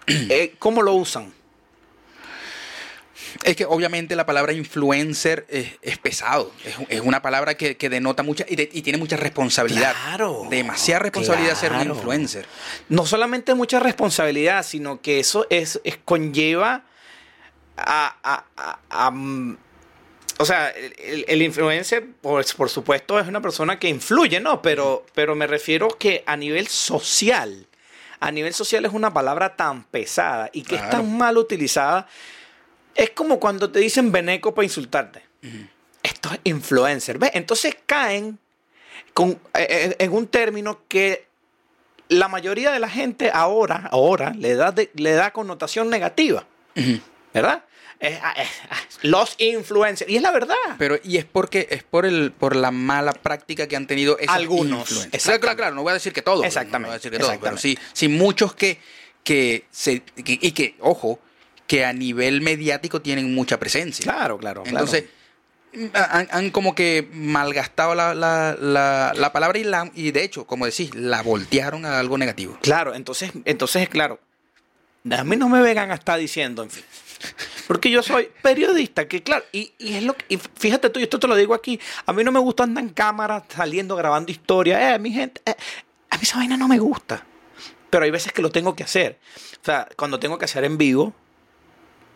eh, 0.07 0.55
cómo 0.59 0.81
lo 0.81 0.93
usan. 0.93 1.33
Es 3.43 3.55
que 3.55 3.65
obviamente 3.65 4.15
la 4.15 4.25
palabra 4.25 4.53
influencer 4.53 5.45
es, 5.49 5.67
es 5.81 5.97
pesado. 5.97 6.51
Es, 6.65 6.75
es 6.89 7.01
una 7.01 7.21
palabra 7.21 7.55
que, 7.55 7.77
que 7.77 7.89
denota 7.89 8.21
mucha 8.23 8.45
y, 8.47 8.55
de- 8.55 8.69
y 8.71 8.81
tiene 8.81 8.97
mucha 8.99 9.17
responsabilidad. 9.17 9.93
Claro. 10.05 10.45
Demasiada 10.49 10.99
responsabilidad 10.99 11.55
ser 11.55 11.71
un 11.73 11.87
influencer. 11.87 12.45
no 12.89 13.05
solamente 13.05 13.53
mucha 13.55 13.79
responsabilidad, 13.79 14.63
sino 14.63 15.01
que 15.01 15.19
eso 15.19 15.47
es, 15.49 15.79
es- 15.83 15.97
conlleva 16.05 16.83
a, 17.77 18.15
a- 18.23 18.45
a- 18.55 18.79
a, 19.07 19.11
mm, 19.11 19.57
o 20.39 20.45
sea, 20.45 20.69
el, 20.69 21.25
el- 21.27 21.41
influencer, 21.41 22.05
pues, 22.21 22.53
por 22.53 22.69
supuesto, 22.69 23.19
es 23.19 23.27
una 23.27 23.41
persona 23.41 23.79
que 23.79 23.87
influye, 23.89 24.39
¿no? 24.39 24.61
Pero, 24.61 25.05
pero 25.13 25.35
me 25.35 25.47
refiero 25.47 25.87
que 25.89 26.23
a 26.25 26.35
nivel 26.35 26.67
social, 26.67 27.67
a 28.19 28.31
nivel 28.31 28.53
social 28.53 28.85
es 28.85 28.93
una 28.93 29.13
palabra 29.13 29.55
tan 29.55 29.83
pesada 29.83 30.49
y 30.53 30.63
que 30.63 30.75
es 30.75 30.89
tan 30.89 31.17
mal 31.17 31.37
utilizada. 31.37 32.07
Es 32.95 33.09
como 33.11 33.39
cuando 33.39 33.69
te 33.71 33.79
dicen 33.79 34.11
veneco 34.11 34.53
para 34.53 34.65
insultarte. 34.65 35.21
Esto 36.01 36.29
es 36.33 36.39
influencer. 36.43 37.17
¿Ves? 37.17 37.31
Entonces 37.33 37.75
caen 37.85 38.37
con, 39.13 39.31
eh, 39.31 39.37
eh, 39.69 39.95
en 39.99 40.11
un 40.13 40.27
término 40.27 40.81
que 40.87 41.25
la 42.09 42.27
mayoría 42.27 42.71
de 42.71 42.79
la 42.79 42.89
gente 42.89 43.31
ahora, 43.33 43.87
ahora 43.91 44.31
le, 44.37 44.55
da 44.55 44.71
de- 44.71 44.91
le 44.95 45.13
da 45.13 45.31
connotación 45.31 45.89
negativa. 45.89 46.45
¿Verdad? 47.33 47.63
Es- 47.99 48.19
ah, 48.21 48.33
es- 48.37 48.49
ah, 48.69 48.77
los 49.03 49.35
influencers. 49.39 50.09
Y 50.11 50.17
es 50.17 50.21
la 50.21 50.31
verdad. 50.31 50.55
Pero, 50.77 50.97
y 51.03 51.17
es 51.17 51.25
porque 51.25 51.67
es 51.71 51.83
por 51.83 52.05
el 52.05 52.31
por 52.31 52.55
la 52.55 52.69
mala 52.71 53.13
práctica 53.13 53.67
que 53.67 53.75
han 53.75 53.87
tenido 53.87 54.17
esos 54.19 54.35
Algunos, 54.35 54.81
influencers. 54.91 55.23
Claro, 55.23 55.39
claro, 55.39 55.57
claro, 55.57 55.75
no 55.75 55.83
voy 55.83 55.91
a 55.91 55.93
decir 55.95 56.11
que 56.13 56.21
todos. 56.21 56.45
Exactamente, 56.45 56.79
No 56.81 56.87
voy 56.87 56.93
a 56.95 56.97
decir 56.97 57.11
que 57.11 57.17
todos, 57.19 57.37
pero 57.41 57.57
sí, 57.57 57.77
sí 57.93 58.07
muchos 58.09 58.53
que, 58.55 58.79
que 59.23 59.65
se, 59.71 60.01
que- 60.01 60.37
y 60.41 60.51
que, 60.51 60.75
ojo, 60.81 61.19
que 61.67 61.85
a 61.85 61.93
nivel 61.93 62.41
mediático 62.41 63.01
tienen 63.01 63.33
mucha 63.33 63.59
presencia. 63.59 64.03
Claro, 64.03 64.37
claro. 64.37 64.63
claro. 64.63 64.77
Entonces, 64.77 65.05
han, 65.93 66.27
han 66.31 66.51
como 66.51 66.75
que 66.75 67.09
malgastado 67.13 67.95
la, 67.95 68.13
la, 68.13 68.55
la, 68.59 69.13
la 69.15 69.33
palabra 69.33 69.57
y, 69.59 69.63
la, 69.63 69.91
y 69.95 70.11
de 70.11 70.23
hecho, 70.23 70.45
como 70.45 70.65
decís, 70.65 70.93
la 70.93 71.21
voltearon 71.21 71.85
a 71.85 71.99
algo 71.99 72.17
negativo. 72.17 72.57
Claro, 72.61 72.93
entonces, 72.93 73.31
entonces, 73.45 73.89
claro. 73.89 74.19
A 75.11 75.23
mí 75.23 75.35
no 75.35 75.49
me 75.49 75.61
vengan 75.61 75.91
a 75.91 75.95
estar 75.95 76.17
diciendo, 76.19 76.63
en 76.63 76.69
fin. 76.69 76.83
Porque 77.67 77.89
yo 77.89 78.03
soy 78.03 78.29
periodista, 78.41 79.07
que 79.07 79.23
claro, 79.23 79.45
y, 79.51 79.73
y 79.77 79.95
es 79.95 80.03
lo 80.03 80.13
que, 80.15 80.25
y 80.29 80.37
fíjate 80.37 80.89
tú, 80.89 80.99
y 80.99 81.03
esto 81.03 81.19
te 81.19 81.27
lo 81.27 81.35
digo 81.35 81.53
aquí, 81.53 81.79
a 82.05 82.11
mí 82.11 82.23
no 82.23 82.31
me 82.31 82.39
gusta 82.39 82.63
andar 82.63 82.83
en 82.83 82.89
cámara, 82.89 83.45
saliendo, 83.47 83.95
grabando 83.95 84.31
historias, 84.31 84.95
eh, 84.95 84.99
mi 84.99 85.11
gente, 85.11 85.41
eh, 85.45 85.55
a 86.09 86.17
mí 86.17 86.23
esa 86.23 86.37
vaina 86.37 86.57
no 86.57 86.67
me 86.67 86.79
gusta. 86.79 87.25
Pero 87.89 88.05
hay 88.05 88.11
veces 88.11 88.33
que 88.33 88.41
lo 88.41 88.51
tengo 88.51 88.75
que 88.75 88.83
hacer. 88.83 89.19
O 89.61 89.65
sea, 89.65 89.87
cuando 89.95 90.19
tengo 90.19 90.37
que 90.37 90.45
hacer 90.45 90.63
en 90.65 90.77
vivo, 90.77 91.13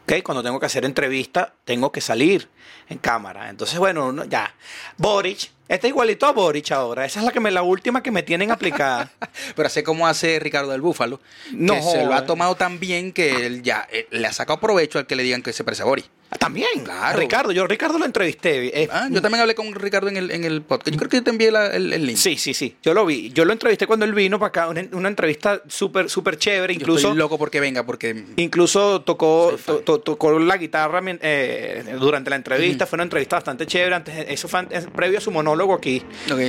¿ok? 0.08 0.24
Cuando 0.24 0.41
tengo 0.41 0.60
que 0.60 0.66
hacer 0.66 0.86
entrevista, 0.86 1.53
tengo 1.66 1.91
que 1.91 1.99
salir 1.99 2.47
en 2.89 2.97
cámara. 2.97 3.49
Entonces, 3.49 3.78
bueno, 3.78 4.12
no- 4.14 4.24
ya. 4.24 4.55
Boric, 4.95 5.51
está 5.68 5.88
igualito 5.88 6.26
a 6.26 6.32
Boric 6.32 6.72
ahora. 6.72 7.05
Esa 7.05 7.20
es 7.20 7.26
la 7.26 7.32
que 7.34 7.41
me, 7.41 7.51
la 7.51 7.62
última 7.62 8.01
que 8.01 8.10
me 8.12 8.24
tienen 8.24 8.51
aplicada. 8.51 9.12
Pero 9.55 9.68
así 9.68 9.84
como 9.84 10.08
hace 10.08 10.39
Ricardo 10.39 10.72
del 10.72 10.80
Búfalo, 10.82 11.20
No 11.51 11.74
que 11.76 11.82
se 11.82 12.05
lo 12.05 12.14
ha 12.14 12.26
tomado 12.26 12.55
tan 12.55 12.80
bien 12.80 13.12
que 13.12 13.45
él 13.45 13.64
ya 13.64 13.86
eh, 13.91 14.08
le 14.12 14.26
ha 14.28 14.32
sacado 14.34 14.60
provecho 14.62 14.97
al 14.97 15.08
que 15.08 15.16
le 15.18 15.24
digan 15.24 15.43
que 15.43 15.51
se 15.51 15.64
parece 15.66 15.82
a 15.84 15.86
Boris. 15.86 16.10
También, 16.39 16.84
Claro. 16.84 17.17
Ricardo, 17.19 17.51
yo 17.53 17.65
Ricardo 17.67 17.97
lo 17.97 18.05
entrevisté. 18.05 18.84
eh, 18.84 18.89
Ah, 18.91 19.07
yo 19.09 19.21
también 19.21 19.41
hablé 19.41 19.55
con 19.55 19.73
Ricardo 19.73 20.09
en 20.09 20.17
el, 20.17 20.30
en 20.32 20.43
el 20.43 20.61
podcast. 20.61 20.89
Yo 20.91 20.97
creo 20.97 21.09
que 21.09 21.17
yo 21.17 21.23
te 21.23 21.30
envié 21.30 21.51
la- 21.51 21.67
el, 21.73 21.93
el 21.93 22.05
link. 22.05 22.17
Sí, 22.17 22.38
sí, 22.38 22.53
sí, 22.53 22.75
yo 22.84 22.93
lo 22.93 23.05
vi. 23.05 23.30
Yo 23.32 23.45
lo 23.45 23.53
entrevisté 23.53 23.88
cuando 23.88 24.05
él 24.05 24.13
vino 24.13 24.38
para 24.38 24.49
acá, 24.49 24.67
una, 24.67 24.84
una 24.91 25.07
entrevista 25.07 25.61
súper, 25.67 26.09
súper 26.09 26.38
chévere. 26.38 26.73
Yo 26.73 26.82
Incluso, 26.82 27.07
estoy 27.07 27.17
loco 27.17 27.38
porque 27.38 27.61
venga, 27.61 27.86
porque 27.86 28.25
incluso 28.36 29.01
tocó, 29.01 29.57
to- 29.65 29.80
to- 29.80 29.99
tocó 30.01 30.38
la 30.38 30.57
guitarra 30.57 31.01
eh, 31.21 31.95
durante 31.97 32.30
la 32.30 32.36
entrevista. 32.36 32.86
Fue 32.86 32.97
una 32.97 33.03
entrevista 33.03 33.38
bastante 33.38 33.65
chévere. 33.65 33.95
Antes, 33.95 34.25
eso 34.28 34.47
fue 34.49 34.59
antes- 34.59 34.86
previo 34.93 35.19
a 35.19 35.21
su 35.21 35.32
monólogo 35.32 35.73
aquí. 35.73 36.01
Ok. 36.32 36.39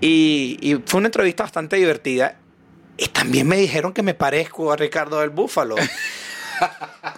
Y, 0.00 0.58
y 0.60 0.80
fue 0.84 0.98
una 0.98 1.08
entrevista 1.08 1.44
bastante 1.44 1.76
divertida. 1.76 2.38
Y 2.96 3.06
también 3.06 3.46
me 3.46 3.56
dijeron 3.58 3.92
que 3.92 4.02
me 4.02 4.14
parezco 4.14 4.72
a 4.72 4.76
Ricardo 4.76 5.20
del 5.20 5.30
Búfalo. 5.30 5.76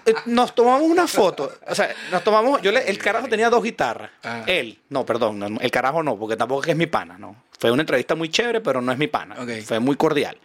Eh, 0.07 0.15
Nos 0.27 0.55
tomamos 0.55 0.83
una 0.83 1.07
foto. 1.07 1.53
O 1.69 1.75
sea, 1.75 1.95
nos 2.11 2.23
tomamos. 2.25 2.61
Yo 2.63 2.73
le- 2.73 2.89
el 2.89 2.99
carajo 2.99 3.29
tenía 3.29 3.51
dos 3.51 3.63
guitarras. 3.63 4.11
Ah. 4.23 4.43
Él. 4.47 4.79
No, 4.89 5.05
perdón. 5.07 5.39
no, 5.39 5.47
el 5.61 5.71
carajo 5.71 6.03
no, 6.03 6.19
porque 6.19 6.37
tampoco 6.37 6.63
es 6.63 6.67
que 6.67 6.73
es 6.73 6.77
mi 6.79 6.87
pana, 6.87 7.19
no. 7.19 7.37
Fue 7.59 7.71
una 7.71 7.83
entrevista 7.83 8.15
muy 8.15 8.29
chévere, 8.31 8.61
pero 8.61 8.81
no 8.81 8.91
es 8.93 8.99
mi 8.99 9.07
pana. 9.09 9.37
Ok. 9.41 9.51
Fue 9.65 9.79
muy 9.81 9.97
cordial. 9.97 10.37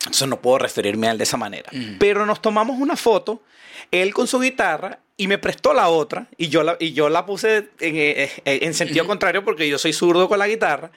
Entonces 0.00 0.28
no 0.28 0.40
puedo 0.40 0.58
referirme 0.58 1.08
a 1.08 1.12
él 1.12 1.18
de 1.18 1.24
esa 1.24 1.36
manera. 1.36 1.68
Ujú. 1.72 1.96
Pero 1.98 2.26
nos 2.26 2.40
tomamos 2.40 2.78
una 2.78 2.96
foto, 2.96 3.42
él 3.90 4.12
con 4.14 4.26
su 4.26 4.38
guitarra, 4.38 5.00
y 5.16 5.26
me 5.28 5.38
prestó 5.38 5.72
la 5.72 5.88
otra, 5.88 6.26
y 6.36 6.48
yo 6.48 6.62
la, 6.62 6.76
y 6.78 6.92
yo 6.92 7.08
la 7.08 7.24
puse 7.24 7.56
en, 7.80 7.96
eh, 7.96 8.30
eh, 8.44 8.58
en 8.62 8.74
sentido 8.74 9.06
contrario 9.06 9.42
porque 9.44 9.66
yo 9.68 9.78
soy 9.78 9.92
zurdo 9.94 10.28
con 10.28 10.38
la 10.38 10.46
guitarra. 10.46 10.90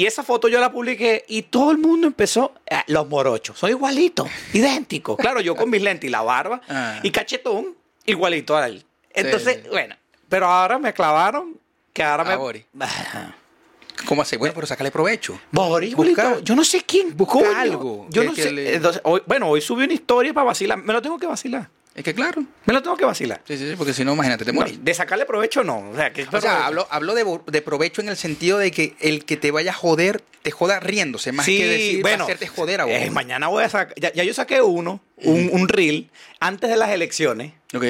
Y 0.00 0.06
esa 0.06 0.22
foto 0.22 0.48
yo 0.48 0.58
la 0.60 0.72
publiqué 0.72 1.26
y 1.28 1.42
todo 1.42 1.72
el 1.72 1.76
mundo 1.76 2.06
empezó, 2.06 2.54
"Ah, 2.70 2.84
los 2.86 3.06
morochos, 3.06 3.58
soy 3.58 3.72
igualito, 3.72 4.26
idéntico. 4.54 5.14
Claro, 5.14 5.42
yo 5.42 5.54
con 5.54 5.68
mis 5.68 5.82
lentes 5.82 6.08
y 6.08 6.10
la 6.10 6.22
barba 6.22 6.62
Ah. 6.70 7.00
y 7.02 7.10
cachetón, 7.10 7.76
igualito 8.06 8.56
a 8.56 8.66
él. 8.66 8.82
Entonces, 9.12 9.60
Sí. 9.62 9.68
bueno, 9.68 9.94
pero 10.26 10.46
ahora 10.46 10.78
me 10.78 10.94
clavaron 10.94 11.58
que 11.92 12.02
ahora 12.02 12.22
A 12.22 12.26
me... 12.26 12.36
Boris. 12.36 12.64
¿Cómo 14.06 14.22
hace? 14.22 14.38
Bueno, 14.38 14.54
pero 14.54 14.66
sácale 14.66 14.90
provecho. 14.90 15.38
Boris, 15.52 15.90
igualito. 15.90 16.40
yo 16.40 16.56
no 16.56 16.64
sé 16.64 16.80
quién, 16.82 17.14
coño. 17.14 17.44
algo 17.54 18.06
Yo 18.08 18.24
no 18.24 18.34
sé. 18.34 18.50
le- 18.52 18.76
Entonces, 18.76 19.02
hoy- 19.04 19.22
bueno, 19.26 19.48
hoy 19.48 19.60
subí 19.60 19.84
una 19.84 19.92
historia 19.92 20.32
para 20.32 20.46
vacilar. 20.46 20.78
Me 20.78 20.94
lo 20.94 21.02
tengo 21.02 21.18
que 21.18 21.26
vacilar. 21.26 21.68
Es 21.94 22.04
que 22.04 22.14
claro. 22.14 22.44
Me 22.66 22.72
lo 22.72 22.82
tengo 22.82 22.96
que 22.96 23.04
vacilar. 23.04 23.40
Sí, 23.46 23.58
sí, 23.58 23.68
sí, 23.70 23.74
porque 23.76 23.92
si 23.92 24.04
no, 24.04 24.12
imagínate, 24.14 24.44
te 24.44 24.52
No, 24.52 24.60
morís. 24.60 24.82
de 24.82 24.94
sacarle 24.94 25.26
provecho, 25.26 25.64
no. 25.64 25.90
O 25.90 25.96
sea, 25.96 26.12
que 26.12 26.22
O 26.30 26.40
sea, 26.40 26.66
hablo, 26.66 26.86
hablo 26.90 27.14
de, 27.14 27.62
provecho 27.62 28.00
en 28.00 28.08
el 28.08 28.16
sentido 28.16 28.58
de 28.58 28.70
que 28.70 28.94
el 29.00 29.24
que 29.24 29.36
te 29.36 29.50
vaya 29.50 29.72
a 29.72 29.74
joder, 29.74 30.22
te 30.42 30.52
joda 30.52 30.78
riéndose, 30.78 31.32
más 31.32 31.44
Sí, 31.46 31.58
que 31.58 31.66
decir 31.66 32.02
bueno, 32.02 32.24
hacerte 32.24 32.46
joder 32.46 32.82
a 32.82 32.84
vos. 32.84 32.94
eh, 32.94 33.10
mañana 33.10 33.48
voy 33.48 33.64
a 33.64 33.68
sacar. 33.68 33.94
Ya, 33.98 34.12
ya 34.12 34.22
yo 34.22 34.32
saqué 34.32 34.62
uno, 34.62 35.00
un, 35.16 35.50
un 35.52 35.68
reel, 35.68 36.10
antes 36.38 36.70
de 36.70 36.76
las 36.76 36.90
elecciones. 36.90 37.52
Ok. 37.74 37.84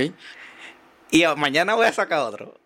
Y 1.11 1.25
mañana 1.37 1.75
voy 1.75 1.87
a 1.87 1.93
sacar 1.93 2.21
otro. 2.21 2.59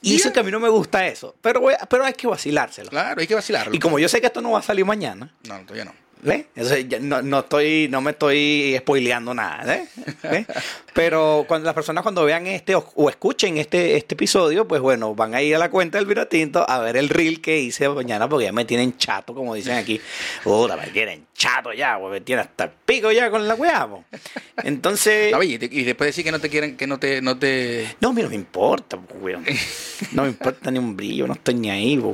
Y 0.00 0.16
eso 0.16 0.32
que 0.32 0.40
a 0.40 0.42
mí 0.42 0.50
no 0.50 0.58
me 0.58 0.68
gusta 0.68 1.06
eso. 1.06 1.36
Pero, 1.40 1.60
voy 1.60 1.74
a- 1.78 1.86
pero 1.86 2.04
hay 2.04 2.14
que 2.14 2.26
vacilárselo. 2.26 2.90
Claro, 2.90 3.20
hay 3.20 3.26
que 3.28 3.36
vacilarlo. 3.36 3.72
Y 3.74 3.78
como 3.78 4.00
yo 4.00 4.08
sé 4.08 4.20
que 4.20 4.26
esto 4.26 4.40
no 4.40 4.50
va 4.50 4.58
a 4.58 4.62
salir 4.62 4.84
mañana, 4.84 5.32
No, 5.46 5.60
todavía 5.60 5.84
no. 5.84 5.94
¿Ves? 6.22 6.46
Entonces, 6.54 6.88
ya 6.88 7.00
no, 7.00 7.20
no 7.20 7.40
estoy, 7.40 7.88
no 7.90 8.00
me 8.00 8.12
estoy 8.12 8.76
spoileando 8.78 9.34
nada, 9.34 9.74
¿eh? 9.74 9.88
¿Ves? 10.22 10.46
Pero 10.94 11.44
cuando 11.48 11.64
las 11.66 11.74
personas 11.74 12.02
cuando 12.02 12.24
vean 12.24 12.46
este 12.46 12.74
o, 12.74 12.86
o 12.96 13.08
escuchen 13.08 13.56
este, 13.56 13.96
este 13.96 14.14
episodio, 14.14 14.68
pues 14.68 14.80
bueno, 14.82 15.14
van 15.14 15.34
a 15.34 15.40
ir 15.40 15.54
a 15.56 15.58
la 15.58 15.70
cuenta 15.70 15.96
del 15.98 16.06
Vinotinto 16.06 16.68
a 16.68 16.80
ver 16.80 16.96
el 16.98 17.08
reel 17.08 17.40
que 17.40 17.58
hice 17.58 17.88
mañana 17.88 18.28
porque 18.28 18.44
ya 18.46 18.52
me 18.52 18.64
tienen 18.66 18.96
chato, 18.98 19.34
como 19.34 19.54
dicen 19.54 19.76
aquí. 19.76 20.00
Puta, 20.44 20.76
me 20.76 20.88
tienen 20.88 21.26
chato 21.34 21.72
ya, 21.72 21.98
pues 21.98 22.12
me 22.12 22.20
tienen 22.20 22.44
hasta 22.46 22.64
el 22.64 22.70
pico 22.84 23.10
ya 23.10 23.30
con 23.30 23.48
la 23.48 23.54
weá, 23.54 23.88
po. 23.88 24.04
Entonces... 24.64 25.32
No, 25.32 25.42
y, 25.42 25.58
te- 25.58 25.68
y 25.70 25.84
después 25.84 26.08
decir 26.08 26.24
que 26.24 26.30
no 26.32 26.40
te 26.40 26.50
quieren, 26.50 26.76
que 26.76 26.86
no 26.86 26.98
te, 26.98 27.22
no 27.22 27.38
te. 27.38 27.96
No, 28.00 28.12
mira, 28.12 28.24
no 28.26 28.30
me 28.30 28.36
importa, 28.36 28.98
po, 28.98 29.14
weón. 29.16 29.44
No 30.12 30.22
me 30.24 30.28
importa 30.28 30.70
ni 30.70 30.78
un 30.78 30.94
brillo, 30.96 31.26
no 31.26 31.32
estoy 31.32 31.54
ni 31.54 31.70
ahí, 31.70 31.96
po. 31.96 32.12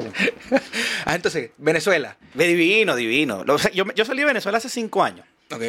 Ah, 1.04 1.14
entonces, 1.16 1.50
Venezuela. 1.58 2.16
Ve 2.34 2.46
Divino, 2.46 2.94
divino. 2.94 3.44
Yo, 3.72 3.84
yo 3.92 4.04
salí 4.04 4.20
de 4.20 4.26
Venezuela 4.26 4.58
hace 4.58 4.68
cinco 4.68 5.02
años 5.02 5.26
Ok. 5.50 5.62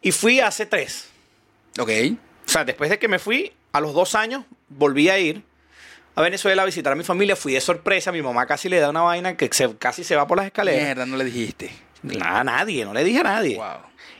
y 0.00 0.12
fui 0.12 0.40
hace 0.40 0.64
tres. 0.64 1.08
Ok. 1.78 1.90
O 2.46 2.50
sea, 2.50 2.64
después 2.64 2.90
de 2.90 2.98
que 2.98 3.08
me 3.08 3.18
fui, 3.18 3.52
a 3.72 3.80
los 3.80 3.94
dos 3.94 4.14
años, 4.14 4.44
volví 4.68 5.08
a 5.08 5.18
ir 5.18 5.42
a 6.14 6.22
Venezuela 6.22 6.62
a 6.62 6.64
visitar 6.66 6.92
a 6.92 6.96
mi 6.96 7.04
familia. 7.04 7.34
Fui 7.36 7.52
de 7.52 7.60
sorpresa. 7.60 8.12
Mi 8.12 8.22
mamá 8.22 8.46
casi 8.46 8.68
le 8.68 8.78
da 8.80 8.90
una 8.90 9.00
vaina 9.02 9.36
que 9.36 9.48
se- 9.52 9.76
casi 9.76 10.04
se 10.04 10.14
va 10.16 10.26
por 10.26 10.36
las 10.36 10.46
escaleras. 10.46 10.82
Mierda, 10.84 11.06
no 11.06 11.16
le 11.16 11.24
dijiste. 11.24 11.70
Nada, 12.02 12.40
a 12.40 12.44
nadie, 12.44 12.84
no 12.84 12.92
le 12.92 13.02
dije 13.02 13.20
a 13.20 13.24
nadie. 13.24 13.56
Wow. 13.56 13.66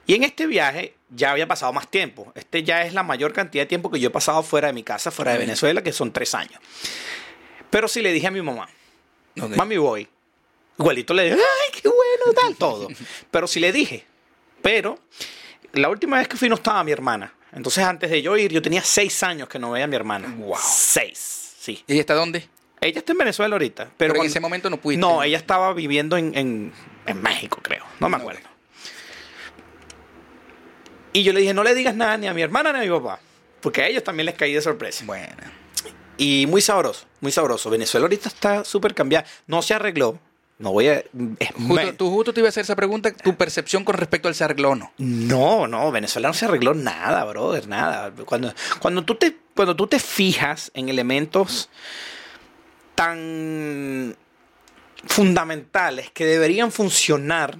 Y 0.07 0.15
en 0.15 0.23
este 0.25 0.47
viaje 0.47 0.95
ya 1.11 1.31
había 1.31 1.47
pasado 1.47 1.73
más 1.73 1.89
tiempo. 1.91 2.33
Este 2.35 2.63
ya 2.63 2.83
es 2.83 2.95
la 2.95 3.03
mayor 3.03 3.33
cantidad 3.33 3.63
de 3.63 3.67
tiempo 3.67 3.91
que 3.91 4.01
yo 4.01 4.09
he 4.09 4.11
pasado 4.11 4.43
fuera 4.43 4.69
de 4.69 4.73
mi 4.75 4.83
casa, 4.83 5.11
fuera 5.11 5.33
de. 5.33 5.39
Venezuela, 5.39 5.83
que 5.83 5.93
son 5.93 6.13
tres 6.13 6.35
años. 6.35 6.59
Pero 7.71 7.89
sí 7.89 8.01
le 8.03 8.13
dije 8.13 8.27
a 8.27 8.31
mi 8.31 8.41
mamá, 8.43 8.69
Ok. 9.41 9.57
mami 9.57 9.77
voy. 9.77 10.09
Igualito 10.79 11.15
le 11.15 11.25
dije, 11.25 11.37
ay, 11.37 11.81
qué 11.81 11.89
bueno, 11.89 12.33
tal, 12.41 12.57
todo. 12.57 12.89
Pero 13.31 13.47
sí 13.47 13.61
le 13.61 13.71
dije. 13.73 14.05
Pero 14.63 14.99
la 15.73 15.89
última 15.89 16.19
vez 16.19 16.27
que 16.29 16.37
fui 16.37 16.49
no 16.49 16.57
estaba 16.57 16.83
mi 16.85 16.91
hermana. 16.93 17.33
Entonces 17.55 17.85
antes 17.85 18.11
de 18.11 18.21
yo 18.21 18.37
ir, 18.37 18.53
yo 18.53 18.61
tenía 18.61 18.83
seis 18.83 19.23
años 19.23 19.49
que 19.49 19.59
no 19.59 19.71
veía 19.71 19.85
a 19.85 19.89
mi 19.89 19.97
hermana. 19.97 20.35
Wow. 20.37 20.57
Seis, 20.61 21.55
sí. 21.59 21.83
¿Y 21.87 21.99
está 21.99 22.15
dónde? 22.15 22.49
Ella 22.81 22.99
está 22.99 23.13
en 23.13 23.19
Venezuela 23.19 23.55
ahorita. 23.55 23.85
Pero, 23.85 23.95
Pero, 23.97 24.13
en 24.15 24.17
cuando- 24.19 24.31
ese 24.31 24.41
momento 24.41 24.69
no 24.71 24.77
pudiste. 24.79 25.01
No, 25.01 25.23
ella 25.23 25.39
estaba 25.39 25.73
viviendo 25.73 26.17
en, 26.17 26.37
en- 26.37 26.73
en 27.07 27.23
México, 27.23 27.61
creo. 27.63 27.85
No 28.01 28.09
me 28.09 28.17
acuerdo. 28.17 28.41
Y 31.13 31.23
yo 31.23 31.33
le 31.33 31.41
dije, 31.41 31.55
no 31.55 31.63
le 31.63 31.75
digas 31.75 31.95
nada 31.95 32.17
ni 32.17 32.27
a 32.27 32.35
mi 32.35 32.43
hermana 32.43 32.73
ni 32.73 32.81
a 32.81 32.83
mi 32.83 32.89
papá. 32.91 33.21
Porque 33.61 33.83
a 33.83 33.87
ellos 33.89 34.03
también 34.05 34.27
les 34.27 34.35
caí 34.35 34.53
de 34.53 34.61
sorpresa. 34.61 35.05
Bueno. 35.07 35.33
Y 36.17 36.47
muy 36.49 36.61
sabroso, 36.61 37.07
muy 37.21 37.33
sabroso. 37.33 37.71
Venezuela 37.71 38.05
ahorita 38.05 38.29
está 38.29 38.65
súper 38.65 38.95
cambiada. 38.95 39.25
No 39.47 39.63
se 39.63 39.75
arregló. 39.75 40.19
No 40.65 40.73
voy 40.73 40.89
a... 40.89 40.95
es 40.95 41.51
Justo, 41.69 41.95
tú 41.95 42.11
justo 42.11 42.33
te 42.33 42.41
iba 42.41 42.49
a 42.49 42.49
hacer 42.49 42.63
esa 42.63 42.75
pregunta, 42.75 43.13
tu 43.13 43.37
percepción 43.37 43.85
con 43.85 43.97
respecto 43.97 44.29
al 44.29 44.35
se 44.35 44.45
arregló 44.45 44.71
o 44.71 44.75
no. 44.75 44.93
No, 44.97 45.69
no, 45.69 45.93
Venezuela 45.93 46.29
no 46.29 46.33
se 46.33 46.47
arregló 46.47 46.73
nada, 46.73 47.23
brother, 47.25 47.69
nada. 47.69 48.11
Cuando, 48.25 48.51
cuando, 48.79 49.05
tú, 49.05 49.15
te, 49.15 49.37
cuando 49.55 49.77
tú 49.77 49.87
te 49.87 49.99
fijas 49.99 50.71
en 50.73 50.89
elementos 50.89 51.69
tan 52.95 54.17
fundamentales 55.07 56.11
que 56.13 56.25
deberían 56.25 56.73
funcionar, 56.73 57.59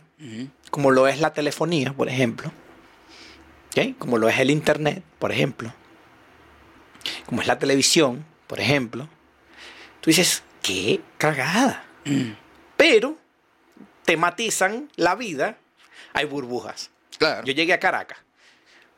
como 0.71 0.91
lo 0.91 1.07
es 1.07 1.21
la 1.21 1.35
telefonía, 1.35 1.93
por 1.93 2.09
ejemplo, 2.09 2.53
¿ok? 3.77 3.99
como 3.99 4.17
lo 4.17 4.31
es 4.31 4.39
el 4.39 4.51
Internet, 4.51 5.05
por 5.19 5.31
ejemplo, 5.31 5.75
como 7.27 7.43
es 7.43 7.47
la 7.47 7.59
televisión, 7.59 8.25
por 8.47 8.61
ejemplo, 8.61 9.11
tú 10.01 10.09
dices, 10.09 10.43
qué 10.63 11.03
cagada. 11.19 11.85
Pero 12.77 13.17
tematizan 14.05 14.91
la 14.97 15.15
vida, 15.15 15.57
hay 16.13 16.27
burbujas. 16.27 16.91
Claro. 17.19 17.45
Yo 17.47 17.53
llegué 17.53 17.73
a 17.73 17.81
Caracas. 17.81 18.19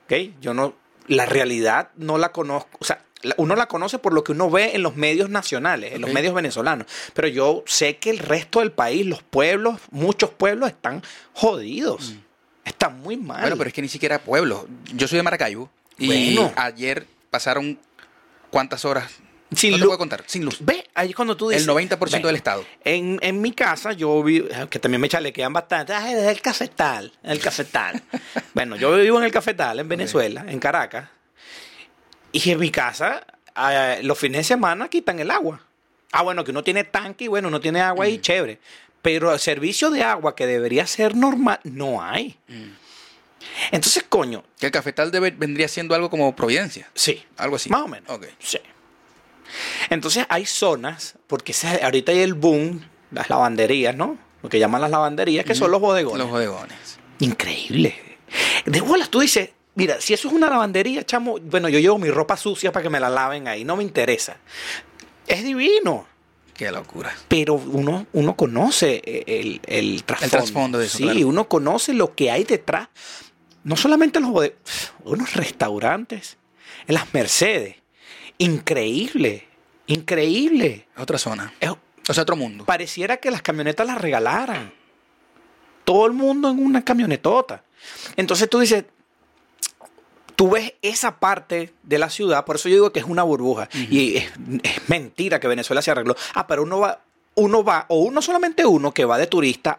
¿ok? 0.05 0.12
Yo 0.40 0.55
no. 0.55 0.74
La 1.09 1.27
realidad 1.27 1.90
no 1.97 2.19
la 2.19 2.32
conozco. 2.32 2.77
O 2.81 2.85
sea, 2.85 3.03
uno 3.36 3.55
la 3.55 3.66
conoce 3.66 3.98
por 3.98 4.12
lo 4.12 4.24
que 4.24 4.32
uno 4.32 4.51
ve 4.51 4.73
en 4.74 4.82
los 4.82 4.97
medios 4.97 5.31
nacionales, 5.31 5.93
en 5.93 6.01
los 6.01 6.12
medios 6.12 6.35
venezolanos. 6.35 6.86
Pero 7.15 7.28
yo 7.28 7.62
sé 7.66 7.98
que 7.98 8.11
el 8.11 8.19
resto 8.19 8.61
del 8.61 8.73
país, 8.73 9.07
los 9.07 9.23
pueblos, 9.23 9.81
muchos 9.90 10.31
pueblos 10.31 10.69
están 10.70 11.03
jodidos. 11.32 12.15
Están 12.65 13.01
muy 13.01 13.16
mal. 13.16 13.43
Bueno, 13.43 13.57
pero 13.57 13.69
es 13.69 13.74
que 13.74 13.82
ni 13.82 13.89
siquiera 13.89 14.19
pueblo. 14.19 14.66
Yo 14.94 15.07
soy 15.07 15.19
de 15.19 15.23
Maracaibo 15.23 15.70
y 15.98 16.35
Bueno. 16.36 16.53
ayer 16.57 17.07
pasaron 17.31 17.78
cuántas 18.51 18.85
horas. 18.85 19.12
Sin 19.55 19.70
no 19.70 19.77
te 19.77 19.81
luz. 19.81 19.86
puedo 19.89 19.98
contar, 19.98 20.24
sin 20.27 20.44
luz. 20.44 20.56
Ve, 20.60 20.89
ahí 20.94 21.12
cuando 21.14 21.36
tú 21.36 21.48
dices. 21.51 21.66
El 21.66 21.73
90% 21.73 21.98
Ve, 22.10 22.27
del 22.27 22.36
estado. 22.36 22.64
En, 22.85 23.18
en 23.23 23.40
mi 23.40 23.52
casa 23.52 23.93
yo 23.93 24.23
vivo, 24.23 24.48
que 24.68 24.78
también 24.81 25.01
me 25.01 25.09
chalequean 25.09 25.52
bastante, 25.52 25.93
ah, 25.93 26.10
es 26.12 26.18
el 26.27 26.40
cafetal, 26.40 27.12
el 27.23 27.39
cafetal. 27.39 28.02
bueno, 28.55 28.74
yo 28.77 28.97
vivo 28.97 29.18
en 29.18 29.24
el 29.24 29.31
cafetal, 29.32 29.78
en 29.78 29.89
Venezuela, 29.89 30.44
en 30.48 30.59
Caracas, 30.59 31.09
y 32.32 32.51
en 32.51 32.59
mi 32.59 32.70
casa 32.70 33.24
ah, 33.55 33.97
los 34.02 34.18
fines 34.18 34.39
de 34.39 34.44
semana 34.44 34.89
quitan 34.89 35.18
el 35.20 35.31
agua. 35.31 35.60
Ah, 36.12 36.23
bueno, 36.23 36.43
que 36.44 36.51
uno 36.51 36.62
tiene 36.64 36.85
tanque 36.85 37.24
y 37.24 37.28
bueno, 37.28 37.48
uno 37.48 37.60
tiene 37.60 37.81
agua 37.81 38.06
Mm. 38.06 38.10
y 38.10 38.18
chévere. 38.20 38.59
Pero 39.02 39.32
el 39.32 39.39
servicio 39.39 39.90
de 39.90 40.02
agua 40.02 40.35
que 40.35 40.47
debería 40.47 40.86
ser 40.86 41.14
normal, 41.14 41.60
no 41.62 42.02
hay. 42.02 42.36
Mm. 42.48 42.70
Entonces, 43.70 44.05
coño, 44.09 44.43
Que 44.59 44.66
el 44.66 44.73
cafetal 44.73 45.12
debe- 45.12 45.31
vendría 45.36 45.68
siendo 45.68 45.94
algo 45.94 46.10
como 46.10 46.35
Providencia. 46.35 46.89
sí, 46.94 47.24
Algo 47.36 47.56
así. 47.56 47.70
más 47.70 47.82
o 47.82 47.89
menos. 47.89 48.10
Ok. 48.10 48.27
Sí. 48.40 48.59
Entonces 49.90 50.27
hay 50.28 50.47
zonas, 50.47 51.14
porque 51.27 51.55
ahorita 51.82 52.12
hay 52.12 52.20
el 52.20 52.35
boom, 52.35 52.82
las 53.10 53.31
lavanderías, 53.31 53.94
¿no? 53.97 54.18
Lo 54.43 54.48
que 54.48 54.59
llaman 54.59 54.81
las 54.81 54.90
lavanderías, 54.90 55.44
que 55.44 55.55
son 55.55 55.70
los 55.70 55.81
bodegones. 55.81 56.18
Los 56.18 56.31
bodegones. 56.31 56.77
Increíble. 57.20 57.94
De 58.64 58.81
bolas, 58.81 59.09
tú 59.10 59.20
dices, 59.20 59.51
mira, 59.74 60.01
si 60.01 60.14
eso 60.14 60.28
es 60.28 60.35
una 60.35 60.48
lavandería, 60.51 61.05
chamo, 61.05 61.39
bueno, 61.40 61.68
yo 61.68 61.78
llevo 61.78 61.98
mi 61.98 62.10
ropa 62.10 62.36
sucia 62.36 62.70
para 62.73 62.82
que 62.82 62.90
me 62.90 63.01
la 63.01 63.09
laven 63.09 63.48
ahí, 63.48 63.64
no 63.64 63.77
me 63.77 63.82
interesa. 63.82 64.36
Es 65.27 65.43
divino. 65.43 66.06
Qué 66.55 66.70
locura. 66.70 67.14
Pero 67.28 67.55
uno, 67.55 68.06
uno 68.12 68.35
conoce 68.36 69.02
el, 69.27 69.60
el 69.66 70.05
trasfondo. 70.05 70.36
trasfondo 70.36 70.78
de 70.78 70.86
eso, 70.86 70.98
Sí, 70.98 71.02
claro. 71.05 71.27
uno 71.28 71.48
conoce 71.48 71.93
lo 71.93 72.14
que 72.14 72.31
hay 72.31 72.44
detrás. 72.44 72.89
No 73.64 73.77
solamente 73.77 74.20
los 74.20 74.31
bode- 74.31 74.55
unos 75.05 75.35
restaurantes, 75.35 76.36
en 76.86 76.94
las 76.94 77.12
Mercedes. 77.12 77.77
Increíble, 78.39 79.47
increíble. 79.87 80.87
Otra 80.97 81.19
zona. 81.19 81.53
Es- 81.61 81.71
O 82.09 82.15
sea, 82.15 82.23
otro 82.23 82.37
mundo. 82.37 82.65
pareciera 82.65 83.17
que 83.17 83.31
las 83.31 83.43
camionetas 83.43 83.87
las 83.87 84.01
regalaran. 84.01 84.73
Todo 85.85 86.07
el 86.07 86.13
mundo 86.13 86.51
en 86.51 86.59
una 86.65 86.85
camionetota. 86.85 87.63
Entonces 88.17 88.49
tú 88.51 88.59
dices, 88.61 88.85
tú 90.35 90.51
ves 90.51 90.75
esa 90.83 91.19
parte 91.19 91.73
de 91.83 91.99
la 91.99 92.11
ciudad, 92.11 92.45
por 92.45 92.57
eso 92.57 92.69
yo 92.69 92.75
digo 92.77 92.93
que 92.93 93.01
es 93.01 93.07
una 93.07 93.23
burbuja. 93.23 93.69
Y 93.91 94.17
es, 94.17 94.33
es 94.63 94.89
mentira 94.89 95.41
que 95.41 95.49
Venezuela 95.49 95.83
se 95.83 95.91
arregló. 95.91 96.15
Ah, 96.35 96.47
pero 96.47 96.63
uno 96.65 96.81
va, 96.81 97.01
uno 97.37 97.65
va, 97.65 97.87
o 97.89 97.99
uno 98.01 98.21
solamente 98.23 98.67
uno 98.67 98.93
que 98.93 99.05
va 99.05 99.19
de 99.19 99.27
turista. 99.27 99.79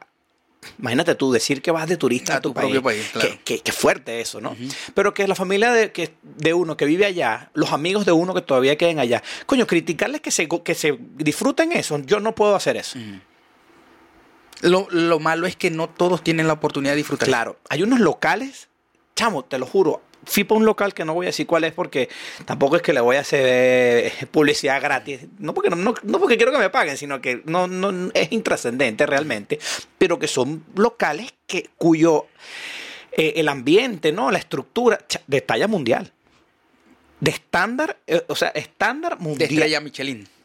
Imagínate 0.80 1.16
tú 1.16 1.32
decir 1.32 1.62
que 1.62 1.72
vas 1.72 1.88
de 1.88 1.98
turista 1.98 2.34
a, 2.34 2.38
A 2.38 2.42
tu 2.42 2.54
propio 2.54 2.82
país, 2.84 3.10
claro. 3.14 3.30
Qué, 3.30 3.40
qué- 3.44 3.60
qué 3.60 3.72
fuerte 3.72 4.20
eso, 4.22 4.42
¿no? 4.42 4.56
Pero 4.94 5.14
que 5.14 5.28
la 5.28 5.36
familia 5.36 5.72
de, 5.72 5.92
que, 5.92 6.14
de 6.24 6.54
uno 6.54 6.76
que 6.76 6.86
vive 6.86 7.06
allá, 7.06 7.52
los 7.54 7.72
amigos 7.72 8.06
de 8.06 8.12
uno 8.12 8.34
que 8.34 8.42
todavía 8.42 8.76
queden 8.78 9.00
allá, 9.00 9.24
coño, 9.46 9.66
criticarles 9.68 10.22
que 10.22 10.32
se, 10.32 10.48
que 10.48 10.76
se 10.76 10.98
disfruten 11.18 11.72
eso, 11.72 11.98
yo 12.00 12.20
no 12.20 12.34
puedo 12.36 12.56
hacer 12.56 12.76
eso. 12.78 12.98
Lo, 14.62 14.88
lo 14.90 15.20
malo 15.20 15.46
es 15.46 15.56
que 15.56 15.70
no 15.70 15.88
todos 15.88 16.24
tienen 16.24 16.48
la 16.48 16.54
oportunidad 16.54 16.94
de 16.94 16.98
disfrutar. 16.98 17.28
Claro, 17.28 17.58
hay 17.70 17.84
unos 17.84 18.00
locales, 18.00 18.68
chamo, 19.16 19.46
te 19.46 19.60
lo 19.60 19.68
juro. 19.68 20.02
Fui 20.28 20.44
para 20.44 20.60
un 20.60 20.66
local 20.66 20.94
que 20.94 21.06
no 21.06 21.14
voy 21.14 21.26
a 21.26 21.30
decir 21.30 21.48
cuál 21.48 21.64
es 21.64 21.74
porque 21.74 22.10
tampoco 22.46 22.76
es 22.76 22.82
que 22.82 22.94
le 22.94 23.00
voy 23.02 23.16
a 23.16 23.22
hacer 23.22 23.44
eh, 23.48 24.12
publicidad 24.30 24.82
gratis. 24.82 25.22
No 25.40 25.54
porque, 25.54 25.70
no, 25.70 25.76
no- 25.76 25.96
no 26.04 26.20
porque 26.20 26.38
quiero 26.38 26.52
que 26.52 26.58
me 26.60 26.70
paguen, 26.70 26.98
sino 26.98 27.22
que 27.22 27.42
no, 27.46 27.68
no 27.68 28.12
es 28.14 28.32
intrascendente 28.32 29.06
realmente. 29.06 29.58
Pero 29.98 30.20
que 30.20 30.28
son 30.28 30.64
locales 30.76 31.34
que, 31.48 31.70
cuyo 31.78 32.28
eh, 33.14 33.34
el 33.38 33.48
ambiente, 33.50 34.12
¿no? 34.12 34.30
La 34.32 34.38
estructura, 34.40 35.00
de 35.28 35.42
talla 35.42 35.68
mundial. 35.68 36.12
De 37.20 37.32
estándar, 37.32 37.98
eh, 38.06 38.22
o 38.28 38.36
sea, 38.36 38.50
estándar 38.50 39.18
De 39.18 39.24
mundial. 39.24 39.50
estrella 39.52 39.80
Michelin. 39.82 40.28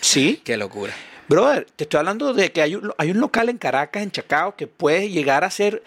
Sí. 0.00 0.40
Qué 0.44 0.56
locura. 0.56 0.94
Brother, 1.28 1.66
te 1.76 1.84
estoy 1.84 1.98
hablando 1.98 2.32
de 2.32 2.52
que 2.52 2.62
hay 2.62 2.74
un, 2.74 2.92
hay 2.96 3.10
un 3.10 3.20
local 3.20 3.48
en 3.48 3.58
Caracas, 3.58 4.02
en 4.02 4.10
Chacao, 4.10 4.56
que 4.56 4.66
puede 4.66 5.10
llegar 5.10 5.44
a 5.44 5.50
ser, 5.50 5.82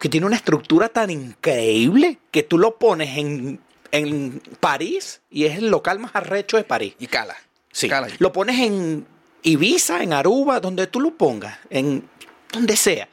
que 0.00 0.08
tiene 0.08 0.26
una 0.26 0.36
estructura 0.36 0.88
tan 0.88 1.10
increíble 1.10 2.18
que 2.30 2.42
tú 2.42 2.56
lo 2.56 2.78
pones 2.78 3.18
en, 3.18 3.60
en 3.92 4.40
París 4.58 5.20
y 5.30 5.44
es 5.44 5.58
el 5.58 5.68
local 5.68 5.98
más 5.98 6.16
arrecho 6.16 6.56
de 6.56 6.64
París. 6.64 6.94
Y 6.98 7.06
cala. 7.06 7.36
Sí. 7.70 7.86
Cala. 7.88 8.08
Lo 8.18 8.32
pones 8.32 8.58
en 8.58 9.06
Ibiza, 9.42 10.02
en 10.02 10.14
Aruba, 10.14 10.58
donde 10.58 10.86
tú 10.86 11.00
lo 11.00 11.12
pongas, 11.12 11.58
en 11.68 12.08
donde 12.50 12.76
sea. 12.76 13.10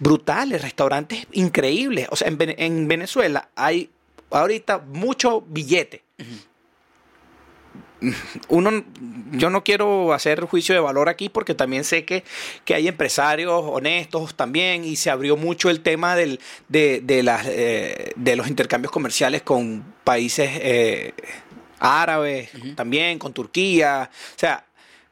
Brutales, 0.00 0.60
restaurantes 0.60 1.24
increíbles. 1.30 2.08
O 2.10 2.16
sea, 2.16 2.26
en, 2.26 2.36
en 2.40 2.88
Venezuela 2.88 3.48
hay 3.54 3.90
ahorita 4.30 4.78
mucho 4.78 5.40
billete. 5.42 6.02
Uno, 8.48 8.84
yo 9.32 9.50
no 9.50 9.64
quiero 9.64 10.12
hacer 10.12 10.40
juicio 10.42 10.74
de 10.74 10.80
valor 10.80 11.08
aquí 11.08 11.28
porque 11.28 11.54
también 11.54 11.84
sé 11.84 12.04
que, 12.04 12.24
que 12.64 12.74
hay 12.74 12.88
empresarios 12.88 13.62
honestos 13.64 14.34
también 14.34 14.84
y 14.84 14.96
se 14.96 15.10
abrió 15.10 15.36
mucho 15.36 15.70
el 15.70 15.80
tema 15.80 16.16
del, 16.16 16.40
de, 16.68 17.00
de, 17.02 17.22
las, 17.22 17.46
eh, 17.46 18.12
de 18.16 18.36
los 18.36 18.48
intercambios 18.48 18.92
comerciales 18.92 19.42
con 19.42 19.84
países 20.04 20.50
eh, 20.54 21.14
árabes 21.78 22.50
también, 22.76 23.18
con 23.18 23.32
Turquía. 23.32 24.10
O 24.34 24.38
sea, 24.38 24.64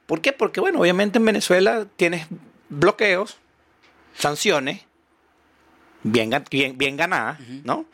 ¿por 0.06 0.20
qué? 0.20 0.32
Porque, 0.32 0.60
bueno, 0.60 0.81
obviamente 0.81 1.19
en 1.19 1.24
Venezuela 1.24 1.86
tienes 1.97 2.27
bloqueos, 2.69 3.36
sanciones, 4.14 4.82
bien, 6.02 6.31
bien, 6.51 6.78
bien 6.78 6.97
ganadas, 6.97 7.39
¿no? 7.64 7.86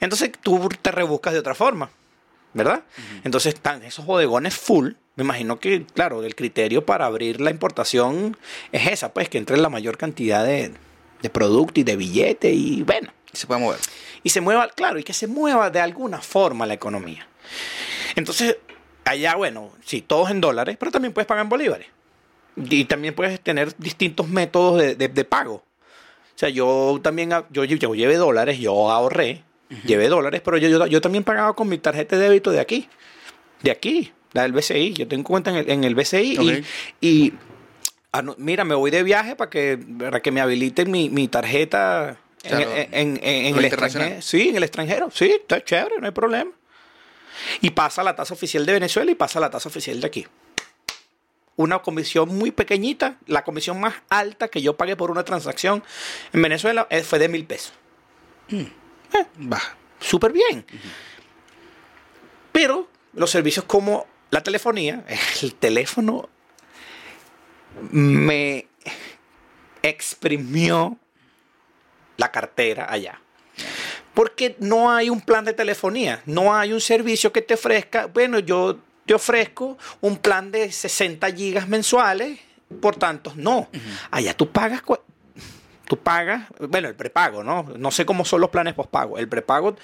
Entonces 0.00 0.30
tú 0.40 0.68
te 0.80 0.90
rebuscas 0.90 1.32
de 1.32 1.40
otra 1.40 1.54
forma, 1.54 1.90
¿verdad? 2.54 2.82
Entonces 3.24 3.54
están 3.54 3.82
esos 3.84 4.04
bodegones 4.06 4.54
full. 4.54 4.92
Me 5.16 5.24
imagino 5.24 5.58
que, 5.60 5.84
claro, 5.86 6.22
el 6.24 6.34
criterio 6.34 6.84
para 6.86 7.06
abrir 7.06 7.40
la 7.40 7.50
importación 7.50 8.36
es 8.72 8.86
esa, 8.88 9.12
pues 9.12 9.28
que 9.28 9.38
entre 9.38 9.56
la 9.58 9.68
mayor 9.68 9.96
cantidad 9.98 10.44
de, 10.44 10.72
de 11.22 11.30
producto 11.30 11.80
y 11.80 11.84
de 11.84 11.96
billete 11.96 12.50
y 12.52 12.82
bueno, 12.82 13.12
Se 13.32 13.46
puede 13.46 13.60
mover. 13.60 13.78
y 14.22 14.30
se 14.30 14.40
mueva, 14.40 14.68
claro, 14.68 14.98
y 14.98 15.04
que 15.04 15.12
se 15.12 15.26
mueva 15.26 15.70
de 15.70 15.80
alguna 15.80 16.20
forma 16.20 16.66
la 16.66 16.74
economía. 16.74 17.26
Entonces, 18.16 18.56
allá, 19.04 19.34
bueno, 19.36 19.70
sí, 19.84 20.02
todos 20.02 20.30
en 20.30 20.40
dólares, 20.40 20.76
pero 20.78 20.90
también 20.90 21.12
puedes 21.12 21.26
pagar 21.26 21.44
en 21.44 21.48
bolívares. 21.48 21.86
Y 22.56 22.84
también 22.86 23.14
puedes 23.14 23.40
tener 23.40 23.76
distintos 23.78 24.28
métodos 24.28 24.78
de, 24.80 24.94
de- 24.94 25.08
de 25.08 25.24
pago. 25.24 25.54
O 26.34 26.38
sea, 26.40 26.48
yo 26.48 26.98
también, 27.02 27.30
yo, 27.50 27.64
yo 27.64 27.94
llevé 27.94 28.16
dólares, 28.16 28.58
yo 28.58 28.90
ahorré, 28.90 29.44
llevé 29.84 30.08
dólares, 30.08 30.40
pero 30.44 30.56
yo, 30.58 30.68
yo, 30.68 30.86
yo 30.86 31.00
también 31.00 31.24
pagaba 31.24 31.54
con 31.54 31.68
mi 31.68 31.78
tarjeta 31.78 32.16
de 32.16 32.22
débito 32.28 32.50
de 32.50 32.60
aquí, 32.60 32.88
de 33.62 33.70
aquí, 33.70 34.12
la 34.32 34.42
del 34.42 34.52
BCI. 34.52 34.94
Yo 34.94 35.08
tengo 35.08 35.24
cuenta 35.24 35.50
en 35.50 35.56
el, 35.56 35.70
en 35.70 35.84
el 35.84 35.94
BCI 35.94 36.36
y- 37.00 37.32
ah, 38.12 38.22
no, 38.22 38.34
mira, 38.38 38.64
me 38.64 38.74
voy 38.74 38.90
de 38.90 39.02
viaje 39.02 39.36
para 39.36 39.50
que, 39.50 39.78
para 39.98 40.20
que 40.20 40.30
me 40.30 40.40
habiliten 40.40 40.90
mi, 40.90 41.08
mi 41.10 41.28
tarjeta 41.28 42.18
en, 42.42 42.50
Claro, 42.56 42.70
en- 42.72 42.94
en- 42.94 43.20
en 43.22 43.52
lo 43.54 43.58
el 43.60 43.64
extranjero. 43.66 44.22
Sí, 44.22 44.48
en 44.48 44.56
el 44.56 44.62
extranjero. 44.62 45.10
Sí, 45.12 45.26
está 45.40 45.62
chévere, 45.62 45.96
no 46.00 46.06
hay 46.06 46.12
problema. 46.12 46.50
Y 47.60 47.70
pasa 47.70 48.02
la 48.02 48.14
tasa 48.16 48.34
oficial 48.34 48.66
de 48.66 48.72
Venezuela 48.72 49.10
y 49.10 49.14
pasa 49.14 49.40
la 49.40 49.50
tasa 49.50 49.68
oficial 49.68 50.00
de 50.00 50.06
aquí. 50.06 50.26
una 51.56 51.80
comisión 51.80 52.28
muy 52.36 52.50
pequeñita. 52.52 53.18
La 53.26 53.44
comisión 53.44 53.78
más 53.80 53.92
alta 54.08 54.48
que 54.48 54.62
yo 54.62 54.76
pagué 54.78 54.96
por 54.96 55.10
una 55.10 55.24
transacción 55.24 55.82
en 56.32 56.40
Venezuela 56.40 56.86
eh, 56.88 57.02
fue 57.02 57.18
de 57.18 57.28
mil 57.28 57.44
pesos. 57.44 57.74
Baja. 59.36 59.76
Súper 60.00 60.32
bien. 60.32 60.64
Pero 62.52 62.88
los 63.12 63.30
servicios 63.30 63.64
como 63.66 64.06
la 64.30 64.42
telefonía, 64.42 65.04
el 65.42 65.54
teléfono 65.54 66.28
me 67.90 68.66
exprimió 69.82 70.96
la 72.16 72.30
cartera 72.30 72.86
allá. 72.90 73.20
Porque 74.14 74.56
no 74.58 74.90
hay 74.90 75.08
un 75.08 75.20
plan 75.20 75.44
de 75.44 75.52
telefonía, 75.52 76.22
no 76.26 76.54
hay 76.54 76.72
un 76.72 76.80
servicio 76.80 77.32
que 77.32 77.42
te 77.42 77.54
ofrezca, 77.54 78.06
bueno, 78.06 78.38
yo 78.40 78.78
te 79.06 79.14
ofrezco 79.14 79.78
un 80.00 80.18
plan 80.18 80.50
de 80.50 80.70
60 80.70 81.30
gigas 81.32 81.68
mensuales, 81.68 82.38
por 82.80 82.96
tanto, 82.96 83.32
no. 83.36 83.68
Allá 84.10 84.34
tú 84.34 84.50
pagas, 84.50 84.82
tú 85.90 85.96
pagas, 85.96 86.44
bueno, 86.60 86.86
el 86.86 86.94
prepago, 86.94 87.42
¿no? 87.42 87.64
No 87.76 87.90
sé 87.90 88.06
cómo 88.06 88.24
son 88.24 88.40
los 88.40 88.50
planes 88.50 88.74
postpago. 88.74 89.18
El 89.18 89.28
prepago, 89.28 89.76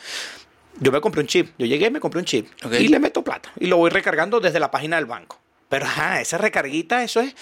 yo 0.79 0.93
me 0.93 1.01
compré 1.01 1.21
un 1.21 1.27
chip, 1.27 1.51
yo 1.59 1.67
llegué 1.67 1.91
me 1.91 1.99
compré 1.99 2.21
un 2.21 2.25
chip 2.27 2.47
y 2.79 2.87
le 2.87 3.01
meto 3.01 3.25
plata 3.25 3.51
y 3.59 3.67
lo 3.67 3.77
voy 3.79 3.91
recargando 3.91 4.39
desde 4.39 4.61
la 4.61 4.71
página 4.71 4.95
del 4.97 5.07
banco. 5.07 5.41
Pero 5.69 5.85
ajá, 5.87 6.21
esa 6.21 6.39
recarguita, 6.39 7.03
eso 7.03 7.21
es... 7.21 7.35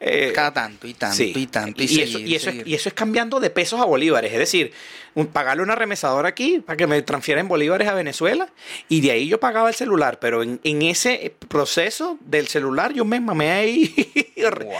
eh, 0.00 0.32
Cada 0.34 0.52
tanto 0.52 0.86
y 0.86 0.92
tanto 0.92 1.16
Sí. 1.16 1.32
y 1.34 1.46
tanto. 1.46 1.82
Y, 1.82 1.86
Y, 1.86 2.00
eso, 2.02 2.18
y, 2.18 2.34
eso 2.34 2.50
es, 2.50 2.66
y 2.66 2.74
eso 2.74 2.88
es 2.90 2.94
cambiando 2.94 3.40
de 3.40 3.48
pesos 3.48 3.80
a 3.80 3.86
bolívares. 3.86 4.30
Es 4.34 4.38
decir, 4.38 4.72
un- 5.14 5.28
pagarle 5.28 5.62
una 5.62 5.74
remesadora 5.76 6.28
aquí 6.28 6.58
para 6.60 6.76
que 6.76 6.86
me 6.86 7.00
transfiera 7.00 7.40
en 7.40 7.48
bolívares 7.48 7.88
a 7.88 7.94
Venezuela 7.94 8.50
y 8.90 9.00
de 9.00 9.12
ahí 9.12 9.28
yo 9.28 9.40
pagaba 9.40 9.70
el 9.70 9.74
celular. 9.74 10.18
Pero 10.20 10.42
en, 10.42 10.60
en 10.62 10.82
ese 10.82 11.34
proceso 11.48 12.18
del 12.20 12.48
celular 12.48 12.92
yo 12.92 13.06
me 13.06 13.18
mamé 13.18 13.50
ahí 13.50 13.94
Wow. 14.36 14.72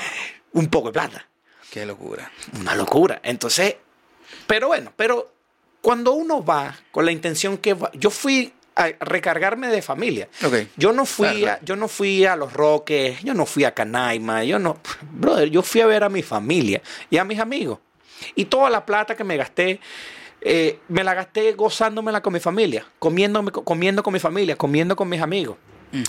un 0.52 0.66
poco 0.66 0.88
de 0.88 0.92
plata. 0.92 1.26
Qué 1.70 1.86
locura. 1.86 2.30
Una 2.60 2.74
locura. 2.74 3.20
Entonces, 3.22 3.76
pero 4.46 4.68
bueno, 4.68 4.92
pero 4.96 5.32
cuando 5.80 6.12
uno 6.12 6.44
va 6.44 6.76
con 6.90 7.04
la 7.04 7.12
intención 7.12 7.56
que 7.58 7.74
va, 7.74 7.90
yo 7.94 8.10
fui 8.10 8.52
a 8.76 8.86
recargarme 9.00 9.68
de 9.68 9.82
familia. 9.82 10.28
Yo 10.76 10.92
no 10.92 11.04
fui 11.04 11.40
Claro, 11.42 11.60
a, 11.60 11.64
yo 11.64 11.76
no 11.76 11.86
fui 11.88 12.24
a 12.24 12.36
Los 12.36 12.52
Roques, 12.52 13.22
yo 13.22 13.34
no 13.34 13.44
fui 13.46 13.64
a 13.64 13.74
Canaima, 13.74 14.44
yo 14.44 14.58
no, 14.58 14.78
brother, 15.12 15.48
yo 15.50 15.62
fui 15.62 15.80
a 15.80 15.86
ver 15.86 16.02
a 16.04 16.08
mi 16.08 16.22
familia 16.22 16.80
y 17.10 17.18
a 17.18 17.24
mis 17.24 17.38
amigos. 17.40 17.78
Y 18.34 18.46
toda 18.46 18.70
la 18.70 18.84
plata 18.86 19.14
que 19.16 19.24
me 19.24 19.36
gasté 19.36 19.80
eh, 20.42 20.78
me 20.88 21.04
la 21.04 21.12
gasté 21.14 21.52
gozándomela 21.52 22.22
con 22.22 22.32
mi 22.32 22.40
familia, 22.40 22.86
comiéndome, 22.98 23.50
comiendo 23.52 24.02
con 24.02 24.12
mi 24.14 24.20
familia, 24.20 24.56
comiendo 24.56 24.96
con 24.96 25.08
mis 25.08 25.20
amigos. 25.20 25.56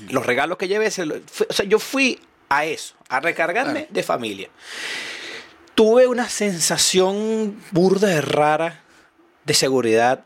Los 0.10 0.26
regalos 0.26 0.58
que 0.58 0.68
llevé, 0.68 0.90
se 0.92 1.06
lo- 1.06 1.16
fue- 1.30 1.48
o 1.50 1.54
sea, 1.54 1.66
yo 1.66 1.80
fui 1.80 2.20
a 2.48 2.66
eso, 2.66 2.96
a 3.10 3.20
recargarme 3.20 3.72
Claro. 3.82 3.88
de 3.90 4.04
familia. 4.04 4.50
Tuve 5.76 6.08
una 6.08 6.30
sensación 6.30 7.62
burda 7.72 8.08
de 8.10 8.22
rara 8.22 8.82
de 9.46 9.54
seguridad. 9.54 10.24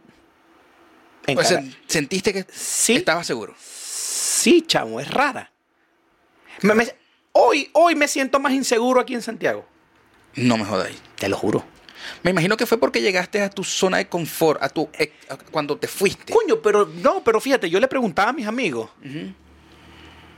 En 1.28 1.38
O 1.38 1.44
sea, 1.44 1.58
Caracas. 1.60 1.78
sentiste 1.88 2.34
que 2.34 2.46
Sí. 2.52 2.96
estabas 2.96 3.26
seguro. 3.28 3.56
Sí, 3.60 4.64
chamo, 4.68 5.00
es 5.00 5.10
rara. 5.10 5.52
Me- 6.62 6.76
me- 6.76 6.94
hoy, 7.32 7.70
hoy 7.74 7.96
me 7.96 8.08
siento 8.08 8.40
más 8.40 8.54
inseguro 8.54 9.00
aquí 9.02 9.14
en 9.14 9.22
Santiago. 9.22 9.66
No 10.36 10.58
me 10.58 10.66
jodáis. 10.66 11.02
Te 11.18 11.30
lo 11.30 11.38
juro. 11.38 11.64
Me 12.22 12.32
imagino 12.32 12.58
que 12.58 12.66
fue 12.66 12.78
porque 12.78 13.02
llegaste 13.02 13.42
a 13.42 13.50
tu 13.50 13.64
zona 13.64 13.98
de 13.98 14.08
confort, 14.08 14.62
a 14.62 14.70
tu 14.70 14.90
a 15.30 15.38
cuando 15.52 15.78
te 15.78 15.88
fuiste. 15.88 16.34
Coño, 16.34 16.62
pero 16.62 16.86
no, 16.86 17.24
pero 17.24 17.40
fíjate, 17.42 17.70
yo 17.70 17.80
le 17.80 17.88
preguntaba 17.88 18.30
a 18.30 18.34
mis 18.34 18.46
amigos 18.46 18.90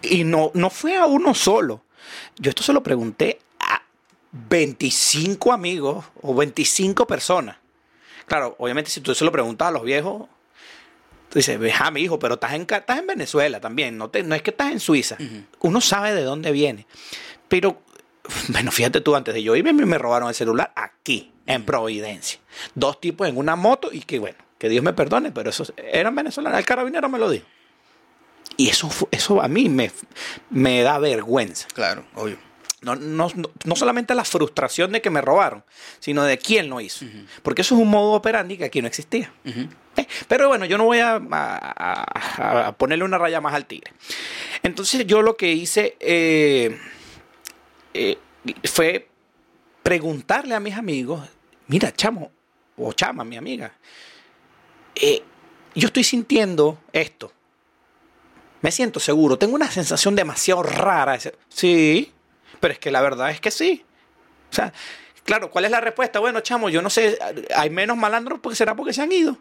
y 0.02 0.24
no, 0.24 0.52
no 0.54 0.70
fue 0.70 0.96
a 0.96 1.06
uno 1.06 1.34
solo. 1.34 1.84
Yo 2.38 2.50
esto 2.50 2.64
se 2.64 2.72
lo 2.72 2.82
pregunté 2.84 3.40
a 3.40 3.47
25 4.50 5.52
amigos 5.52 6.06
o 6.22 6.36
25 6.36 7.08
personas. 7.08 7.58
Claro, 8.26 8.56
obviamente 8.60 8.92
si 8.92 9.02
tú 9.02 9.16
se 9.16 9.26
lo 9.26 9.32
preguntas 9.32 9.70
a 9.70 9.72
los 9.72 9.84
viejos, 9.84 10.28
tú 11.30 11.40
dices, 11.40 11.60
ah, 11.80 11.92
mi 11.92 12.02
hijo, 12.02 12.20
pero 12.20 12.36
estás 12.36 12.54
en, 12.54 12.62
estás 12.62 13.00
en 13.00 13.08
Venezuela 13.08 13.60
también, 13.60 13.98
no, 13.98 14.10
te, 14.10 14.24
no 14.24 14.36
es 14.36 14.42
que 14.42 14.52
estás 14.52 14.72
en 14.72 14.80
Suiza. 14.80 15.18
Uno 15.62 15.82
sabe 15.82 16.14
de 16.14 16.24
dónde 16.24 16.52
viene. 16.52 16.86
Pero, 17.48 17.82
bueno, 18.50 18.72
fíjate 18.72 19.02
tú, 19.02 19.16
antes 19.16 19.34
de 19.34 19.44
yo 19.44 19.56
irme, 19.56 19.74
me 19.74 19.98
robaron 19.98 20.30
el 20.30 20.36
celular 20.36 20.74
aquí, 20.76 21.32
en 21.46 21.64
Providencia. 21.64 22.40
Dos 22.76 23.00
tipos 23.00 23.28
en 23.28 23.38
una 23.38 23.56
moto 23.56 23.90
y 23.92 24.02
que, 24.02 24.20
bueno, 24.20 24.38
que 24.58 24.70
Dios 24.70 24.84
me 24.84 24.94
perdone, 24.94 25.32
pero 25.32 25.50
esos 25.50 25.74
eran 25.78 26.14
venezolanos. 26.16 26.60
El 26.60 26.66
carabinero 26.66 27.10
me 27.10 27.18
lo 27.18 27.30
dijo. 27.30 27.46
Y 28.58 28.70
eso, 28.70 28.90
eso 29.12 29.42
a 29.42 29.48
mí 29.48 29.70
me, 29.70 29.92
me 30.50 30.82
da 30.82 30.98
vergüenza. 31.00 31.68
Claro, 31.74 32.06
obvio. 32.16 32.38
No, 32.82 32.96
no, 32.96 33.28
no- 33.66 33.76
solamente 33.76 34.14
la 34.14 34.24
frustración 34.24 34.92
de 34.92 35.02
que 35.02 35.10
me 35.10 35.20
robaron, 35.22 35.64
sino 36.00 36.24
de 36.24 36.38
quién 36.38 36.70
lo 36.70 36.80
hizo. 36.80 37.06
Porque 37.42 37.64
eso 37.64 37.74
es 37.76 37.82
un 37.82 37.90
modo 37.90 38.12
operandi 38.14 38.56
que 38.58 38.66
aquí 38.66 38.82
no 38.82 38.88
existía. 38.88 39.32
Eh, 39.46 40.08
Pero 40.28 40.48
bueno, 40.48 40.66
yo 40.66 40.78
no 40.78 40.86
voy 40.86 41.00
a, 41.00 41.16
a- 41.16 41.18
a- 41.32 42.68
a 42.68 42.72
ponerle 42.78 43.04
una 43.04 43.18
raya 43.18 43.42
más 43.42 43.56
al 43.56 43.66
tigre. 43.66 43.92
Entonces 44.62 45.08
yo 45.08 45.24
lo 45.24 45.36
que 45.36 45.52
hice 45.52 45.98
eh, 46.00 46.78
eh, 47.96 48.18
fue 48.66 49.10
preguntarle 49.82 50.54
a 50.54 50.60
mis 50.60 50.76
amigos, 50.76 51.28
mira, 51.68 51.92
chamo, 51.92 52.32
o 52.78 52.94
chama, 52.94 53.24
mi 53.24 53.38
amiga, 53.38 53.74
eh, 54.96 55.24
yo 55.74 55.88
estoy 55.88 56.04
sintiendo 56.04 56.80
esto. 56.94 57.32
Me 58.62 58.72
siento 58.72 59.00
seguro, 59.00 59.38
tengo 59.38 59.56
una 59.56 59.70
sensación 59.72 60.16
demasiado 60.16 60.62
rara. 60.64 61.18
Sí, 61.50 62.12
pero 62.60 62.74
es 62.74 62.80
que 62.80 62.92
la 62.92 63.02
verdad 63.02 63.30
es 63.32 63.40
que 63.42 63.52
sí. 63.52 63.84
O 64.52 64.56
sea, 64.56 64.72
claro, 65.24 65.50
¿cuál 65.52 65.66
es 65.66 65.72
la 65.72 65.82
respuesta? 65.82 66.20
Bueno, 66.20 66.40
chamo, 66.42 66.70
yo 66.70 66.82
no 66.82 66.90
sé, 66.90 67.18
hay 67.56 67.70
menos 67.70 67.98
malandros 67.98 68.40
porque 68.40 68.56
será 68.56 68.76
porque 68.76 68.94
se 68.94 69.02
han 69.02 69.12
ido. 69.12 69.38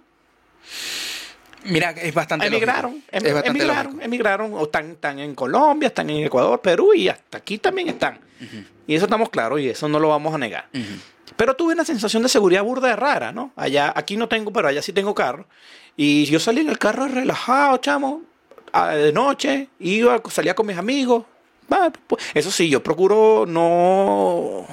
Mira, 1.64 1.90
es 1.90 2.14
bastante 2.14 2.46
Emigraron, 2.46 2.92
lógico. 2.92 3.08
em- 3.10 3.26
Es 3.26 3.34
bastante 3.34 3.48
emigraron, 3.58 3.84
lógico. 3.92 4.04
emigraron, 4.04 4.54
o 4.54 4.62
están, 4.64 4.90
están 4.92 5.18
en 5.18 5.34
Colombia, 5.34 5.88
están 5.88 6.08
en 6.10 6.24
Ecuador, 6.24 6.60
Perú 6.60 6.94
y 6.94 7.08
hasta 7.08 7.38
aquí 7.38 7.58
también 7.58 7.88
están. 7.88 8.20
Y 8.86 8.94
eso 8.94 9.06
estamos 9.06 9.30
claros 9.30 9.60
y 9.60 9.68
eso 9.70 9.88
no 9.88 9.98
lo 9.98 10.08
vamos 10.08 10.32
a 10.34 10.38
negar. 10.38 10.68
Pero 11.36 11.54
tuve 11.56 11.72
una 11.72 11.84
sensación 11.84 12.22
de 12.22 12.28
seguridad 12.28 12.62
burda 12.62 12.88
de 12.88 12.96
rara, 12.96 13.32
¿no? 13.32 13.52
Allá, 13.56 13.92
aquí 13.96 14.16
no 14.16 14.28
tengo, 14.28 14.52
pero 14.52 14.68
allá 14.68 14.80
sí 14.80 14.92
tengo 14.92 15.14
carro. 15.14 15.46
Y 15.96 16.24
yo 16.26 16.38
salí 16.38 16.60
en 16.60 16.68
el 16.68 16.78
carro 16.78 17.08
relajado, 17.08 17.78
chamo, 17.78 18.22
de 18.92 19.12
noche, 19.12 19.68
iba, 19.80 20.22
salía 20.30 20.54
con 20.54 20.66
mis 20.66 20.76
amigos. 20.78 21.24
Eso 22.34 22.50
sí, 22.50 22.68
yo 22.68 22.82
procuro 22.82 23.44
no 23.46 24.66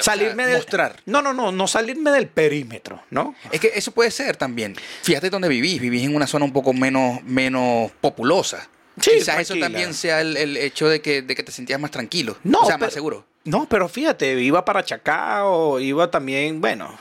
salirme 0.00 0.46
del... 0.46 0.56
mostrar. 0.56 0.96
No, 1.06 1.22
no, 1.22 1.32
no, 1.32 1.52
no 1.52 1.66
salirme 1.66 2.10
del 2.10 2.28
perímetro, 2.28 3.02
¿no? 3.10 3.34
Es 3.50 3.60
que 3.60 3.72
eso 3.74 3.92
puede 3.92 4.10
ser 4.10 4.36
también. 4.36 4.76
Fíjate 5.02 5.30
dónde 5.30 5.48
vivís. 5.48 5.80
Vivís 5.80 6.04
en 6.04 6.14
una 6.14 6.26
zona 6.26 6.44
un 6.44 6.52
poco 6.52 6.72
menos, 6.72 7.22
menos 7.24 7.90
populosa. 8.00 8.68
Sí, 9.00 9.12
Quizás 9.14 9.40
eso 9.40 9.54
también 9.58 9.94
sea 9.94 10.20
el, 10.20 10.36
el 10.36 10.56
hecho 10.56 10.88
de 10.88 11.00
que, 11.00 11.22
de 11.22 11.34
que 11.36 11.42
te 11.44 11.52
sentías 11.52 11.78
más 11.78 11.90
tranquilo. 11.92 12.36
No, 12.42 12.60
o 12.60 12.66
sea, 12.66 12.74
pero- 12.76 12.86
más 12.86 12.92
seguro. 12.94 13.24
No, 13.44 13.66
pero 13.66 13.88
fíjate, 13.88 14.38
iba 14.42 14.62
para 14.62 14.84
Chacao, 14.84 15.80
iba 15.80 16.10
también, 16.10 16.60
bueno, 16.60 16.94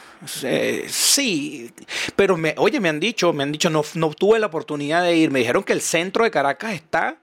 eh, 0.44 0.86
sí, 0.88 1.74
pero 2.16 2.38
me, 2.38 2.54
oye, 2.58 2.80
me 2.80 2.88
han 2.88 3.02
dicho, 3.02 3.34
me 3.34 3.44
han 3.44 3.52
dicho, 3.52 3.70
no, 3.70 3.84
no 3.96 4.12
tuve 4.12 4.40
la 4.40 4.46
oportunidad 4.48 5.04
de 5.04 5.14
ir, 5.18 5.30
me 5.30 5.40
dijeron 5.40 5.62
que 5.64 5.74
el 5.74 5.82
centro 5.82 6.24
de 6.24 6.32
Caracas 6.32 6.72
está, 6.74 7.18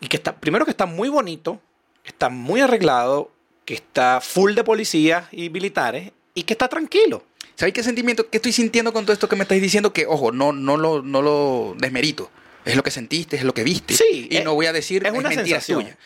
y 0.00 0.08
que 0.08 0.16
está, 0.16 0.36
primero 0.36 0.64
que 0.64 0.70
está 0.70 0.86
muy 0.86 1.08
bonito, 1.08 1.60
está 2.04 2.28
muy 2.28 2.60
arreglado, 2.60 3.30
que 3.64 3.74
está 3.74 4.20
full 4.20 4.54
de 4.54 4.64
policías 4.64 5.26
y 5.32 5.50
militares, 5.50 6.12
y 6.34 6.42
que 6.44 6.54
está 6.54 6.68
tranquilo. 6.68 7.24
¿Sabes 7.56 7.74
qué 7.74 7.82
sentimiento, 7.82 8.28
qué 8.30 8.38
estoy 8.38 8.52
sintiendo 8.52 8.92
con 8.92 9.04
todo 9.04 9.12
esto 9.12 9.28
que 9.28 9.36
me 9.36 9.42
estáis 9.42 9.60
diciendo? 9.60 9.92
Que, 9.92 10.06
ojo, 10.06 10.32
no, 10.32 10.52
no, 10.52 10.76
lo, 10.78 11.02
no 11.02 11.20
lo 11.20 11.74
desmerito. 11.78 12.30
Es 12.64 12.76
lo 12.76 12.82
que 12.82 12.90
sentiste, 12.90 13.36
es 13.36 13.44
lo 13.44 13.52
que 13.54 13.64
viste. 13.64 13.94
Sí, 13.94 14.28
Y 14.30 14.36
es- 14.38 14.44
no 14.44 14.54
voy 14.54 14.66
a 14.66 14.72
decir 14.72 15.04
es 15.06 15.10
una 15.12 15.28
mentira 15.28 15.44
sensación. 15.60 15.82
tuya. 15.82 15.98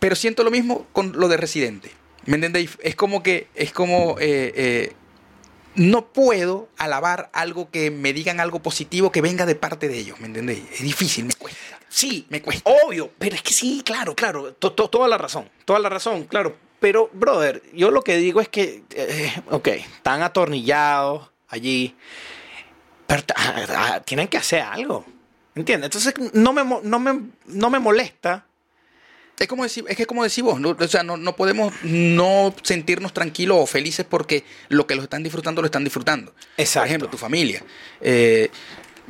Pero 0.00 0.16
siento 0.16 0.42
lo 0.44 0.50
mismo 0.50 0.86
con 0.92 1.12
lo 1.12 1.28
de 1.28 1.36
Residente. 1.36 1.90
¿Me 2.26 2.34
entendéis? 2.36 2.70
Es 2.82 2.96
como 2.96 3.22
que, 3.22 3.48
es 3.54 3.72
como, 3.72 4.16
eh, 4.18 4.52
eh, 4.56 4.92
no 5.76 6.06
puedo 6.06 6.68
alabar 6.76 7.30
algo 7.32 7.70
que 7.70 7.90
me 7.90 8.12
digan 8.12 8.40
algo 8.40 8.60
positivo 8.60 9.10
que 9.12 9.20
venga 9.20 9.46
de 9.46 9.54
parte 9.54 9.88
de 9.88 9.98
ellos. 9.98 10.18
¿Me 10.20 10.26
entendéis? 10.26 10.62
Es 10.72 10.82
difícil, 10.82 11.24
me 11.26 11.34
cuesta. 11.34 11.78
Sí, 11.96 12.26
Me 12.28 12.42
cuesta. 12.42 12.68
Obvio, 12.84 13.08
pero 13.18 13.36
es 13.36 13.42
que 13.42 13.52
sí, 13.52 13.82
claro, 13.84 14.16
claro, 14.16 14.52
to- 14.54 14.72
to- 14.72 14.90
toda 14.90 15.06
la 15.06 15.16
razón, 15.16 15.48
toda 15.64 15.78
la 15.78 15.88
razón, 15.88 16.24
claro. 16.24 16.56
Pero, 16.80 17.08
brother, 17.12 17.62
yo 17.72 17.92
lo 17.92 18.02
que 18.02 18.16
digo 18.16 18.40
es 18.40 18.48
que, 18.48 18.82
eh, 18.96 19.32
ok, 19.50 19.68
están 19.68 20.22
atornillados 20.22 21.30
allí, 21.48 21.94
pero 23.06 23.22
ah, 23.36 23.64
ah, 23.68 24.00
tienen 24.04 24.26
que 24.26 24.36
hacer 24.38 24.60
algo, 24.62 25.04
¿entiendes? 25.54 25.86
Entonces, 25.86 26.14
no 26.34 26.52
me, 26.52 26.64
no 26.82 26.98
me, 26.98 27.20
no 27.46 27.70
me 27.70 27.78
molesta. 27.78 28.44
Es 29.38 29.46
como 29.48 29.62
decir, 29.62 29.84
es 29.88 29.96
que 29.96 30.06
como 30.06 30.22
decís 30.24 30.42
vos, 30.44 30.60
¿no? 30.60 30.76
o 30.78 30.88
sea, 30.88 31.02
no, 31.04 31.16
no 31.16 31.34
podemos 31.36 31.72
no 31.82 32.54
sentirnos 32.62 33.12
tranquilos 33.12 33.58
o 33.60 33.66
felices 33.66 34.04
porque 34.08 34.44
lo 34.68 34.86
que 34.86 34.94
lo 34.94 35.02
están 35.02 35.22
disfrutando 35.22 35.60
lo 35.60 35.66
están 35.66 35.82
disfrutando. 35.84 36.34
Exacto. 36.56 36.80
Por 36.80 36.86
ejemplo, 36.88 37.08
tu 37.08 37.18
familia. 37.18 37.62
Eh, 38.00 38.48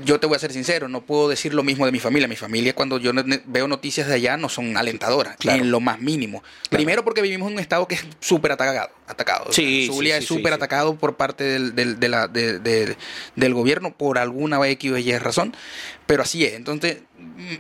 yo 0.03 0.19
te 0.19 0.27
voy 0.27 0.35
a 0.37 0.39
ser 0.39 0.53
sincero, 0.53 0.89
no 0.89 1.03
puedo 1.03 1.29
decir 1.29 1.55
lo 1.55 1.63
mismo 1.63 1.87
de 1.87 1.93
mi 1.93 2.01
familia. 2.01 2.27
Mi 2.27 2.37
familia, 2.37 2.75
cuando 2.75 2.99
yo 2.99 3.13
veo 3.47 3.69
noticias 3.69 4.09
de 4.09 4.15
allá, 4.15 4.37
no 4.37 4.49
son 4.49 4.77
alentadoras, 4.77 5.37
Claro. 5.37 5.63
en 5.63 5.71
lo 5.71 5.79
más 5.81 6.01
mínimo. 6.01 6.43
Primero 6.71 7.05
porque 7.05 7.23
vivimos 7.23 7.49
en 7.49 7.55
un 7.55 7.61
estado 7.61 7.87
que 7.87 7.95
es 7.97 8.05
súper 8.21 8.53
atacado. 8.53 8.91
atacado. 9.07 9.53
Sí, 9.53 9.87
Zulia 9.93 10.17
sí, 10.17 10.23
es 10.23 10.27
súper 10.29 10.49
sí. 10.53 10.55
atacado 10.55 10.97
por 10.97 11.17
parte 11.17 11.45
del, 11.45 11.75
del, 11.75 12.01
de 12.01 12.09
la- 12.09 12.27
de- 12.27 12.59
de- 12.59 12.97
del 13.37 13.53
gobierno 13.55 13.95
por 13.95 14.17
alguna 14.19 14.67
X 14.67 14.91
o 14.93 14.97
Y 14.97 15.17
razón, 15.19 15.55
pero 16.07 16.23
así 16.23 16.45
es. 16.45 16.55
Entonces, 16.55 16.99
mm, 17.19 17.55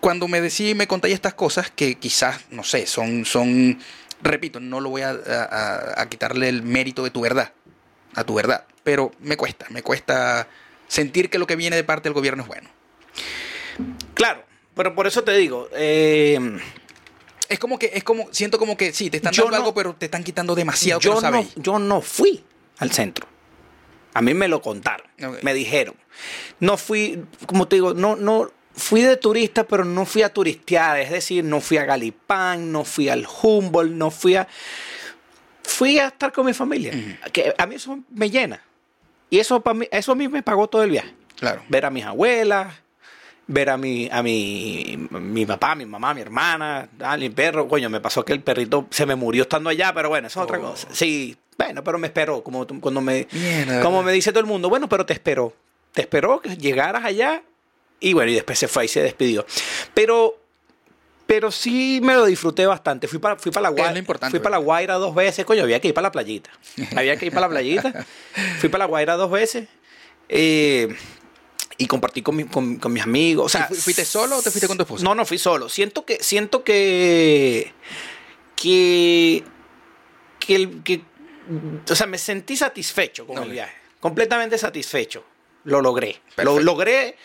cuando 0.00 0.26
me 0.26 0.40
decís 0.40 0.70
y 0.70 0.74
me 0.74 0.86
contáis 0.86 1.12
estas 1.14 1.34
cosas 1.34 1.70
que 1.70 1.96
quizás, 1.96 2.40
no 2.50 2.64
sé, 2.64 2.86
son, 2.86 3.24
son 3.26 3.78
repito, 4.22 4.58
no 4.58 4.80
lo 4.80 4.88
voy 4.88 5.02
a, 5.02 5.10
a- 5.10 5.44
a- 5.44 6.00
a 6.02 6.08
quitarle 6.08 6.48
el 6.48 6.62
mérito 6.62 7.04
de 7.04 7.10
tu 7.10 7.20
verdad, 7.20 7.52
a 8.14 8.24
tu 8.24 8.34
verdad, 8.34 8.64
pero 8.82 9.12
me 9.20 9.36
cuesta, 9.36 9.66
me 9.68 9.82
cuesta 9.82 10.48
sentir 10.88 11.30
que 11.30 11.38
lo 11.38 11.46
que 11.46 11.56
viene 11.56 11.76
de 11.76 11.84
parte 11.84 12.08
del 12.08 12.14
gobierno 12.14 12.42
es 12.42 12.48
bueno. 12.48 12.68
Claro, 14.14 14.44
pero 14.74 14.94
por 14.94 15.06
eso 15.06 15.22
te 15.24 15.32
digo, 15.36 15.68
eh, 15.72 16.38
Es 17.48 17.58
como 17.60 17.78
que, 17.78 17.92
es 17.94 18.02
como, 18.02 18.26
siento 18.32 18.58
como 18.58 18.76
que 18.76 18.92
sí, 18.92 19.08
te 19.10 19.18
están 19.18 19.32
dando 19.32 19.50
no- 19.52 19.56
algo, 19.56 19.74
pero 19.74 19.94
te 19.94 20.06
están 20.06 20.24
quitando 20.24 20.54
demasiado 20.56 21.00
yo, 21.00 21.10
no 21.10 21.14
no, 21.16 21.20
sabéis. 21.20 21.52
yo 21.56 21.78
no 21.78 22.00
fui 22.00 22.44
al 22.78 22.90
centro. 22.90 23.26
A 24.14 24.20
mí 24.22 24.34
me 24.34 24.48
lo 24.48 24.60
contaron, 24.62 25.06
me 25.42 25.54
dijeron. 25.54 25.94
No 26.58 26.76
fui, 26.76 27.22
como 27.46 27.68
te 27.68 27.76
digo, 27.76 27.92
no, 27.94 28.16
no 28.16 28.50
fui 28.74 29.02
de 29.02 29.16
turista, 29.18 29.64
pero 29.64 29.84
no 29.84 30.06
fui 30.06 30.22
a 30.22 30.32
turistear. 30.32 30.98
Es 30.98 31.10
decir, 31.10 31.44
no 31.44 31.60
fui 31.60 31.76
a 31.76 31.84
Galipán, 31.84 32.72
no 32.72 32.82
fui 32.84 33.08
al 33.10 33.26
Humboldt, 33.42 33.92
no 33.92 34.10
fui 34.10 34.34
a. 34.36 34.48
Fui 35.62 35.98
a 35.98 36.08
estar 36.08 36.32
con 36.32 36.46
mi 36.46 36.54
familia. 36.54 36.92
que 37.32 37.54
a 37.56 37.66
mí 37.66 37.74
eso 37.74 37.98
me 38.10 38.30
llena. 38.30 38.62
Y 39.30 39.38
eso, 39.38 39.60
para 39.60 39.74
mí, 39.74 39.88
eso 39.90 40.12
a 40.12 40.14
mí 40.14 40.28
me 40.28 40.42
pagó 40.42 40.68
todo 40.68 40.82
el 40.82 40.90
viaje. 40.90 41.14
Claro. 41.38 41.62
Ver 41.68 41.84
a 41.86 41.90
mis 41.90 42.04
abuelas, 42.04 42.74
ver 43.46 43.70
a 43.70 43.76
mi, 43.76 44.08
a 44.10 44.22
mi, 44.22 44.96
mi 45.10 45.44
papá, 45.46 45.74
mi 45.74 45.84
mamá, 45.86 46.14
mi 46.14 46.20
hermana, 46.22 46.88
a 47.00 47.16
mi 47.16 47.28
perro. 47.30 47.68
Coño, 47.68 47.90
me 47.90 48.00
pasó 48.00 48.24
que 48.24 48.32
el 48.32 48.40
perrito 48.42 48.86
se 48.90 49.04
me 49.06 49.14
murió 49.16 49.42
estando 49.42 49.70
allá, 49.70 49.92
pero 49.94 50.08
bueno, 50.08 50.28
eso 50.28 50.40
es 50.40 50.44
otra 50.44 50.58
Oh. 50.58 50.70
cosa. 50.70 50.88
Sí, 50.92 51.36
bueno, 51.58 51.82
pero 51.84 51.98
me 51.98 52.06
esperó, 52.08 52.42
como 52.42 52.66
cuando 52.80 53.00
me, 53.00 53.26
como 53.82 54.02
me 54.02 54.12
dice 54.12 54.30
todo 54.30 54.40
el 54.40 54.46
mundo, 54.46 54.68
bueno, 54.68 54.88
pero 54.88 55.04
te 55.06 55.12
esperó. 55.12 55.54
Te 55.92 56.02
esperó 56.02 56.40
que 56.40 56.56
llegaras 56.56 57.04
allá 57.04 57.42
y 58.00 58.12
bueno, 58.12 58.30
y 58.30 58.34
después 58.34 58.58
se 58.58 58.68
fue 58.68 58.84
y 58.84 58.88
se 58.88 59.02
despidió. 59.02 59.46
Pero, 59.94 60.36
pero 61.26 61.50
sí 61.50 62.00
me 62.02 62.14
lo 62.14 62.24
disfruté 62.26 62.66
bastante. 62.66 63.08
Fui 63.08 63.18
para, 63.18 63.36
fui 63.36 63.50
para 63.52 63.62
la 63.64 63.68
Guaira. 63.70 63.90
Fui 64.30 64.40
para 64.40 64.58
la. 64.58 64.64
Guaira 64.64 64.94
dos 64.94 65.14
veces, 65.14 65.44
coño, 65.44 65.62
había 65.64 65.80
que 65.80 65.88
ir 65.88 65.94
para 65.94 66.06
la 66.08 66.12
playita. 66.12 66.50
Había 66.96 67.16
que 67.16 67.26
ir 67.26 67.32
para 67.32 67.46
la 67.48 67.50
playita. 67.50 68.06
Fui 68.60 68.68
para 68.68 68.84
la 68.84 68.88
Guaira 68.88 69.16
dos 69.16 69.30
veces. 69.30 69.68
eh, 70.28 70.94
y 71.78 71.86
compartí 71.88 72.22
con, 72.22 72.34
mi- 72.36 72.44
con- 72.44 72.76
con 72.76 72.90
mis 72.92 73.02
amigos. 73.02 73.46
O 73.46 73.48
sea, 73.50 73.68
¿Y 73.70 73.74
fu- 73.74 73.80
fuiste 73.82 74.04
solo 74.06 74.38
o 74.38 74.42
te 74.42 74.50
fuiste 74.50 74.66
con 74.66 74.78
tu 74.78 74.84
esposa? 74.84 75.04
No, 75.04 75.14
no 75.14 75.26
fui 75.26 75.36
solo. 75.36 75.68
Siento 75.68 76.06
que, 76.06 76.22
siento 76.22 76.64
que, 76.64 77.72
que, 78.56 79.44
que, 80.38 80.54
el- 80.54 80.82
que- 80.82 81.02
o 81.90 81.94
sea, 81.94 82.06
me 82.06 82.18
sentí 82.18 82.56
satisfecho 82.56 83.26
con 83.26 83.42
el 83.42 83.50
viaje. 83.50 83.74
Completamente 84.00 84.56
satisfecho. 84.58 85.24
Lo 85.64 85.80
logré. 85.82 86.20
Lo 86.38 86.58
logré 86.60 87.16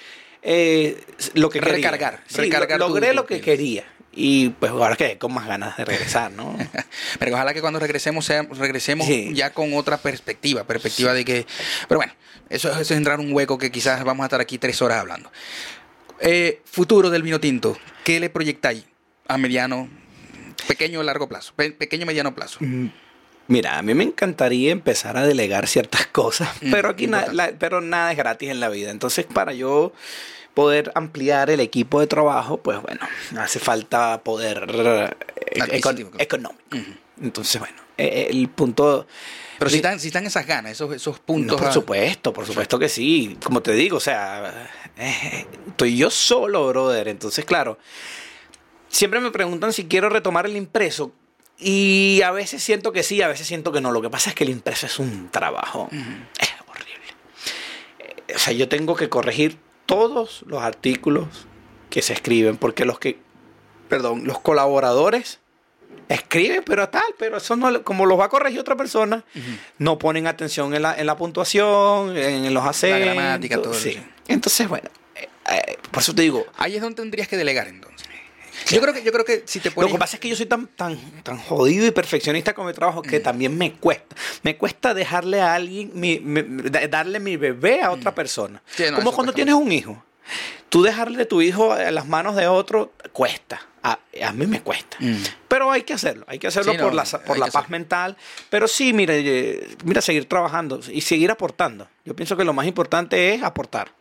eh, 0.42 1.04
lo 1.34 1.50
que 1.50 1.60
quería. 1.60 1.76
Recargar, 1.76 2.24
Sí, 2.28 2.38
recargar 2.42 2.80
lo- 2.80 2.88
logré 2.90 3.10
tu 3.10 3.16
lo 3.16 3.26
que 3.26 3.42
quería. 3.42 3.84
Y 4.14 4.50
pues 4.50 4.72
ahora 4.72 4.96
que 4.98 5.18
con 5.18 5.34
más 5.34 5.48
ganas 5.48 5.78
de 5.78 5.86
regresar, 5.86 6.32
¿no? 6.32 6.58
Pero 7.20 7.34
ojalá 7.34 7.54
que 7.54 7.62
cuando 7.62 7.80
regresemos 7.80 8.26
sea- 8.26 8.46
regresemos 8.52 9.08
Sí. 9.08 9.32
ya 9.34 9.54
con 9.54 9.74
otra 9.74 9.98
perspectiva, 9.98 10.66
perspectiva 10.66 11.14
de 11.14 11.24
que... 11.24 11.46
Pero 11.88 12.00
bueno, 12.00 12.14
eso, 12.50 12.70
eso 12.70 12.82
es 12.82 12.92
entrar 12.92 13.20
en 13.22 13.28
un 13.28 13.34
hueco 13.34 13.58
que 13.58 13.72
quizás 13.72 14.04
vamos 14.04 14.24
a 14.24 14.28
estar 14.28 14.42
aquí 14.42 14.58
tres 14.58 14.82
horas 14.82 14.98
hablando. 15.00 15.32
Eh, 16.20 16.62
futuro 16.66 17.10
del 17.10 17.24
vino 17.24 17.40
tinto, 17.40 17.78
¿qué 18.04 18.20
le 18.20 18.30
proyectáis 18.30 18.84
a 19.28 19.38
mediano, 19.38 19.90
pequeño 20.68 21.00
o 21.00 21.04
largo 21.04 21.30
plazo? 21.30 21.54
Pe- 21.56 21.72
pequeño 21.72 22.06
mediano 22.06 22.36
plazo. 22.36 22.60
Mira, 23.48 23.78
a 23.78 23.82
mí 23.82 23.94
me 23.94 24.04
encantaría 24.04 24.72
empezar 24.72 25.18
a 25.18 25.26
delegar 25.26 25.68
ciertas 25.68 26.08
cosas, 26.12 26.50
Mm, 26.62 26.72
pero 26.72 26.90
aquí 26.90 27.08
na- 27.08 27.28
la- 27.34 27.52
pero 27.58 27.82
nada 27.82 28.12
es 28.12 28.18
gratis 28.18 28.50
en 28.50 28.60
la 28.60 28.70
vida. 28.70 28.92
Entonces, 28.92 29.26
para 29.26 29.54
yo 29.54 29.92
poder 30.54 30.92
ampliar 30.96 31.50
el 31.50 31.60
equipo 31.60 32.00
de 32.00 32.08
trabajo, 32.08 32.58
pues 32.58 32.82
bueno, 32.82 33.02
hace 33.38 33.60
falta 33.60 34.22
poder 34.24 34.68
eh, 34.70 35.10
econ- 35.56 36.16
económico. 36.20 36.62
Entonces, 37.22 37.60
bueno, 37.60 37.76
eh, 37.98 38.28
el 38.32 38.50
punto... 38.50 39.06
Pero 39.60 39.70
si 39.70 39.76
están, 39.78 40.00
si 40.00 40.08
están 40.08 40.26
esas 40.26 40.48
ganas, 40.48 40.72
esos, 40.72 40.94
esos 40.96 41.18
No, 41.18 41.24
puntos... 41.26 41.58
por 41.60 41.68
a- 41.70 41.72
supuesto, 41.72 42.34
por 42.34 42.46
supuesto 42.48 42.80
que 42.80 42.90
sí. 42.90 43.38
Como 43.44 43.62
te 43.62 43.74
digo, 43.74 43.98
o 43.98 44.00
sea, 44.02 44.70
eh, 44.98 45.46
estoy 45.68 45.96
yo 45.98 46.10
solo, 46.10 46.68
brother. 46.68 47.08
Entonces, 47.10 47.46
claro, 47.46 47.78
siempre 48.90 49.20
me 49.20 49.30
preguntan 49.32 49.72
si 49.72 49.86
quiero 49.86 50.10
retomar 50.10 50.46
el 50.46 50.56
impreso. 50.58 51.12
Y 51.64 52.22
a 52.24 52.32
veces 52.32 52.64
siento 52.64 52.92
que 52.92 53.04
sí, 53.04 53.22
a 53.22 53.28
veces 53.28 53.46
siento 53.46 53.72
que 53.72 53.82
no. 53.82 53.92
Lo 53.92 54.02
que 54.02 54.10
pasa 54.10 54.32
es 54.32 54.36
que 54.36 54.44
el 54.44 54.50
impreso 54.50 54.88
es 54.88 54.98
un 54.98 55.30
trabajo. 55.30 55.90
Es 55.92 56.50
horrible. 56.68 57.06
Eh, 58.00 58.34
O 58.36 58.40
sea, 58.40 58.52
yo 58.54 58.68
tengo 58.68 58.96
que 58.96 59.10
corregir 59.10 59.58
todos 59.86 60.44
los 60.48 60.64
artículos 60.64 61.28
que 61.92 62.02
se 62.02 62.14
escriben, 62.14 62.58
porque 62.58 62.84
los 62.84 62.98
que, 62.98 63.20
perdón, 63.90 64.24
los 64.26 64.40
colaboradores 64.40 65.40
escriben, 66.10 66.64
pero 66.66 66.90
tal, 66.90 67.04
pero 67.20 67.38
eso 67.38 67.56
no, 67.56 67.84
como 67.84 68.06
los 68.06 68.20
va 68.20 68.26
a 68.26 68.30
corregir 68.30 68.60
otra 68.60 68.76
persona, 68.76 69.24
no 69.78 70.00
ponen 70.00 70.26
atención 70.28 70.74
en 70.74 70.82
la, 70.82 70.98
en 70.98 71.06
la 71.06 71.16
puntuación, 71.16 72.18
en, 72.18 72.54
los 72.54 72.66
acentos. 72.66 73.02
gramática, 73.02 73.62
todo 73.62 73.74
sí. 73.74 73.90
eso. 73.90 74.00
Entonces, 74.28 74.68
bueno, 74.68 74.90
eh, 75.16 75.28
eh, 75.52 75.78
por 75.92 76.02
eso 76.02 76.16
te 76.16 76.24
digo, 76.24 76.46
Ahí 76.58 76.76
es 76.76 76.82
donde 76.82 76.96
tendrías 77.02 77.28
que 77.28 77.38
delegar 77.38 77.68
entonces. 77.68 78.08
Yo 78.70 78.82
creo 78.82 78.94
que, 78.94 79.04
yo 79.04 79.12
creo 79.12 79.26
que 79.26 79.44
si 79.46 79.60
te 79.60 79.70
lo 79.70 79.76
pones... 79.76 79.92
que 79.94 79.98
pasa 80.00 80.16
es 80.18 80.20
que 80.20 80.30
yo 80.30 80.36
soy 80.36 80.46
tan, 80.46 80.68
tan, 80.68 80.98
tan 81.24 81.38
jodido 81.38 81.86
y 81.86 81.92
perfeccionista 81.92 82.54
con 82.54 82.68
mi 82.68 82.74
trabajo 82.74 83.02
que 83.02 83.20
también 83.20 83.58
me 83.58 83.74
cuesta. 83.74 84.16
Me 84.44 84.58
cuesta 84.58 84.94
dejarle 84.94 85.42
a 85.42 85.54
alguien, 85.56 85.92
mi- 85.94 86.20
mi- 86.20 86.70
da- 86.70 86.88
darle 86.88 87.20
mi 87.20 87.38
bebé 87.38 87.82
a 87.82 87.92
otra 87.92 88.14
persona. 88.14 88.62
Sí, 88.76 88.84
no, 88.90 88.98
Como 88.98 89.12
cuando 89.14 89.34
tienes 89.34 89.54
un 89.56 89.72
hijo. 89.72 90.04
Tú 90.70 90.82
dejarle 90.84 91.26
tu 91.26 91.42
hijo 91.42 91.78
en 91.78 91.94
las 91.96 92.08
manos 92.08 92.36
de 92.36 92.48
otro 92.48 92.94
cuesta. 93.12 93.62
A, 93.84 93.98
a 94.24 94.32
mí 94.32 94.46
me 94.46 94.62
cuesta. 94.62 94.96
Mm. 95.00 95.16
Pero 95.48 95.72
hay 95.72 95.82
que 95.82 95.94
hacerlo. 95.94 96.24
Hay 96.28 96.38
que 96.40 96.48
hacerlo 96.48 96.72
Sí, 96.72 96.78
no, 96.78 96.84
por 96.86 96.94
la, 96.94 97.04
por 97.04 97.38
la 97.40 97.48
paz 97.48 97.70
mental. 97.70 98.16
Pero 98.50 98.68
sí, 98.68 98.94
mira, 98.94 99.14
eh, 99.16 99.68
mira, 99.84 100.02
seguir 100.02 100.30
trabajando 100.30 100.80
y 100.90 101.02
seguir 101.02 101.32
aportando. 101.32 101.88
Yo 102.06 102.16
pienso 102.16 102.38
que 102.38 102.44
lo 102.46 102.54
más 102.54 102.68
importante 102.68 103.34
es 103.34 103.44
aportar. 103.44 103.92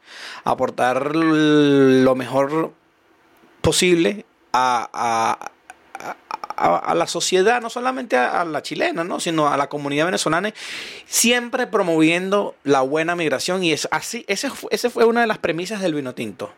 Aportar 0.45 1.17
lo 1.17 2.15
mejor 2.15 2.73
posible 3.63 4.25
a, 4.53 4.89
a- 4.93 5.51
a- 6.57 6.95
la 6.95 7.07
sociedad, 7.07 7.61
no 7.63 7.71
solamente 7.71 8.17
a, 8.17 8.45
la 8.45 8.63
chilena, 8.63 9.03
¿no? 9.05 9.19
sino 9.21 9.49
a 9.49 9.57
la 9.57 9.69
comunidad 9.69 10.05
venezolana, 10.07 10.53
siempre 11.07 11.67
promoviendo 11.67 12.55
la 12.65 12.83
buena 12.83 13.17
migración. 13.17 13.65
Y 13.65 13.73
es 13.73 13.89
así, 13.91 14.25
ese 14.29 14.51
fue, 14.51 14.69
ese 14.73 14.91
fue 14.91 15.05
una 15.07 15.23
de 15.23 15.27
las 15.27 15.39
premisas 15.39 15.81
del 15.81 15.95
vino 15.95 16.15
tinto. 16.15 16.53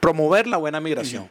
Promover 0.00 0.46
la 0.46 0.58
buena 0.58 0.80
migración. 0.80 1.28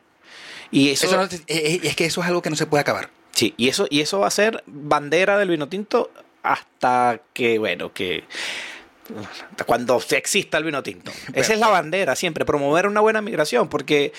Y 0.72 0.90
eso, 0.90 1.06
Eso 1.08 1.16
no- 1.18 1.24
eh, 1.24 1.40
eh, 1.48 1.80
es 1.84 1.96
que 1.96 2.06
eso 2.06 2.20
es 2.22 2.28
algo 2.28 2.42
que 2.42 2.50
no 2.50 2.58
se 2.58 2.66
puede 2.66 2.82
acabar. 2.82 3.10
sí, 3.32 3.54
y 3.56 3.70
eso, 3.70 3.88
y 3.90 4.02
eso 4.02 4.20
va 4.20 4.28
a 4.28 4.32
ser 4.32 4.62
bandera 4.66 5.38
del 5.38 5.50
vino 5.50 5.70
tinto 5.70 6.12
hasta 6.44 7.22
que, 7.34 7.60
bueno, 7.60 7.94
que 7.94 8.26
cuando 9.66 10.02
exista 10.12 10.58
el 10.58 10.66
vino 10.66 10.84
tinto. 10.84 11.12
Esa 11.34 11.54
es 11.54 11.60
la 11.60 11.70
bandera 11.70 12.16
siempre, 12.16 12.44
promover 12.46 12.88
una 12.88 13.00
buena 13.00 13.22
migración, 13.22 13.70
porque 13.70 14.12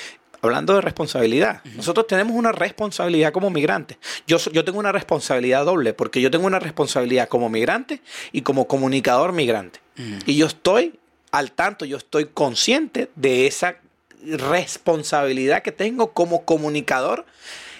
hablando 0.43 0.75
de 0.75 0.81
responsabilidad, 0.81 1.63
nosotros 1.77 2.07
tenemos 2.07 2.35
una 2.35 2.53
responsabilidad 2.53 3.33
como 3.33 3.51
migrantes. 3.51 3.99
Yo, 4.27 4.39
yo 4.53 4.65
tengo 4.65 4.79
una 4.79 4.93
responsabilidad 4.93 5.65
doble, 5.65 5.95
porque 5.95 6.21
yo 6.21 6.31
tengo 6.31 6.47
una 6.47 6.59
responsabilidad 6.59 7.29
como 7.29 7.49
migrante 7.49 8.01
y 8.33 8.43
como 8.43 8.69
comunicador 8.69 9.33
migrante. 9.33 9.81
Y 10.27 10.37
yo 10.37 10.47
estoy 10.47 10.99
al 11.33 11.53
tanto, 11.53 11.85
yo 11.85 11.97
estoy 11.97 12.27
consciente 12.27 13.11
de 13.17 13.47
esa 13.47 13.77
responsabilidad 14.25 15.63
que 15.63 15.73
tengo 15.73 16.13
como 16.13 16.45
comunicador 16.45 17.27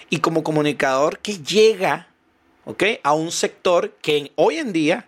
y 0.09 0.19
como 0.19 0.43
comunicador 0.43 1.19
que 1.19 1.37
llega 1.37 2.07
¿ok? 2.65 2.83
a 3.03 3.13
un 3.13 3.31
sector 3.31 3.95
que 4.01 4.31
hoy 4.35 4.57
en 4.57 4.73
día 4.73 5.05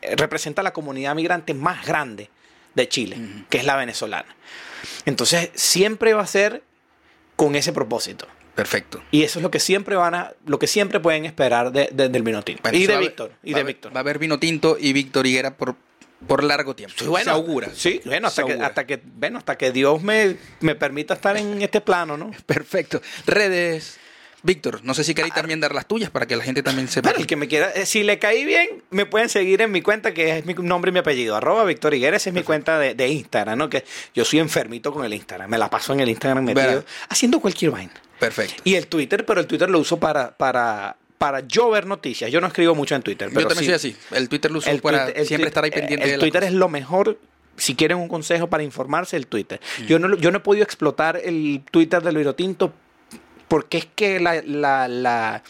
eh, 0.00 0.16
representa 0.16 0.62
la 0.62 0.72
comunidad 0.72 1.14
migrante 1.14 1.54
más 1.54 1.86
grande 1.86 2.30
de 2.74 2.88
Chile, 2.88 3.18
que 3.50 3.58
es 3.58 3.64
la 3.64 3.76
venezolana. 3.76 4.34
Entonces, 5.04 5.50
siempre 5.54 6.14
va 6.14 6.22
a 6.22 6.26
ser 6.26 6.62
con 7.36 7.54
ese 7.56 7.72
propósito. 7.72 8.26
Perfecto. 8.54 9.02
Y 9.10 9.22
eso 9.22 9.38
es 9.38 9.42
lo 9.42 9.50
que 9.50 9.58
siempre 9.60 9.96
van 9.96 10.14
a, 10.14 10.32
lo 10.46 10.58
que 10.58 10.66
siempre 10.66 11.00
pueden 11.00 11.24
esperar 11.24 11.72
de- 11.72 11.88
de- 11.92 12.08
del 12.10 12.22
Minotín. 12.22 12.58
Bueno, 12.62 12.76
y 12.76 12.86
de 12.86 12.98
Víctor. 12.98 13.32
Y 13.42 13.54
de 13.54 13.64
Víctor. 13.64 13.94
Va 13.94 14.00
a 14.00 14.00
haber 14.00 14.18
vino 14.18 14.38
tinto 14.38 14.76
y 14.78 14.92
Víctor 14.92 15.26
Higuera 15.26 15.56
por, 15.56 15.74
por 16.28 16.44
largo 16.44 16.76
tiempo. 16.76 16.94
Sí, 16.98 17.06
bueno, 17.06 17.24
se 17.24 17.30
augura. 17.30 17.68
Sí, 17.74 18.00
bueno, 18.04 18.28
hasta 18.28 18.44
que, 18.44 18.52
hasta 18.52 18.86
que, 18.86 19.00
bueno, 19.16 19.38
hasta 19.38 19.56
que 19.56 19.72
Dios 19.72 20.02
me, 20.02 20.36
me 20.60 20.74
permita 20.74 21.14
estar 21.14 21.36
en 21.38 21.62
este 21.62 21.80
plano, 21.80 22.16
¿no? 22.18 22.30
Perfecto. 22.46 23.00
Redes. 23.26 23.98
Víctor, 24.44 24.80
no 24.82 24.92
sé 24.94 25.04
si 25.04 25.14
queréis 25.14 25.34
también 25.34 25.60
dar 25.60 25.74
las 25.74 25.86
tuyas 25.86 26.10
para 26.10 26.26
que 26.26 26.34
la 26.36 26.42
gente 26.42 26.62
también 26.62 26.88
sepa. 26.88 27.10
Bueno, 27.10 27.20
el 27.20 27.26
que 27.26 27.36
me 27.36 27.46
quiera, 27.46 27.70
eh, 27.70 27.86
si 27.86 28.02
le 28.02 28.18
caí 28.18 28.44
bien, 28.44 28.82
me 28.90 29.06
pueden 29.06 29.28
seguir 29.28 29.62
en 29.62 29.70
mi 29.70 29.82
cuenta, 29.82 30.12
que 30.12 30.38
es 30.38 30.44
mi 30.46 30.54
nombre 30.54 30.88
y 30.88 30.92
mi 30.92 30.98
apellido, 30.98 31.36
arroba 31.36 31.64
Víctor 31.64 31.94
Higuera, 31.94 32.16
esa 32.16 32.30
es 32.30 32.34
mi 32.34 32.42
cuenta 32.42 32.78
de, 32.78 32.94
de 32.94 33.08
Instagram, 33.08 33.56
¿no? 33.58 33.68
Que 33.70 33.84
yo 34.14 34.24
soy 34.24 34.40
enfermito 34.40 34.92
con 34.92 35.04
el 35.04 35.14
Instagram, 35.14 35.48
me 35.48 35.58
la 35.58 35.70
paso 35.70 35.92
en 35.92 36.00
el 36.00 36.08
Instagram 36.08 36.44
metido, 36.44 36.84
haciendo 37.08 37.38
cualquier 37.40 37.70
vaina. 37.70 37.92
Perfecto. 38.18 38.62
Y 38.64 38.74
el 38.74 38.86
Twitter, 38.88 39.24
pero 39.24 39.40
el 39.40 39.46
Twitter 39.46 39.70
lo 39.70 39.78
uso 39.78 39.98
para, 39.98 40.36
para, 40.36 40.96
para 41.18 41.40
yo 41.46 41.70
ver 41.70 41.86
noticias. 41.86 42.30
Yo 42.30 42.40
no 42.40 42.46
escribo 42.48 42.74
mucho 42.74 42.94
en 42.94 43.02
Twitter. 43.02 43.28
Pero 43.28 43.42
Yo 43.42 43.48
también 43.48 43.64
sí- 43.78 43.78
soy 43.80 43.92
así. 43.92 44.16
El 44.16 44.28
Twitter 44.28 44.50
lo 44.50 44.58
uso 44.58 44.70
el 44.70 44.80
para 44.80 45.06
siempre 45.24 45.48
estar 45.48 45.62
ahí 45.64 45.70
pendiente 45.70 46.04
El 46.04 46.12
de 46.12 46.18
Twitter 46.18 46.44
es 46.44 46.52
lo 46.52 46.68
mejor. 46.68 47.18
Si 47.56 47.74
quieren 47.74 47.98
un 47.98 48.08
consejo 48.08 48.48
para 48.48 48.62
informarse, 48.62 49.16
el 49.16 49.26
Twitter. 49.26 49.60
Yo, 49.86 49.98
no, 49.98 50.16
yo 50.16 50.30
no 50.30 50.38
he 50.38 50.40
podido 50.40 50.64
explotar 50.64 51.20
el 51.22 51.62
Twitter 51.70 52.00
del 52.02 52.16
Vinotinto 52.16 52.72
porque 53.52 53.76
es 53.76 53.86
que 53.94 54.18
la, 54.18 54.40
la, 54.46 54.88
la, 54.88 55.42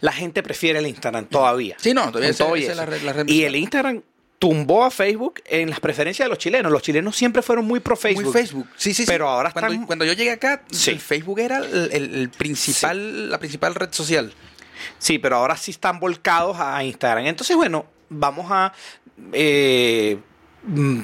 la 0.00 0.12
gente 0.12 0.42
prefiere 0.42 0.78
el 0.78 0.86
Instagram 0.86 1.26
todavía. 1.26 1.76
Sí, 1.78 1.92
no, 1.92 2.06
todavía 2.10 2.28
Con 2.28 2.30
esa- 2.30 2.44
todo 2.46 2.56
esa 2.56 2.66
y 2.66 2.70
es 2.70 2.76
la 2.78 2.86
red- 2.86 3.02
la 3.02 3.12
red 3.12 3.28
Y 3.28 3.42
el 3.44 3.56
Instagram 3.56 4.00
tumbó 4.38 4.84
a 4.84 4.90
Facebook 4.90 5.42
en 5.44 5.68
las 5.68 5.80
preferencias 5.80 6.24
de 6.24 6.30
los 6.30 6.38
chilenos. 6.38 6.72
Los 6.72 6.80
chilenos 6.80 7.14
siempre 7.14 7.42
fueron 7.42 7.66
muy 7.66 7.80
pro 7.80 7.94
Facebook. 7.94 8.24
Muy 8.24 8.32
Facebook. 8.32 8.66
Sí, 8.78 8.94
sí, 8.94 9.02
sí. 9.02 9.06
Pero 9.06 9.28
ahora 9.28 9.50
están- 9.50 9.84
cuando 9.84 10.06
yo 10.06 10.14
llegué 10.14 10.30
acá, 10.30 10.62
Sí. 10.70 10.92
el 10.92 11.00
Facebook 11.00 11.38
era 11.40 11.58
el, 11.58 11.90
el- 11.92 12.14
el 12.14 12.30
principal, 12.30 13.28
la 13.28 13.38
principal 13.38 13.74
red 13.74 13.92
social. 13.92 14.32
Sí, 14.98 15.18
pero 15.18 15.36
ahora 15.36 15.58
sí 15.58 15.72
están 15.72 16.00
volcados 16.00 16.56
a 16.58 16.82
Instagram. 16.84 17.26
Entonces, 17.26 17.54
bueno, 17.54 17.84
vamos 18.08 18.46
a 18.48 18.72
eh, 19.34 20.16
mm, 20.62 21.00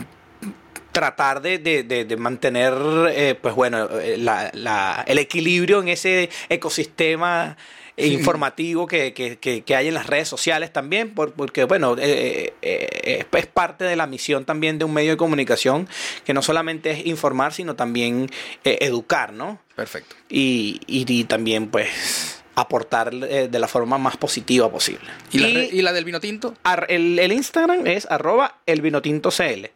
tratar 0.92 1.40
de, 1.42 1.58
de- 1.58 1.82
de- 1.82 2.04
de 2.04 2.16
mantener, 2.16 2.74
eh, 3.12 3.34
pues 3.40 3.54
bueno, 3.54 3.88
eh, 4.00 4.16
la- 4.18 4.50
la- 4.54 5.04
el 5.06 5.18
equilibrio 5.18 5.80
en 5.80 5.88
ese 5.88 6.28
ecosistema 6.48 7.56
informativo 7.96 8.86
que, 8.86 9.12
que- 9.12 9.36
que- 9.38 9.62
que 9.62 9.76
hay 9.76 9.88
en 9.88 9.94
las 9.94 10.06
redes 10.06 10.26
sociales 10.26 10.72
también, 10.72 11.10
por- 11.14 11.32
porque 11.34 11.64
bueno, 11.64 11.96
eh, 11.98 12.54
eh, 12.62 13.24
es, 13.32 13.46
parte 13.46 13.84
de 13.84 13.94
la 13.96 14.06
misión 14.06 14.44
también 14.46 14.78
de 14.78 14.84
un 14.86 14.94
medio 14.94 15.10
de 15.10 15.16
comunicación 15.18 15.86
que 16.24 16.32
no 16.32 16.40
solamente 16.40 16.90
es 16.92 17.06
informar, 17.06 17.52
sino 17.52 17.76
también 17.76 18.30
educar, 18.64 19.32
¿no? 19.32 19.58
Perfecto. 19.76 20.16
y, 20.30 20.80
y- 20.86 21.04
y 21.08 21.24
también 21.24 21.68
pues 21.68 22.42
aportar 22.54 23.12
eh, 23.14 23.48
de 23.50 23.58
la 23.58 23.68
forma 23.68 23.96
más 23.98 24.16
positiva 24.16 24.70
posible. 24.70 25.08
¿Y, 25.32 25.38
la, 25.38 25.48
Y 25.48 25.82
la 25.82 25.92
del 25.92 26.04
vino 26.04 26.20
tinto? 26.20 26.54
ar- 26.62 26.86
el, 26.88 27.18
el 27.18 27.32
Instagram 27.32 27.86
es 27.86 28.06
arroba 28.10 28.58
elvinotintocl. 28.66 29.66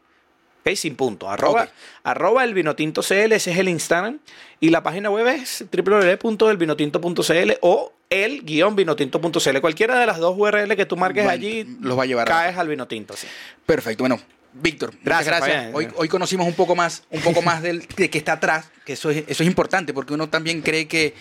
¿Ok? 0.67 0.75
Sin 0.77 0.97
punto. 0.97 1.29
Arroba, 1.31 1.63
Ok. 1.65 1.69
arroba 2.05 2.45
elvinotintocl, 2.45 3.33
ese 3.33 3.51
es 3.53 3.59
el 3.59 3.69
Instagram. 3.69 4.19
Y 4.61 4.71
la 4.71 4.83
página 4.83 5.11
web 5.11 5.27
es 5.27 5.65
www.elvinotinto.cl 5.71 7.53
o 7.61 7.93
el 8.11 8.43
guion 8.45 8.77
vinotinto.cl. 8.77 9.61
Cualquiera 9.61 9.99
de 9.99 10.07
las 10.07 10.19
dos 10.19 10.35
URL 10.39 10.77
que 10.77 10.87
tú 10.87 10.97
marques 10.97 11.27
allí, 11.27 11.77
los 11.81 11.99
va 11.99 12.05
a 12.05 12.07
llevar 12.07 12.29
a- 12.29 12.33
caes 12.33 12.57
al 12.59 12.69
vinotinto. 12.69 13.17
Sí. 13.17 13.27
Perfecto. 13.67 14.03
Bueno, 14.05 14.21
Víctor, 14.57 14.95
Gracias, 15.03 15.37
gracias. 15.37 15.75
Hoy, 15.75 15.89
hoy 15.97 16.09
conocimos 16.09 16.47
un 16.47 16.55
poco 16.55 16.77
más, 16.77 17.03
un 17.11 17.21
poco 17.23 17.43
más 17.43 17.61
del, 17.61 17.85
de 17.97 18.09
que 18.09 18.19
está 18.19 18.35
atrás, 18.35 18.71
que 18.85 18.93
eso 18.93 19.11
es, 19.11 19.25
eso 19.27 19.43
es 19.43 19.49
importante, 19.49 19.93
porque 19.93 20.15
uno 20.15 20.29
también 20.29 20.63
cree 20.63 20.87
que, 20.87 21.13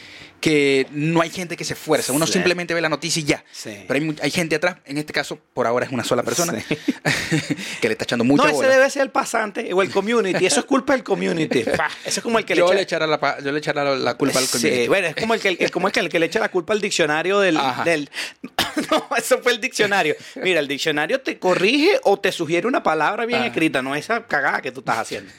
que 0.43 0.87
no 0.91 1.21
hay 1.21 1.29
gente 1.29 1.55
que 1.55 1.63
se 1.63 1.71
esfuerza. 1.71 2.11
Uno 2.11 2.27
Sí. 2.27 2.33
simplemente 2.33 2.73
ve 2.73 2.81
la 2.81 2.89
noticia 2.89 3.21
y 3.21 3.23
ya. 3.23 3.45
Sí. 3.49 3.85
Pero 3.87 3.93
hay, 3.97 4.15
hay 4.23 4.29
gente 4.29 4.57
atrás, 4.57 4.75
en 4.83 4.97
este 4.97 5.13
caso, 5.13 5.39
por 5.53 5.65
ahora 5.67 5.85
es 5.85 5.91
una 5.93 6.03
sola 6.03 6.21
persona, 6.21 6.59
Sí. 6.67 6.77
que 7.79 7.87
le 7.87 7.93
está 7.93 8.03
echando 8.03 8.25
mucha 8.25 8.43
No, 8.43 8.49
ese 8.49 8.57
bola. 8.57 8.67
debe 8.67 8.89
ser 8.89 9.03
el 9.03 9.09
pasante 9.09 9.73
o 9.73 9.81
el 9.81 9.89
community. 9.89 10.45
Eso 10.45 10.59
es 10.59 10.65
culpa 10.65 10.91
del 10.93 11.03
community. 11.03 11.59
Eso 12.05 12.19
es 12.19 12.19
como 12.21 12.39
el 12.39 12.43
que 12.45 12.55
yo, 12.57 12.67
le 12.67 12.75
le 12.75 12.81
echa... 12.81 12.97
echaré 12.97 13.07
la, 13.09 13.39
yo 13.41 13.51
le 13.53 13.59
echaré 13.59 13.83
la, 13.85 13.95
la 13.95 14.15
culpa 14.15 14.39
al 14.39 14.45
Sí, 14.45 14.51
community. 14.57 14.87
bueno, 14.89 15.07
es 15.07 15.15
como 15.15 15.33
el 15.33 15.39
que, 15.39 15.47
el- 15.57 15.71
como 15.71 15.87
el 15.87 15.93
que, 15.93 15.99
el 16.01 16.09
que 16.09 16.19
le 16.19 16.25
echa 16.25 16.39
la 16.41 16.49
culpa 16.49 16.73
al 16.73 16.81
diccionario 16.81 17.39
del, 17.39 17.57
del- 17.85 18.09
No, 18.91 19.07
eso 19.15 19.39
fue 19.41 19.53
el 19.53 19.61
diccionario. 19.61 20.15
Mira, 20.43 20.59
el 20.59 20.67
diccionario 20.67 21.21
te 21.21 21.39
corrige 21.39 21.99
o 22.03 22.19
te 22.19 22.33
sugiere 22.33 22.67
una 22.67 22.83
palabra 22.83 23.25
bien 23.25 23.39
Ajá. 23.39 23.47
escrita, 23.47 23.81
no 23.81 23.95
esa 23.95 24.25
cagada 24.27 24.61
que 24.61 24.71
tú 24.73 24.79
estás 24.81 24.97
haciendo. 24.97 25.31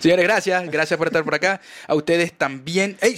Señores, 0.00 0.24
gracias. 0.24 0.70
Gracias 0.70 0.98
por 0.98 1.06
estar 1.06 1.24
por 1.24 1.34
acá. 1.34 1.60
A 1.86 1.94
ustedes 1.94 2.32
también. 2.36 2.98
¡Ey! 3.00 3.16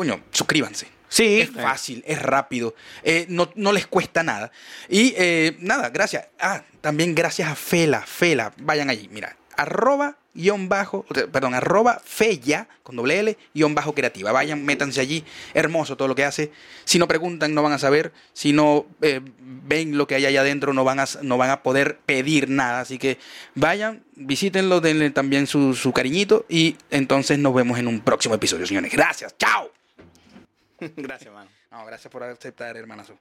Coño, 0.00 0.18
suscríbanse. 0.30 0.86
Sí, 1.10 1.42
Es 1.42 1.50
fácil, 1.50 2.02
es 2.06 2.22
rápido, 2.22 2.74
eh, 3.02 3.26
no, 3.28 3.50
no 3.54 3.70
les 3.70 3.86
cuesta 3.86 4.22
nada. 4.22 4.50
Y 4.88 5.12
eh, 5.14 5.58
nada, 5.60 5.90
gracias. 5.90 6.28
Ah, 6.38 6.62
también 6.80 7.14
gracias 7.14 7.50
a 7.50 7.54
Fela, 7.54 8.00
Fela, 8.00 8.54
vayan 8.56 8.88
allí, 8.88 9.10
mira, 9.12 9.36
arroba 9.58 10.16
guion 10.32 10.70
bajo, 10.70 11.04
perdón, 11.04 11.52
arroba 11.52 12.00
Fella, 12.02 12.66
con 12.82 12.96
doble 12.96 13.18
L, 13.18 13.38
guion 13.52 13.74
bajo 13.74 13.94
creativa. 13.94 14.32
Vayan, 14.32 14.64
métanse 14.64 15.02
allí, 15.02 15.22
hermoso 15.52 15.98
todo 15.98 16.08
lo 16.08 16.14
que 16.14 16.24
hace. 16.24 16.50
Si 16.84 16.98
no 16.98 17.06
preguntan, 17.06 17.52
no 17.52 17.62
van 17.62 17.72
a 17.72 17.78
saber. 17.78 18.12
Si 18.32 18.54
no 18.54 18.86
eh, 19.02 19.20
ven 19.40 19.98
lo 19.98 20.06
que 20.06 20.14
hay 20.14 20.24
allá 20.24 20.40
adentro, 20.40 20.72
no 20.72 20.82
van, 20.82 21.00
a, 21.00 21.04
no 21.20 21.36
van 21.36 21.50
a 21.50 21.62
poder 21.62 21.98
pedir 22.06 22.48
nada. 22.48 22.80
Así 22.80 22.96
que 22.96 23.18
vayan, 23.54 24.02
visítenlo, 24.14 24.80
denle 24.80 25.10
también 25.10 25.46
su, 25.46 25.74
su 25.74 25.92
cariñito 25.92 26.46
y 26.48 26.76
entonces 26.90 27.38
nos 27.38 27.54
vemos 27.54 27.78
en 27.78 27.86
un 27.86 28.00
próximo 28.00 28.34
episodio, 28.34 28.66
señores. 28.66 28.92
Gracias, 28.92 29.36
chao. 29.38 29.70
Gracias, 30.96 31.32
mano. 31.32 31.50
No, 31.70 31.84
gracias 31.84 32.10
por 32.10 32.22
aceptar, 32.22 32.76
hermanazo. 32.76 33.18